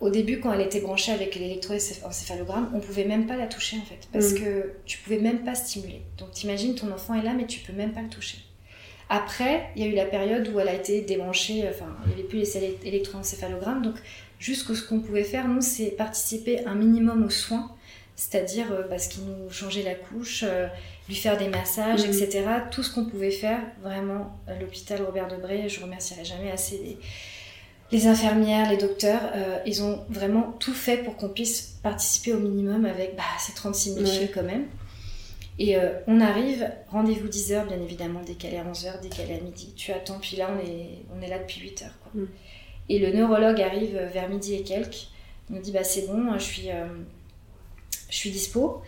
au 0.02 0.10
début, 0.10 0.40
quand 0.40 0.52
elle 0.54 0.62
était 0.62 0.82
branchée 0.82 1.12
avec 1.12 1.36
l'électroencéphalogramme, 1.36 2.72
on 2.74 2.80
pouvait 2.80 3.06
même 3.06 3.28
pas 3.28 3.38
la 3.38 3.48
toucher 3.48 3.78
en 3.78 3.86
fait, 3.86 4.08
parce 4.14 4.34
Mm. 4.34 4.40
que 4.40 4.72
tu 4.86 4.98
pouvais 5.00 5.20
même 5.20 5.40
pas 5.44 5.54
stimuler. 5.56 6.02
Donc, 6.18 6.32
t'imagines, 6.32 6.74
ton 6.76 6.92
enfant 6.92 7.14
est 7.14 7.24
là, 7.24 7.34
mais 7.38 7.46
tu 7.46 7.60
peux 7.60 7.74
même 7.74 7.92
pas 7.92 8.02
le 8.02 8.10
toucher. 8.10 8.40
Après, 9.10 9.70
il 9.76 9.84
y 9.84 9.86
a 9.86 9.90
eu 9.92 9.96
la 9.96 10.06
période 10.06 10.50
où 10.54 10.60
elle 10.60 10.68
a 10.68 10.74
été 10.74 11.02
débranchée, 11.02 11.64
enfin, 11.70 11.86
il 12.06 12.08
n'y 12.10 12.14
avait 12.16 12.24
plus 12.28 12.40
les 12.40 12.58
électroencéphalogrammes, 12.86 13.82
donc 13.84 13.96
juste 14.40 14.68
que 14.68 14.74
ce 14.74 14.82
qu'on 14.88 15.00
pouvait 15.00 15.24
faire, 15.24 15.48
nous, 15.48 15.62
c'est 15.62 15.92
participer 15.92 16.66
un 16.66 16.74
minimum 16.76 17.24
aux 17.24 17.30
soins, 17.30 17.72
c'est-à-dire 18.16 18.72
euh, 18.72 18.84
parce 18.90 19.08
qu'il 19.08 19.24
nous 19.26 19.50
changeait 19.52 19.84
la 19.84 19.94
couche, 19.94 20.44
euh, 20.48 20.68
lui 21.08 21.16
faire 21.16 21.38
des 21.38 21.50
massages, 21.50 22.02
Mhm. 22.08 22.14
etc. 22.14 22.44
Tout 22.72 22.82
ce 22.82 22.92
qu'on 22.94 23.06
pouvait 23.06 23.30
faire, 23.32 23.60
vraiment, 23.84 24.36
à 24.48 24.56
l'hôpital 24.60 25.02
Robert 25.04 25.28
Debré, 25.28 25.70
je 25.70 25.82
remercierai 25.82 26.26
jamais 26.26 26.50
assez 26.52 26.78
les, 26.78 26.98
les 27.92 28.08
infirmières, 28.08 28.72
les 28.72 28.78
docteurs, 28.78 29.22
euh, 29.36 29.60
ils 29.68 29.84
ont 29.84 30.04
vraiment 30.10 30.56
tout 30.60 30.74
fait 30.74 30.98
pour 30.98 31.16
qu'on 31.16 31.30
puisse 31.30 31.76
participer 31.84 32.34
au 32.34 32.40
minimum 32.40 32.86
avec 32.86 33.16
bah, 33.16 33.24
ces 33.40 33.54
36 33.54 33.94
000 33.94 34.06
Ouais. 34.06 34.12
filles 34.12 34.32
quand 34.34 34.44
même. 34.44 34.66
Et 35.58 35.78
euh, 35.78 35.94
on 36.08 36.20
arrive, 36.20 36.70
rendez-vous 36.90 37.28
10h, 37.28 37.68
bien 37.68 37.82
évidemment, 37.82 38.22
décalé 38.22 38.58
à 38.58 38.64
11h, 38.66 39.02
décalé 39.02 39.36
à 39.36 39.40
midi. 39.40 39.74
Tu 39.76 39.92
attends, 39.92 40.20
puis 40.20 40.36
là, 40.38 40.50
on 40.54 40.60
est, 40.66 40.90
on 41.18 41.22
est 41.22 41.30
là 41.30 41.40
depuis 41.40 41.62
8h. 41.62 41.84
Quoi. 42.04 42.12
Mm. 42.22 42.28
Et 42.90 43.00
le 43.00 43.12
neurologue 43.14 43.62
arrive 43.62 43.98
vers 44.14 44.30
midi 44.30 44.56
et 44.56 44.64
quelques. 44.64 45.08
Il 45.50 45.56
nous 45.56 45.62
dit 45.62 45.72
bah, 45.72 45.84
C'est 45.84 46.08
bon, 46.08 46.34
je 46.34 46.44
suis, 46.44 46.72
euh, 46.72 46.88
je 48.10 48.16
suis 48.16 48.32
dispo. 48.32 48.82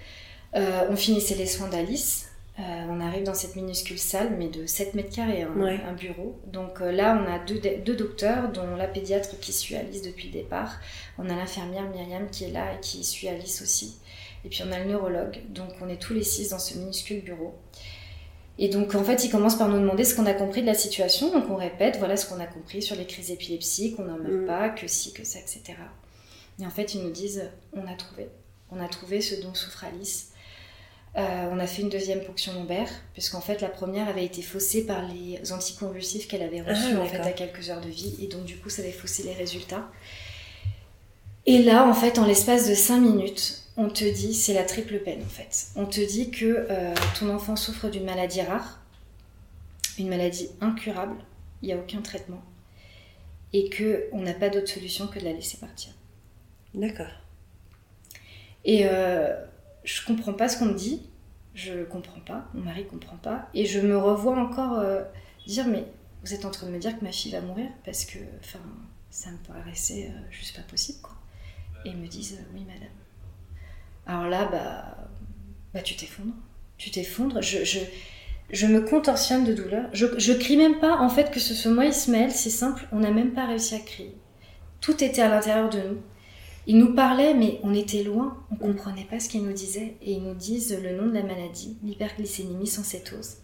Euh, 0.56 0.88
on 0.90 0.96
finissait 0.96 1.36
les 1.36 1.46
soins 1.46 1.70
d'Alice. 1.70 2.30
Euh, 2.60 2.64
on 2.90 3.00
arrive 3.02 3.24
dans 3.24 3.36
cette 3.36 3.56
minuscule 3.56 4.00
salle, 4.00 4.36
mais 4.38 4.48
de 4.48 4.66
7 4.66 4.96
mètres 4.96 5.16
carrés, 5.16 5.44
un, 5.44 5.56
Ouais. 5.56 5.80
un 5.88 5.94
bureau. 5.94 6.40
Donc 6.48 6.82
euh, 6.82 6.92
là, 6.92 7.22
on 7.24 7.32
a 7.32 7.38
deux, 7.38 7.62
deux 7.86 7.96
docteurs, 7.96 8.52
dont 8.52 8.76
la 8.76 8.88
pédiatre 8.88 9.40
qui 9.40 9.54
suit 9.54 9.76
Alice 9.76 10.02
depuis 10.02 10.28
le 10.30 10.34
départ. 10.34 10.80
On 11.20 11.30
a 11.30 11.36
l'infirmière 11.36 11.84
Myriam 11.84 12.28
qui 12.32 12.46
est 12.46 12.52
là 12.52 12.74
et 12.74 12.80
qui 12.82 13.04
suit 13.04 13.28
Alice 13.28 13.62
aussi. 13.62 14.00
Et 14.48 14.50
puis 14.50 14.64
on 14.66 14.72
a 14.72 14.80
le 14.80 14.86
neurologue. 14.86 15.42
Donc 15.50 15.72
on 15.82 15.90
est 15.90 15.98
tous 15.98 16.14
les 16.14 16.24
six 16.24 16.52
dans 16.52 16.58
ce 16.60 16.78
minuscule 16.78 17.22
bureau. 17.22 17.54
Et 18.58 18.70
donc 18.70 18.96
en 18.96 19.04
fait, 19.04 19.26
ils 19.26 19.30
commencent 19.30 19.58
par 19.58 19.68
nous 19.68 19.78
demander 19.78 20.06
ce 20.06 20.16
qu'on 20.16 20.26
a 20.26 20.34
compris 20.34 20.62
de 20.62 20.68
la 20.68 20.74
situation. 20.74 21.34
Donc 21.34 21.50
on 21.50 21.58
répète, 21.58 21.98
voilà 21.98 22.16
ce 22.16 22.26
qu'on 22.26 22.40
a 22.40 22.46
compris 22.48 22.82
sur 22.82 22.96
les 22.96 23.06
crises 23.06 23.28
d'épilepsie, 23.28 23.94
qu'on 23.94 24.06
n'en 24.06 24.16
meurt 24.18 24.44
Mm. 24.44 24.46
pas, 24.46 24.70
que 24.70 24.88
si, 24.88 25.12
que 25.12 25.26
ça, 25.26 25.40
etc. 25.40 25.74
Et 26.62 26.66
en 26.66 26.70
fait, 26.70 26.94
ils 26.94 27.04
nous 27.04 27.12
disent, 27.12 27.44
on 27.74 27.86
a 27.88 27.94
trouvé. 27.96 28.30
On 28.72 28.80
a 28.80 28.88
trouvé 28.88 29.20
ce 29.20 29.36
dont 29.42 29.54
souffre 29.54 29.84
Alice. 29.84 30.30
Euh, 31.18 31.50
on 31.52 31.60
a 31.60 31.68
fait 31.68 31.82
une 31.82 31.90
deuxième 31.90 32.22
ponction 32.22 32.54
lombaire, 32.54 32.90
puisqu'en 33.12 33.42
fait 33.42 33.60
la 33.60 33.70
première 33.70 34.08
avait 34.08 34.24
été 34.26 34.42
faussée 34.42 34.86
par 34.86 35.02
les 35.10 35.52
anticonvulsifs 35.52 36.30
qu'elle 36.30 36.42
avait 36.44 36.62
reçus 36.62 36.96
Ah, 36.96 37.02
en 37.02 37.06
fait 37.06 37.20
à 37.20 37.32
quelques 37.32 37.70
heures 37.70 37.82
de 37.82 37.90
vie, 37.90 38.16
et 38.22 38.28
donc 38.28 38.46
du 38.46 38.56
coup 38.58 38.70
ça 38.70 38.82
avait 38.82 38.92
faussé 38.94 39.24
les 39.24 39.34
résultats. 39.34 39.90
Et 41.46 41.64
là, 41.64 41.86
en 41.86 41.94
fait, 41.94 42.18
en 42.18 42.26
l'espace 42.26 42.70
de 42.70 42.76
5 42.76 43.00
minutes, 43.00 43.67
on 43.78 43.90
te 43.90 44.04
dit, 44.04 44.34
c'est 44.34 44.56
la 44.56 44.64
triple 44.64 45.00
peine 45.00 45.22
en 45.22 45.30
fait. 45.30 45.68
On 45.76 45.86
te 45.86 46.02
dit 46.02 46.32
que 46.32 46.68
euh, 46.70 46.96
ton 47.18 47.30
enfant 47.30 47.56
souffre 47.56 47.90
d'une 47.90 48.06
maladie 48.06 48.42
rare, 48.42 48.82
une 50.00 50.10
maladie 50.10 50.50
incurable, 50.62 51.16
il 51.62 51.68
n'y 51.68 51.74
a 51.74 51.78
aucun 51.78 52.02
traitement, 52.02 52.44
et 53.54 53.70
que 53.70 54.10
on 54.12 54.22
n'a 54.22 54.34
pas 54.34 54.50
d'autre 54.50 54.68
solution 54.68 55.08
que 55.08 55.20
de 55.20 55.26
la 55.26 55.34
laisser 55.34 55.58
partir. 55.58 55.92
D'accord. 56.74 57.12
Et 58.66 58.88
euh, 58.88 59.46
je 59.84 60.04
comprends 60.06 60.34
pas 60.34 60.50
ce 60.50 60.58
qu'on 60.58 60.66
me 60.66 60.74
dit, 60.74 61.08
je 61.54 61.84
comprends 61.84 62.20
pas, 62.22 62.50
mon 62.56 62.64
mari 62.64 62.86
comprend 62.86 63.18
pas, 63.18 63.48
et 63.54 63.66
je 63.66 63.80
me 63.80 63.96
revois 63.96 64.38
encore 64.38 64.80
euh, 64.80 65.04
dire 65.46 65.68
mais 65.68 65.86
vous 66.24 66.34
êtes 66.34 66.46
en 66.46 66.52
train 66.52 66.66
de 66.66 66.72
me 66.72 66.80
dire 66.80 66.98
que 66.98 67.04
ma 67.04 67.12
fille 67.12 67.32
va 67.32 67.42
mourir 67.42 67.70
parce 67.86 68.06
que, 68.06 68.18
enfin, 68.40 68.60
ça 69.12 69.30
me 69.30 69.38
paraissait 69.38 70.12
juste 70.32 70.56
pas 70.56 70.64
possible 70.64 71.00
quoi. 71.02 71.16
Et 71.86 71.90
ils 71.90 71.98
me 71.98 72.08
disent 72.08 72.40
oui 72.54 72.66
madame. 72.68 72.90
Alors 74.08 74.28
là, 74.28 74.46
bah, 74.46 74.98
bah 75.74 75.82
tu 75.82 75.96
t'effondres. 75.96 76.34
Tu 76.78 76.92
t'effondres. 76.92 77.42
Je, 77.42 77.64
je, 77.64 77.80
je, 78.52 78.66
me 78.66 78.82
contorsionne 78.82 79.44
de 79.44 79.54
douleur. 79.54 79.90
Je, 79.94 80.06
je 80.18 80.34
crie 80.34 80.58
même 80.58 80.80
pas. 80.80 80.98
En 80.98 81.10
fait, 81.10 81.32
que 81.32 81.40
ce 81.40 81.54
soit 81.54 81.72
moi, 81.72 81.86
Ismaël, 81.86 82.32
c'est 82.32 82.50
simple. 82.50 82.88
On 82.92 83.00
n'a 83.00 83.12
même 83.12 83.34
pas 83.34 83.46
réussi 83.46 83.76
à 83.76 83.80
crier. 83.80 84.16
Tout 84.80 85.04
était 85.04 85.22
à 85.22 85.30
l'intérieur 85.30 85.70
de 85.70 85.80
nous. 85.80 85.98
Ils 86.68 86.78
nous 86.78 86.94
parlaient, 86.94 87.34
mais 87.34 87.60
on 87.64 87.74
était 87.74 88.04
loin. 88.04 88.38
On 88.52 88.56
comprenait 88.56 89.08
pas 89.10 89.20
ce 89.20 89.30
qu'ils 89.30 89.44
nous 89.44 89.54
disaient. 89.54 89.96
Et 90.02 90.14
ils 90.14 90.24
nous 90.24 90.36
disent 90.36 90.78
le 90.82 90.96
nom 90.96 91.08
de 91.08 91.14
la 91.14 91.24
maladie, 91.24 91.78
l'hyperglycémie 91.84 92.68
sans 92.68 92.84
cétose, 92.84 93.38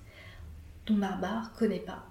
dont 0.86 0.95
Barbare 0.95 1.53
connaît 1.57 1.80
pas. 1.80 2.05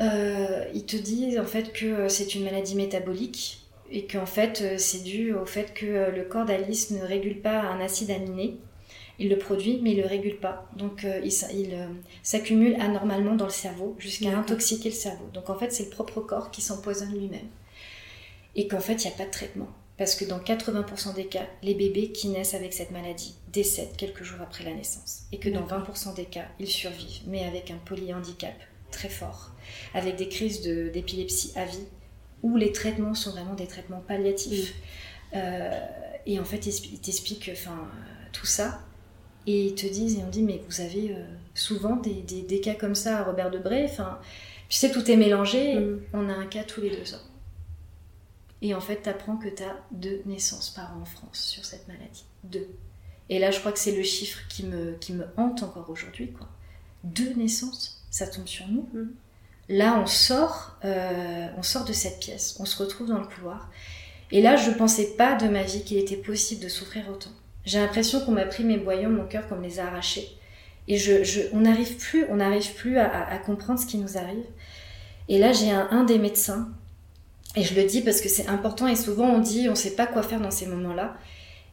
Euh, 0.00 0.64
ils 0.74 0.84
te 0.84 0.96
disent 0.96 1.38
en 1.38 1.46
fait 1.46 1.72
que 1.72 2.08
c'est 2.08 2.34
une 2.34 2.44
maladie 2.44 2.74
métabolique 2.74 3.65
et 3.90 4.06
qu'en 4.06 4.26
fait 4.26 4.60
euh, 4.62 4.78
c'est 4.78 5.02
dû 5.02 5.32
au 5.32 5.46
fait 5.46 5.74
que 5.74 5.86
euh, 5.86 6.10
le 6.10 6.24
corps 6.24 6.44
d'Alice 6.44 6.90
ne 6.90 7.02
régule 7.02 7.40
pas 7.40 7.60
un 7.60 7.80
acide 7.80 8.10
aminé. 8.10 8.56
Il 9.18 9.30
le 9.30 9.38
produit 9.38 9.80
mais 9.82 9.92
il 9.92 9.98
le 9.98 10.06
régule 10.06 10.36
pas. 10.36 10.68
Donc 10.76 11.04
euh, 11.04 11.20
il, 11.24 11.32
s'accumule 12.22 12.76
anormalement 12.80 13.34
dans 13.34 13.46
le 13.46 13.50
cerveau 13.50 13.96
jusqu'à 13.98 14.36
intoxiquer 14.36 14.90
le 14.90 14.94
cerveau. 14.94 15.26
Donc 15.32 15.50
en 15.50 15.58
fait 15.58 15.72
c'est 15.72 15.84
le 15.84 15.90
propre 15.90 16.20
corps 16.20 16.50
qui 16.50 16.62
s'empoisonne 16.62 17.16
lui-même. 17.16 17.48
Et 18.54 18.68
qu'en 18.68 18.80
fait 18.80 19.04
il 19.04 19.08
n'y 19.08 19.14
a 19.14 19.16
pas 19.16 19.26
de 19.26 19.30
traitement. 19.30 19.68
Parce 19.98 20.14
que 20.14 20.26
dans 20.26 20.38
80% 20.38 21.14
des 21.14 21.24
cas, 21.24 21.46
les 21.62 21.72
bébés 21.72 22.12
qui 22.12 22.28
naissent 22.28 22.52
avec 22.52 22.74
cette 22.74 22.90
maladie 22.90 23.34
décèdent 23.50 23.96
quelques 23.96 24.24
jours 24.24 24.42
après 24.42 24.62
la 24.62 24.74
naissance. 24.74 25.22
Et 25.32 25.38
que 25.38 25.48
dans 25.48 25.66
20% 25.66 26.14
des 26.14 26.26
cas, 26.26 26.44
ils 26.60 26.68
survivent, 26.68 27.22
mais 27.26 27.46
avec 27.46 27.70
un 27.70 27.78
polyhandicap 27.78 28.52
très 28.90 29.08
fort, 29.08 29.52
avec 29.94 30.16
des 30.16 30.28
crises 30.28 30.60
d'épilepsie 30.60 31.52
à 31.56 31.64
vie 31.64 31.86
où 32.42 32.56
les 32.56 32.72
traitements 32.72 33.14
sont 33.14 33.30
vraiment 33.30 33.54
des 33.54 33.66
traitements 33.66 34.00
palliatifs. 34.00 34.74
Euh, 35.34 35.80
et 36.26 36.38
en 36.38 36.44
fait, 36.44 36.66
ils 36.66 37.00
t'expliquent 37.00 37.50
enfin, 37.52 37.88
tout 38.32 38.46
ça. 38.46 38.80
Et 39.46 39.66
ils 39.66 39.74
te 39.74 39.86
disent, 39.86 40.18
et 40.18 40.22
on 40.24 40.28
dit, 40.28 40.42
mais 40.42 40.60
vous 40.68 40.80
avez 40.80 41.12
euh, 41.12 41.24
souvent 41.54 41.96
des, 41.96 42.22
des, 42.22 42.60
cas 42.60 42.74
comme 42.74 42.96
ça 42.96 43.20
à 43.20 43.24
Robert 43.24 43.50
Debré. 43.50 43.84
Enfin, 43.84 44.18
tu 44.68 44.76
sais, 44.76 44.90
tout 44.90 45.08
est 45.08 45.16
mélangé. 45.16 45.76
Mm. 45.76 46.00
On 46.12 46.28
a 46.28 46.32
un 46.32 46.46
cas 46.46 46.64
tous 46.64 46.80
les 46.80 46.90
deux 46.90 47.14
ans. 47.14 47.22
Et 48.62 48.74
en 48.74 48.80
fait, 48.80 49.02
tu 49.02 49.08
apprends 49.08 49.36
que 49.36 49.48
tu 49.48 49.62
as 49.62 49.76
deux 49.92 50.22
naissances 50.26 50.70
par 50.70 50.96
an 50.96 51.02
en 51.02 51.04
France 51.04 51.38
sur 51.38 51.64
cette 51.64 51.86
maladie. 51.86 52.24
Deux. 52.42 52.68
Et 53.28 53.38
là, 53.38 53.50
je 53.50 53.60
crois 53.60 53.70
que 53.72 53.78
c'est 53.78 53.94
le 53.94 54.02
chiffre 54.02 54.40
qui 54.48 54.64
me, 54.64 54.94
qui 54.94 55.12
me 55.12 55.26
hante 55.36 55.62
encore 55.62 55.88
aujourd'hui. 55.90 56.32
quoi. 56.32 56.48
Deux 57.04 57.34
naissances, 57.34 58.04
ça 58.10 58.26
tombe 58.26 58.46
sur 58.46 58.66
nous. 58.66 58.88
Mm. 58.92 59.10
Là, 59.68 60.00
on 60.00 60.06
sort, 60.06 60.76
euh, 60.84 61.46
on 61.58 61.62
sort 61.62 61.84
de 61.84 61.92
cette 61.92 62.20
pièce, 62.20 62.56
on 62.60 62.64
se 62.64 62.80
retrouve 62.80 63.08
dans 63.08 63.18
le 63.18 63.26
couloir. 63.26 63.68
Et 64.30 64.40
là, 64.40 64.56
je 64.56 64.70
ne 64.70 64.74
pensais 64.74 65.14
pas 65.16 65.34
de 65.34 65.48
ma 65.48 65.62
vie 65.62 65.82
qu'il 65.82 65.98
était 65.98 66.16
possible 66.16 66.62
de 66.62 66.68
souffrir 66.68 67.08
autant. 67.10 67.30
J'ai 67.64 67.78
l'impression 67.78 68.20
qu'on 68.20 68.32
m'a 68.32 68.46
pris 68.46 68.64
mes 68.64 68.76
boyaux, 68.76 69.10
mon 69.10 69.26
cœur, 69.26 69.48
comme 69.48 69.62
les 69.62 69.80
a 69.80 69.86
arrachés. 69.86 70.28
Et 70.88 70.98
je, 70.98 71.48
on 71.52 71.60
n'arrive 71.60 71.96
plus, 71.96 72.26
on 72.30 72.36
n'arrive 72.36 72.74
plus 72.74 72.98
à, 72.98 73.38
comprendre 73.44 73.80
ce 73.80 73.86
qui 73.86 73.98
nous 73.98 74.16
arrive. 74.16 74.44
Et 75.28 75.38
là, 75.38 75.52
j'ai 75.52 75.72
un, 75.72 76.04
des 76.04 76.18
médecins, 76.18 76.68
et 77.56 77.64
je 77.64 77.74
le 77.74 77.84
dis 77.84 78.02
parce 78.02 78.20
que 78.20 78.28
c'est 78.28 78.46
important, 78.46 78.86
et 78.86 78.94
souvent 78.94 79.26
on 79.26 79.40
dit, 79.40 79.66
on 79.66 79.72
ne 79.72 79.76
sait 79.76 79.96
pas 79.96 80.06
quoi 80.06 80.22
faire 80.22 80.40
dans 80.40 80.52
ces 80.52 80.66
moments-là. 80.66 81.16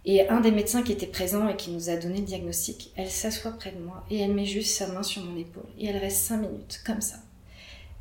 Et 0.05 0.27
un 0.29 0.41
des 0.41 0.51
médecins 0.51 0.81
qui 0.81 0.91
était 0.91 1.07
présent 1.07 1.47
et 1.47 1.55
qui 1.55 1.71
nous 1.71 1.89
a 1.89 1.95
donné 1.95 2.17
le 2.17 2.25
diagnostic, 2.25 2.91
elle 2.97 3.09
s'assoit 3.09 3.51
près 3.51 3.71
de 3.71 3.79
moi 3.79 4.03
et 4.09 4.19
elle 4.19 4.33
met 4.33 4.45
juste 4.45 4.75
sa 4.75 4.87
main 4.87 5.03
sur 5.03 5.23
mon 5.23 5.37
épaule. 5.37 5.63
Et 5.79 5.87
elle 5.87 5.97
reste 5.97 6.23
cinq 6.23 6.41
minutes, 6.41 6.81
comme 6.85 6.99
ça. 6.99 7.17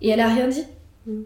Et 0.03 0.11
elle 0.11 0.21
a 0.21 0.29
rien 0.29 0.49
dit. 0.49 0.67
Mm. 1.07 1.23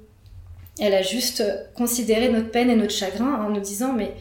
Elle 0.79 0.95
a 0.95 1.03
juste 1.03 1.43
considéré 1.75 2.29
notre 2.29 2.51
peine 2.51 2.71
et 2.71 2.77
notre 2.77 2.93
chagrin 2.93 3.45
en 3.45 3.51
nous 3.51 3.61
disant, 3.61 3.93
mais, 3.93 4.15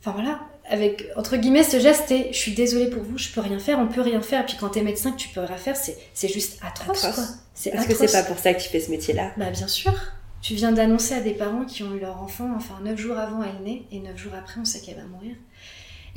enfin 0.00 0.12
voilà, 0.12 0.40
avec, 0.70 1.08
entre 1.16 1.36
guillemets, 1.36 1.64
ce 1.64 1.80
geste 1.80 2.10
et 2.10 2.28
je 2.32 2.38
suis 2.38 2.52
désolée 2.52 2.88
pour 2.88 3.02
vous, 3.02 3.18
je 3.18 3.30
peux 3.30 3.40
rien 3.40 3.58
faire, 3.58 3.78
on 3.78 3.88
peut 3.88 4.00
rien 4.00 4.20
faire. 4.20 4.46
Puis 4.46 4.56
quand 4.58 4.70
t'es 4.70 4.82
médecin, 4.82 5.12
que 5.12 5.16
tu 5.16 5.28
peux 5.28 5.40
rien 5.40 5.56
faire, 5.56 5.76
c'est 5.76 6.28
juste 6.28 6.58
atroce, 6.62 7.00
quoi. 7.00 7.24
C'est 7.54 7.70
Est-ce 7.70 7.88
que 7.88 7.94
c'est 7.94 8.12
pas 8.12 8.22
pour 8.22 8.38
ça 8.38 8.54
que 8.54 8.62
tu 8.62 8.68
fais 8.68 8.80
ce 8.80 8.90
métier-là 8.90 9.32
Bah, 9.36 9.50
bien 9.50 9.66
sûr. 9.66 9.92
Tu 10.40 10.54
viens 10.54 10.70
d'annoncer 10.70 11.14
à 11.14 11.20
des 11.20 11.32
parents 11.32 11.64
qui 11.64 11.82
ont 11.82 11.92
eu 11.94 11.98
leur 11.98 12.22
enfant, 12.22 12.48
enfin, 12.56 12.78
neuf 12.84 12.96
jours 12.98 13.18
avant 13.18 13.42
elle 13.42 13.64
naît, 13.64 13.82
et 13.90 13.98
neuf 13.98 14.16
jours 14.16 14.32
après, 14.38 14.60
on 14.60 14.64
sait 14.64 14.80
qu'elle 14.80 14.94
va 14.94 15.04
mourir. 15.04 15.34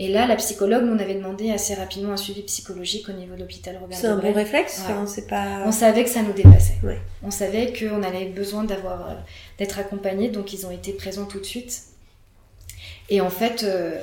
Et 0.04 0.08
là, 0.08 0.26
la 0.26 0.36
psychologue 0.36 0.84
nous 0.84 0.99
avait 0.99 1.14
demandé 1.14 1.52
assez 1.52 1.76
rapidement 1.76 2.14
un 2.14 2.18
suivi 2.18 2.41
psychologique 2.41 3.08
au 3.08 3.12
niveau 3.12 3.36
de 3.36 3.41
l'hôpital 3.41 3.78
Robert 3.80 3.95
C'est 3.95 4.08
un 4.08 4.18
bon 4.18 4.34
réflexe 4.34 4.82
pas... 5.28 5.62
On 5.64 5.72
savait 5.72 6.04
que 6.04 6.10
ça 6.10 6.24
nous 6.24 6.34
dépassait. 6.34 6.80
On 7.22 7.30
savait 7.30 7.72
qu'on 7.72 8.02
avait 8.02 8.26
besoin 8.26 8.64
d'avoir, 8.64 9.12
euh, 9.12 9.14
d'être 9.60 9.78
accompagnés, 9.78 10.30
donc 10.30 10.54
ils 10.54 10.66
ont 10.66 10.72
été 10.72 10.91
présents 10.93 11.26
tout 11.26 11.39
de 11.39 11.45
suite. 11.45 11.84
Et 13.12 13.22
en 13.22 13.30
fait, 13.30 13.62
euh, 13.62 14.02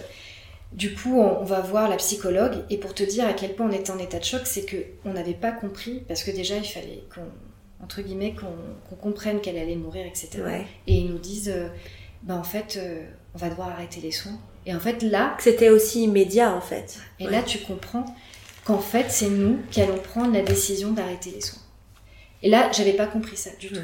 du 0.70 0.94
coup, 0.94 1.20
on, 1.20 1.42
va 1.42 1.62
voir 1.62 1.88
la 1.88 1.96
psychologue, 1.96 2.62
et 2.70 2.76
pour 2.76 2.94
te 2.94 3.02
dire 3.02 3.26
à 3.26 3.32
quel 3.32 3.56
point 3.56 3.66
on 3.68 3.72
était 3.72 3.90
en 3.90 3.98
état 3.98 4.20
de 4.20 4.24
choc, 4.24 4.42
c'est 4.44 4.66
qu'on 5.02 5.12
n'avait 5.12 5.34
pas 5.34 5.50
compris, 5.50 6.04
parce 6.06 6.22
que 6.22 6.30
déjà, 6.30 6.58
il 6.58 6.64
fallait 6.64 7.02
qu'on, 7.12 7.84
entre 7.84 8.02
guillemets, 8.02 8.36
qu'on, 8.36 8.94
comprenne 8.94 9.40
qu'elle 9.40 9.58
allait 9.58 9.74
mourir, 9.74 10.06
etc. 10.06 10.28
Et 10.86 10.94
ils 10.94 11.10
nous 11.10 11.18
disent, 11.18 11.52
euh, 11.52 11.66
ben, 12.22 12.36
en 12.36 12.44
fait, 12.44 12.78
on 13.34 13.38
va 13.38 13.50
devoir 13.50 13.70
arrêter 13.70 14.00
les 14.00 14.12
soins 14.12 14.38
et 14.68 14.74
en 14.74 14.80
fait, 14.80 15.02
là. 15.02 15.34
C'était 15.40 15.70
aussi 15.70 16.02
immédiat, 16.04 16.54
en 16.54 16.60
fait. 16.60 16.98
Et 17.18 17.26
là, 17.26 17.42
tu 17.42 17.58
comprends 17.60 18.04
qu'en 18.66 18.80
fait, 18.80 19.06
c'est 19.08 19.30
nous 19.30 19.60
qui 19.70 19.80
allons 19.80 19.96
prendre 19.96 20.34
la 20.34 20.42
décision 20.42 20.92
d'arrêter 20.92 21.30
les 21.30 21.40
soins. 21.40 21.62
Et 22.42 22.50
là, 22.50 22.70
j'avais 22.70 22.92
pas 22.92 23.06
compris 23.06 23.38
ça 23.38 23.48
du 23.58 23.68
tout. 23.68 23.80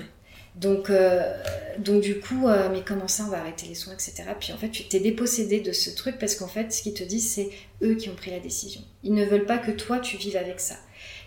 Donc, 0.56 0.90
euh, 0.90 1.42
donc 1.78 2.02
du 2.02 2.20
coup, 2.20 2.46
euh, 2.46 2.68
mais 2.70 2.82
comment 2.86 3.08
ça, 3.08 3.24
on 3.24 3.30
va 3.30 3.38
arrêter 3.38 3.66
les 3.66 3.74
soins, 3.74 3.94
etc. 3.94 4.24
Puis 4.38 4.52
en 4.52 4.58
fait, 4.58 4.68
tu 4.68 4.84
t'es 4.84 5.00
dépossédé 5.00 5.60
de 5.60 5.72
ce 5.72 5.88
truc 5.88 6.18
parce 6.18 6.36
qu'en 6.36 6.46
fait, 6.46 6.70
ce 6.70 6.82
qu'ils 6.82 6.94
te 6.94 7.02
disent, 7.02 7.28
c'est 7.28 7.48
eux 7.82 7.94
qui 7.94 8.10
ont 8.10 8.14
pris 8.14 8.30
la 8.30 8.38
décision. 8.38 8.82
Ils 9.02 9.14
ne 9.14 9.24
veulent 9.24 9.46
pas 9.46 9.58
que 9.58 9.72
toi, 9.72 9.98
tu 9.98 10.18
vives 10.18 10.36
avec 10.36 10.60
ça. 10.60 10.76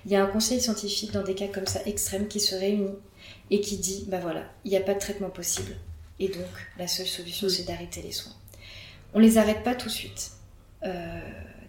Il 0.05 0.11
y 0.11 0.15
a 0.15 0.23
un 0.23 0.27
conseil 0.27 0.61
scientifique 0.61 1.11
dans 1.11 1.23
des 1.23 1.35
cas 1.35 1.47
comme 1.47 1.67
ça 1.67 1.81
extrêmes 1.87 2.27
qui 2.27 2.39
se 2.39 2.55
réunit 2.55 2.95
et 3.49 3.59
qui 3.59 3.77
dit, 3.77 4.05
bah 4.07 4.19
voilà, 4.21 4.45
il 4.63 4.71
n'y 4.71 4.77
a 4.77 4.81
pas 4.81 4.93
de 4.93 4.99
traitement 4.99 5.31
possible. 5.31 5.75
Et 6.19 6.29
donc, 6.29 6.45
la 6.77 6.87
seule 6.87 7.07
solution, 7.07 7.49
c'est 7.49 7.63
d'arrêter 7.63 8.01
les 8.01 8.13
soins 8.13 8.33
on 9.13 9.19
les 9.19 9.37
arrête 9.37 9.63
pas 9.63 9.75
tout 9.75 9.87
de 9.87 9.93
suite. 9.93 10.31
Euh, 10.83 11.19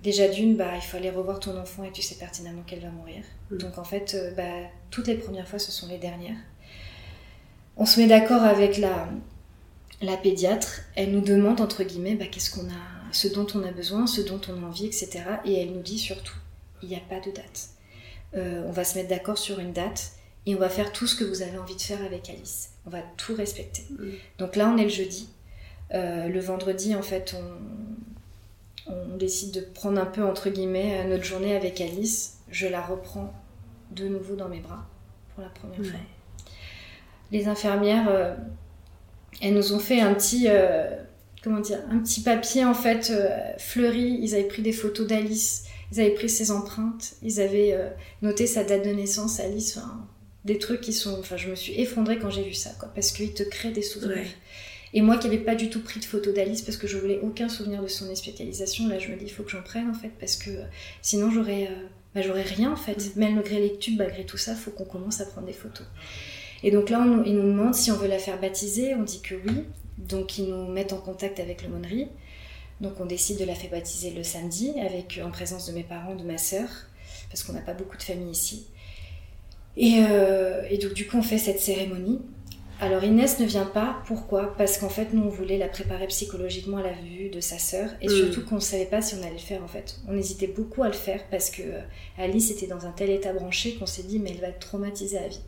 déjà 0.02 0.28
d'une, 0.28 0.56
bah, 0.56 0.72
il 0.76 0.82
faut 0.82 0.96
aller 0.96 1.10
revoir 1.10 1.40
ton 1.40 1.58
enfant 1.58 1.84
et 1.84 1.92
tu 1.92 2.02
sais 2.02 2.16
pertinemment 2.16 2.62
qu'elle 2.62 2.80
va 2.80 2.90
mourir. 2.90 3.22
Mm. 3.50 3.58
Donc 3.58 3.78
en 3.78 3.84
fait, 3.84 4.14
euh, 4.14 4.32
bah, 4.34 4.68
toutes 4.90 5.06
les 5.06 5.16
premières 5.16 5.48
fois, 5.48 5.58
ce 5.58 5.72
sont 5.72 5.88
les 5.88 5.98
dernières. 5.98 6.36
On 7.76 7.86
se 7.86 8.00
met 8.00 8.06
d'accord 8.06 8.42
avec 8.42 8.78
la, 8.78 9.08
la 10.02 10.16
pédiatre. 10.16 10.80
Elle 10.96 11.12
nous 11.12 11.20
demande, 11.20 11.60
entre 11.60 11.84
guillemets, 11.84 12.14
bah, 12.14 12.26
qu'est-ce 12.30 12.50
qu'on 12.50 12.68
a, 12.68 13.12
ce 13.12 13.28
dont 13.28 13.46
on 13.54 13.62
a 13.62 13.70
besoin, 13.70 14.06
ce 14.06 14.20
dont 14.20 14.40
on 14.48 14.62
a 14.62 14.66
envie, 14.66 14.86
etc. 14.86 15.22
Et 15.44 15.60
elle 15.60 15.72
nous 15.72 15.82
dit 15.82 15.98
surtout, 15.98 16.36
il 16.82 16.88
n'y 16.88 16.96
a 16.96 17.00
pas 17.08 17.20
de 17.20 17.30
date. 17.30 17.70
Euh, 18.36 18.62
on 18.66 18.72
va 18.72 18.84
se 18.84 18.96
mettre 18.96 19.08
d'accord 19.08 19.38
sur 19.38 19.58
une 19.58 19.72
date 19.72 20.12
et 20.44 20.54
on 20.54 20.58
va 20.58 20.68
faire 20.68 20.92
tout 20.92 21.06
ce 21.06 21.16
que 21.16 21.24
vous 21.24 21.42
avez 21.42 21.58
envie 21.58 21.76
de 21.76 21.80
faire 21.80 22.02
avec 22.04 22.28
Alice. 22.28 22.70
On 22.86 22.90
va 22.90 23.00
tout 23.16 23.34
respecter. 23.34 23.84
Mm. 23.90 24.10
Donc 24.38 24.56
là, 24.56 24.68
on 24.68 24.76
est 24.76 24.84
le 24.84 24.90
jeudi. 24.90 25.28
Euh, 25.94 26.28
le 26.28 26.40
vendredi, 26.40 26.94
en 26.94 27.02
fait, 27.02 27.34
on, 28.86 29.16
décide 29.18 29.52
de 29.52 29.60
prendre 29.60 30.00
un 30.00 30.06
peu, 30.06 30.22
entre 30.22 30.48
guillemets, 30.48 31.04
notre 31.08 31.24
journée 31.24 31.56
avec 31.56 31.80
Alice. 31.80 32.38
Je 32.50 32.68
la 32.68 32.80
reprends 32.80 33.34
de 33.90 34.06
nouveau 34.06 34.36
dans 34.36 34.48
mes 34.48 34.60
bras 34.60 34.86
pour 35.34 35.42
la 35.42 35.50
première 35.50 35.76
fois. 35.76 36.00
Les 37.32 37.48
infirmières, 37.48 38.06
euh, 38.08 38.36
elles 39.42 39.54
nous 39.54 39.72
ont 39.72 39.80
fait 39.80 40.00
un 40.00 40.14
petit, 40.14 40.44
euh, 40.46 40.88
comment 41.42 41.58
dire, 41.58 41.80
un 41.90 41.98
petit 41.98 42.20
papier, 42.20 42.64
en 42.64 42.74
fait, 42.74 43.12
fleuri. 43.58 44.18
Ils 44.22 44.34
avaient 44.34 44.44
pris 44.44 44.62
des 44.62 44.72
photos 44.72 45.06
d'Alice, 45.06 45.64
ils 45.90 46.00
avaient 46.00 46.14
pris 46.14 46.28
ses 46.28 46.52
empreintes, 46.52 47.14
ils 47.22 47.40
avaient 47.40 47.76
noté 48.22 48.46
sa 48.46 48.62
date 48.62 48.84
de 48.84 48.90
naissance, 48.90 49.40
Alice. 49.40 49.80
des 50.44 50.58
trucs 50.58 50.80
qui 50.80 50.92
sont. 50.92 51.18
Enfin, 51.18 51.36
je 51.36 51.50
me 51.50 51.56
suis 51.56 51.74
effondrée 51.80 52.18
quand 52.18 52.30
j'ai 52.30 52.44
vu 52.44 52.54
ça, 52.54 52.70
quoi, 52.78 52.88
parce 52.94 53.10
qu'ils 53.10 53.34
te 53.34 53.42
créent 53.42 53.72
des 53.72 53.82
souvenirs. 53.82 54.28
Et 54.94 55.02
moi 55.02 55.18
qui 55.18 55.28
n'avais 55.28 55.42
pas 55.42 55.54
du 55.54 55.70
tout 55.70 55.82
pris 55.82 56.00
de 56.00 56.04
photo 56.04 56.32
d'Alice 56.32 56.62
parce 56.62 56.76
que 56.76 56.86
je 56.86 56.96
voulais 56.96 57.20
aucun 57.22 57.48
souvenir 57.48 57.82
de 57.82 57.88
son 57.88 58.08
hospitalisation, 58.10 58.88
là 58.88 58.98
je 58.98 59.08
me 59.08 59.16
dis 59.16 59.26
il 59.26 59.30
faut 59.30 59.42
que 59.42 59.50
j'en 59.50 59.62
prenne 59.62 59.90
en 59.90 59.94
fait 59.94 60.10
parce 60.18 60.36
que 60.36 60.50
euh, 60.50 60.64
sinon 61.02 61.30
j'aurais 61.30 61.66
euh, 61.66 61.86
bah, 62.14 62.22
j'aurais 62.22 62.42
rien 62.42 62.72
en 62.72 62.76
fait. 62.76 63.14
Mm. 63.16 63.20
Malgré 63.34 63.60
les 63.60 63.78
tubes, 63.78 63.98
malgré 63.98 64.24
tout 64.24 64.38
ça, 64.38 64.52
il 64.52 64.58
faut 64.58 64.70
qu'on 64.70 64.84
commence 64.84 65.20
à 65.20 65.26
prendre 65.26 65.46
des 65.46 65.52
photos. 65.52 65.86
Et 66.62 66.70
donc 66.70 66.90
là, 66.90 67.00
on, 67.00 67.22
ils 67.24 67.34
nous 67.34 67.52
demandent 67.52 67.74
si 67.74 67.90
on 67.90 67.96
veut 67.96 68.08
la 68.08 68.18
faire 68.18 68.40
baptiser. 68.40 68.94
On 68.94 69.02
dit 69.02 69.20
que 69.20 69.34
oui. 69.34 69.64
Donc 69.98 70.38
ils 70.38 70.48
nous 70.48 70.66
mettent 70.66 70.92
en 70.92 71.00
contact 71.00 71.40
avec 71.40 71.62
l'aumônerie. 71.62 72.08
Donc 72.80 73.00
on 73.00 73.06
décide 73.06 73.38
de 73.38 73.44
la 73.44 73.54
faire 73.54 73.70
baptiser 73.70 74.10
le 74.10 74.22
samedi 74.22 74.72
avec, 74.80 75.20
en 75.24 75.30
présence 75.30 75.66
de 75.66 75.72
mes 75.72 75.82
parents, 75.82 76.14
de 76.14 76.22
ma 76.22 76.38
sœur, 76.38 76.68
parce 77.28 77.42
qu'on 77.42 77.52
n'a 77.52 77.60
pas 77.60 77.74
beaucoup 77.74 77.96
de 77.96 78.02
famille 78.02 78.30
ici. 78.30 78.66
Et, 79.76 80.04
euh, 80.08 80.62
et 80.70 80.78
donc 80.78 80.94
du 80.94 81.06
coup, 81.06 81.16
on 81.16 81.22
fait 81.22 81.38
cette 81.38 81.60
cérémonie. 81.60 82.20
Alors 82.80 83.02
Inès 83.02 83.40
ne 83.40 83.44
vient 83.44 83.64
pas, 83.64 83.96
pourquoi? 84.06 84.54
Parce 84.56 84.78
qu'en 84.78 84.88
fait, 84.88 85.12
nous, 85.12 85.24
on 85.24 85.28
voulait 85.28 85.58
la 85.58 85.66
préparer 85.68 86.06
psychologiquement 86.06 86.76
à 86.76 86.82
la 86.82 86.92
vue 86.92 87.28
de 87.28 87.40
sa 87.40 87.58
sœur, 87.58 87.90
et 88.00 88.06
Mm. 88.06 88.10
surtout 88.10 88.44
qu'on 88.44 88.54
ne 88.56 88.60
savait 88.60 88.84
pas 88.86 89.02
si 89.02 89.16
on 89.16 89.22
allait 89.22 89.32
le 89.32 89.38
faire, 89.38 89.64
en 89.64 89.68
fait. 89.68 89.96
On 90.06 90.16
hésitait 90.16 90.46
beaucoup 90.46 90.84
à 90.84 90.86
le 90.86 90.92
faire, 90.92 91.20
parce 91.28 91.50
que 91.50 91.62
euh, 91.62 91.80
Alice 92.18 92.52
était 92.52 92.68
dans 92.68 92.86
un 92.86 92.92
tel 92.92 93.10
état 93.10 93.32
branché 93.32 93.74
qu'on 93.74 93.86
s'est 93.86 94.04
dit, 94.04 94.20
mais 94.20 94.30
elle 94.30 94.40
va 94.40 94.48
être 94.48 94.60
traumatisée 94.60 95.18
à 95.18 95.26
vie. 95.26 95.40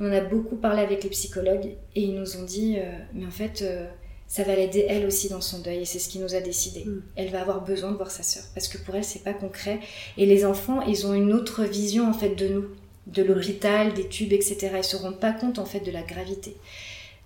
On 0.00 0.08
en 0.08 0.12
a 0.12 0.20
beaucoup 0.20 0.56
parlé 0.56 0.82
avec 0.82 1.02
les 1.02 1.10
psychologues, 1.10 1.76
et 1.96 2.00
ils 2.02 2.14
nous 2.14 2.36
ont 2.36 2.44
dit, 2.44 2.76
euh, 2.78 2.92
mais 3.14 3.24
en 3.24 3.30
fait, 3.30 3.62
euh, 3.62 3.86
ça 4.26 4.42
va 4.42 4.54
l'aider 4.54 4.84
elle 4.86 5.06
aussi 5.06 5.30
dans 5.30 5.40
son 5.40 5.60
deuil, 5.60 5.78
et 5.80 5.84
c'est 5.86 5.98
ce 5.98 6.10
qui 6.10 6.18
nous 6.18 6.34
a 6.34 6.40
décidé. 6.40 6.84
Mm. 6.84 7.02
Elle 7.16 7.30
va 7.30 7.40
avoir 7.40 7.64
besoin 7.64 7.90
de 7.90 7.96
voir 7.96 8.10
sa 8.10 8.22
sœur, 8.22 8.44
parce 8.52 8.68
que 8.68 8.76
pour 8.76 8.94
elle, 8.94 9.04
c'est 9.04 9.24
pas 9.24 9.32
concret. 9.32 9.80
Et 10.18 10.26
les 10.26 10.44
enfants, 10.44 10.82
ils 10.82 11.06
ont 11.06 11.14
une 11.14 11.32
autre 11.32 11.64
vision, 11.64 12.06
en 12.06 12.12
fait, 12.12 12.34
de 12.34 12.48
nous 12.48 12.64
de 13.06 13.22
l'hôpital, 13.22 13.94
des 13.94 14.08
tubes, 14.08 14.32
etc. 14.32 14.70
Ils 14.76 14.84
se 14.84 14.96
rendent 14.96 15.20
pas 15.20 15.32
compte 15.32 15.58
en 15.58 15.64
fait 15.64 15.80
de 15.80 15.90
la 15.90 16.02
gravité. 16.02 16.56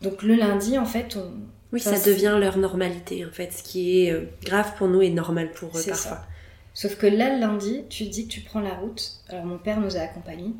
Donc 0.02 0.22
le 0.22 0.34
lundi, 0.34 0.78
en 0.78 0.86
fait, 0.86 1.16
on... 1.16 1.32
Oui, 1.72 1.80
Ça, 1.80 1.98
devient 1.98 2.36
leur 2.38 2.56
normalité 2.56 3.24
en 3.24 3.32
fait. 3.32 3.52
Ce 3.52 3.62
qui 3.62 4.04
est 4.04 4.12
euh, 4.12 4.26
grave 4.44 4.74
pour 4.76 4.86
nous 4.86 5.02
est 5.02 5.10
normal 5.10 5.50
pour 5.50 5.70
eux 5.70 5.82
parfois. 5.82 5.94
ça. 5.94 6.26
Sauf 6.72 6.96
que 6.96 7.06
là, 7.06 7.34
le 7.34 7.40
lundi, 7.40 7.82
tu 7.88 8.04
dis 8.04 8.28
que 8.28 8.32
tu 8.32 8.40
prends 8.40 8.60
la 8.60 8.74
route. 8.74 9.20
Alors 9.28 9.44
mon 9.44 9.58
père 9.58 9.80
nous 9.80 9.96
a 9.96 10.00
accompagnés. 10.00 10.52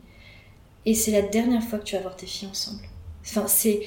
Et 0.87 0.95
c'est 0.95 1.13
la 1.13 1.23
dernière 1.23 1.63
fois 1.63 1.79
que 1.79 1.85
tu 1.85 1.95
vas 1.95 2.03
voir 2.03 2.17
tes 2.17 2.27
filles 2.27 2.49
ensemble. 2.49 2.83
Enfin, 3.23 3.47
c'est... 3.47 3.81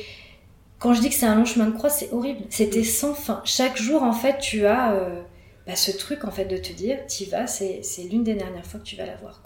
Quand 0.80 0.93
je 0.93 1.01
dis 1.01 1.09
que 1.09 1.15
c'est 1.15 1.25
un 1.25 1.36
long 1.36 1.45
chemin 1.45 1.65
de 1.67 1.75
croix, 1.75 1.89
c'est 1.89 2.11
horrible. 2.11 2.41
C'était 2.49 2.84
sans 2.84 3.13
fin. 3.13 3.41
Chaque 3.45 3.78
jour, 3.78 4.03
en 4.03 4.13
fait, 4.13 4.38
tu 4.39 4.65
as 4.65 4.93
euh, 4.93 5.21
bah, 5.65 5.75
ce 5.75 5.91
truc, 5.91 6.23
en 6.23 6.32
fait, 6.32 6.45
de 6.45 6.57
te 6.57 6.71
dire, 6.71 7.05
t'y 7.07 7.25
vas, 7.25 7.47
c'est, 7.47 7.82
c'est 7.84 8.03
l'une 8.03 8.23
des 8.23 8.36
dernières 8.36 8.65
fois 8.65 8.80
que 8.80 8.86
tu 8.86 8.95
vas 8.95 9.05
la 9.05 9.15
voir. 9.15 9.41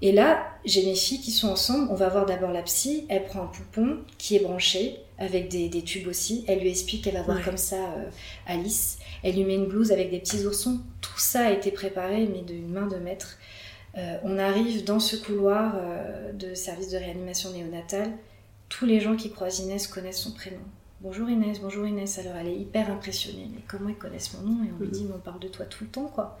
Et 0.00 0.12
là, 0.12 0.46
j'ai 0.64 0.84
mes 0.84 0.94
filles 0.94 1.20
qui 1.20 1.32
sont 1.32 1.48
ensemble. 1.48 1.88
On 1.90 1.94
va 1.94 2.08
voir 2.08 2.24
d'abord 2.26 2.52
la 2.52 2.62
psy. 2.62 3.04
Elle 3.08 3.24
prend 3.24 3.42
un 3.42 3.46
poupon 3.46 3.98
qui 4.16 4.36
est 4.36 4.40
branché 4.40 4.96
avec 5.18 5.48
des, 5.48 5.68
des 5.68 5.82
tubes 5.82 6.06
aussi. 6.06 6.44
Elle 6.46 6.60
lui 6.60 6.68
explique 6.70 7.02
qu'elle 7.04 7.14
va 7.14 7.22
voir 7.22 7.38
Ouais. 7.38 7.42
comme 7.42 7.56
ça 7.56 7.76
euh, 7.76 8.04
Alice. 8.46 8.98
Elle 9.24 9.34
lui 9.34 9.44
met 9.44 9.56
une 9.56 9.66
blouse 9.66 9.90
avec 9.90 10.10
des 10.10 10.20
petits 10.20 10.46
oursons. 10.46 10.78
Tout 11.00 11.18
ça 11.18 11.46
a 11.46 11.50
été 11.50 11.72
préparé, 11.72 12.28
mais 12.32 12.42
d'une 12.42 12.68
main 12.68 12.86
de 12.86 12.96
maître. 12.96 13.38
Euh, 13.96 14.16
on 14.22 14.38
arrive 14.38 14.84
dans 14.84 15.00
ce 15.00 15.16
couloir 15.16 15.74
euh, 15.76 16.32
de 16.32 16.54
service 16.54 16.90
de 16.90 16.96
réanimation 16.98 17.50
néonatale. 17.50 18.12
Tous 18.68 18.86
les 18.86 19.00
gens 19.00 19.16
qui 19.16 19.32
croisent 19.32 19.60
Inès 19.60 19.88
connaissent 19.88 20.20
son 20.20 20.32
prénom. 20.32 20.58
Bonjour 21.00 21.28
Inès, 21.28 21.58
bonjour 21.60 21.86
Inès. 21.86 22.18
Alors 22.20 22.36
elle 22.36 22.48
est 22.48 22.56
hyper 22.56 22.88
impressionnée. 22.90 23.48
Mais 23.52 23.62
comment 23.66 23.88
ils 23.88 23.96
connaissent 23.96 24.34
mon 24.34 24.48
nom? 24.48 24.64
Et 24.64 24.68
on 24.72 24.78
lui 24.78 24.86
Mhm. 24.86 24.92
dit, 24.92 25.04
mais 25.08 25.14
on 25.16 25.20
parle 25.20 25.40
de 25.40 25.48
toi 25.48 25.64
tout 25.64 25.82
le 25.84 25.90
temps, 25.90 26.06
quoi. 26.14 26.38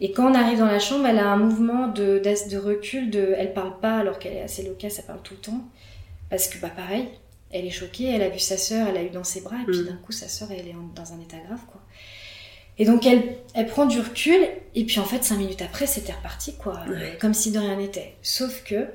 Et 0.00 0.12
quand 0.12 0.30
on 0.30 0.34
arrive 0.34 0.58
dans 0.58 0.66
la 0.66 0.78
chambre, 0.78 1.06
elle 1.06 1.18
a 1.18 1.26
un 1.28 1.36
mouvement 1.36 1.88
de, 1.88 2.20
de 2.22 2.56
recul. 2.56 3.10
De, 3.10 3.34
elle 3.36 3.52
parle 3.52 3.78
pas 3.80 3.98
alors 3.98 4.18
qu'elle 4.18 4.34
est 4.34 4.42
assez 4.42 4.62
loquace, 4.62 4.98
elle 5.00 5.06
parle 5.06 5.22
tout 5.22 5.34
le 5.34 5.40
temps. 5.40 5.60
Parce 6.30 6.46
que, 6.48 6.58
bah 6.58 6.70
pareil, 6.74 7.08
elle 7.50 7.64
est 7.66 7.70
choquée, 7.70 8.04
elle 8.04 8.22
a 8.22 8.28
vu 8.28 8.38
sa 8.38 8.56
sœur, 8.58 8.86
elle 8.88 8.96
a 8.96 9.02
eu 9.02 9.10
dans 9.10 9.24
ses 9.24 9.40
bras, 9.40 9.56
et 9.62 9.64
puis 9.70 9.80
Mhm. 9.80 9.86
d'un 9.86 9.96
coup, 9.96 10.12
sa 10.12 10.28
sœur, 10.28 10.48
elle 10.52 10.68
est 10.68 10.74
en- 10.74 10.92
dans 10.94 11.12
un 11.12 11.20
état 11.20 11.38
grave, 11.46 11.60
quoi. 11.70 11.80
Et 12.80 12.84
donc, 12.84 13.06
elle, 13.06 13.22
elle 13.54 13.66
prend 13.66 13.86
du 13.86 13.98
recul, 13.98 14.38
et 14.74 14.84
puis 14.84 15.00
en 15.00 15.04
fait, 15.04 15.24
cinq 15.24 15.38
minutes 15.38 15.62
après, 15.62 15.86
c'était 15.86 16.12
reparti, 16.12 16.54
quoi. 16.56 16.80
Ouais. 16.88 17.16
Comme 17.20 17.34
si 17.34 17.50
de 17.50 17.58
rien 17.58 17.76
n'était. 17.76 18.14
Sauf 18.22 18.62
que, 18.62 18.86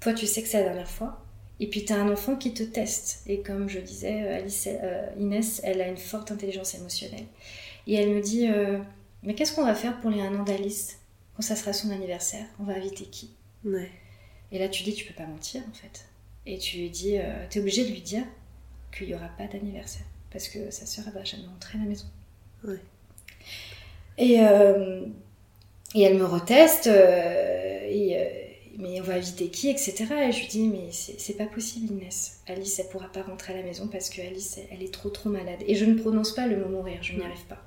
toi, 0.00 0.14
tu 0.14 0.26
sais 0.26 0.42
que 0.42 0.48
c'est 0.48 0.58
la 0.58 0.64
dernière 0.64 0.88
fois, 0.90 1.22
et 1.60 1.68
puis 1.68 1.84
t'as 1.84 1.94
un 1.96 2.10
enfant 2.10 2.34
qui 2.34 2.54
te 2.54 2.62
teste. 2.64 3.20
Et 3.28 3.38
comme 3.40 3.68
je 3.68 3.78
disais, 3.78 4.22
euh, 4.24 4.36
Alice, 4.38 4.66
euh, 4.68 5.06
Inès, 5.20 5.60
elle 5.62 5.80
a 5.80 5.86
une 5.86 5.96
forte 5.98 6.32
intelligence 6.32 6.74
émotionnelle. 6.74 7.26
Et 7.86 7.94
elle 7.94 8.08
me 8.10 8.20
dit, 8.20 8.48
euh, 8.48 8.78
mais 9.24 9.34
qu'est-ce 9.34 9.54
qu'on 9.54 9.64
va 9.64 9.74
faire 9.74 10.00
pour 10.00 10.10
les 10.10 10.20
un 10.20 10.34
an 10.38 10.42
d'Alice 10.42 10.98
Quand 11.34 11.42
ça 11.42 11.56
sera 11.56 11.72
son 11.72 11.90
anniversaire, 11.90 12.46
on 12.60 12.64
va 12.64 12.74
inviter 12.74 13.04
qui? 13.04 13.30
Ouais. 13.64 13.90
et 14.52 14.58
là, 14.58 14.68
tu 14.68 14.82
dis, 14.82 14.94
tu 14.94 15.06
peux 15.06 15.14
pas 15.14 15.26
mentir, 15.26 15.62
en 15.70 15.72
fait. 15.74 16.06
Et 16.46 16.58
tu 16.58 16.76
lui 16.76 16.90
dis, 16.90 17.16
euh, 17.18 17.46
t'es 17.48 17.60
obligé 17.60 17.84
de 17.84 17.90
lui 17.90 18.02
dire 18.02 18.24
qu'il 18.96 19.08
y 19.08 19.14
aura 19.14 19.28
pas 19.38 19.46
d'anniversaire. 19.46 20.04
Parce 20.30 20.48
que 20.48 20.70
sa 20.70 20.84
sœur, 20.84 21.04
elle 21.08 21.14
va 21.14 21.24
jamais 21.24 21.46
rentrer 21.46 21.78
à 21.78 21.82
la 21.82 21.88
maison. 21.88 22.06
Ouais. 22.64 22.80
Et, 24.18 24.40
euh, 24.40 25.06
et 25.94 26.02
elle 26.02 26.18
me 26.18 26.26
reteste, 26.26 26.86
euh, 26.88 27.88
et, 27.88 28.16
mais 28.78 29.00
on 29.00 29.04
va 29.04 29.14
inviter 29.14 29.48
qui, 29.48 29.70
etc. 29.70 30.04
Et 30.28 30.32
je 30.32 30.40
lui 30.40 30.48
dis, 30.48 30.68
mais 30.68 30.90
c'est 30.92 31.36
pas 31.36 31.46
possible, 31.46 31.92
Inès. 31.92 32.42
Alice, 32.46 32.78
elle 32.78 32.88
pourra 32.88 33.10
pas 33.10 33.22
rentrer 33.22 33.54
à 33.54 33.56
la 33.56 33.62
maison 33.62 33.88
parce 33.88 34.10
que 34.10 34.20
Alice, 34.20 34.58
elle, 34.58 34.66
elle 34.72 34.82
est 34.82 34.92
trop, 34.92 35.08
trop 35.08 35.30
malade. 35.30 35.60
Et 35.66 35.74
je 35.74 35.86
ne 35.86 35.94
prononce 35.94 36.34
pas 36.34 36.46
le 36.46 36.58
mot 36.58 36.68
mourir, 36.68 36.98
je 37.02 37.14
n'y 37.14 37.24
arrive 37.24 37.44
pas. 37.48 37.62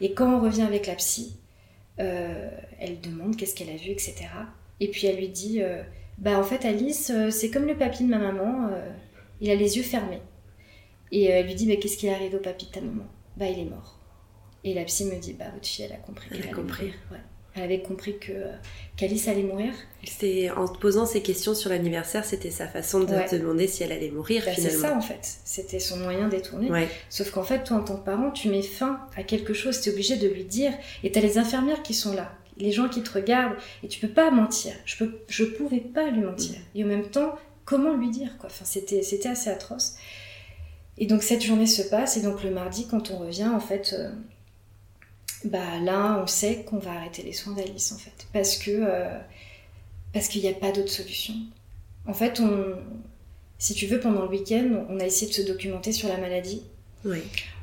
Et 0.00 0.12
quand 0.12 0.32
on 0.32 0.40
revient 0.40 0.62
avec 0.62 0.86
la 0.86 0.94
psy, 0.94 1.36
euh, 2.00 2.50
elle 2.78 3.00
demande 3.00 3.36
qu'est-ce 3.36 3.54
qu'elle 3.54 3.70
a 3.70 3.76
vu, 3.76 3.90
etc. 3.90 4.26
Et 4.80 4.88
puis 4.88 5.06
elle 5.06 5.16
lui 5.16 5.28
dit, 5.28 5.62
euh, 5.62 5.82
bah 6.18 6.38
en 6.38 6.44
fait 6.44 6.64
Alice, 6.64 7.10
euh, 7.10 7.30
c'est 7.30 7.50
comme 7.50 7.66
le 7.66 7.76
papy 7.76 8.04
de 8.04 8.08
ma 8.08 8.18
maman, 8.18 8.70
il 9.40 9.50
a 9.50 9.54
les 9.54 9.76
yeux 9.76 9.82
fermés. 9.82 10.22
Et 11.10 11.24
elle 11.24 11.46
lui 11.46 11.54
dit, 11.54 11.66
bah 11.66 11.76
qu'est-ce 11.80 11.96
qui 11.96 12.06
est 12.06 12.14
arrivé 12.14 12.36
au 12.36 12.40
papy 12.40 12.66
de 12.66 12.70
ta 12.70 12.80
maman? 12.80 13.06
Bah 13.36 13.46
il 13.46 13.58
est 13.58 13.70
mort. 13.70 13.98
Et 14.64 14.74
la 14.74 14.84
psy 14.84 15.04
me 15.06 15.18
dit, 15.18 15.32
bah 15.32 15.46
votre 15.52 15.66
fille 15.66 15.84
elle 15.84 15.92
a 15.92 15.96
compris 15.96 16.28
Elle 16.32 16.48
a 16.48 16.52
compris. 16.52 16.92
Ouais. 17.10 17.18
Elle 17.58 17.64
avait 17.64 17.80
compris 17.82 18.18
que 18.18 18.30
euh, 18.32 18.52
qu'Alice 18.96 19.26
allait 19.28 19.42
mourir. 19.42 19.72
En 20.56 20.68
te 20.68 20.78
posant 20.78 21.04
ces 21.06 21.20
questions 21.22 21.54
sur 21.54 21.70
l'anniversaire, 21.70 22.24
c'était 22.24 22.50
sa 22.50 22.66
façon 22.68 23.00
de 23.00 23.06
Ouais. 23.14 23.26
te 23.26 23.36
demander 23.36 23.66
si 23.66 23.82
elle 23.82 23.92
allait 23.92 24.10
mourir 24.10 24.42
Bah, 24.46 24.52
c'est 24.54 24.62
finalement. 24.70 24.88
ça 24.88 24.96
en 24.96 25.00
fait. 25.00 25.20
C'était 25.44 25.80
son 25.80 25.96
moyen 25.98 26.28
détourné. 26.28 26.70
Ouais. 26.70 26.88
Sauf 27.10 27.30
qu'en 27.30 27.42
fait, 27.42 27.64
toi, 27.64 27.78
en 27.78 27.82
tant 27.84 27.96
que 27.96 28.04
parent, 28.04 28.30
tu 28.30 28.48
mets 28.48 28.62
fin 28.62 29.00
à 29.16 29.22
quelque 29.24 29.52
chose, 29.54 29.80
tu 29.80 29.88
es 29.88 29.92
obligé 29.92 30.16
de 30.16 30.28
lui 30.28 30.44
dire. 30.44 30.72
Et 31.02 31.10
tu 31.12 31.18
as 31.18 31.22
les 31.22 31.36
infirmières 31.38 31.82
qui 31.82 31.94
sont 31.94 32.14
là, 32.14 32.32
les 32.56 32.70
gens 32.72 32.88
qui 32.88 33.02
te 33.02 33.12
regardent, 33.12 33.56
et 33.82 33.88
tu 33.88 33.98
peux 34.00 34.12
pas 34.12 34.30
mentir. 34.30 34.72
Je 34.84 34.96
peux, 34.96 35.18
je 35.28 35.44
pouvais 35.44 35.80
pas 35.80 36.08
lui 36.10 36.20
mentir. 36.22 36.56
Et 36.74 36.84
en 36.84 36.86
même 36.86 37.08
temps, 37.10 37.34
comment 37.64 37.94
lui 37.94 38.10
dire 38.10 38.36
quoi? 38.38 38.48
Enfin, 38.50 38.64
C'était 38.64 39.02
c'était 39.02 39.28
assez 39.28 39.50
atroce. 39.50 39.96
Et 41.00 41.06
donc 41.06 41.22
cette 41.22 41.42
journée 41.42 41.66
se 41.66 41.82
passe, 41.82 42.16
et 42.16 42.22
donc 42.22 42.42
le 42.42 42.50
mardi, 42.50 42.86
quand 42.88 43.10
on 43.10 43.18
revient, 43.18 43.46
en 43.48 43.60
fait, 43.60 43.94
euh, 43.96 44.10
bah 45.44 45.78
là, 45.82 46.20
on 46.22 46.26
sait 46.26 46.64
qu'on 46.66 46.78
va 46.78 46.92
arrêter 46.92 47.22
les 47.22 47.32
soins 47.32 47.54
d'Alice, 47.54 47.92
en 47.92 47.96
fait. 47.98 48.26
Parce 48.32 48.56
que 48.56 48.70
euh, 48.72 49.18
parce 50.12 50.28
qu'il 50.28 50.42
n'y 50.42 50.48
a 50.48 50.52
pas 50.54 50.72
d'autre 50.72 50.90
solution. 50.90 51.34
En 52.06 52.14
fait, 52.14 52.40
on, 52.40 52.74
si 53.58 53.74
tu 53.74 53.86
veux, 53.86 54.00
pendant 54.00 54.22
le 54.22 54.28
week-end, 54.28 54.86
on 54.88 54.98
a 55.00 55.04
essayé 55.06 55.28
de 55.30 55.34
se 55.34 55.42
documenter 55.42 55.92
sur 55.92 56.08
la 56.08 56.16
maladie. 56.16 56.62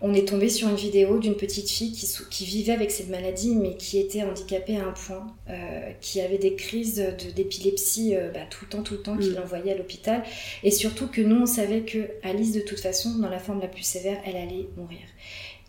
On 0.01 0.13
est 0.15 0.27
tombé 0.27 0.49
sur 0.49 0.69
une 0.69 0.75
vidéo 0.75 1.19
d'une 1.19 1.35
petite 1.35 1.69
fille 1.69 1.91
qui, 1.91 2.09
qui 2.31 2.45
vivait 2.45 2.71
avec 2.71 2.89
cette 2.89 3.09
maladie, 3.09 3.53
mais 3.53 3.75
qui 3.75 3.99
était 3.99 4.23
handicapée 4.23 4.77
à 4.77 4.87
un 4.87 4.91
point, 4.91 5.27
euh, 5.49 5.91
qui 6.01 6.19
avait 6.21 6.39
des 6.39 6.55
crises 6.55 6.95
de- 6.95 7.29
d'épilepsie 7.31 8.15
euh, 8.15 8.31
bah, 8.31 8.39
tout 8.49 8.65
le 8.65 8.69
temps, 8.71 8.81
tout 8.81 8.93
le 8.95 9.01
temps, 9.01 9.17
qui 9.17 9.29
Mm. 9.29 9.35
l'envoyait 9.35 9.73
à 9.73 9.77
l'hôpital. 9.77 10.23
Et 10.63 10.71
surtout 10.71 11.07
que 11.07 11.21
nous, 11.21 11.41
on 11.41 11.45
savait 11.45 11.81
que 11.81 12.07
Alice, 12.23 12.53
de 12.53 12.61
toute 12.61 12.79
façon, 12.79 13.15
dans 13.19 13.29
la 13.29 13.37
forme 13.39 13.59
la 13.61 13.67
plus 13.67 13.83
sévère, 13.83 14.19
elle 14.25 14.37
allait 14.37 14.67
mourir. 14.77 14.99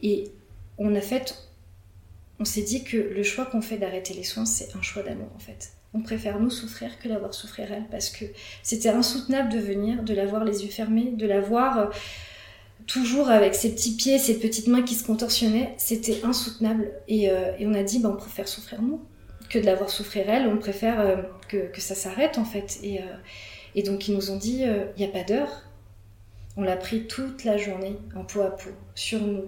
Et 0.02 0.30
on 0.78 0.94
a 0.94 1.00
fait, 1.02 1.34
on 2.39 2.45
s'est 2.45 2.62
dit 2.62 2.84
que 2.84 2.97
le 2.97 3.22
choix 3.22 3.47
qu'on 3.47 3.62
fait 3.62 3.78
d'arrêter 3.78 4.14
les 4.14 4.24
soins, 4.24 4.47
c'est 4.47 4.76
un 4.76 4.82
choix 4.82 5.03
d'amour 5.03 5.28
en 5.34 5.39
fait. 5.39 5.72
On 5.95 6.01
préfère 6.01 6.39
nous 6.39 6.51
souffrir 6.51 6.99
que 6.99 7.09
la 7.09 7.18
voir 7.18 7.32
souffrir 7.32 7.72
elle, 7.72 7.87
parce 7.91 8.11
que 8.11 8.26
c'était 8.62 8.91
insoutenable 8.91 9.51
de 9.51 9.59
venir, 9.59 10.03
de 10.03 10.12
la 10.12 10.26
voir 10.26 10.45
les 10.45 10.64
yeux 10.64 10.70
fermés, 10.70 11.12
de 11.12 11.26
la 11.26 11.41
voir 11.41 11.78
euh, 11.78 11.87
toujours 12.87 13.30
avec 13.30 13.55
ses 13.55 13.74
petits 13.74 13.97
pieds, 13.97 14.18
ses 14.18 14.39
petites 14.39 14.66
mains 14.66 14.82
qui 14.82 14.95
se 14.95 15.05
contorsionnaient. 15.05 15.74
C'était 15.78 16.22
insoutenable. 16.24 16.91
Et, 17.09 17.30
euh, 17.30 17.53
on 17.61 17.72
a 17.72 17.82
dit, 17.82 18.01
bah, 18.01 18.11
on 18.12 18.16
préfère 18.16 18.47
souffrir 18.47 18.82
nous 18.82 19.01
que 19.49 19.59
de 19.59 19.64
la 19.64 19.74
voir 19.74 19.89
souffrir 19.89 20.28
elle. 20.28 20.49
On 20.49 20.59
préfère 20.59 21.01
euh, 21.01 21.16
que, 21.49 21.80
ça 21.80 21.95
s'arrête 21.95 22.37
en 22.37 22.45
fait. 22.45 22.78
Et, 22.82 23.01
et 23.74 23.82
donc 23.82 24.09
ils 24.09 24.14
nous 24.14 24.30
ont 24.30 24.37
dit, 24.37 24.64
il 24.64 24.99
n'y 24.99 25.05
a 25.05 25.12
pas 25.12 25.22
d'heure. 25.22 25.62
On 26.59 26.62
l'a 26.62 26.76
pris 26.76 27.07
toute 27.07 27.45
la 27.45 27.57
journée, 27.57 27.97
en 28.14 28.24
peau 28.24 28.41
à 28.43 28.51
peau, 28.51 28.70
sur 28.95 29.20
nous. 29.20 29.45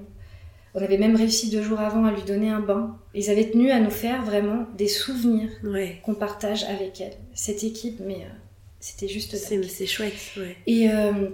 On 0.75 0.83
avait 0.83 0.99
même 0.99 1.17
réussi 1.17 1.51
deux 1.51 1.63
jours 1.63 1.81
avant 1.81 2.05
à 2.05 2.13
lui 2.13 2.23
donner 2.23 2.51
un 2.51 2.61
bain. 2.61 2.97
Ils 3.15 3.31
avaient 3.31 3.51
tenu 3.51 3.71
à 3.71 3.81
nous 3.81 3.91
faire 3.91 4.23
vraiment 4.25 4.67
des 4.77 4.89
souvenirs 4.89 5.51
Ouais. 5.65 6.01
qu'on 6.05 6.15
partage 6.15 6.65
avec 6.65 7.01
elle. 7.01 7.15
Cette 7.35 7.65
équipe, 7.65 8.01
mais 8.01 8.17
euh, 8.17 8.29
c'était 8.81 9.09
juste 9.09 9.37
C'est 9.37 9.87
chouette. 9.87 10.13
Ouais. 10.37 10.57
Et, 10.67 10.91
euh, 10.91 11.31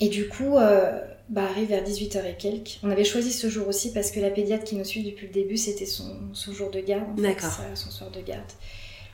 et 0.00 0.08
du 0.08 0.28
coup, 0.28 0.56
euh, 0.56 0.98
bah, 1.28 1.44
arrive 1.44 1.68
vers 1.68 1.84
18h 1.84 2.24
et 2.24 2.36
quelques. 2.38 2.78
On 2.82 2.90
avait 2.90 3.04
choisi 3.04 3.32
ce 3.32 3.48
jour 3.50 3.68
aussi 3.68 3.92
parce 3.92 4.10
que 4.10 4.18
la 4.18 4.30
pédiatre 4.30 4.64
qui 4.64 4.76
nous 4.76 4.84
suit 4.84 5.02
depuis 5.04 5.26
le 5.26 5.32
début, 5.32 5.56
c'était 5.56 5.86
son, 5.86 6.16
son 6.32 6.52
jour 6.52 6.70
de 6.70 6.80
garde. 6.80 7.20
D'accord. 7.20 7.52
son 7.74 7.90
soir 7.90 8.10
de 8.10 8.20
garde. 8.22 8.50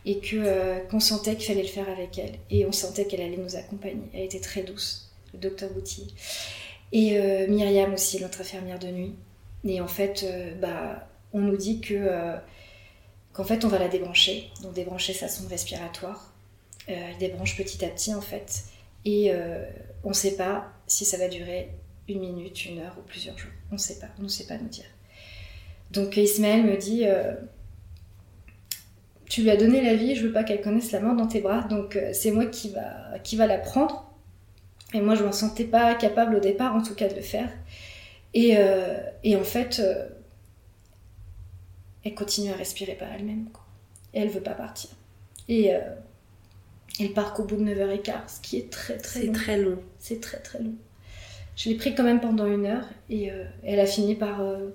Et 0.06 0.18
que, 0.20 0.86
qu'on 0.90 1.00
sentait 1.00 1.34
qu'il 1.34 1.46
fallait 1.46 1.62
le 1.62 1.68
faire 1.68 1.88
avec 1.88 2.18
elle. 2.18 2.34
Et 2.50 2.66
on 2.66 2.72
sentait 2.72 3.06
qu'elle 3.06 3.22
allait 3.22 3.36
nous 3.38 3.56
accompagner. 3.56 4.02
Elle 4.14 4.24
était 4.24 4.40
très 4.40 4.62
douce, 4.62 5.10
le 5.32 5.38
docteur 5.40 5.70
Boutier. 5.70 6.04
Et 6.94 7.18
euh, 7.18 7.48
Myriam 7.48 7.92
aussi, 7.92 8.22
notre 8.22 8.40
infirmière 8.40 8.78
de 8.78 8.86
nuit. 8.86 9.16
Et 9.64 9.80
en 9.80 9.88
fait, 9.88 10.22
euh, 10.22 10.54
bah, 10.54 11.08
on 11.32 11.40
nous 11.40 11.56
dit 11.56 11.80
euh, 11.90 12.36
qu'en 13.32 13.42
fait, 13.42 13.64
on 13.64 13.68
va 13.68 13.80
la 13.80 13.88
débrancher. 13.88 14.48
Donc 14.62 14.74
débrancher 14.74 15.12
sa 15.12 15.26
sonde 15.28 15.48
respiratoire. 15.48 16.32
Elle 16.86 17.18
débranche 17.18 17.56
petit 17.56 17.84
à 17.84 17.88
petit, 17.88 18.14
en 18.14 18.20
fait. 18.20 18.64
Et 19.04 19.32
on 20.02 20.10
ne 20.10 20.14
sait 20.14 20.36
pas 20.36 20.72
si 20.86 21.04
ça 21.04 21.18
va 21.18 21.28
durer 21.28 21.70
une 22.08 22.20
minute, 22.20 22.64
une 22.66 22.78
heure 22.78 22.94
ou 22.98 23.02
plusieurs 23.02 23.36
jours. 23.36 23.50
On 23.70 23.74
ne 23.74 23.80
sait 23.80 23.98
pas, 23.98 24.08
on 24.18 24.22
ne 24.22 24.28
sait 24.28 24.46
pas 24.46 24.56
nous 24.56 24.68
dire. 24.68 24.84
Donc 25.90 26.16
Ismaël 26.16 26.62
me 26.62 26.76
dit 26.76 27.04
tu 29.26 29.42
lui 29.42 29.50
as 29.50 29.56
donné 29.56 29.82
la 29.82 29.94
vie, 29.94 30.14
je 30.14 30.26
veux 30.26 30.32
pas 30.32 30.44
qu'elle 30.44 30.60
connaisse 30.60 30.92
la 30.92 31.00
mort 31.00 31.16
dans 31.16 31.26
tes 31.26 31.40
bras, 31.40 31.62
donc 31.62 31.98
c'est 32.12 32.30
moi 32.30 32.46
qui 32.46 32.70
va, 32.70 33.18
qui 33.22 33.36
va 33.36 33.46
la 33.46 33.58
prendre. 33.58 34.13
Et 34.94 35.00
moi, 35.00 35.14
je 35.14 35.24
m'en 35.24 35.32
sentais 35.32 35.64
pas 35.64 35.94
capable 35.94 36.36
au 36.36 36.40
départ, 36.40 36.74
en 36.74 36.82
tout 36.82 36.94
cas, 36.94 37.08
de 37.08 37.14
le 37.14 37.20
faire. 37.20 37.50
Et, 38.32 38.56
et 39.22 39.36
en 39.36 39.44
fait, 39.44 39.82
elle 42.04 42.14
continue 42.14 42.52
à 42.52 42.56
respirer 42.56 42.94
par 42.94 43.12
elle-même. 43.12 43.48
Et 44.12 44.20
elle 44.20 44.28
veut 44.28 44.40
pas 44.40 44.52
partir. 44.52 44.90
Et 45.48 45.74
euh, 45.74 45.80
elle 47.00 47.12
part 47.12 47.34
qu'au 47.34 47.44
bout 47.44 47.56
de 47.56 47.64
9h15, 47.64 48.12
ce 48.36 48.40
qui 48.40 48.58
est 48.58 48.70
très 48.70 48.98
très 48.98 49.26
long. 49.26 49.32
C'est 49.32 49.32
très 49.32 49.58
long. 49.58 49.78
C'est 49.98 50.20
très 50.20 50.38
très 50.38 50.58
long. 50.60 50.74
Je 51.56 51.68
l'ai 51.68 51.76
pris 51.76 51.94
quand 51.94 52.02
même 52.02 52.20
pendant 52.20 52.46
une 52.46 52.66
heure 52.66 52.86
et 53.08 53.30
euh, 53.30 53.44
elle 53.62 53.80
a 53.80 53.86
fini 53.86 54.14
par, 54.14 54.40
euh, 54.40 54.70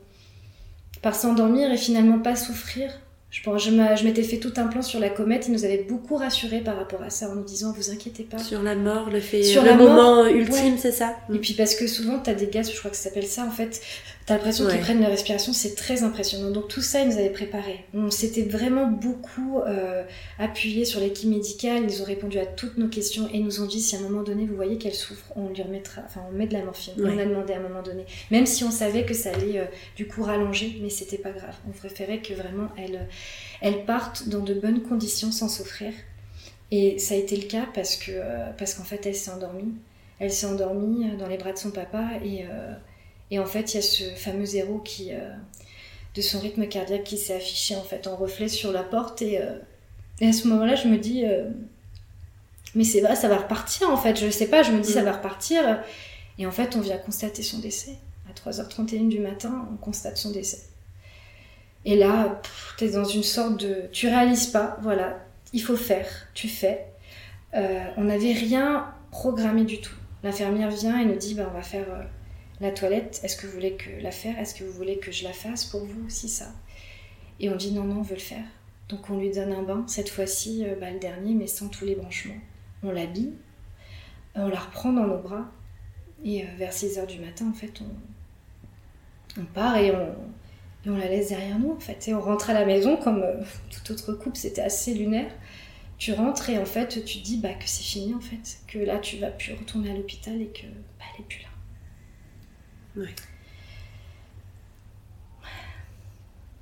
par 1.02 1.14
s'endormir 1.14 1.72
et 1.72 1.78
finalement 1.78 2.20
pas 2.20 2.36
souffrir 2.36 2.92
je, 3.32 3.42
je 3.44 4.04
m'étais 4.04 4.24
fait 4.24 4.38
tout 4.38 4.54
un 4.58 4.68
plan 4.68 4.82
sur 4.82 5.00
la 5.00 5.10
comète. 5.10 5.48
Il 5.48 5.54
nous 5.54 5.64
avait 5.64 5.86
beaucoup 5.88 6.16
rassurés 6.16 6.62
par 6.62 6.76
rapport 6.78 7.04
à 7.04 7.10
ça 7.10 7.30
en 7.30 7.36
nous 7.36 7.44
disant 7.44 7.72
vous 7.72 7.92
inquiétez 7.92 8.24
pas. 8.24 8.40
Sur 8.40 8.64
la 8.64 8.76
mort, 8.76 9.10
le 9.12 9.20
fait, 9.20 9.44
sur 9.44 9.64
le 9.64 9.76
moment 9.76 10.26
ultime, 10.26 10.78
c'est 10.78 10.92
ça? 10.92 11.16
Et 11.34 11.38
puis 11.38 11.54
parce 11.54 11.76
que 11.76 11.86
souvent 11.88 12.20
tu 12.20 12.30
as 12.30 12.34
des 12.34 12.48
gaz, 12.48 12.72
je 12.72 12.78
crois 12.78 12.90
que 12.90 12.98
ça 12.98 13.04
s'appelle 13.04 13.28
ça 13.28 13.44
en 13.44 13.52
fait. 13.52 13.82
T'as 14.30 14.36
l'impression 14.36 14.68
qu'ils 14.68 14.80
prennent 14.82 15.02
la 15.02 15.08
respiration, 15.08 15.54
c'est 15.54 15.74
très 15.74 16.04
impressionnant. 16.04 16.52
Donc 16.52 16.68
tout 16.68 16.84
ça, 16.84 17.02
ils 17.02 17.08
nous 17.08 17.18
avaient 17.18 17.32
préparé. 17.32 17.84
On 17.96 18.12
s'était 18.12 18.44
vraiment 18.44 18.86
beaucoup 18.86 19.58
euh, 19.62 20.04
appuyé 20.38 20.86
sur 20.86 21.00
l'équipe 21.00 21.28
médicale. 21.28 21.86
Ils 21.90 22.04
ont 22.04 22.06
répondu 22.06 22.38
à 22.38 22.46
toutes 22.46 22.78
nos 22.78 22.90
questions 22.90 23.28
et 23.34 23.40
nous 23.40 23.60
ont 23.60 23.66
dit 23.66 23.82
si 23.82 23.96
à 23.96 23.98
un 23.98 24.04
moment 24.04 24.22
donné 24.22 24.46
vous 24.46 24.56
voyez 24.56 24.78
qu'elle 24.78 24.94
souffre, 24.94 25.26
on 25.36 25.50
lui 25.50 25.64
remettra, 25.64 26.04
enfin 26.06 26.22
on 26.32 26.38
met 26.38 26.46
de 26.46 26.54
la 26.54 26.64
morphine. 26.64 26.94
On 27.00 27.18
a 27.18 27.26
demandé 27.26 27.54
à 27.54 27.58
un 27.58 27.62
moment 27.62 27.82
donné, 27.82 28.06
même 28.30 28.46
si 28.46 28.64
on 28.64 28.70
savait 28.70 29.04
que 29.04 29.16
ça 29.16 29.32
allait 29.32 29.58
euh, 29.58 29.66
du 29.96 30.08
coup 30.08 30.22
rallonger, 30.22 30.78
mais 30.80 30.92
c'était 30.92 31.18
pas 31.18 31.32
grave. 31.32 31.56
On 31.68 31.72
préférait 31.72 32.20
que 32.20 32.36
vraiment 32.36 32.70
elle 32.78 33.08
elles 33.62 33.84
partent 33.86 34.30
dans 34.30 34.44
de 34.44 34.54
bonnes 34.54 34.84
conditions 34.84 35.32
sans 35.32 35.50
souffrir. 35.50 35.92
Et 36.70 37.00
ça 37.00 37.16
a 37.16 37.18
été 37.18 37.36
le 37.36 37.48
cas 37.48 37.66
parce 37.74 37.96
que 37.96 38.12
euh, 38.12 38.52
parce 38.60 38.76
qu'en 38.76 38.84
fait 38.84 39.04
elle 39.08 39.16
s'est 39.16 39.32
endormie. 39.32 39.74
Elle 40.20 40.32
s'est 40.32 40.48
endormie 40.48 41.10
euh, 41.10 41.18
dans 41.18 41.28
les 41.28 41.38
bras 41.38 41.54
de 41.54 41.58
son 41.58 41.72
papa 41.72 42.10
et, 42.24 42.44
euh, 42.44 42.74
et 43.32 43.40
en 43.40 43.46
fait 43.46 43.74
il 43.74 43.76
y 43.76 43.80
a 43.80 43.82
ce 43.82 44.04
fameux 44.16 44.46
zéro 44.46 44.80
qui 44.80 45.12
de 46.16 46.22
son 46.22 46.40
rythme 46.40 46.68
cardiaque 46.68 47.04
qui 47.04 47.18
s'est 47.18 47.36
affiché 47.36 47.76
en 47.76 47.84
fait 47.84 48.08
en 48.08 48.16
reflet 48.16 48.48
sur 48.48 48.72
la 48.72 48.84
porte 48.84 49.22
et, 49.22 49.40
et 50.20 50.28
à 50.28 50.34
ce 50.34 50.48
moment-là 50.48 50.76
je 50.76 50.88
me 50.88 50.98
dis 50.98 51.24
mais 52.76 52.84
c'est 52.84 53.02
ça 53.16 53.28
va 53.28 53.38
repartir 53.38 53.90
en 53.90 53.98
fait 53.98 54.20
je 54.20 54.30
sais 54.30 54.48
pas 54.48 54.64
je 54.64 54.72
me 54.72 54.82
dis 54.82 54.92
ça 54.92 55.02
mm. 55.02 55.06
va 55.06 55.12
repartir 55.14 55.84
et 56.38 56.46
en 56.46 56.52
fait 56.52 56.76
on 56.76 56.82
vient 56.82 56.98
constater 56.98 57.44
son 57.44 57.60
décès 57.60 57.96
à 58.30 58.50
3h31 58.50 59.10
du 59.10 59.20
matin 59.20 59.68
on 59.72 59.78
constate 59.78 60.18
son 60.18 60.32
décès 60.32 60.70
et 61.86 61.96
là, 61.96 62.42
tu 62.78 62.86
es 62.86 62.90
dans 62.90 63.06
une 63.06 63.24
sorte 63.24 63.60
de... 63.60 63.90
Tu 63.92 64.08
réalises 64.08 64.48
pas, 64.48 64.78
voilà, 64.82 65.18
il 65.54 65.62
faut 65.62 65.78
faire, 65.78 66.08
tu 66.34 66.48
fais. 66.48 66.86
Euh, 67.54 67.86
on 67.98 68.06
n'avait 68.06 68.34
rien 68.34 68.94
programmé 69.12 69.64
du 69.64 69.80
tout. 69.80 69.96
L'infirmière 70.24 70.70
vient 70.70 71.00
et 71.00 71.06
nous 71.06 71.16
dit, 71.16 71.34
bah, 71.36 71.50
on 71.50 71.56
va 71.56 71.64
faire 71.64 71.86
euh, 71.90 72.04
la 72.62 72.72
toilette, 72.72 73.22
est-ce 73.24 73.38
que 73.38 73.48
vous 73.48 73.54
voulez 73.54 73.74
que 73.74 73.90
la 74.02 74.12
faire? 74.12 74.38
Est-ce 74.38 74.54
que 74.54 74.64
vous 74.64 74.74
voulez 74.74 74.98
que 74.98 75.12
je 75.12 75.24
la 75.24 75.34
fasse 75.34 75.66
pour 75.66 75.86
vous? 75.86 76.06
Aussi 76.08 76.28
ça 76.30 76.54
Et 77.40 77.50
on 77.50 77.56
dit, 77.56 77.72
non, 77.72 77.84
non, 77.84 78.00
on 78.00 78.04
veut 78.04 78.16
le 78.16 78.22
faire. 78.22 78.46
Donc 78.90 79.10
on 79.10 79.18
lui 79.18 79.30
donne 79.30 79.54
un 79.54 79.62
bain, 79.62 79.84
cette 79.88 80.10
fois-ci, 80.10 80.66
euh, 80.66 80.76
bah, 80.80 80.90
le 80.92 81.00
dernier, 81.00 81.36
mais 81.36 81.48
sans 81.48 81.70
tous 81.70 81.86
les 81.86 81.96
branchements. 81.96 82.40
On 82.82 82.92
l'habille, 82.92 83.34
on 84.36 84.48
la 84.48 84.60
reprend 84.60 84.92
dans 84.92 85.06
nos 85.06 85.20
bras, 85.20 85.52
et 86.26 86.44
vers 86.58 86.72
6h 86.72 87.06
du 87.06 87.20
matin, 87.20 87.48
en 87.50 87.54
fait, 87.54 87.82
on, 89.38 89.46
part 89.54 89.78
et 89.78 89.92
on, 89.92 90.98
la 90.98 91.08
laisse 91.08 91.30
derrière 91.30 91.60
nous 91.60 91.72
en 91.72 91.80
fait. 91.80 92.08
Et 92.08 92.14
on 92.14 92.20
rentre 92.20 92.50
à 92.50 92.54
la 92.54 92.66
maison 92.66 92.98
comme 92.98 93.22
euh, 93.22 93.42
tout 93.70 93.92
autre 93.92 94.14
couple, 94.14 94.38
c'était 94.38 94.62
assez 94.62 94.94
lunaire. 94.94 95.32
Tu 95.98 96.14
rentres 96.14 96.50
et 96.50 96.58
en 96.58 96.66
fait 96.66 96.88
tu 96.88 97.20
te 97.20 97.24
dis 97.24 97.38
bah, 97.38 97.54
que 97.54 97.68
c'est 97.68 97.84
fini 97.84 98.14
en 98.14 98.22
fait, 98.22 98.60
que 98.68 98.80
là 98.80 98.98
tu 98.98 99.18
vas 99.18 99.30
plus 99.30 99.54
retourner 99.54 99.92
à 99.92 99.94
l'hôpital 99.94 100.42
et 100.42 100.48
que 100.48 100.66
bah, 100.98 101.06
elle 101.18 101.26
plus 101.26 101.42
là. 101.42 101.49
Ouais. 102.96 103.16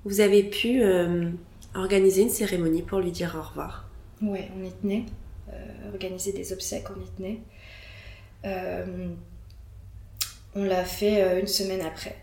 Vous 0.06 0.20
avez 0.22 0.44
pu 0.44 0.82
euh, 0.82 1.30
organiser 1.74 2.22
une 2.22 2.30
cérémonie 2.30 2.82
pour 2.82 3.00
lui 3.00 3.12
dire 3.12 3.36
au 3.38 3.42
revoir 3.42 3.90
Ouais, 4.22 4.50
on 4.58 4.64
y 4.64 4.72
tenait. 4.72 5.06
Euh, 5.52 5.92
organiser 5.92 6.34
des 6.34 6.54
obsèques, 6.54 6.88
on 6.96 7.02
y 7.02 7.10
tenait. 7.18 7.40
on 10.56 10.64
l'a 10.64 10.86
fait 10.86 11.40
une 11.40 11.48
semaine 11.48 11.82
après. 11.82 12.16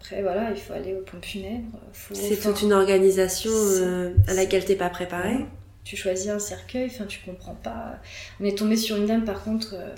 Après, 0.00 0.22
voilà, 0.22 0.50
il 0.52 0.56
faut 0.56 0.72
aller 0.74 0.94
aux 0.94 1.02
pompes 1.02 1.24
funèbres. 1.24 1.78
C'est 2.12 2.40
toute 2.40 2.62
une 2.62 2.72
organisation 2.72 3.50
euh, 3.52 4.14
à 4.28 4.34
laquelle 4.34 4.64
t'es 4.64 4.76
pas 4.76 4.90
préparée. 4.90 5.44
Tu 5.82 5.96
choisis 5.96 6.28
un 6.28 6.38
cercueil, 6.38 6.86
enfin, 6.86 7.06
tu 7.06 7.20
comprends 7.24 7.56
pas. 7.56 7.96
On 8.40 8.44
est 8.44 8.56
tombé 8.56 8.76
sur 8.76 8.96
une 8.96 9.06
dame, 9.06 9.24
par 9.24 9.42
contre, 9.42 9.74
euh, 9.74 9.94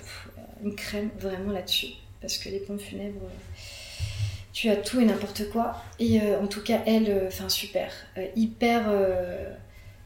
une 0.63 0.75
crème 0.75 1.09
vraiment 1.19 1.51
là-dessus. 1.51 1.93
Parce 2.21 2.37
que 2.37 2.49
les 2.49 2.59
pompes 2.59 2.79
funèbres, 2.79 3.21
euh, 3.23 3.59
tu 4.53 4.69
as 4.69 4.75
tout 4.75 4.99
et 4.99 5.05
n'importe 5.05 5.49
quoi. 5.49 5.75
Et 5.99 6.19
en 6.21 6.47
tout 6.47 6.61
cas, 6.61 6.81
elle, 6.85 7.25
enfin, 7.27 7.49
super. 7.49 7.91
hyper 8.35 8.89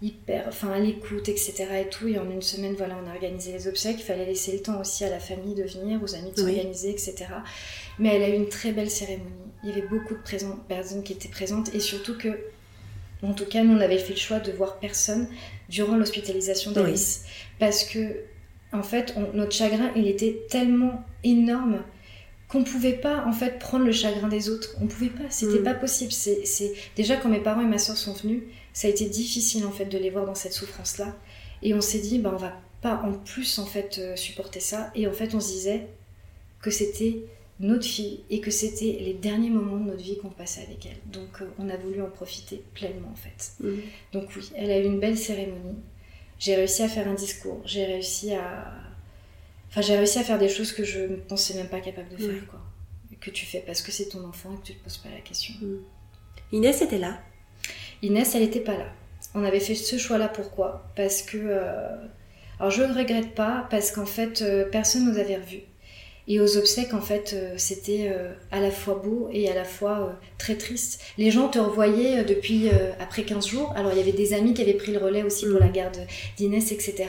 hyper, 0.02 0.46
enfin 0.48 0.72
à 0.72 0.80
l'écoute, 0.80 1.30
etc. 1.30 1.66
et 1.82 1.90
tout. 1.90 2.08
Et 2.08 2.18
en 2.18 2.30
une 2.30 2.42
semaine, 2.42 2.76
voilà, 2.78 2.98
on 3.04 3.10
a 3.10 3.14
organisé 3.14 3.54
les 3.54 3.68
obsèques. 3.68 3.98
Il 4.00 4.04
fallait 4.04 4.26
laisser 4.26 4.54
le 4.54 4.60
temps 4.62 4.80
aussi 4.80 5.04
à 5.04 5.10
la 5.10 5.20
famille 5.20 5.56
de 5.56 5.64
venir, 5.64 6.02
aux 6.04 6.16
amis 6.16 6.32
de 6.32 6.38
s'organiser, 6.38 6.92
etc. 6.92 7.16
Mais 8.00 8.16
elle 8.16 8.24
a 8.24 8.30
eu 8.30 8.36
une 8.36 8.50
très 8.50 8.72
belle 8.72 8.90
cérémonie. 8.90 9.32
Il 9.64 9.70
y 9.70 9.72
avait 9.72 9.88
beaucoup 9.88 10.14
de 10.14 10.60
personnes 10.68 11.04
qui 11.04 11.14
étaient 11.14 11.30
présentes 11.30 11.74
et 11.74 11.80
surtout 11.80 12.18
que, 12.18 12.30
en 13.24 13.34
tout 13.34 13.46
cas, 13.46 13.64
nous, 13.64 13.76
on 13.76 13.82
avait 13.82 13.98
fait 13.98 14.14
le 14.14 14.20
choix 14.20 14.40
de 14.40 14.52
voir 14.52 14.80
personne 14.80 15.28
durant 15.70 15.96
l'hospitalisation 15.96 16.72
d'Alice. 16.72 17.26
Parce 17.60 17.84
que, 17.84 18.18
en 18.74 18.84
fait, 18.84 19.16
notre 19.34 19.54
chagrin, 19.54 19.92
il 19.96 20.08
était 20.08 20.42
tellement 20.50 21.04
énorme 21.24 21.82
qu'on 22.56 22.64
pouvait 22.64 22.94
pas 22.94 23.26
en 23.26 23.34
fait 23.34 23.60
prendre 23.60 23.86
le 23.86 23.92
chagrin 23.92 24.30
des 24.30 24.50
autres. 24.50 24.76
On 24.82 24.88
pouvait 24.88 25.10
pas, 25.10 25.30
c'était 25.30 25.60
mm. 25.60 25.64
pas 25.64 25.74
possible. 25.74 26.14
C'est 26.14 26.74
déjà 26.96 27.18
quand 27.18 27.28
mes 27.28 27.42
parents 27.42 27.62
et 27.62 27.66
ma 27.66 27.78
soeur 27.78 27.98
sont 27.98 28.14
venus, 28.14 28.44
ça 28.72 28.88
a 28.88 28.92
été 28.92 29.06
difficile 29.10 29.66
en 29.66 29.72
fait 29.72 29.86
de 29.86 29.98
les 29.98 30.10
voir 30.10 30.26
dans 30.26 30.36
cette 30.36 30.54
souffrance 30.54 30.98
là. 30.98 31.14
Et 31.62 31.74
on 31.74 31.82
s'est 31.82 32.00
dit, 32.00 32.18
ben 32.20 32.32
on 32.34 32.38
va 32.38 32.54
pas 32.82 33.02
en 33.04 33.12
plus 33.12 33.60
en 33.60 33.66
fait 33.66 33.98
euh, 34.00 34.16
supporter 34.16 34.62
ça. 34.62 34.90
Et 34.96 35.06
en 35.06 35.12
fait, 35.12 35.36
on 35.36 35.42
se 35.42 35.52
disait 35.52 35.88
que 36.62 36.72
c'était 36.72 37.24
notre 37.60 37.86
fille 37.86 38.22
et 38.30 38.40
que 38.40 38.52
c'était 38.52 39.00
les 39.02 39.14
derniers 39.14 39.50
moments 39.50 39.78
de 39.78 39.92
notre 39.92 40.04
vie 40.04 40.18
qu'on 40.18 40.30
passait 40.30 40.62
avec 40.62 40.86
elle. 40.86 41.12
Donc 41.12 41.42
euh, 41.42 41.46
on 41.60 41.70
a 41.70 41.76
voulu 41.76 42.02
en 42.02 42.10
profiter 42.10 42.64
pleinement 42.74 43.12
en 43.12 43.16
fait. 43.16 43.52
Mm. 43.60 43.80
Donc 44.14 44.30
oui, 44.38 44.50
elle 44.56 44.72
a 44.72 44.80
eu 44.80 44.86
une 44.86 45.02
belle 45.02 45.18
cérémonie. 45.18 45.76
J'ai 46.40 46.56
réussi 46.56 46.84
à 46.84 46.88
faire 46.88 47.08
un 47.08 47.16
discours, 47.16 47.62
j'ai 47.66 47.86
réussi 47.86 48.34
à 48.34 48.85
enfin 49.76 49.82
j'ai 49.82 49.98
réussi 49.98 50.20
à 50.20 50.24
faire 50.24 50.40
des 50.40 50.48
choses 50.48 50.72
que 50.72 50.86
je 50.86 51.02
ne 51.02 51.16
pensais 51.18 51.54
même 51.56 51.68
pas 51.68 51.82
capable 51.82 52.08
de 52.08 52.16
faire 52.16 52.48
quoi. 52.48 52.62
Que 53.20 53.30
tu 53.30 53.46
fais 53.46 53.60
parce 53.66 53.82
que 53.82 53.92
c'est 53.92 54.10
ton 54.10 54.24
enfant 54.24 54.54
et 54.54 54.58
que 54.58 54.68
tu 54.68 54.76
te 54.76 54.84
poses 54.84 54.98
pas 54.98 55.10
la 55.10 55.20
question. 55.20 55.54
Mm. 55.62 55.80
Inès 56.54 56.82
était 56.82 56.98
là? 56.98 57.20
Inès, 58.02 58.36
elle 58.36 58.44
n'était 58.44 58.62
pas 58.62 58.78
là. 58.78 58.86
On 59.34 59.44
avait 59.44 59.60
fait 59.60 59.76
ce 59.76 59.98
choix-là 59.98 60.30
pourquoi? 60.30 60.90
Parce 60.96 61.22
que 61.22 61.38
euh, 61.38 61.98
alors 62.60 62.72
je 62.72 62.84
ne 62.84 62.94
regrette 62.94 63.36
pas 63.36 63.68
parce 63.70 63.92
qu'en 63.92 64.06
fait 64.06 64.42
euh, 64.42 64.70
personne 64.70 65.12
nous 65.12 65.18
avait 65.18 65.36
revus. 65.36 65.64
Et 66.28 66.40
aux 66.40 66.58
obsèques, 66.58 66.94
en 66.94 67.02
fait, 67.02 67.34
euh, 67.34 67.54
c'était 67.58 68.10
euh, 68.12 68.34
à 68.52 68.60
la 68.60 68.72
fois 68.72 68.96
beau 68.96 69.30
et 69.32 69.50
à 69.50 69.54
la 69.54 69.64
fois 69.64 70.00
euh, 70.00 70.14
très 70.40 70.56
triste. 70.56 71.02
Les 71.20 71.30
gens 71.30 71.50
te 71.50 71.60
revoyaient 71.60 72.24
depuis 72.24 72.70
après 73.00 73.24
15 73.24 73.48
jours. 73.48 73.74
Alors, 73.76 73.92
il 73.92 73.98
y 73.98 74.02
avait 74.02 74.12
des 74.12 74.34
amis 74.34 74.54
qui 74.54 74.62
avaient 74.62 74.74
pris 74.74 74.92
le 74.92 74.98
relais 74.98 75.24
aussi 75.24 75.46
pour 75.46 75.60
la 75.60 75.68
garde 75.68 75.98
d'Inès, 76.38 76.72
etc. 76.72 77.06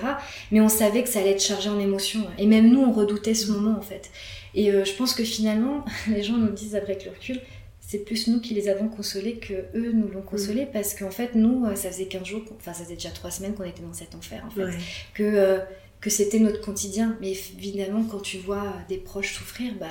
Mais 0.51 0.61
on 0.61 0.69
savait 0.69 1.03
que 1.03 1.09
ça 1.09 1.21
allait 1.21 1.33
être 1.33 1.43
chargé 1.43 1.71
en 1.71 1.79
émotions. 1.79 2.27
Et 2.39 2.47
même 2.47 2.71
nous, 2.71 2.81
on 2.81 2.93
redoutait 2.93 3.35
ce 3.35 3.51
moment, 3.51 3.77
en 3.79 3.83
fait. 3.83 4.11
Et 4.55 4.71
je 4.71 4.93
pense 4.95 5.15
que 5.15 5.25
finalement, 5.25 5.85
les 6.09 6.23
gens 6.23 6.37
nous 6.37 6.53
disent 6.53 6.77
avec 6.77 7.05
le 7.05 7.11
recul, 7.11 7.41
c'est 7.81 8.05
plus 8.05 8.27
nous 8.29 8.41
qui 8.41 8.55
les 8.55 8.69
avons 8.69 8.89
consolés 8.89 9.37
que 9.37 9.55
eux 9.75 9.93
nous 9.93 10.09
l'ont 10.09 10.23
consolé 10.23 10.67
parce 10.67 10.93
qu'en 10.93 11.13
fait 11.13 11.37
nous 11.37 11.65
ça 11.77 11.89
faisait 11.89 12.07
15 12.07 12.25
jours 12.25 12.43
enfin 12.57 12.73
ça 12.73 12.83
faisait 12.83 12.97
déjà 12.97 13.11
3 13.11 13.31
semaines 13.31 13.55
qu'on 13.55 13.63
était 13.63 13.83
dans 13.83 13.93
cet 13.93 14.17
enfer 14.17 14.43
en 14.45 14.51
fait 14.51 14.77
que 15.15 15.61
que 16.01 16.11
c'était 16.11 16.39
notre 16.39 16.61
quotidien. 16.61 17.17
Mais 17.21 17.33
évidemment, 17.33 18.05
quand 18.05 18.21
tu 18.21 18.39
vois 18.39 18.73
des 18.89 18.99
proches 18.99 19.35
souffrir, 19.35 19.75
bah, 19.79 19.87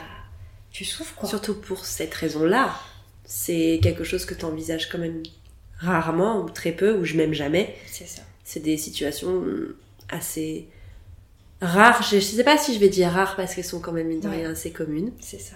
tu 0.71 0.85
souffres 0.85 1.15
quoi. 1.15 1.29
Surtout 1.29 1.55
pour 1.55 1.85
cette 1.85 2.13
raison-là. 2.13 2.75
C'est 3.25 3.79
quelque 3.81 4.03
chose 4.03 4.25
que 4.25 4.33
tu 4.33 4.45
envisages 4.45 4.87
quand 4.89 4.99
même 4.99 5.23
rarement, 5.79 6.41
ou 6.41 6.49
très 6.49 6.71
peu, 6.71 6.97
ou 6.97 7.05
je 7.05 7.15
m'aime 7.15 7.33
jamais. 7.33 7.75
C'est 7.87 8.07
ça. 8.07 8.21
C'est 8.43 8.61
des 8.61 8.77
situations 8.77 9.43
assez 10.09 10.67
rares. 11.61 12.03
Je, 12.03 12.17
ne 12.17 12.21
sais 12.21 12.43
pas 12.43 12.57
si 12.57 12.73
je 12.73 12.79
vais 12.79 12.89
dire 12.89 13.09
rares 13.09 13.35
parce 13.35 13.55
qu'elles 13.55 13.65
sont 13.65 13.79
quand 13.79 13.91
même, 13.91 14.11
une 14.11 14.19
de 14.19 14.27
rien, 14.27 14.51
assez 14.51 14.71
communes. 14.71 15.11
C'est 15.19 15.39
ça. 15.41 15.55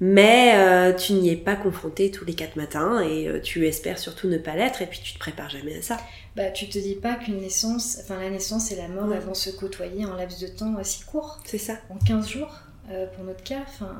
Mais 0.00 0.52
euh, 0.56 0.92
tu 0.92 1.12
n'y 1.12 1.30
es 1.30 1.36
pas 1.36 1.54
confronté 1.54 2.10
tous 2.10 2.24
les 2.24 2.34
quatre 2.34 2.56
matins 2.56 3.00
et 3.00 3.28
euh, 3.28 3.40
tu 3.40 3.66
espères 3.66 3.98
surtout 3.98 4.28
ne 4.28 4.38
pas 4.38 4.56
l'être 4.56 4.82
et 4.82 4.86
puis 4.86 5.00
tu 5.02 5.14
te 5.14 5.18
prépares 5.18 5.50
jamais 5.50 5.78
à 5.78 5.82
ça. 5.82 5.98
Bah, 6.36 6.50
tu 6.50 6.68
te 6.68 6.78
dis 6.78 6.94
pas 6.96 7.14
qu'une 7.14 7.38
naissance, 7.38 7.98
enfin 8.02 8.18
la 8.20 8.30
naissance 8.30 8.72
et 8.72 8.76
la 8.76 8.88
mort, 8.88 9.08
Ouais. 9.08 9.16
elles 9.16 9.22
vont 9.22 9.34
se 9.34 9.50
côtoyer 9.50 10.04
en 10.04 10.14
laps 10.14 10.40
de 10.40 10.48
temps 10.48 10.74
si 10.82 11.04
court, 11.04 11.38
C'est 11.44 11.58
ça. 11.58 11.74
en 11.90 11.96
15 12.04 12.28
jours, 12.28 12.52
euh, 12.90 13.06
pour 13.14 13.24
notre 13.24 13.42
cas. 13.44 13.60
Enfin, 13.68 13.94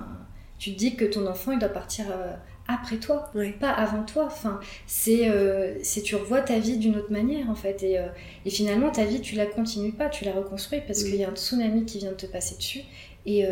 tu 0.58 0.72
te 0.72 0.78
dis 0.78 0.96
que 0.96 1.04
ton 1.04 1.26
enfant, 1.26 1.52
il 1.52 1.58
doit 1.58 1.68
partir 1.68 2.06
euh, 2.10 2.32
après 2.66 2.96
toi, 2.96 3.30
Ouais. 3.34 3.52
pas 3.52 3.70
avant 3.70 4.02
toi. 4.04 4.24
Enfin, 4.26 4.58
c'est, 4.86 5.28
euh, 5.28 5.76
c'est 5.82 6.02
tu 6.02 6.16
revois 6.16 6.40
ta 6.40 6.58
vie 6.58 6.76
d'une 6.78 6.96
autre 6.96 7.12
manière 7.12 7.48
en 7.50 7.54
fait, 7.54 7.82
et, 7.82 8.00
et 8.44 8.50
finalement 8.50 8.90
ta 8.90 9.04
vie, 9.04 9.20
tu 9.20 9.34
la 9.36 9.46
continues 9.46 9.92
pas, 9.92 10.08
tu 10.08 10.24
la 10.24 10.32
reconstruis 10.32 10.80
parce 10.86 11.00
Mm. 11.00 11.04
qu'il 11.04 11.16
y 11.16 11.24
a 11.24 11.28
un 11.28 11.34
tsunami 11.34 11.84
qui 11.84 11.98
vient 11.98 12.10
de 12.10 12.16
te 12.16 12.26
passer 12.26 12.56
dessus, 12.56 12.80
et, 13.26 13.46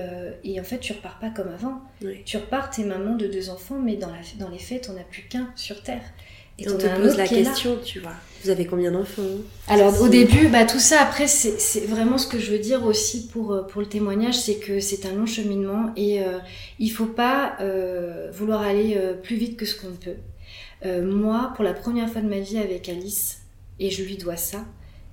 et 0.44 0.60
en 0.60 0.64
fait, 0.64 0.78
tu 0.80 0.92
repars 0.92 1.18
pas 1.18 1.30
comme 1.30 1.48
avant. 1.48 1.80
Ouais. 2.02 2.22
Tu 2.26 2.36
repars, 2.36 2.68
t'es 2.70 2.84
maman 2.84 3.14
de 3.16 3.26
deux 3.26 3.48
enfants, 3.48 3.78
mais 3.78 3.96
dans, 3.96 4.10
la, 4.10 4.18
dans 4.38 4.50
les 4.50 4.59
faits, 4.59 4.82
t'en 4.86 4.96
as 4.96 5.04
plus 5.04 5.22
qu'un 5.22 5.50
sur 5.56 5.82
terre. 5.82 6.02
Et 6.59 6.68
on 6.70 6.76
te 6.76 6.86
pose 6.86 7.16
la 7.16 7.24
là. 7.24 7.28
question, 7.28 7.78
tu 7.82 8.00
vois. 8.00 8.12
Vous 8.43 8.51
avez 8.51 8.66
combien 8.66 8.90
d'enfants 8.90 9.23
Alors 9.69 10.01
au 10.01 10.09
début, 10.09 10.48
bah, 10.48 10.64
tout 10.64 10.81
ça 10.81 11.01
après, 11.01 11.28
c'est 11.28 11.86
vraiment 11.86 12.19
ce 12.19 12.27
que 12.27 12.40
je 12.40 12.51
veux 12.51 12.59
dire 12.59 12.85
aussi 12.85 13.28
pour, 13.28 13.52
euh, 13.52 13.62
pour 13.62 13.81
le 13.81 13.86
témoignage, 13.86 14.39
c'est 14.39 14.56
que 14.56 14.81
c'est 14.81 15.06
un 15.06 15.12
long 15.12 15.27
cheminement 15.27 15.93
et 15.97 16.23
euh, 16.23 16.39
il 16.81 16.90
faut 16.90 17.06
pas 17.06 17.56
euh, 17.60 18.31
vouloir 18.32 18.62
aller 18.62 18.97
euh, 18.97 19.14
plus 19.14 19.36
vite 19.36 19.56
que 19.56 19.64
ce 19.64 19.81
qu'on 19.81 19.93
peut. 19.93 20.16
Moi, 20.85 21.52
pour 21.55 21.62
la 21.62 21.74
première 21.74 22.10
fois 22.10 22.23
de 22.23 22.28
ma 22.28 22.40
vie 22.40 22.59
avec 22.59 22.89
Alice, 22.89 23.43
et 23.78 23.89
je 23.90 24.02
lui 24.02 24.16
dois 24.16 24.35
ça, 24.35 24.64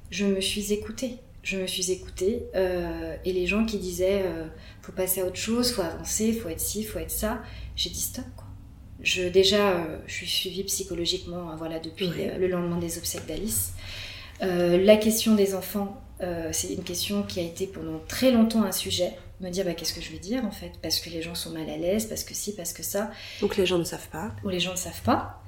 je 0.09 0.25
me 0.25 0.41
suis 0.41 0.73
écoutée. 0.73 1.17
Je 1.43 1.57
me 1.57 1.67
suis 1.67 1.91
écoutée 1.91 2.45
et 2.55 3.31
les 3.31 3.45
gens 3.45 3.63
qui 3.65 3.77
disaient 3.77 4.23
faut 4.81 4.91
passer 4.91 5.21
à 5.21 5.25
autre 5.25 5.35
chose, 5.35 5.71
faut 5.71 5.83
avancer, 5.83 6.33
faut 6.33 6.49
être 6.49 6.59
ci, 6.59 6.83
faut 6.83 6.97
être 6.97 7.11
ça, 7.11 7.43
j'ai 7.75 7.91
dit 7.91 8.01
stop 8.01 8.25
quoi. 8.35 8.48
Je, 9.01 9.23
déjà, 9.23 9.71
euh, 9.71 9.97
je 10.07 10.13
suis 10.13 10.27
suivie 10.27 10.63
psychologiquement 10.63 11.51
euh, 11.51 11.55
voilà, 11.57 11.79
depuis 11.79 12.09
le 12.09 12.47
lendemain 12.47 12.77
des 12.77 12.97
obsèques 12.97 13.25
d'Alice. 13.25 13.73
Euh, 14.41 14.83
la 14.83 14.97
question 14.97 15.35
des 15.35 15.55
enfants, 15.55 16.01
c'est 16.51 16.73
une 16.73 16.83
question 16.83 17.23
qui 17.23 17.39
a 17.39 17.43
été 17.43 17.65
pendant 17.65 17.99
très 18.07 18.31
longtemps 18.31 18.63
un 18.63 18.73
sujet. 18.73 19.13
Me 19.39 19.49
dire 19.49 19.63
bah, 19.63 19.73
qu'est-ce 19.73 19.93
que 19.93 20.01
je 20.01 20.11
vais 20.11 20.19
dire 20.19 20.43
en 20.43 20.51
fait, 20.51 20.73
parce 20.81 20.99
que 20.99 21.09
les 21.09 21.21
gens 21.21 21.33
sont 21.33 21.51
mal 21.51 21.69
à 21.69 21.77
l'aise, 21.77 22.07
parce 22.07 22.25
que 22.25 22.33
si, 22.33 22.53
parce 22.53 22.73
que 22.73 22.83
ça, 22.83 23.09
Donc 23.39 23.55
les 23.55 23.65
gens 23.65 23.77
ne 23.77 23.85
savent 23.85 24.09
pas. 24.09 24.31
ou 24.43 24.49
les 24.49 24.59
gens 24.59 24.71
ne 24.71 24.77
savent 24.77 25.01
pas. 25.03 25.41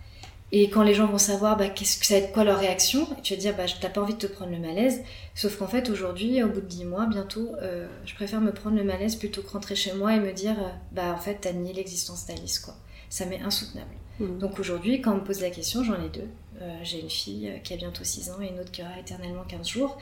Et 0.53 0.69
quand 0.69 0.83
les 0.83 0.93
gens 0.93 1.07
vont 1.07 1.17
savoir 1.17 1.55
bah, 1.55 1.69
qu'est-ce 1.69 1.97
que 1.97 2.05
ça 2.05 2.15
va 2.15 2.25
être 2.25 2.33
quoi 2.33 2.43
leur 2.43 2.59
réaction, 2.59 3.07
tu 3.23 3.33
vas 3.33 3.37
te 3.37 3.41
dire 3.41 3.55
bah, 3.55 3.63
t'as 3.79 3.89
pas 3.89 4.01
envie 4.01 4.13
de 4.13 4.19
te 4.19 4.27
prendre 4.27 4.51
le 4.51 4.59
malaise. 4.59 5.01
Sauf 5.33 5.57
qu'en 5.57 5.67
fait 5.67 5.89
aujourd'hui, 5.89 6.43
au 6.43 6.47
bout 6.47 6.59
de 6.59 6.65
10 6.65 6.85
mois, 6.85 7.05
bientôt, 7.05 7.55
euh, 7.61 7.87
je 8.05 8.13
préfère 8.15 8.41
me 8.41 8.51
prendre 8.51 8.75
le 8.75 8.83
malaise 8.83 9.15
plutôt 9.15 9.41
que 9.41 9.49
rentrer 9.49 9.75
chez 9.75 9.93
moi 9.93 10.13
et 10.13 10.19
me 10.19 10.33
dire 10.33 10.59
euh, 10.59 10.69
bah 10.91 11.13
en 11.13 11.21
fait 11.21 11.39
t'as 11.41 11.53
nié 11.53 11.73
l'existence 11.73 12.25
d'Alice 12.25 12.59
quoi. 12.59 12.75
Ça 13.11 13.25
m'est 13.25 13.41
insoutenable. 13.41 13.91
Mhm. 14.19 14.39
Donc 14.39 14.57
aujourd'hui, 14.59 15.01
quand 15.01 15.11
on 15.11 15.15
me 15.17 15.23
pose 15.23 15.41
la 15.41 15.49
question, 15.51 15.83
j'en 15.83 15.95
ai 16.03 16.09
deux. 16.09 16.27
Euh, 16.61 16.77
j'ai 16.83 16.99
une 17.01 17.09
fille 17.09 17.49
euh, 17.49 17.57
qui 17.59 17.73
a 17.73 17.77
bientôt 17.77 18.03
6 18.03 18.29
ans 18.31 18.41
et 18.41 18.47
une 18.47 18.59
autre 18.59 18.71
qui 18.71 18.81
aura 18.81 18.97
éternellement 18.99 19.43
15 19.47 19.67
jours. 19.67 19.97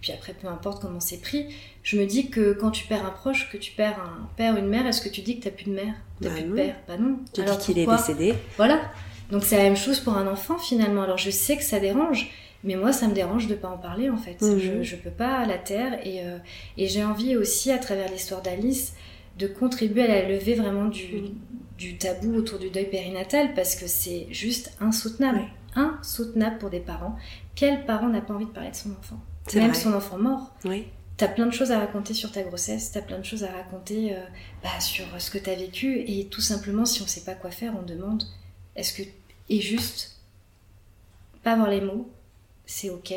Puis 0.00 0.12
après, 0.12 0.32
peu 0.32 0.48
importe 0.48 0.80
comment 0.82 1.00
c'est 1.00 1.20
pris, 1.20 1.46
je 1.82 1.98
me 1.98 2.06
dis 2.06 2.30
que 2.30 2.52
quand 2.52 2.70
tu 2.70 2.86
perds 2.86 3.04
un 3.06 3.10
proche, 3.10 3.50
que 3.50 3.56
tu 3.56 3.72
perds 3.72 3.98
un 4.00 4.28
père, 4.36 4.56
une 4.56 4.66
mère, 4.68 4.86
est-ce 4.86 5.00
que 5.02 5.08
tu 5.08 5.22
dis 5.22 5.38
que 5.38 5.44
t'as 5.44 5.50
plus 5.50 5.64
de 5.66 5.72
mère? 5.74 5.94
T'as 6.20 6.28
Bah 6.30 6.34
plus 6.36 6.44
non. 6.44 6.50
de 6.50 6.54
père? 6.56 6.76
Bah 6.88 6.96
non. 6.98 7.18
Tu 7.32 7.40
Alors 7.42 7.56
dis 7.58 7.64
qu'il 7.66 7.78
est 7.78 7.86
décédé. 7.86 8.34
Voilà. 8.56 8.80
Donc 9.30 9.44
c'est 9.44 9.56
la 9.56 9.62
même 9.64 9.76
chose 9.76 10.00
pour 10.00 10.16
un 10.16 10.26
enfant 10.26 10.58
finalement. 10.58 11.02
Alors 11.02 11.18
je 11.18 11.30
sais 11.30 11.56
que 11.56 11.62
ça 11.64 11.80
dérange, 11.80 12.30
mais 12.62 12.76
moi 12.76 12.92
ça 12.92 13.08
me 13.08 13.14
dérange 13.14 13.46
de 13.48 13.54
pas 13.54 13.68
en 13.68 13.78
parler 13.78 14.10
en 14.10 14.18
fait. 14.18 14.40
Mhm. 14.42 14.58
Je, 14.58 14.82
je 14.82 14.96
peux 14.96 15.10
pas 15.10 15.38
à 15.38 15.46
la 15.46 15.58
terre 15.58 15.98
et, 16.06 16.20
euh, 16.22 16.38
et 16.76 16.86
j'ai 16.86 17.02
envie 17.04 17.36
aussi 17.36 17.70
à 17.72 17.78
travers 17.78 18.10
l'histoire 18.12 18.42
d'Alice 18.42 18.94
de 19.38 19.46
contribuer 19.46 20.02
à 20.04 20.08
la 20.08 20.28
levée 20.28 20.54
vraiment 20.54 20.86
du, 20.86 21.22
du 21.78 21.98
tabou 21.98 22.34
autour 22.34 22.58
du 22.58 22.70
deuil 22.70 22.88
périnatal 22.88 23.54
parce 23.54 23.74
que 23.74 23.86
c'est 23.86 24.26
juste 24.30 24.76
insoutenable. 24.80 25.42
Insoutenable 25.74 26.58
pour 26.58 26.70
des 26.70 26.80
parents. 26.80 27.16
Quel 27.54 27.84
parent 27.84 28.08
n'a 28.08 28.20
pas 28.20 28.34
envie 28.34 28.46
de 28.46 28.50
parler 28.50 28.70
de 28.70 28.76
son 28.76 28.90
enfant? 28.92 29.18
Même 29.54 29.70
vrai. 29.70 29.80
son 29.80 29.92
enfant 29.92 30.18
mort. 30.18 30.54
Oui. 30.64 30.86
T'as 31.16 31.28
plein 31.28 31.46
de 31.46 31.52
choses 31.52 31.70
à 31.70 31.78
raconter 31.78 32.12
sur 32.12 32.32
ta 32.32 32.42
grossesse, 32.42 32.90
t'as 32.90 33.02
plein 33.02 33.18
de 33.18 33.24
choses 33.24 33.44
à 33.44 33.52
raconter 33.52 34.16
euh, 34.16 34.20
bah, 34.64 34.80
sur 34.80 35.04
ce 35.20 35.30
que 35.30 35.38
t'as 35.38 35.54
vécu, 35.54 36.00
et 36.08 36.26
tout 36.26 36.40
simplement, 36.40 36.84
si 36.84 37.02
on 37.02 37.06
sait 37.06 37.20
pas 37.20 37.34
quoi 37.34 37.52
faire, 37.52 37.74
on 37.78 37.82
demande 37.82 38.24
est-ce 38.74 38.92
que. 38.92 39.08
Et 39.48 39.60
juste, 39.60 40.16
pas 41.44 41.52
avoir 41.52 41.70
les 41.70 41.80
mots, 41.80 42.10
c'est 42.66 42.90
ok, 42.90 43.14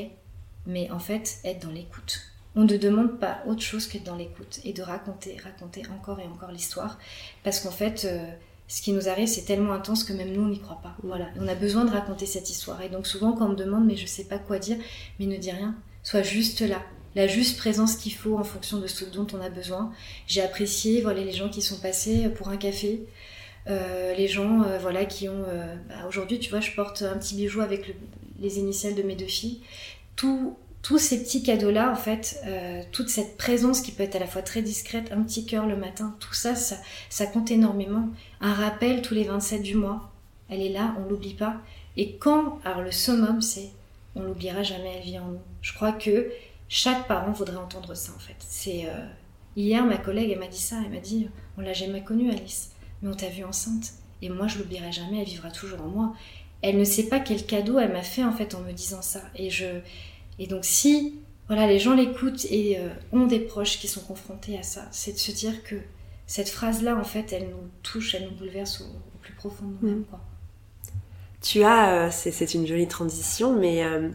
mais 0.67 0.91
en 0.91 0.99
fait, 0.99 1.39
être 1.43 1.65
dans 1.65 1.71
l'écoute. 1.71 2.21
On 2.57 2.63
ne 2.63 2.75
demande 2.77 3.19
pas 3.19 3.41
autre 3.47 3.61
chose 3.61 3.87
qu'être 3.87 4.03
dans 4.03 4.15
l'écoute 4.15 4.59
et 4.65 4.73
de 4.73 4.81
raconter, 4.81 5.37
raconter 5.43 5.83
encore 5.95 6.19
et 6.19 6.25
encore 6.25 6.51
l'histoire, 6.51 6.97
parce 7.43 7.59
qu'en 7.61 7.71
fait, 7.71 8.05
euh, 8.05 8.25
ce 8.67 8.81
qui 8.81 8.91
nous 8.91 9.07
arrive, 9.07 9.27
c'est 9.27 9.43
tellement 9.45 9.71
intense 9.73 10.03
que 10.03 10.11
même 10.11 10.31
nous, 10.33 10.41
on 10.41 10.47
n'y 10.49 10.59
croit 10.59 10.79
pas. 10.83 10.95
Voilà, 11.03 11.27
on 11.39 11.47
a 11.47 11.55
besoin 11.55 11.85
de 11.85 11.91
raconter 11.91 12.25
cette 12.25 12.49
histoire. 12.49 12.81
Et 12.81 12.89
donc, 12.89 13.07
souvent, 13.07 13.31
quand 13.33 13.45
on 13.45 13.49
me 13.49 13.55
demande, 13.55 13.85
mais 13.85 13.95
je 13.95 14.05
sais 14.05 14.25
pas 14.25 14.39
quoi 14.39 14.59
dire, 14.59 14.77
mais 15.19 15.25
ne 15.27 15.37
dis 15.37 15.51
rien, 15.51 15.75
sois 16.03 16.23
juste 16.23 16.61
là, 16.61 16.81
la 17.15 17.27
juste 17.27 17.57
présence 17.57 17.95
qu'il 17.95 18.13
faut 18.13 18.37
en 18.37 18.43
fonction 18.43 18.79
de 18.79 18.87
ce 18.87 19.05
dont 19.05 19.27
on 19.33 19.41
a 19.41 19.49
besoin. 19.49 19.91
J'ai 20.27 20.41
apprécié 20.41 21.01
voilà, 21.01 21.21
les 21.23 21.31
gens 21.31 21.49
qui 21.49 21.61
sont 21.61 21.77
passés 21.79 22.27
pour 22.29 22.49
un 22.49 22.57
café, 22.57 23.05
euh, 23.67 24.13
les 24.15 24.27
gens 24.27 24.63
euh, 24.63 24.77
voilà, 24.79 25.05
qui 25.05 25.29
ont... 25.29 25.43
bah, 25.89 25.95
Aujourd'hui, 26.07 26.39
tu 26.39 26.49
vois, 26.49 26.59
je 26.59 26.71
porte 26.71 27.01
un 27.03 27.17
petit 27.17 27.35
bijou 27.35 27.61
avec 27.61 27.87
le- 27.87 27.93
les 28.39 28.59
initiales 28.59 28.95
de 28.95 29.03
mes 29.03 29.15
deux 29.15 29.25
filles. 29.27 29.61
Tout- 30.15 30.57
tous 30.81 30.99
ces 30.99 31.21
petits 31.21 31.43
cadeaux-là, 31.43 31.91
en 31.91 31.95
fait, 31.95 32.39
euh, 32.45 32.81
toute 32.91 33.09
cette 33.09 33.37
présence 33.37 33.81
qui 33.81 33.91
peut 33.91 34.03
être 34.03 34.15
à 34.15 34.19
la 34.19 34.27
fois 34.27 34.41
très 34.41 34.61
discrète, 34.61 35.11
un 35.11 35.21
petit 35.23 35.45
cœur 35.45 35.65
le 35.65 35.75
matin, 35.75 36.15
tout 36.19 36.33
ça, 36.33 36.55
ça, 36.55 37.25
compte 37.25 37.51
énormément. 37.51 38.07
Un 38.39 38.53
rappel 38.53 39.01
tous 39.01 39.13
les 39.13 39.23
27 39.23 39.61
du 39.61 39.75
mois, 39.75 40.11
elle 40.49 40.61
est 40.61 40.69
là, 40.71 40.95
on 40.99 41.09
l'oublie 41.09 41.33
pas. 41.33 41.57
Et 41.97 42.15
quand, 42.17 42.59
alors 42.63 42.81
le 42.81 42.91
summum, 42.91 43.41
c'est 43.41 43.71
on 44.17 44.23
l'oubliera 44.23 44.63
jamais, 44.63 44.95
elle 44.97 45.03
vit 45.03 45.19
en 45.19 45.27
nous. 45.27 45.41
Je 45.61 45.73
crois 45.73 45.91
que 45.91 46.31
chaque 46.69 47.07
parent 47.07 47.31
voudrait 47.31 47.57
entendre 47.57 47.93
ça 47.95 48.11
en 48.15 48.19
fait. 48.19 48.35
C'est 48.39 48.85
euh, 48.85 49.05
hier 49.55 49.85
ma 49.85 49.97
collègue 49.97 50.31
elle 50.31 50.39
m'a 50.39 50.47
dit 50.47 50.59
ça, 50.59 50.77
elle 50.83 50.91
m'a 50.91 50.99
dit 50.99 51.27
on 51.57 51.61
l'a 51.61 51.73
jamais 51.73 52.03
connue 52.03 52.31
Alice, 52.31 52.71
mais 53.01 53.09
on 53.09 53.15
t'a 53.15 53.29
vue 53.29 53.43
enceinte 53.43 53.93
et 54.21 54.29
moi 54.29 54.47
je 54.47 54.57
l'oublierai 54.57 54.91
jamais, 54.91 55.19
elle 55.19 55.27
vivra 55.27 55.51
toujours 55.51 55.81
en 55.81 55.87
moi. 55.87 56.13
Elle 56.61 56.77
ne 56.77 56.83
sait 56.83 57.07
pas 57.07 57.19
quel 57.19 57.45
cadeau 57.45 57.77
elle 57.77 57.93
m'a 57.93 58.01
fait 58.01 58.23
en 58.23 58.31
fait 58.31 58.55
en 58.55 58.61
me 58.61 58.71
disant 58.71 59.01
ça 59.01 59.21
et 59.35 59.49
je 59.49 59.65
et 60.39 60.47
donc 60.47 60.65
si 60.65 61.19
voilà 61.47 61.67
les 61.67 61.79
gens 61.79 61.95
l'écoutent 61.95 62.45
et 62.45 62.77
euh, 62.79 62.89
ont 63.11 63.25
des 63.27 63.39
proches 63.39 63.79
qui 63.79 63.87
sont 63.87 64.01
confrontés 64.01 64.57
à 64.57 64.63
ça, 64.63 64.87
c'est 64.91 65.13
de 65.13 65.17
se 65.17 65.31
dire 65.31 65.63
que 65.63 65.75
cette 66.25 66.49
phrase 66.49 66.83
là 66.83 66.97
en 66.97 67.03
fait 67.03 67.31
elle 67.33 67.49
nous 67.49 67.69
touche, 67.83 68.15
elle 68.15 68.25
nous 68.25 68.35
bouleverse 68.35 68.81
au, 68.81 68.85
au 68.85 69.17
plus 69.21 69.33
profond 69.33 69.65
de 69.65 69.73
nous-mêmes. 69.81 70.05
Tu 71.41 71.63
as, 71.63 72.07
euh, 72.07 72.09
c'est 72.11 72.53
une 72.55 72.65
jolie 72.65 72.87
transition, 72.87 73.57
mais 73.57 73.83
euh, 73.83 74.09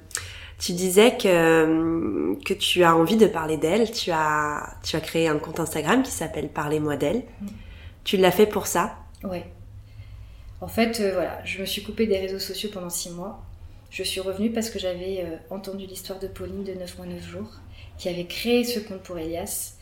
tu 0.59 0.73
disais 0.73 1.16
que, 1.16 2.36
que 2.44 2.53
tu 2.53 2.82
as 2.82 2.97
envie 2.97 3.16
de 3.16 3.27
parler 3.27 3.57
d'elle. 3.57 3.90
Tu 3.90 4.11
as, 4.11 4.77
tu 4.82 4.97
as 4.97 5.01
créé 5.01 5.28
un 5.28 5.39
compte 5.39 5.61
Instagram 5.61 6.03
qui 6.03 6.11
s'appelle 6.11 6.49
Parlez-moi 6.49 6.97
d'elle. 6.97 7.23
Mm. 7.40 7.47
Tu 8.05 8.16
l'as 8.16 8.32
fait 8.32 8.47
pour 8.47 8.66
ça? 8.66 8.97
Ouais. 9.23 9.47
En 10.61 10.66
fait, 10.69 11.01
voilà, 11.12 11.43
je 11.44 11.61
me 11.61 11.65
suis 11.65 11.82
coupée 11.82 12.07
des 12.07 12.19
réseaux 12.19 12.40
sociaux 12.40 12.70
pendant 12.73 12.90
six 12.90 13.11
mois. 13.11 13.43
Je 13.93 14.02
suis 14.02 14.20
revenue 14.20 14.51
parce 14.51 14.70
que 14.70 14.78
j'avais 14.78 15.20
euh, 15.23 15.36
entendu 15.51 15.86
l'histoire 15.86 16.19
de 16.19 16.27
Pauline 16.27 16.64
de 16.64 16.73
9 16.73 16.97
mois 16.98 17.06
9 17.06 17.28
jours, 17.28 17.51
qui 17.98 18.09
avait 18.09 18.24
créé 18.24 18.64
ce 18.64 18.81
compte 18.81 19.02
pour 19.02 19.19
Elias. 19.19 19.74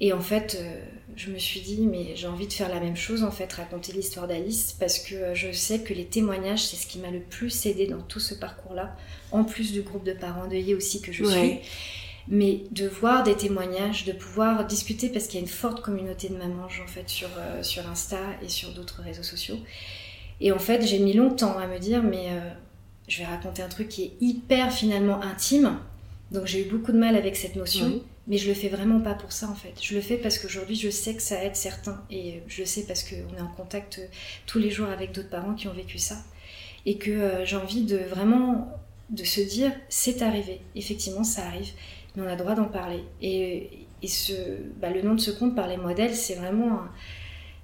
Et 0.00 0.12
en 0.12 0.20
fait, 0.20 0.58
euh, 0.60 0.80
je 1.16 1.30
me 1.30 1.38
suis 1.38 1.60
dit, 1.60 1.86
mais 1.86 2.14
j'ai 2.14 2.28
envie 2.28 2.46
de 2.46 2.52
faire 2.52 2.68
la 2.68 2.78
même 2.78 2.94
chose, 2.94 3.24
en 3.24 3.30
fait, 3.32 3.50
raconter 3.54 3.92
l'histoire 3.92 4.28
d'Alice, 4.28 4.76
parce 4.78 4.98
que 4.98 5.14
euh, 5.14 5.34
je 5.34 5.50
sais 5.50 5.80
que 5.80 5.92
les 5.94 6.04
témoignages, 6.04 6.64
c'est 6.66 6.76
ce 6.76 6.86
qui 6.86 6.98
m'a 6.98 7.10
le 7.10 7.20
plus 7.20 7.64
aidé 7.66 7.86
dans 7.86 8.02
tout 8.02 8.20
ce 8.20 8.34
parcours-là, 8.34 8.94
en 9.32 9.42
plus 9.44 9.72
du 9.72 9.80
groupe 9.82 10.04
de 10.04 10.12
parents 10.12 10.42
endeuillés 10.44 10.74
aussi 10.74 11.00
que 11.00 11.10
je 11.10 11.24
Ouais. 11.24 11.30
suis. 11.32 11.58
Mais 12.30 12.60
de 12.72 12.86
voir 12.86 13.22
des 13.22 13.34
témoignages, 13.34 14.04
de 14.04 14.12
pouvoir 14.12 14.66
discuter, 14.66 15.08
parce 15.08 15.26
qu'il 15.26 15.36
y 15.36 15.42
a 15.42 15.46
une 15.46 15.48
forte 15.50 15.80
communauté 15.80 16.28
de 16.28 16.36
mamans, 16.36 16.66
en 16.66 16.86
fait, 16.86 17.08
sur, 17.08 17.30
euh, 17.38 17.62
sur 17.62 17.88
Insta 17.88 18.20
et 18.44 18.50
sur 18.50 18.68
d'autres 18.74 19.00
réseaux 19.02 19.22
sociaux. 19.22 19.56
Et 20.40 20.52
en 20.52 20.58
fait, 20.58 20.86
j'ai 20.86 20.98
mis 20.98 21.14
longtemps 21.14 21.58
à 21.58 21.66
me 21.66 21.78
dire, 21.78 22.02
mais 22.04 22.26
euh, 22.28 22.50
je 23.08 23.18
vais 23.18 23.24
raconter 23.24 23.62
un 23.62 23.68
truc 23.68 23.88
qui 23.88 24.04
est 24.04 24.12
hyper 24.20 24.72
finalement 24.72 25.20
intime. 25.22 25.78
Donc 26.30 26.46
j'ai 26.46 26.66
eu 26.66 26.70
beaucoup 26.70 26.92
de 26.92 26.98
mal 26.98 27.16
avec 27.16 27.36
cette 27.36 27.56
notion, 27.56 27.86
mais 28.26 28.36
je 28.36 28.48
le 28.48 28.54
fais 28.54 28.68
vraiment 28.68 29.00
pas 29.00 29.14
pour 29.14 29.32
ça 29.32 29.48
en 29.48 29.54
fait. 29.54 29.72
Je 29.82 29.94
le 29.94 30.00
fais 30.02 30.16
parce 30.18 30.38
qu'aujourd'hui 30.38 30.76
je 30.76 30.90
sais 30.90 31.14
que 31.14 31.22
ça 31.22 31.42
aide 31.42 31.56
certains 31.56 32.02
et 32.10 32.42
je 32.48 32.60
le 32.60 32.66
sais 32.66 32.82
parce 32.86 33.02
qu'on 33.02 33.36
est 33.36 33.40
en 33.40 33.48
contact 33.56 33.98
euh, 33.98 34.06
tous 34.46 34.58
les 34.58 34.70
jours 34.70 34.88
avec 34.90 35.12
d'autres 35.12 35.30
parents 35.30 35.54
qui 35.54 35.68
ont 35.68 35.72
vécu 35.72 35.96
ça 35.98 36.16
et 36.84 36.98
que 36.98 37.10
euh, 37.10 37.44
j'ai 37.46 37.56
envie 37.56 37.82
de 37.84 37.96
vraiment 37.96 38.68
de 39.08 39.24
se 39.24 39.40
dire 39.40 39.72
c'est 39.88 40.20
arrivé. 40.20 40.60
Effectivement 40.74 41.24
ça 41.24 41.46
arrive, 41.46 41.70
mais 42.14 42.22
on 42.22 42.26
a 42.26 42.32
le 42.32 42.36
droit 42.38 42.54
d'en 42.54 42.66
parler. 42.68 43.02
Et, 43.22 43.70
et 44.02 44.08
ce, 44.08 44.32
bah, 44.82 44.90
le 44.90 45.00
nom 45.00 45.14
de 45.14 45.20
ce 45.20 45.30
compte 45.30 45.56
par 45.56 45.66
les 45.66 45.78
modèles, 45.78 46.14
c'est 46.14 46.34
vraiment 46.34 46.72
un- 46.82 46.90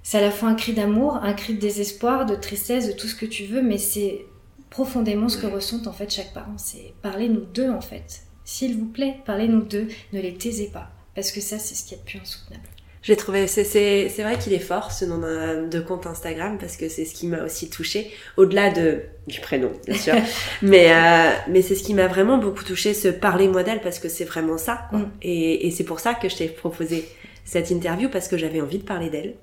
c'est 0.01 0.17
à 0.17 0.21
la 0.21 0.31
fois 0.31 0.49
un 0.49 0.55
cri 0.55 0.73
d'amour, 0.73 1.15
un 1.17 1.33
cri 1.33 1.53
de 1.55 1.59
désespoir, 1.59 2.25
de 2.25 2.35
tristesse, 2.35 2.87
de 2.87 2.93
tout 2.93 3.07
ce 3.07 3.15
que 3.15 3.25
tu 3.27 3.45
veux, 3.45 3.61
mais 3.61 3.77
c'est 3.77 4.25
profondément 4.75 5.29
ce 5.29 5.37
que 5.37 5.47
ressentent 5.47 5.87
en 5.87 5.93
fait 5.93 6.11
chaque 6.11 6.33
parent. 6.33 6.57
C'est 6.57 6.93
parlez-nous 7.01 7.45
d'eux 7.45 7.69
en 7.69 7.79
fait. 7.79 8.23
S'il 8.43 8.77
vous 8.77 8.87
plaît, 8.87 9.15
parlez-nous 9.25 9.61
d'eux, 9.61 9.87
ne 10.11 10.19
les 10.19 10.33
taisez 10.33 10.67
pas. 10.67 10.89
Parce 11.15 11.31
que 11.31 11.39
ça, 11.39 11.57
c'est 11.59 11.75
ce 11.75 11.85
qui 11.85 11.93
est 11.93 11.97
le 11.97 12.03
plus 12.03 12.19
insoutenable. 12.19 12.67
J'ai 13.01 13.15
trouvé, 13.15 13.47
c'est, 13.47 14.09
vrai 14.17 14.37
qu'il 14.37 14.51
est 14.51 14.59
fort 14.59 14.91
ce 14.91 15.05
nom 15.05 15.19
de 15.19 15.79
compte 15.79 16.07
Instagram 16.07 16.57
parce 16.59 16.75
que 16.75 16.89
c'est 16.89 17.05
ce 17.05 17.13
qui 17.13 17.27
m'a 17.27 17.43
aussi 17.43 17.69
touché 17.69 18.11
au-delà 18.35 18.69
de 18.71 19.03
du 19.27 19.39
prénom 19.39 19.71
bien 19.87 19.97
sûr, 19.97 20.15
mais 20.61 20.91
euh, 20.91 21.31
mais 21.47 21.61
c'est 21.61 21.75
ce 21.75 21.83
qui 21.83 21.93
m'a 21.93 22.07
vraiment 22.07 22.37
beaucoup 22.37 22.63
touché 22.63 22.93
ce 22.95 23.07
parler-moi 23.07 23.63
d'elle 23.63 23.81
parce 23.81 23.99
que 23.99 24.09
c'est 24.09 24.25
vraiment 24.25 24.57
ça 24.57 24.87
quoi. 24.89 24.99
Mm. 24.99 25.11
et, 25.21 25.67
et 25.67 25.71
c'est 25.71 25.83
pour 25.83 25.99
ça 25.99 26.15
que 26.15 26.29
je 26.29 26.35
t'ai 26.35 26.47
proposé 26.47 27.07
cette 27.43 27.69
interview 27.69 28.09
parce 28.09 28.27
que 28.27 28.37
j'avais 28.37 28.59
envie 28.59 28.79
de 28.79 28.83
parler 28.83 29.11
d'elle 29.11 29.35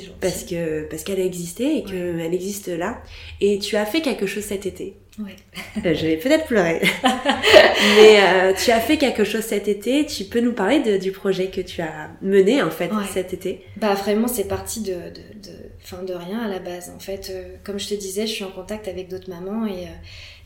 C'est 0.00 0.08
parce 0.20 0.44
que 0.44 0.82
parce 0.88 1.02
qu'elle 1.04 1.20
a 1.20 1.24
existé 1.24 1.76
et 1.78 1.82
qu'elle 1.84 2.32
existe 2.34 2.68
là 2.68 3.02
et 3.40 3.58
tu 3.58 3.76
as 3.76 3.84
fait 3.86 4.00
quelque 4.00 4.26
chose 4.26 4.44
cet 4.44 4.64
été 4.66 4.96
Ouais. 5.18 5.36
Euh, 5.84 5.94
je 5.94 6.06
vais 6.06 6.16
peut-être 6.16 6.46
pleurer. 6.46 6.80
Mais 7.04 8.16
euh, 8.22 8.52
tu 8.54 8.70
as 8.70 8.80
fait 8.80 8.96
quelque 8.96 9.24
chose 9.24 9.42
cet 9.42 9.68
été. 9.68 10.06
Tu 10.06 10.24
peux 10.24 10.40
nous 10.40 10.54
parler 10.54 10.80
de- 10.80 10.96
du 10.96 11.12
projet 11.12 11.48
que 11.48 11.60
tu 11.60 11.82
as 11.82 12.10
mené 12.22 12.62
en 12.62 12.70
fait 12.70 12.90
Ouais. 12.90 13.04
cet 13.12 13.34
été? 13.34 13.60
Bah 13.76 13.92
vraiment 13.92 14.26
c'est 14.26 14.48
parti 14.48 14.80
de, 14.80 14.92
de, 14.94 15.48
de, 15.50 15.56
fin, 15.80 16.02
de 16.02 16.14
rien 16.14 16.38
à 16.40 16.48
la 16.48 16.60
base. 16.60 16.90
En 16.96 16.98
fait, 16.98 17.30
euh, 17.30 17.56
comme 17.62 17.78
je 17.78 17.88
te 17.88 17.94
disais, 17.94 18.26
je 18.26 18.32
suis 18.32 18.44
en 18.44 18.50
contact 18.50 18.88
avec 18.88 19.08
d'autres 19.08 19.28
mamans 19.28 19.66
et 19.66 19.84
euh, 19.84 19.90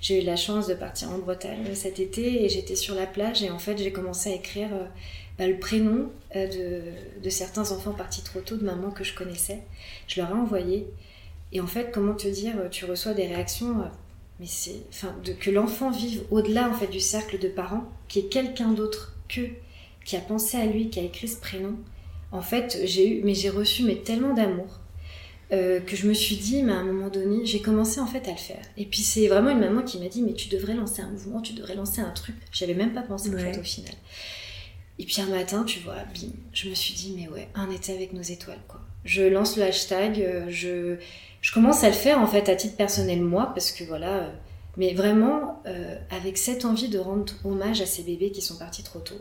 j'ai 0.01 0.21
eu 0.21 0.25
la 0.25 0.35
chance 0.37 0.67
de 0.67 0.75
partir 0.75 1.11
en 1.11 1.19
Bretagne 1.19 1.65
cet 1.75 2.01
été 2.01 2.45
et 2.45 2.49
j'étais 2.49 2.75
sur 2.77 2.97
la 2.97 3.07
plage 3.07 3.45
et 3.45 3.51
en 3.51 3.61
fait 3.61 3.79
j'ai 3.79 3.93
commencé 3.93 4.31
à 4.31 4.35
écrire 4.35 4.71
bah, 5.39 5.47
le 5.47 5.59
prénom 5.59 6.11
euh, 6.35 6.47
de, 6.47 7.23
de 7.23 7.31
certains 7.31 7.71
enfants 7.73 7.93
partis 7.93 8.23
trop 8.23 8.41
tôt 8.41 8.57
de 8.57 8.65
mamans 8.65 8.91
que 8.91 9.05
je 9.05 9.15
connaissais. 9.15 9.63
Je 10.09 10.21
leur 10.21 10.31
ai 10.31 10.35
envoyé 10.35 10.87
et 11.53 11.61
en 11.61 11.67
fait 11.67 11.91
comment 11.93 12.15
te 12.15 12.29
dire, 12.29 12.55
tu 12.71 12.85
reçois 12.85 13.13
des 13.15 13.27
réactions... 13.27 13.81
euh, 13.81 13.85
mais 14.39 14.47
c'est, 14.47 14.83
enfin, 14.91 15.15
de, 15.25 15.33
que 15.33 15.51
l'enfant 15.51 15.91
vive 15.91 16.23
au-delà 16.31 16.69
en 16.69 16.75
fait 16.75 16.89
du 16.89 17.01
cercle 17.01 17.39
de 17.39 17.49
parents, 17.49 17.85
qui 18.09 18.19
est 18.19 18.25
quelqu'un 18.29 18.73
d'autre 18.73 19.15
que 19.29 19.41
qui 20.05 20.15
a 20.17 20.21
pensé 20.21 20.57
à 20.59 20.67
lui, 20.67 20.91
qui 20.91 21.01
a 21.01 21.03
écrit 21.03 21.27
ce 21.27 21.41
prénom. 21.41 21.75
En 22.33 22.43
fait, 22.43 22.79
j'ai 22.85 23.09
eu, 23.09 23.23
mais 23.25 23.35
j'ai 23.35 23.49
reçu 23.51 23.83
mais 23.83 23.97
tellement 23.97 24.35
d'amour 24.35 24.67
euh, 25.53 25.81
que 25.81 25.97
je 25.97 26.07
me 26.07 26.13
suis 26.13 26.37
dit, 26.37 26.63
mais 26.63 26.73
à 26.73 26.77
un 26.77 26.85
moment 26.85 27.09
donné, 27.09 27.47
j'ai 27.47 27.61
commencé 27.61 27.99
en 27.99 28.07
fait 28.07 28.29
à 28.29 28.33
le 28.33 28.37
faire. 28.37 28.63
Et 28.77 28.85
puis 28.85 29.01
c'est 29.03 29.27
vraiment 29.27 29.51
une 29.51 29.61
maman 29.61 29.83
qui 29.83 29.99
m'a 29.99 30.09
dit, 30.09 30.21
mais 30.23 30.35
tu 30.35 30.49
devrais 30.49 30.75
lancer 30.75 31.01
un 31.03 31.09
mouvement, 31.11 31.41
tu 31.41 31.55
devrais 31.55 31.75
lancer 31.75 32.01
un 32.03 32.11
truc. 32.11 32.35
J'avais 32.53 32.75
même 32.75 32.93
pas 32.93 33.03
pensé 33.03 33.31
en 33.31 33.33
Ouais. 33.33 33.53
fait 33.55 33.59
au 33.59 33.63
final. 33.63 33.95
Et 34.99 35.05
puis 35.05 35.21
un 35.21 35.27
matin, 35.27 35.65
tu 35.65 35.81
vois, 35.81 35.97
bim, 36.15 36.31
je 36.53 36.69
me 36.69 36.75
suis 36.75 36.95
dit, 36.95 37.15
mais 37.17 37.29
ouais, 37.29 37.49
un 37.55 37.71
été 37.71 37.93
avec 37.93 38.13
nos 38.13 38.23
étoiles, 38.23 38.63
quoi. 38.67 38.81
Je 39.05 39.23
lance 39.23 39.57
le 39.57 39.63
hashtag, 39.63 40.21
euh, 40.21 40.47
je, 40.49 40.97
commence 41.53 41.85
à 41.85 41.89
le 41.89 41.95
faire 41.95 42.19
en 42.19 42.27
fait 42.27 42.49
à 42.49 42.57
titre 42.57 42.77
personnel 42.77 43.23
moi, 43.23 43.53
parce 43.55 43.71
que 43.71 43.85
voilà, 43.85 44.15
euh, 44.15 44.31
mais 44.77 44.95
vraiment 44.95 45.63
euh, 45.67 45.97
avec 46.11 46.39
cette 46.39 46.65
envie 46.65 46.89
de 46.89 46.99
rendre 46.99 47.33
hommage 47.45 47.81
à 47.81 47.87
ces 47.87 48.03
bébés 48.03 48.33
qui 48.33 48.43
sont 48.43 48.57
partis 48.57 48.83
trop 48.83 48.99
tôt. 48.99 49.21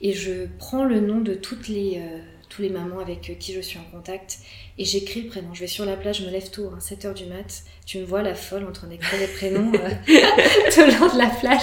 Et 0.00 0.14
je 0.14 0.46
prends 0.58 0.84
le 0.84 1.00
nom 1.00 1.20
de 1.20 1.34
toutes 1.34 1.68
les, 1.68 2.02
tous 2.48 2.62
les 2.62 2.70
mamans 2.70 2.98
avec 3.00 3.38
qui 3.38 3.52
je 3.52 3.60
suis 3.60 3.78
en 3.78 3.84
contact 3.94 4.38
et 4.80 4.84
j'écris 4.84 5.22
le 5.22 5.28
prénom. 5.28 5.52
Je 5.52 5.60
vais 5.60 5.66
sur 5.66 5.84
la 5.84 5.94
plage, 5.96 6.20
je 6.20 6.24
me 6.24 6.30
lève 6.30 6.48
tôt, 6.50 6.70
hein, 6.74 6.78
7h 6.80 7.12
du 7.14 7.26
mat. 7.26 7.62
Tu 7.84 7.98
me 7.98 8.04
vois 8.04 8.22
la 8.22 8.34
folle 8.34 8.64
en 8.66 8.72
train 8.72 8.86
d'écrire 8.86 9.20
les 9.20 9.26
prénoms 9.26 9.70
euh, 9.74 9.78
tout 10.74 10.80
le 10.80 10.98
long 10.98 11.12
de 11.12 11.18
la 11.18 11.26
plage. 11.28 11.60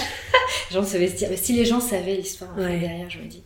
Savaient 0.70 1.08
se 1.08 1.16
dire, 1.16 1.28
mais 1.32 1.38
si 1.38 1.54
les 1.54 1.66
gens 1.66 1.80
savaient 1.80 2.16
l'histoire 2.16 2.52
en 2.54 2.58
fait, 2.58 2.62
Ouais. 2.66 2.80
derrière, 2.80 3.10
je 3.10 3.18
me 3.20 3.26
dis. 3.26 3.42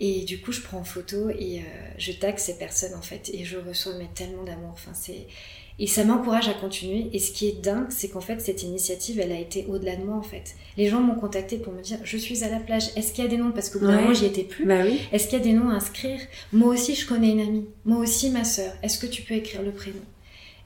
Et 0.00 0.22
du 0.22 0.40
coup, 0.40 0.52
je 0.52 0.60
prends 0.60 0.78
en 0.78 0.84
photo 0.84 1.28
et 1.30 1.58
euh, 1.58 1.90
je 1.98 2.12
tag 2.12 2.38
ces 2.38 2.56
personnes 2.56 2.94
en 2.94 3.02
fait 3.02 3.30
et 3.34 3.44
je 3.44 3.58
reçois 3.58 3.94
mais, 3.98 4.08
tellement 4.14 4.44
d'amour. 4.44 4.70
Enfin, 4.72 4.92
c'est 4.94 5.26
et 5.80 5.86
ça 5.86 6.04
m'encourage 6.04 6.48
à 6.48 6.54
continuer. 6.54 7.08
Et 7.12 7.18
ce 7.20 7.30
qui 7.30 7.46
est 7.46 7.62
dingue, 7.62 7.86
c'est 7.90 8.08
qu'en 8.08 8.20
fait, 8.20 8.40
cette 8.40 8.62
initiative, 8.64 9.20
elle 9.20 9.30
a 9.30 9.38
été 9.38 9.64
au-delà 9.68 9.94
de 9.94 10.02
moi, 10.02 10.16
en 10.16 10.22
fait. 10.22 10.56
Les 10.76 10.88
gens 10.88 11.00
m'ont 11.00 11.14
contacté 11.14 11.56
pour 11.56 11.72
me 11.72 11.80
dire, 11.80 11.98
je 12.02 12.16
suis 12.16 12.42
à 12.42 12.48
la 12.48 12.58
plage, 12.58 12.90
est-ce 12.96 13.12
qu'il 13.12 13.22
y 13.22 13.26
a 13.26 13.30
des 13.30 13.36
noms? 13.36 13.52
Parce 13.52 13.70
bout 13.70 13.86
d'un 13.86 14.08
Ouais. 14.08 14.14
j'y 14.14 14.24
étais 14.26 14.42
plus. 14.42 14.66
Bah 14.66 14.82
oui. 14.84 15.00
Est-ce 15.12 15.28
qu'il 15.28 15.38
y 15.38 15.40
a 15.40 15.44
des 15.44 15.52
noms 15.52 15.70
à 15.70 15.74
inscrire? 15.74 16.18
Moi 16.52 16.74
aussi, 16.74 16.94
je 16.96 17.06
connais 17.06 17.30
une 17.30 17.40
amie. 17.40 17.66
Moi 17.84 17.98
aussi, 17.98 18.30
ma 18.30 18.42
sœur. 18.44 18.72
Est-ce 18.82 18.98
que 18.98 19.06
tu 19.06 19.22
peux 19.22 19.34
écrire 19.34 19.62
le 19.62 19.70
prénom? 19.70 20.00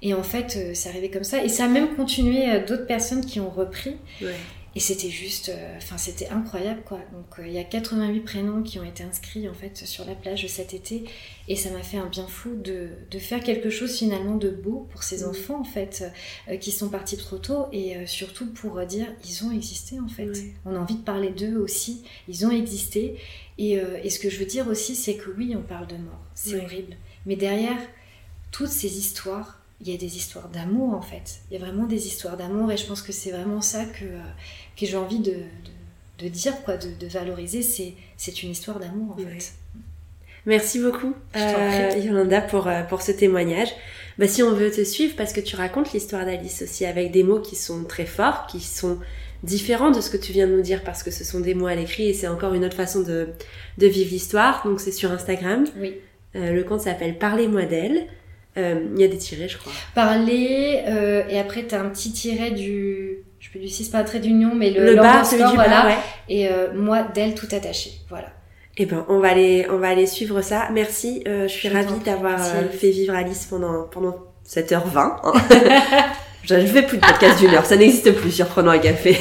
Et 0.00 0.14
en 0.14 0.22
fait, 0.22 0.54
euh, 0.56 0.70
c'est 0.74 0.88
arrivé 0.88 1.10
comme 1.10 1.24
ça. 1.24 1.44
Et 1.44 1.48
ça 1.48 1.66
a 1.66 1.68
même 1.68 1.94
continué 1.94 2.50
euh, 2.50 2.64
d'autres 2.64 2.86
personnes 2.86 3.24
qui 3.24 3.38
ont 3.38 3.50
repris. 3.50 3.96
Ouais. 4.22 4.34
Et 4.74 4.80
c'était 4.80 5.10
juste, 5.10 5.50
euh, 5.50 5.76
enfin 5.76 5.98
c'était 5.98 6.28
incroyable 6.28 6.82
quoi. 6.86 6.98
Donc 7.12 7.38
euh, 7.38 7.46
il 7.46 7.52
y 7.52 7.58
a 7.58 7.64
88 7.64 8.20
prénoms 8.20 8.62
qui 8.62 8.78
ont 8.78 8.84
été 8.84 9.02
inscrits 9.02 9.48
en 9.48 9.52
fait 9.54 9.76
sur 9.76 10.04
la 10.06 10.14
plage 10.14 10.46
cet 10.46 10.72
été. 10.72 11.04
Et 11.48 11.56
ça 11.56 11.70
m'a 11.70 11.82
fait 11.82 11.98
un 11.98 12.06
bien 12.06 12.26
fou 12.26 12.54
de, 12.56 12.88
de 13.10 13.18
faire 13.18 13.42
quelque 13.42 13.68
chose 13.68 13.94
finalement 13.98 14.36
de 14.36 14.48
beau 14.50 14.88
pour 14.90 15.02
ces 15.02 15.22
Mhm. 15.24 15.28
enfants 15.30 15.60
en 15.60 15.64
fait 15.64 16.04
euh, 16.48 16.56
qui 16.56 16.70
sont 16.72 16.88
partis 16.88 17.16
trop 17.18 17.36
tôt. 17.38 17.66
Et 17.72 18.06
surtout 18.06 18.46
pour 18.52 18.80
dire 18.86 19.06
ils 19.28 19.44
ont 19.44 19.52
existé 19.52 20.00
en 20.00 20.08
fait. 20.08 20.30
On 20.64 20.74
a 20.74 20.78
envie 20.78 20.96
de 20.96 21.02
parler 21.02 21.30
d'eux 21.30 21.56
aussi, 21.58 22.02
ils 22.28 22.46
ont 22.46 22.50
existé. 22.50 23.16
Et, 23.58 23.72
et 24.02 24.08
ce 24.10 24.18
que 24.18 24.30
je 24.30 24.38
veux 24.38 24.46
dire 24.46 24.66
aussi 24.68 24.96
c'est 24.96 25.16
que 25.16 25.28
oui 25.36 25.54
on 25.56 25.62
parle 25.62 25.86
de 25.86 25.96
mort, 25.96 26.18
c'est 26.34 26.56
horrible, 26.58 26.96
mais 27.26 27.36
derrière 27.36 27.76
toutes 28.50 28.68
ces 28.68 28.98
histoires 28.98 29.58
il 29.84 29.90
y 29.90 29.94
a 29.94 29.98
des 29.98 30.16
histoires 30.16 30.48
d'amour 30.48 30.94
en 30.94 31.02
fait. 31.02 31.40
Il 31.50 31.54
y 31.54 31.56
a 31.56 31.64
vraiment 31.66 31.86
des 31.86 32.06
histoires 32.06 32.36
d'amour. 32.36 32.70
Et 32.70 32.76
je 32.76 32.86
pense 32.86 33.02
que 33.02 33.10
c'est 33.10 33.32
vraiment 33.32 33.60
ça 33.60 33.84
que, 33.84 34.04
que 34.76 34.86
j'ai 34.86 34.96
envie 34.96 35.18
de, 35.20 35.32
de, 35.32 36.24
de 36.24 36.28
dire, 36.28 36.62
quoi, 36.64 36.76
de, 36.76 36.88
de 36.98 37.06
valoriser. 37.06 37.62
C'est, 37.62 38.42
une 38.42 38.50
histoire 38.50 38.78
d'amour 38.78 39.14
en 39.14 39.16
fait. 39.16 39.52
Merci 40.44 40.80
beaucoup, 40.80 41.14
euh. 41.36 41.90
Yolanda, 41.96 42.40
pour, 42.40 42.66
euh, 42.66 42.82
pour 42.82 43.02
ce 43.02 43.12
témoignage. 43.12 43.68
Bah, 44.18 44.26
si 44.26 44.42
on 44.42 44.52
veut 44.52 44.72
te 44.72 44.82
suivre, 44.82 45.14
parce 45.16 45.32
que 45.32 45.40
tu 45.40 45.54
racontes 45.54 45.92
l'histoire 45.92 46.26
d'Alice 46.26 46.62
aussi 46.62 46.84
avec 46.84 47.12
des 47.12 47.22
mots 47.22 47.40
qui 47.40 47.54
sont 47.54 47.84
très 47.84 48.06
forts, 48.06 48.46
qui 48.48 48.60
sont 48.60 48.98
différents 49.44 49.92
de 49.92 50.00
ce 50.00 50.10
que 50.10 50.16
tu 50.16 50.32
viens 50.32 50.48
de 50.48 50.52
nous 50.52 50.62
dire, 50.62 50.82
parce 50.82 51.04
que 51.04 51.12
ce 51.12 51.22
sont 51.22 51.38
des 51.38 51.54
mots 51.54 51.68
à 51.68 51.76
l'écrit 51.76 52.08
et 52.08 52.14
c'est 52.14 52.26
encore 52.26 52.54
une 52.54 52.64
autre 52.64 52.76
façon 52.76 53.02
de, 53.02 53.28
de 53.78 53.86
vivre 53.86 54.10
l'histoire. 54.10 54.66
Donc 54.66 54.80
c'est 54.80 54.92
sur 54.92 55.12
Instagram. 55.12 55.64
Oui. 55.76 55.94
Euh, 56.34 56.52
le 56.52 56.64
compte 56.64 56.80
s'appelle 56.80 57.18
Parlez-moi 57.18 57.64
d'elle. 57.64 58.06
Euh, 58.56 58.84
Il 58.96 59.00
y 59.00 59.04
a 59.04 59.08
des 59.08 59.18
tirés, 59.18 59.48
je 59.48 59.58
crois. 59.58 59.72
Parler, 59.94 60.82
et 61.28 61.38
après 61.38 61.66
tu 61.66 61.74
as 61.74 61.80
un 61.80 61.88
petit 61.88 62.12
tiret 62.12 62.50
du. 62.50 63.18
Je 63.42 63.50
peux 63.50 63.58
du 63.58 63.66
6 63.68 63.88
pas 63.88 63.98
un 63.98 64.04
trait 64.04 64.20
d'union, 64.20 64.54
mais 64.54 64.70
le, 64.70 64.84
Le, 64.86 64.94
bar, 64.94 65.26
celui 65.26 65.42
du 65.42 65.54
voilà. 65.56 65.68
bar, 65.82 65.86
ouais. 65.86 65.96
Et 66.28 66.46
euh, 66.48 66.68
moi, 66.76 67.02
d'elle, 67.02 67.34
tout 67.34 67.48
attaché. 67.50 67.90
Voilà. 68.08 68.28
Eh 68.78 68.86
ben, 68.86 69.04
on 69.08 69.18
va 69.18 69.30
aller, 69.30 69.66
on 69.68 69.78
va 69.78 69.88
aller 69.88 70.06
suivre 70.06 70.40
ça. 70.42 70.68
Merci. 70.72 71.24
euh, 71.26 71.48
je 71.48 71.52
suis 71.52 71.68
Je 71.68 71.74
ravie 71.74 71.98
d'avoir 72.04 72.38
euh, 72.40 72.68
fait 72.68 72.90
vivre 72.90 73.14
Alice 73.14 73.46
pendant 73.50 73.82
pendant 73.90 74.14
7h20. 74.48 74.80
hein. 74.96 75.32
je 76.44 76.54
ne 76.54 76.64
fais 76.66 76.82
plus 76.82 76.98
de 76.98 77.04
podcast 77.04 77.40
d'une 77.40 77.50
heure. 77.50 77.66
Ça 77.66 77.74
n'existe 77.76 78.12
plus 78.14 78.30
sur 78.30 78.46
Prenons 78.46 78.70
un 78.70 78.78
café. 78.78 79.18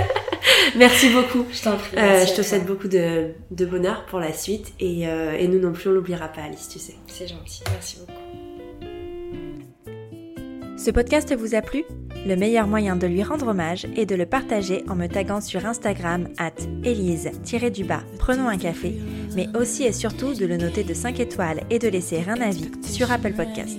Merci 0.76 1.08
beaucoup. 1.10 1.46
Je 1.52 1.62
t'en 1.62 1.76
prie. 1.76 1.96
Euh, 1.96 2.22
je 2.26 2.30
te 2.30 2.34
toi. 2.34 2.44
souhaite 2.44 2.66
beaucoup 2.66 2.88
de, 2.88 3.28
de 3.52 3.64
bonheur 3.64 4.06
pour 4.10 4.18
la 4.18 4.32
suite 4.32 4.72
et, 4.80 5.06
euh, 5.06 5.36
et 5.38 5.46
nous 5.46 5.60
non 5.60 5.72
plus 5.72 5.88
on 5.88 5.92
l'oubliera 5.92 6.26
pas 6.26 6.42
Alice, 6.42 6.68
tu 6.68 6.80
sais. 6.80 6.96
C'est 7.06 7.28
gentil. 7.28 7.62
Merci 7.70 7.98
beaucoup. 8.00 8.12
Ce 10.76 10.90
podcast 10.90 11.32
vous 11.34 11.54
a 11.54 11.62
plu? 11.62 11.84
Le 12.26 12.34
meilleur 12.34 12.66
moyen 12.66 12.96
de 12.96 13.06
lui 13.06 13.22
rendre 13.22 13.46
hommage 13.46 13.86
est 13.94 14.04
de 14.04 14.16
le 14.16 14.26
partager 14.26 14.82
en 14.88 14.96
me 14.96 15.06
taguant 15.06 15.40
sur 15.40 15.64
Instagram 15.64 16.26
at 16.38 16.50
Elise-du-bas 16.82 18.02
Prenons 18.18 18.48
un 18.48 18.58
café, 18.58 18.96
mais 19.36 19.46
aussi 19.56 19.84
et 19.84 19.92
surtout 19.92 20.34
de 20.34 20.44
le 20.44 20.56
noter 20.56 20.82
de 20.82 20.92
5 20.92 21.20
étoiles 21.20 21.60
et 21.70 21.78
de 21.78 21.86
laisser 21.86 22.24
un 22.28 22.40
avis 22.40 22.72
sur 22.82 23.12
Apple 23.12 23.34
Podcast. 23.34 23.78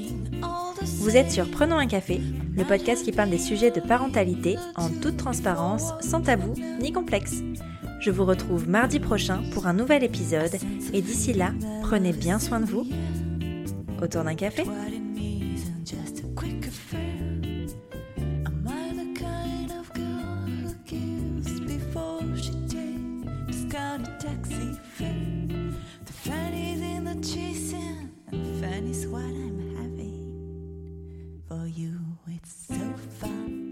Vous 0.99 1.17
êtes 1.17 1.29
sur 1.29 1.51
Prenons 1.51 1.75
un 1.75 1.87
café, 1.87 2.21
le 2.55 2.63
podcast 2.63 3.03
qui 3.03 3.11
parle 3.11 3.31
des 3.31 3.37
sujets 3.37 3.71
de 3.71 3.81
parentalité 3.81 4.55
en 4.77 4.87
toute 4.87 5.17
transparence, 5.17 5.91
sans 5.99 6.21
tabou 6.21 6.53
ni 6.79 6.93
complexe. 6.93 7.43
Je 7.99 8.11
vous 8.11 8.23
retrouve 8.23 8.69
mardi 8.69 9.01
prochain 9.01 9.41
pour 9.53 9.67
un 9.67 9.73
nouvel 9.73 10.05
épisode 10.05 10.55
et 10.93 11.01
d'ici 11.01 11.33
là, 11.33 11.51
prenez 11.81 12.13
bien 12.13 12.39
soin 12.39 12.61
de 12.61 12.65
vous 12.65 12.87
autour 14.01 14.23
d'un 14.23 14.35
café. 14.35 14.63
chasing, 27.33 28.09
and 28.31 28.61
fun 28.61 28.87
is 28.87 29.05
what 29.07 29.23
I'm 29.23 29.75
having. 29.75 31.41
For 31.49 31.67
you, 31.67 31.99
it's 32.27 32.67
so 32.67 32.93
fun. 33.19 33.66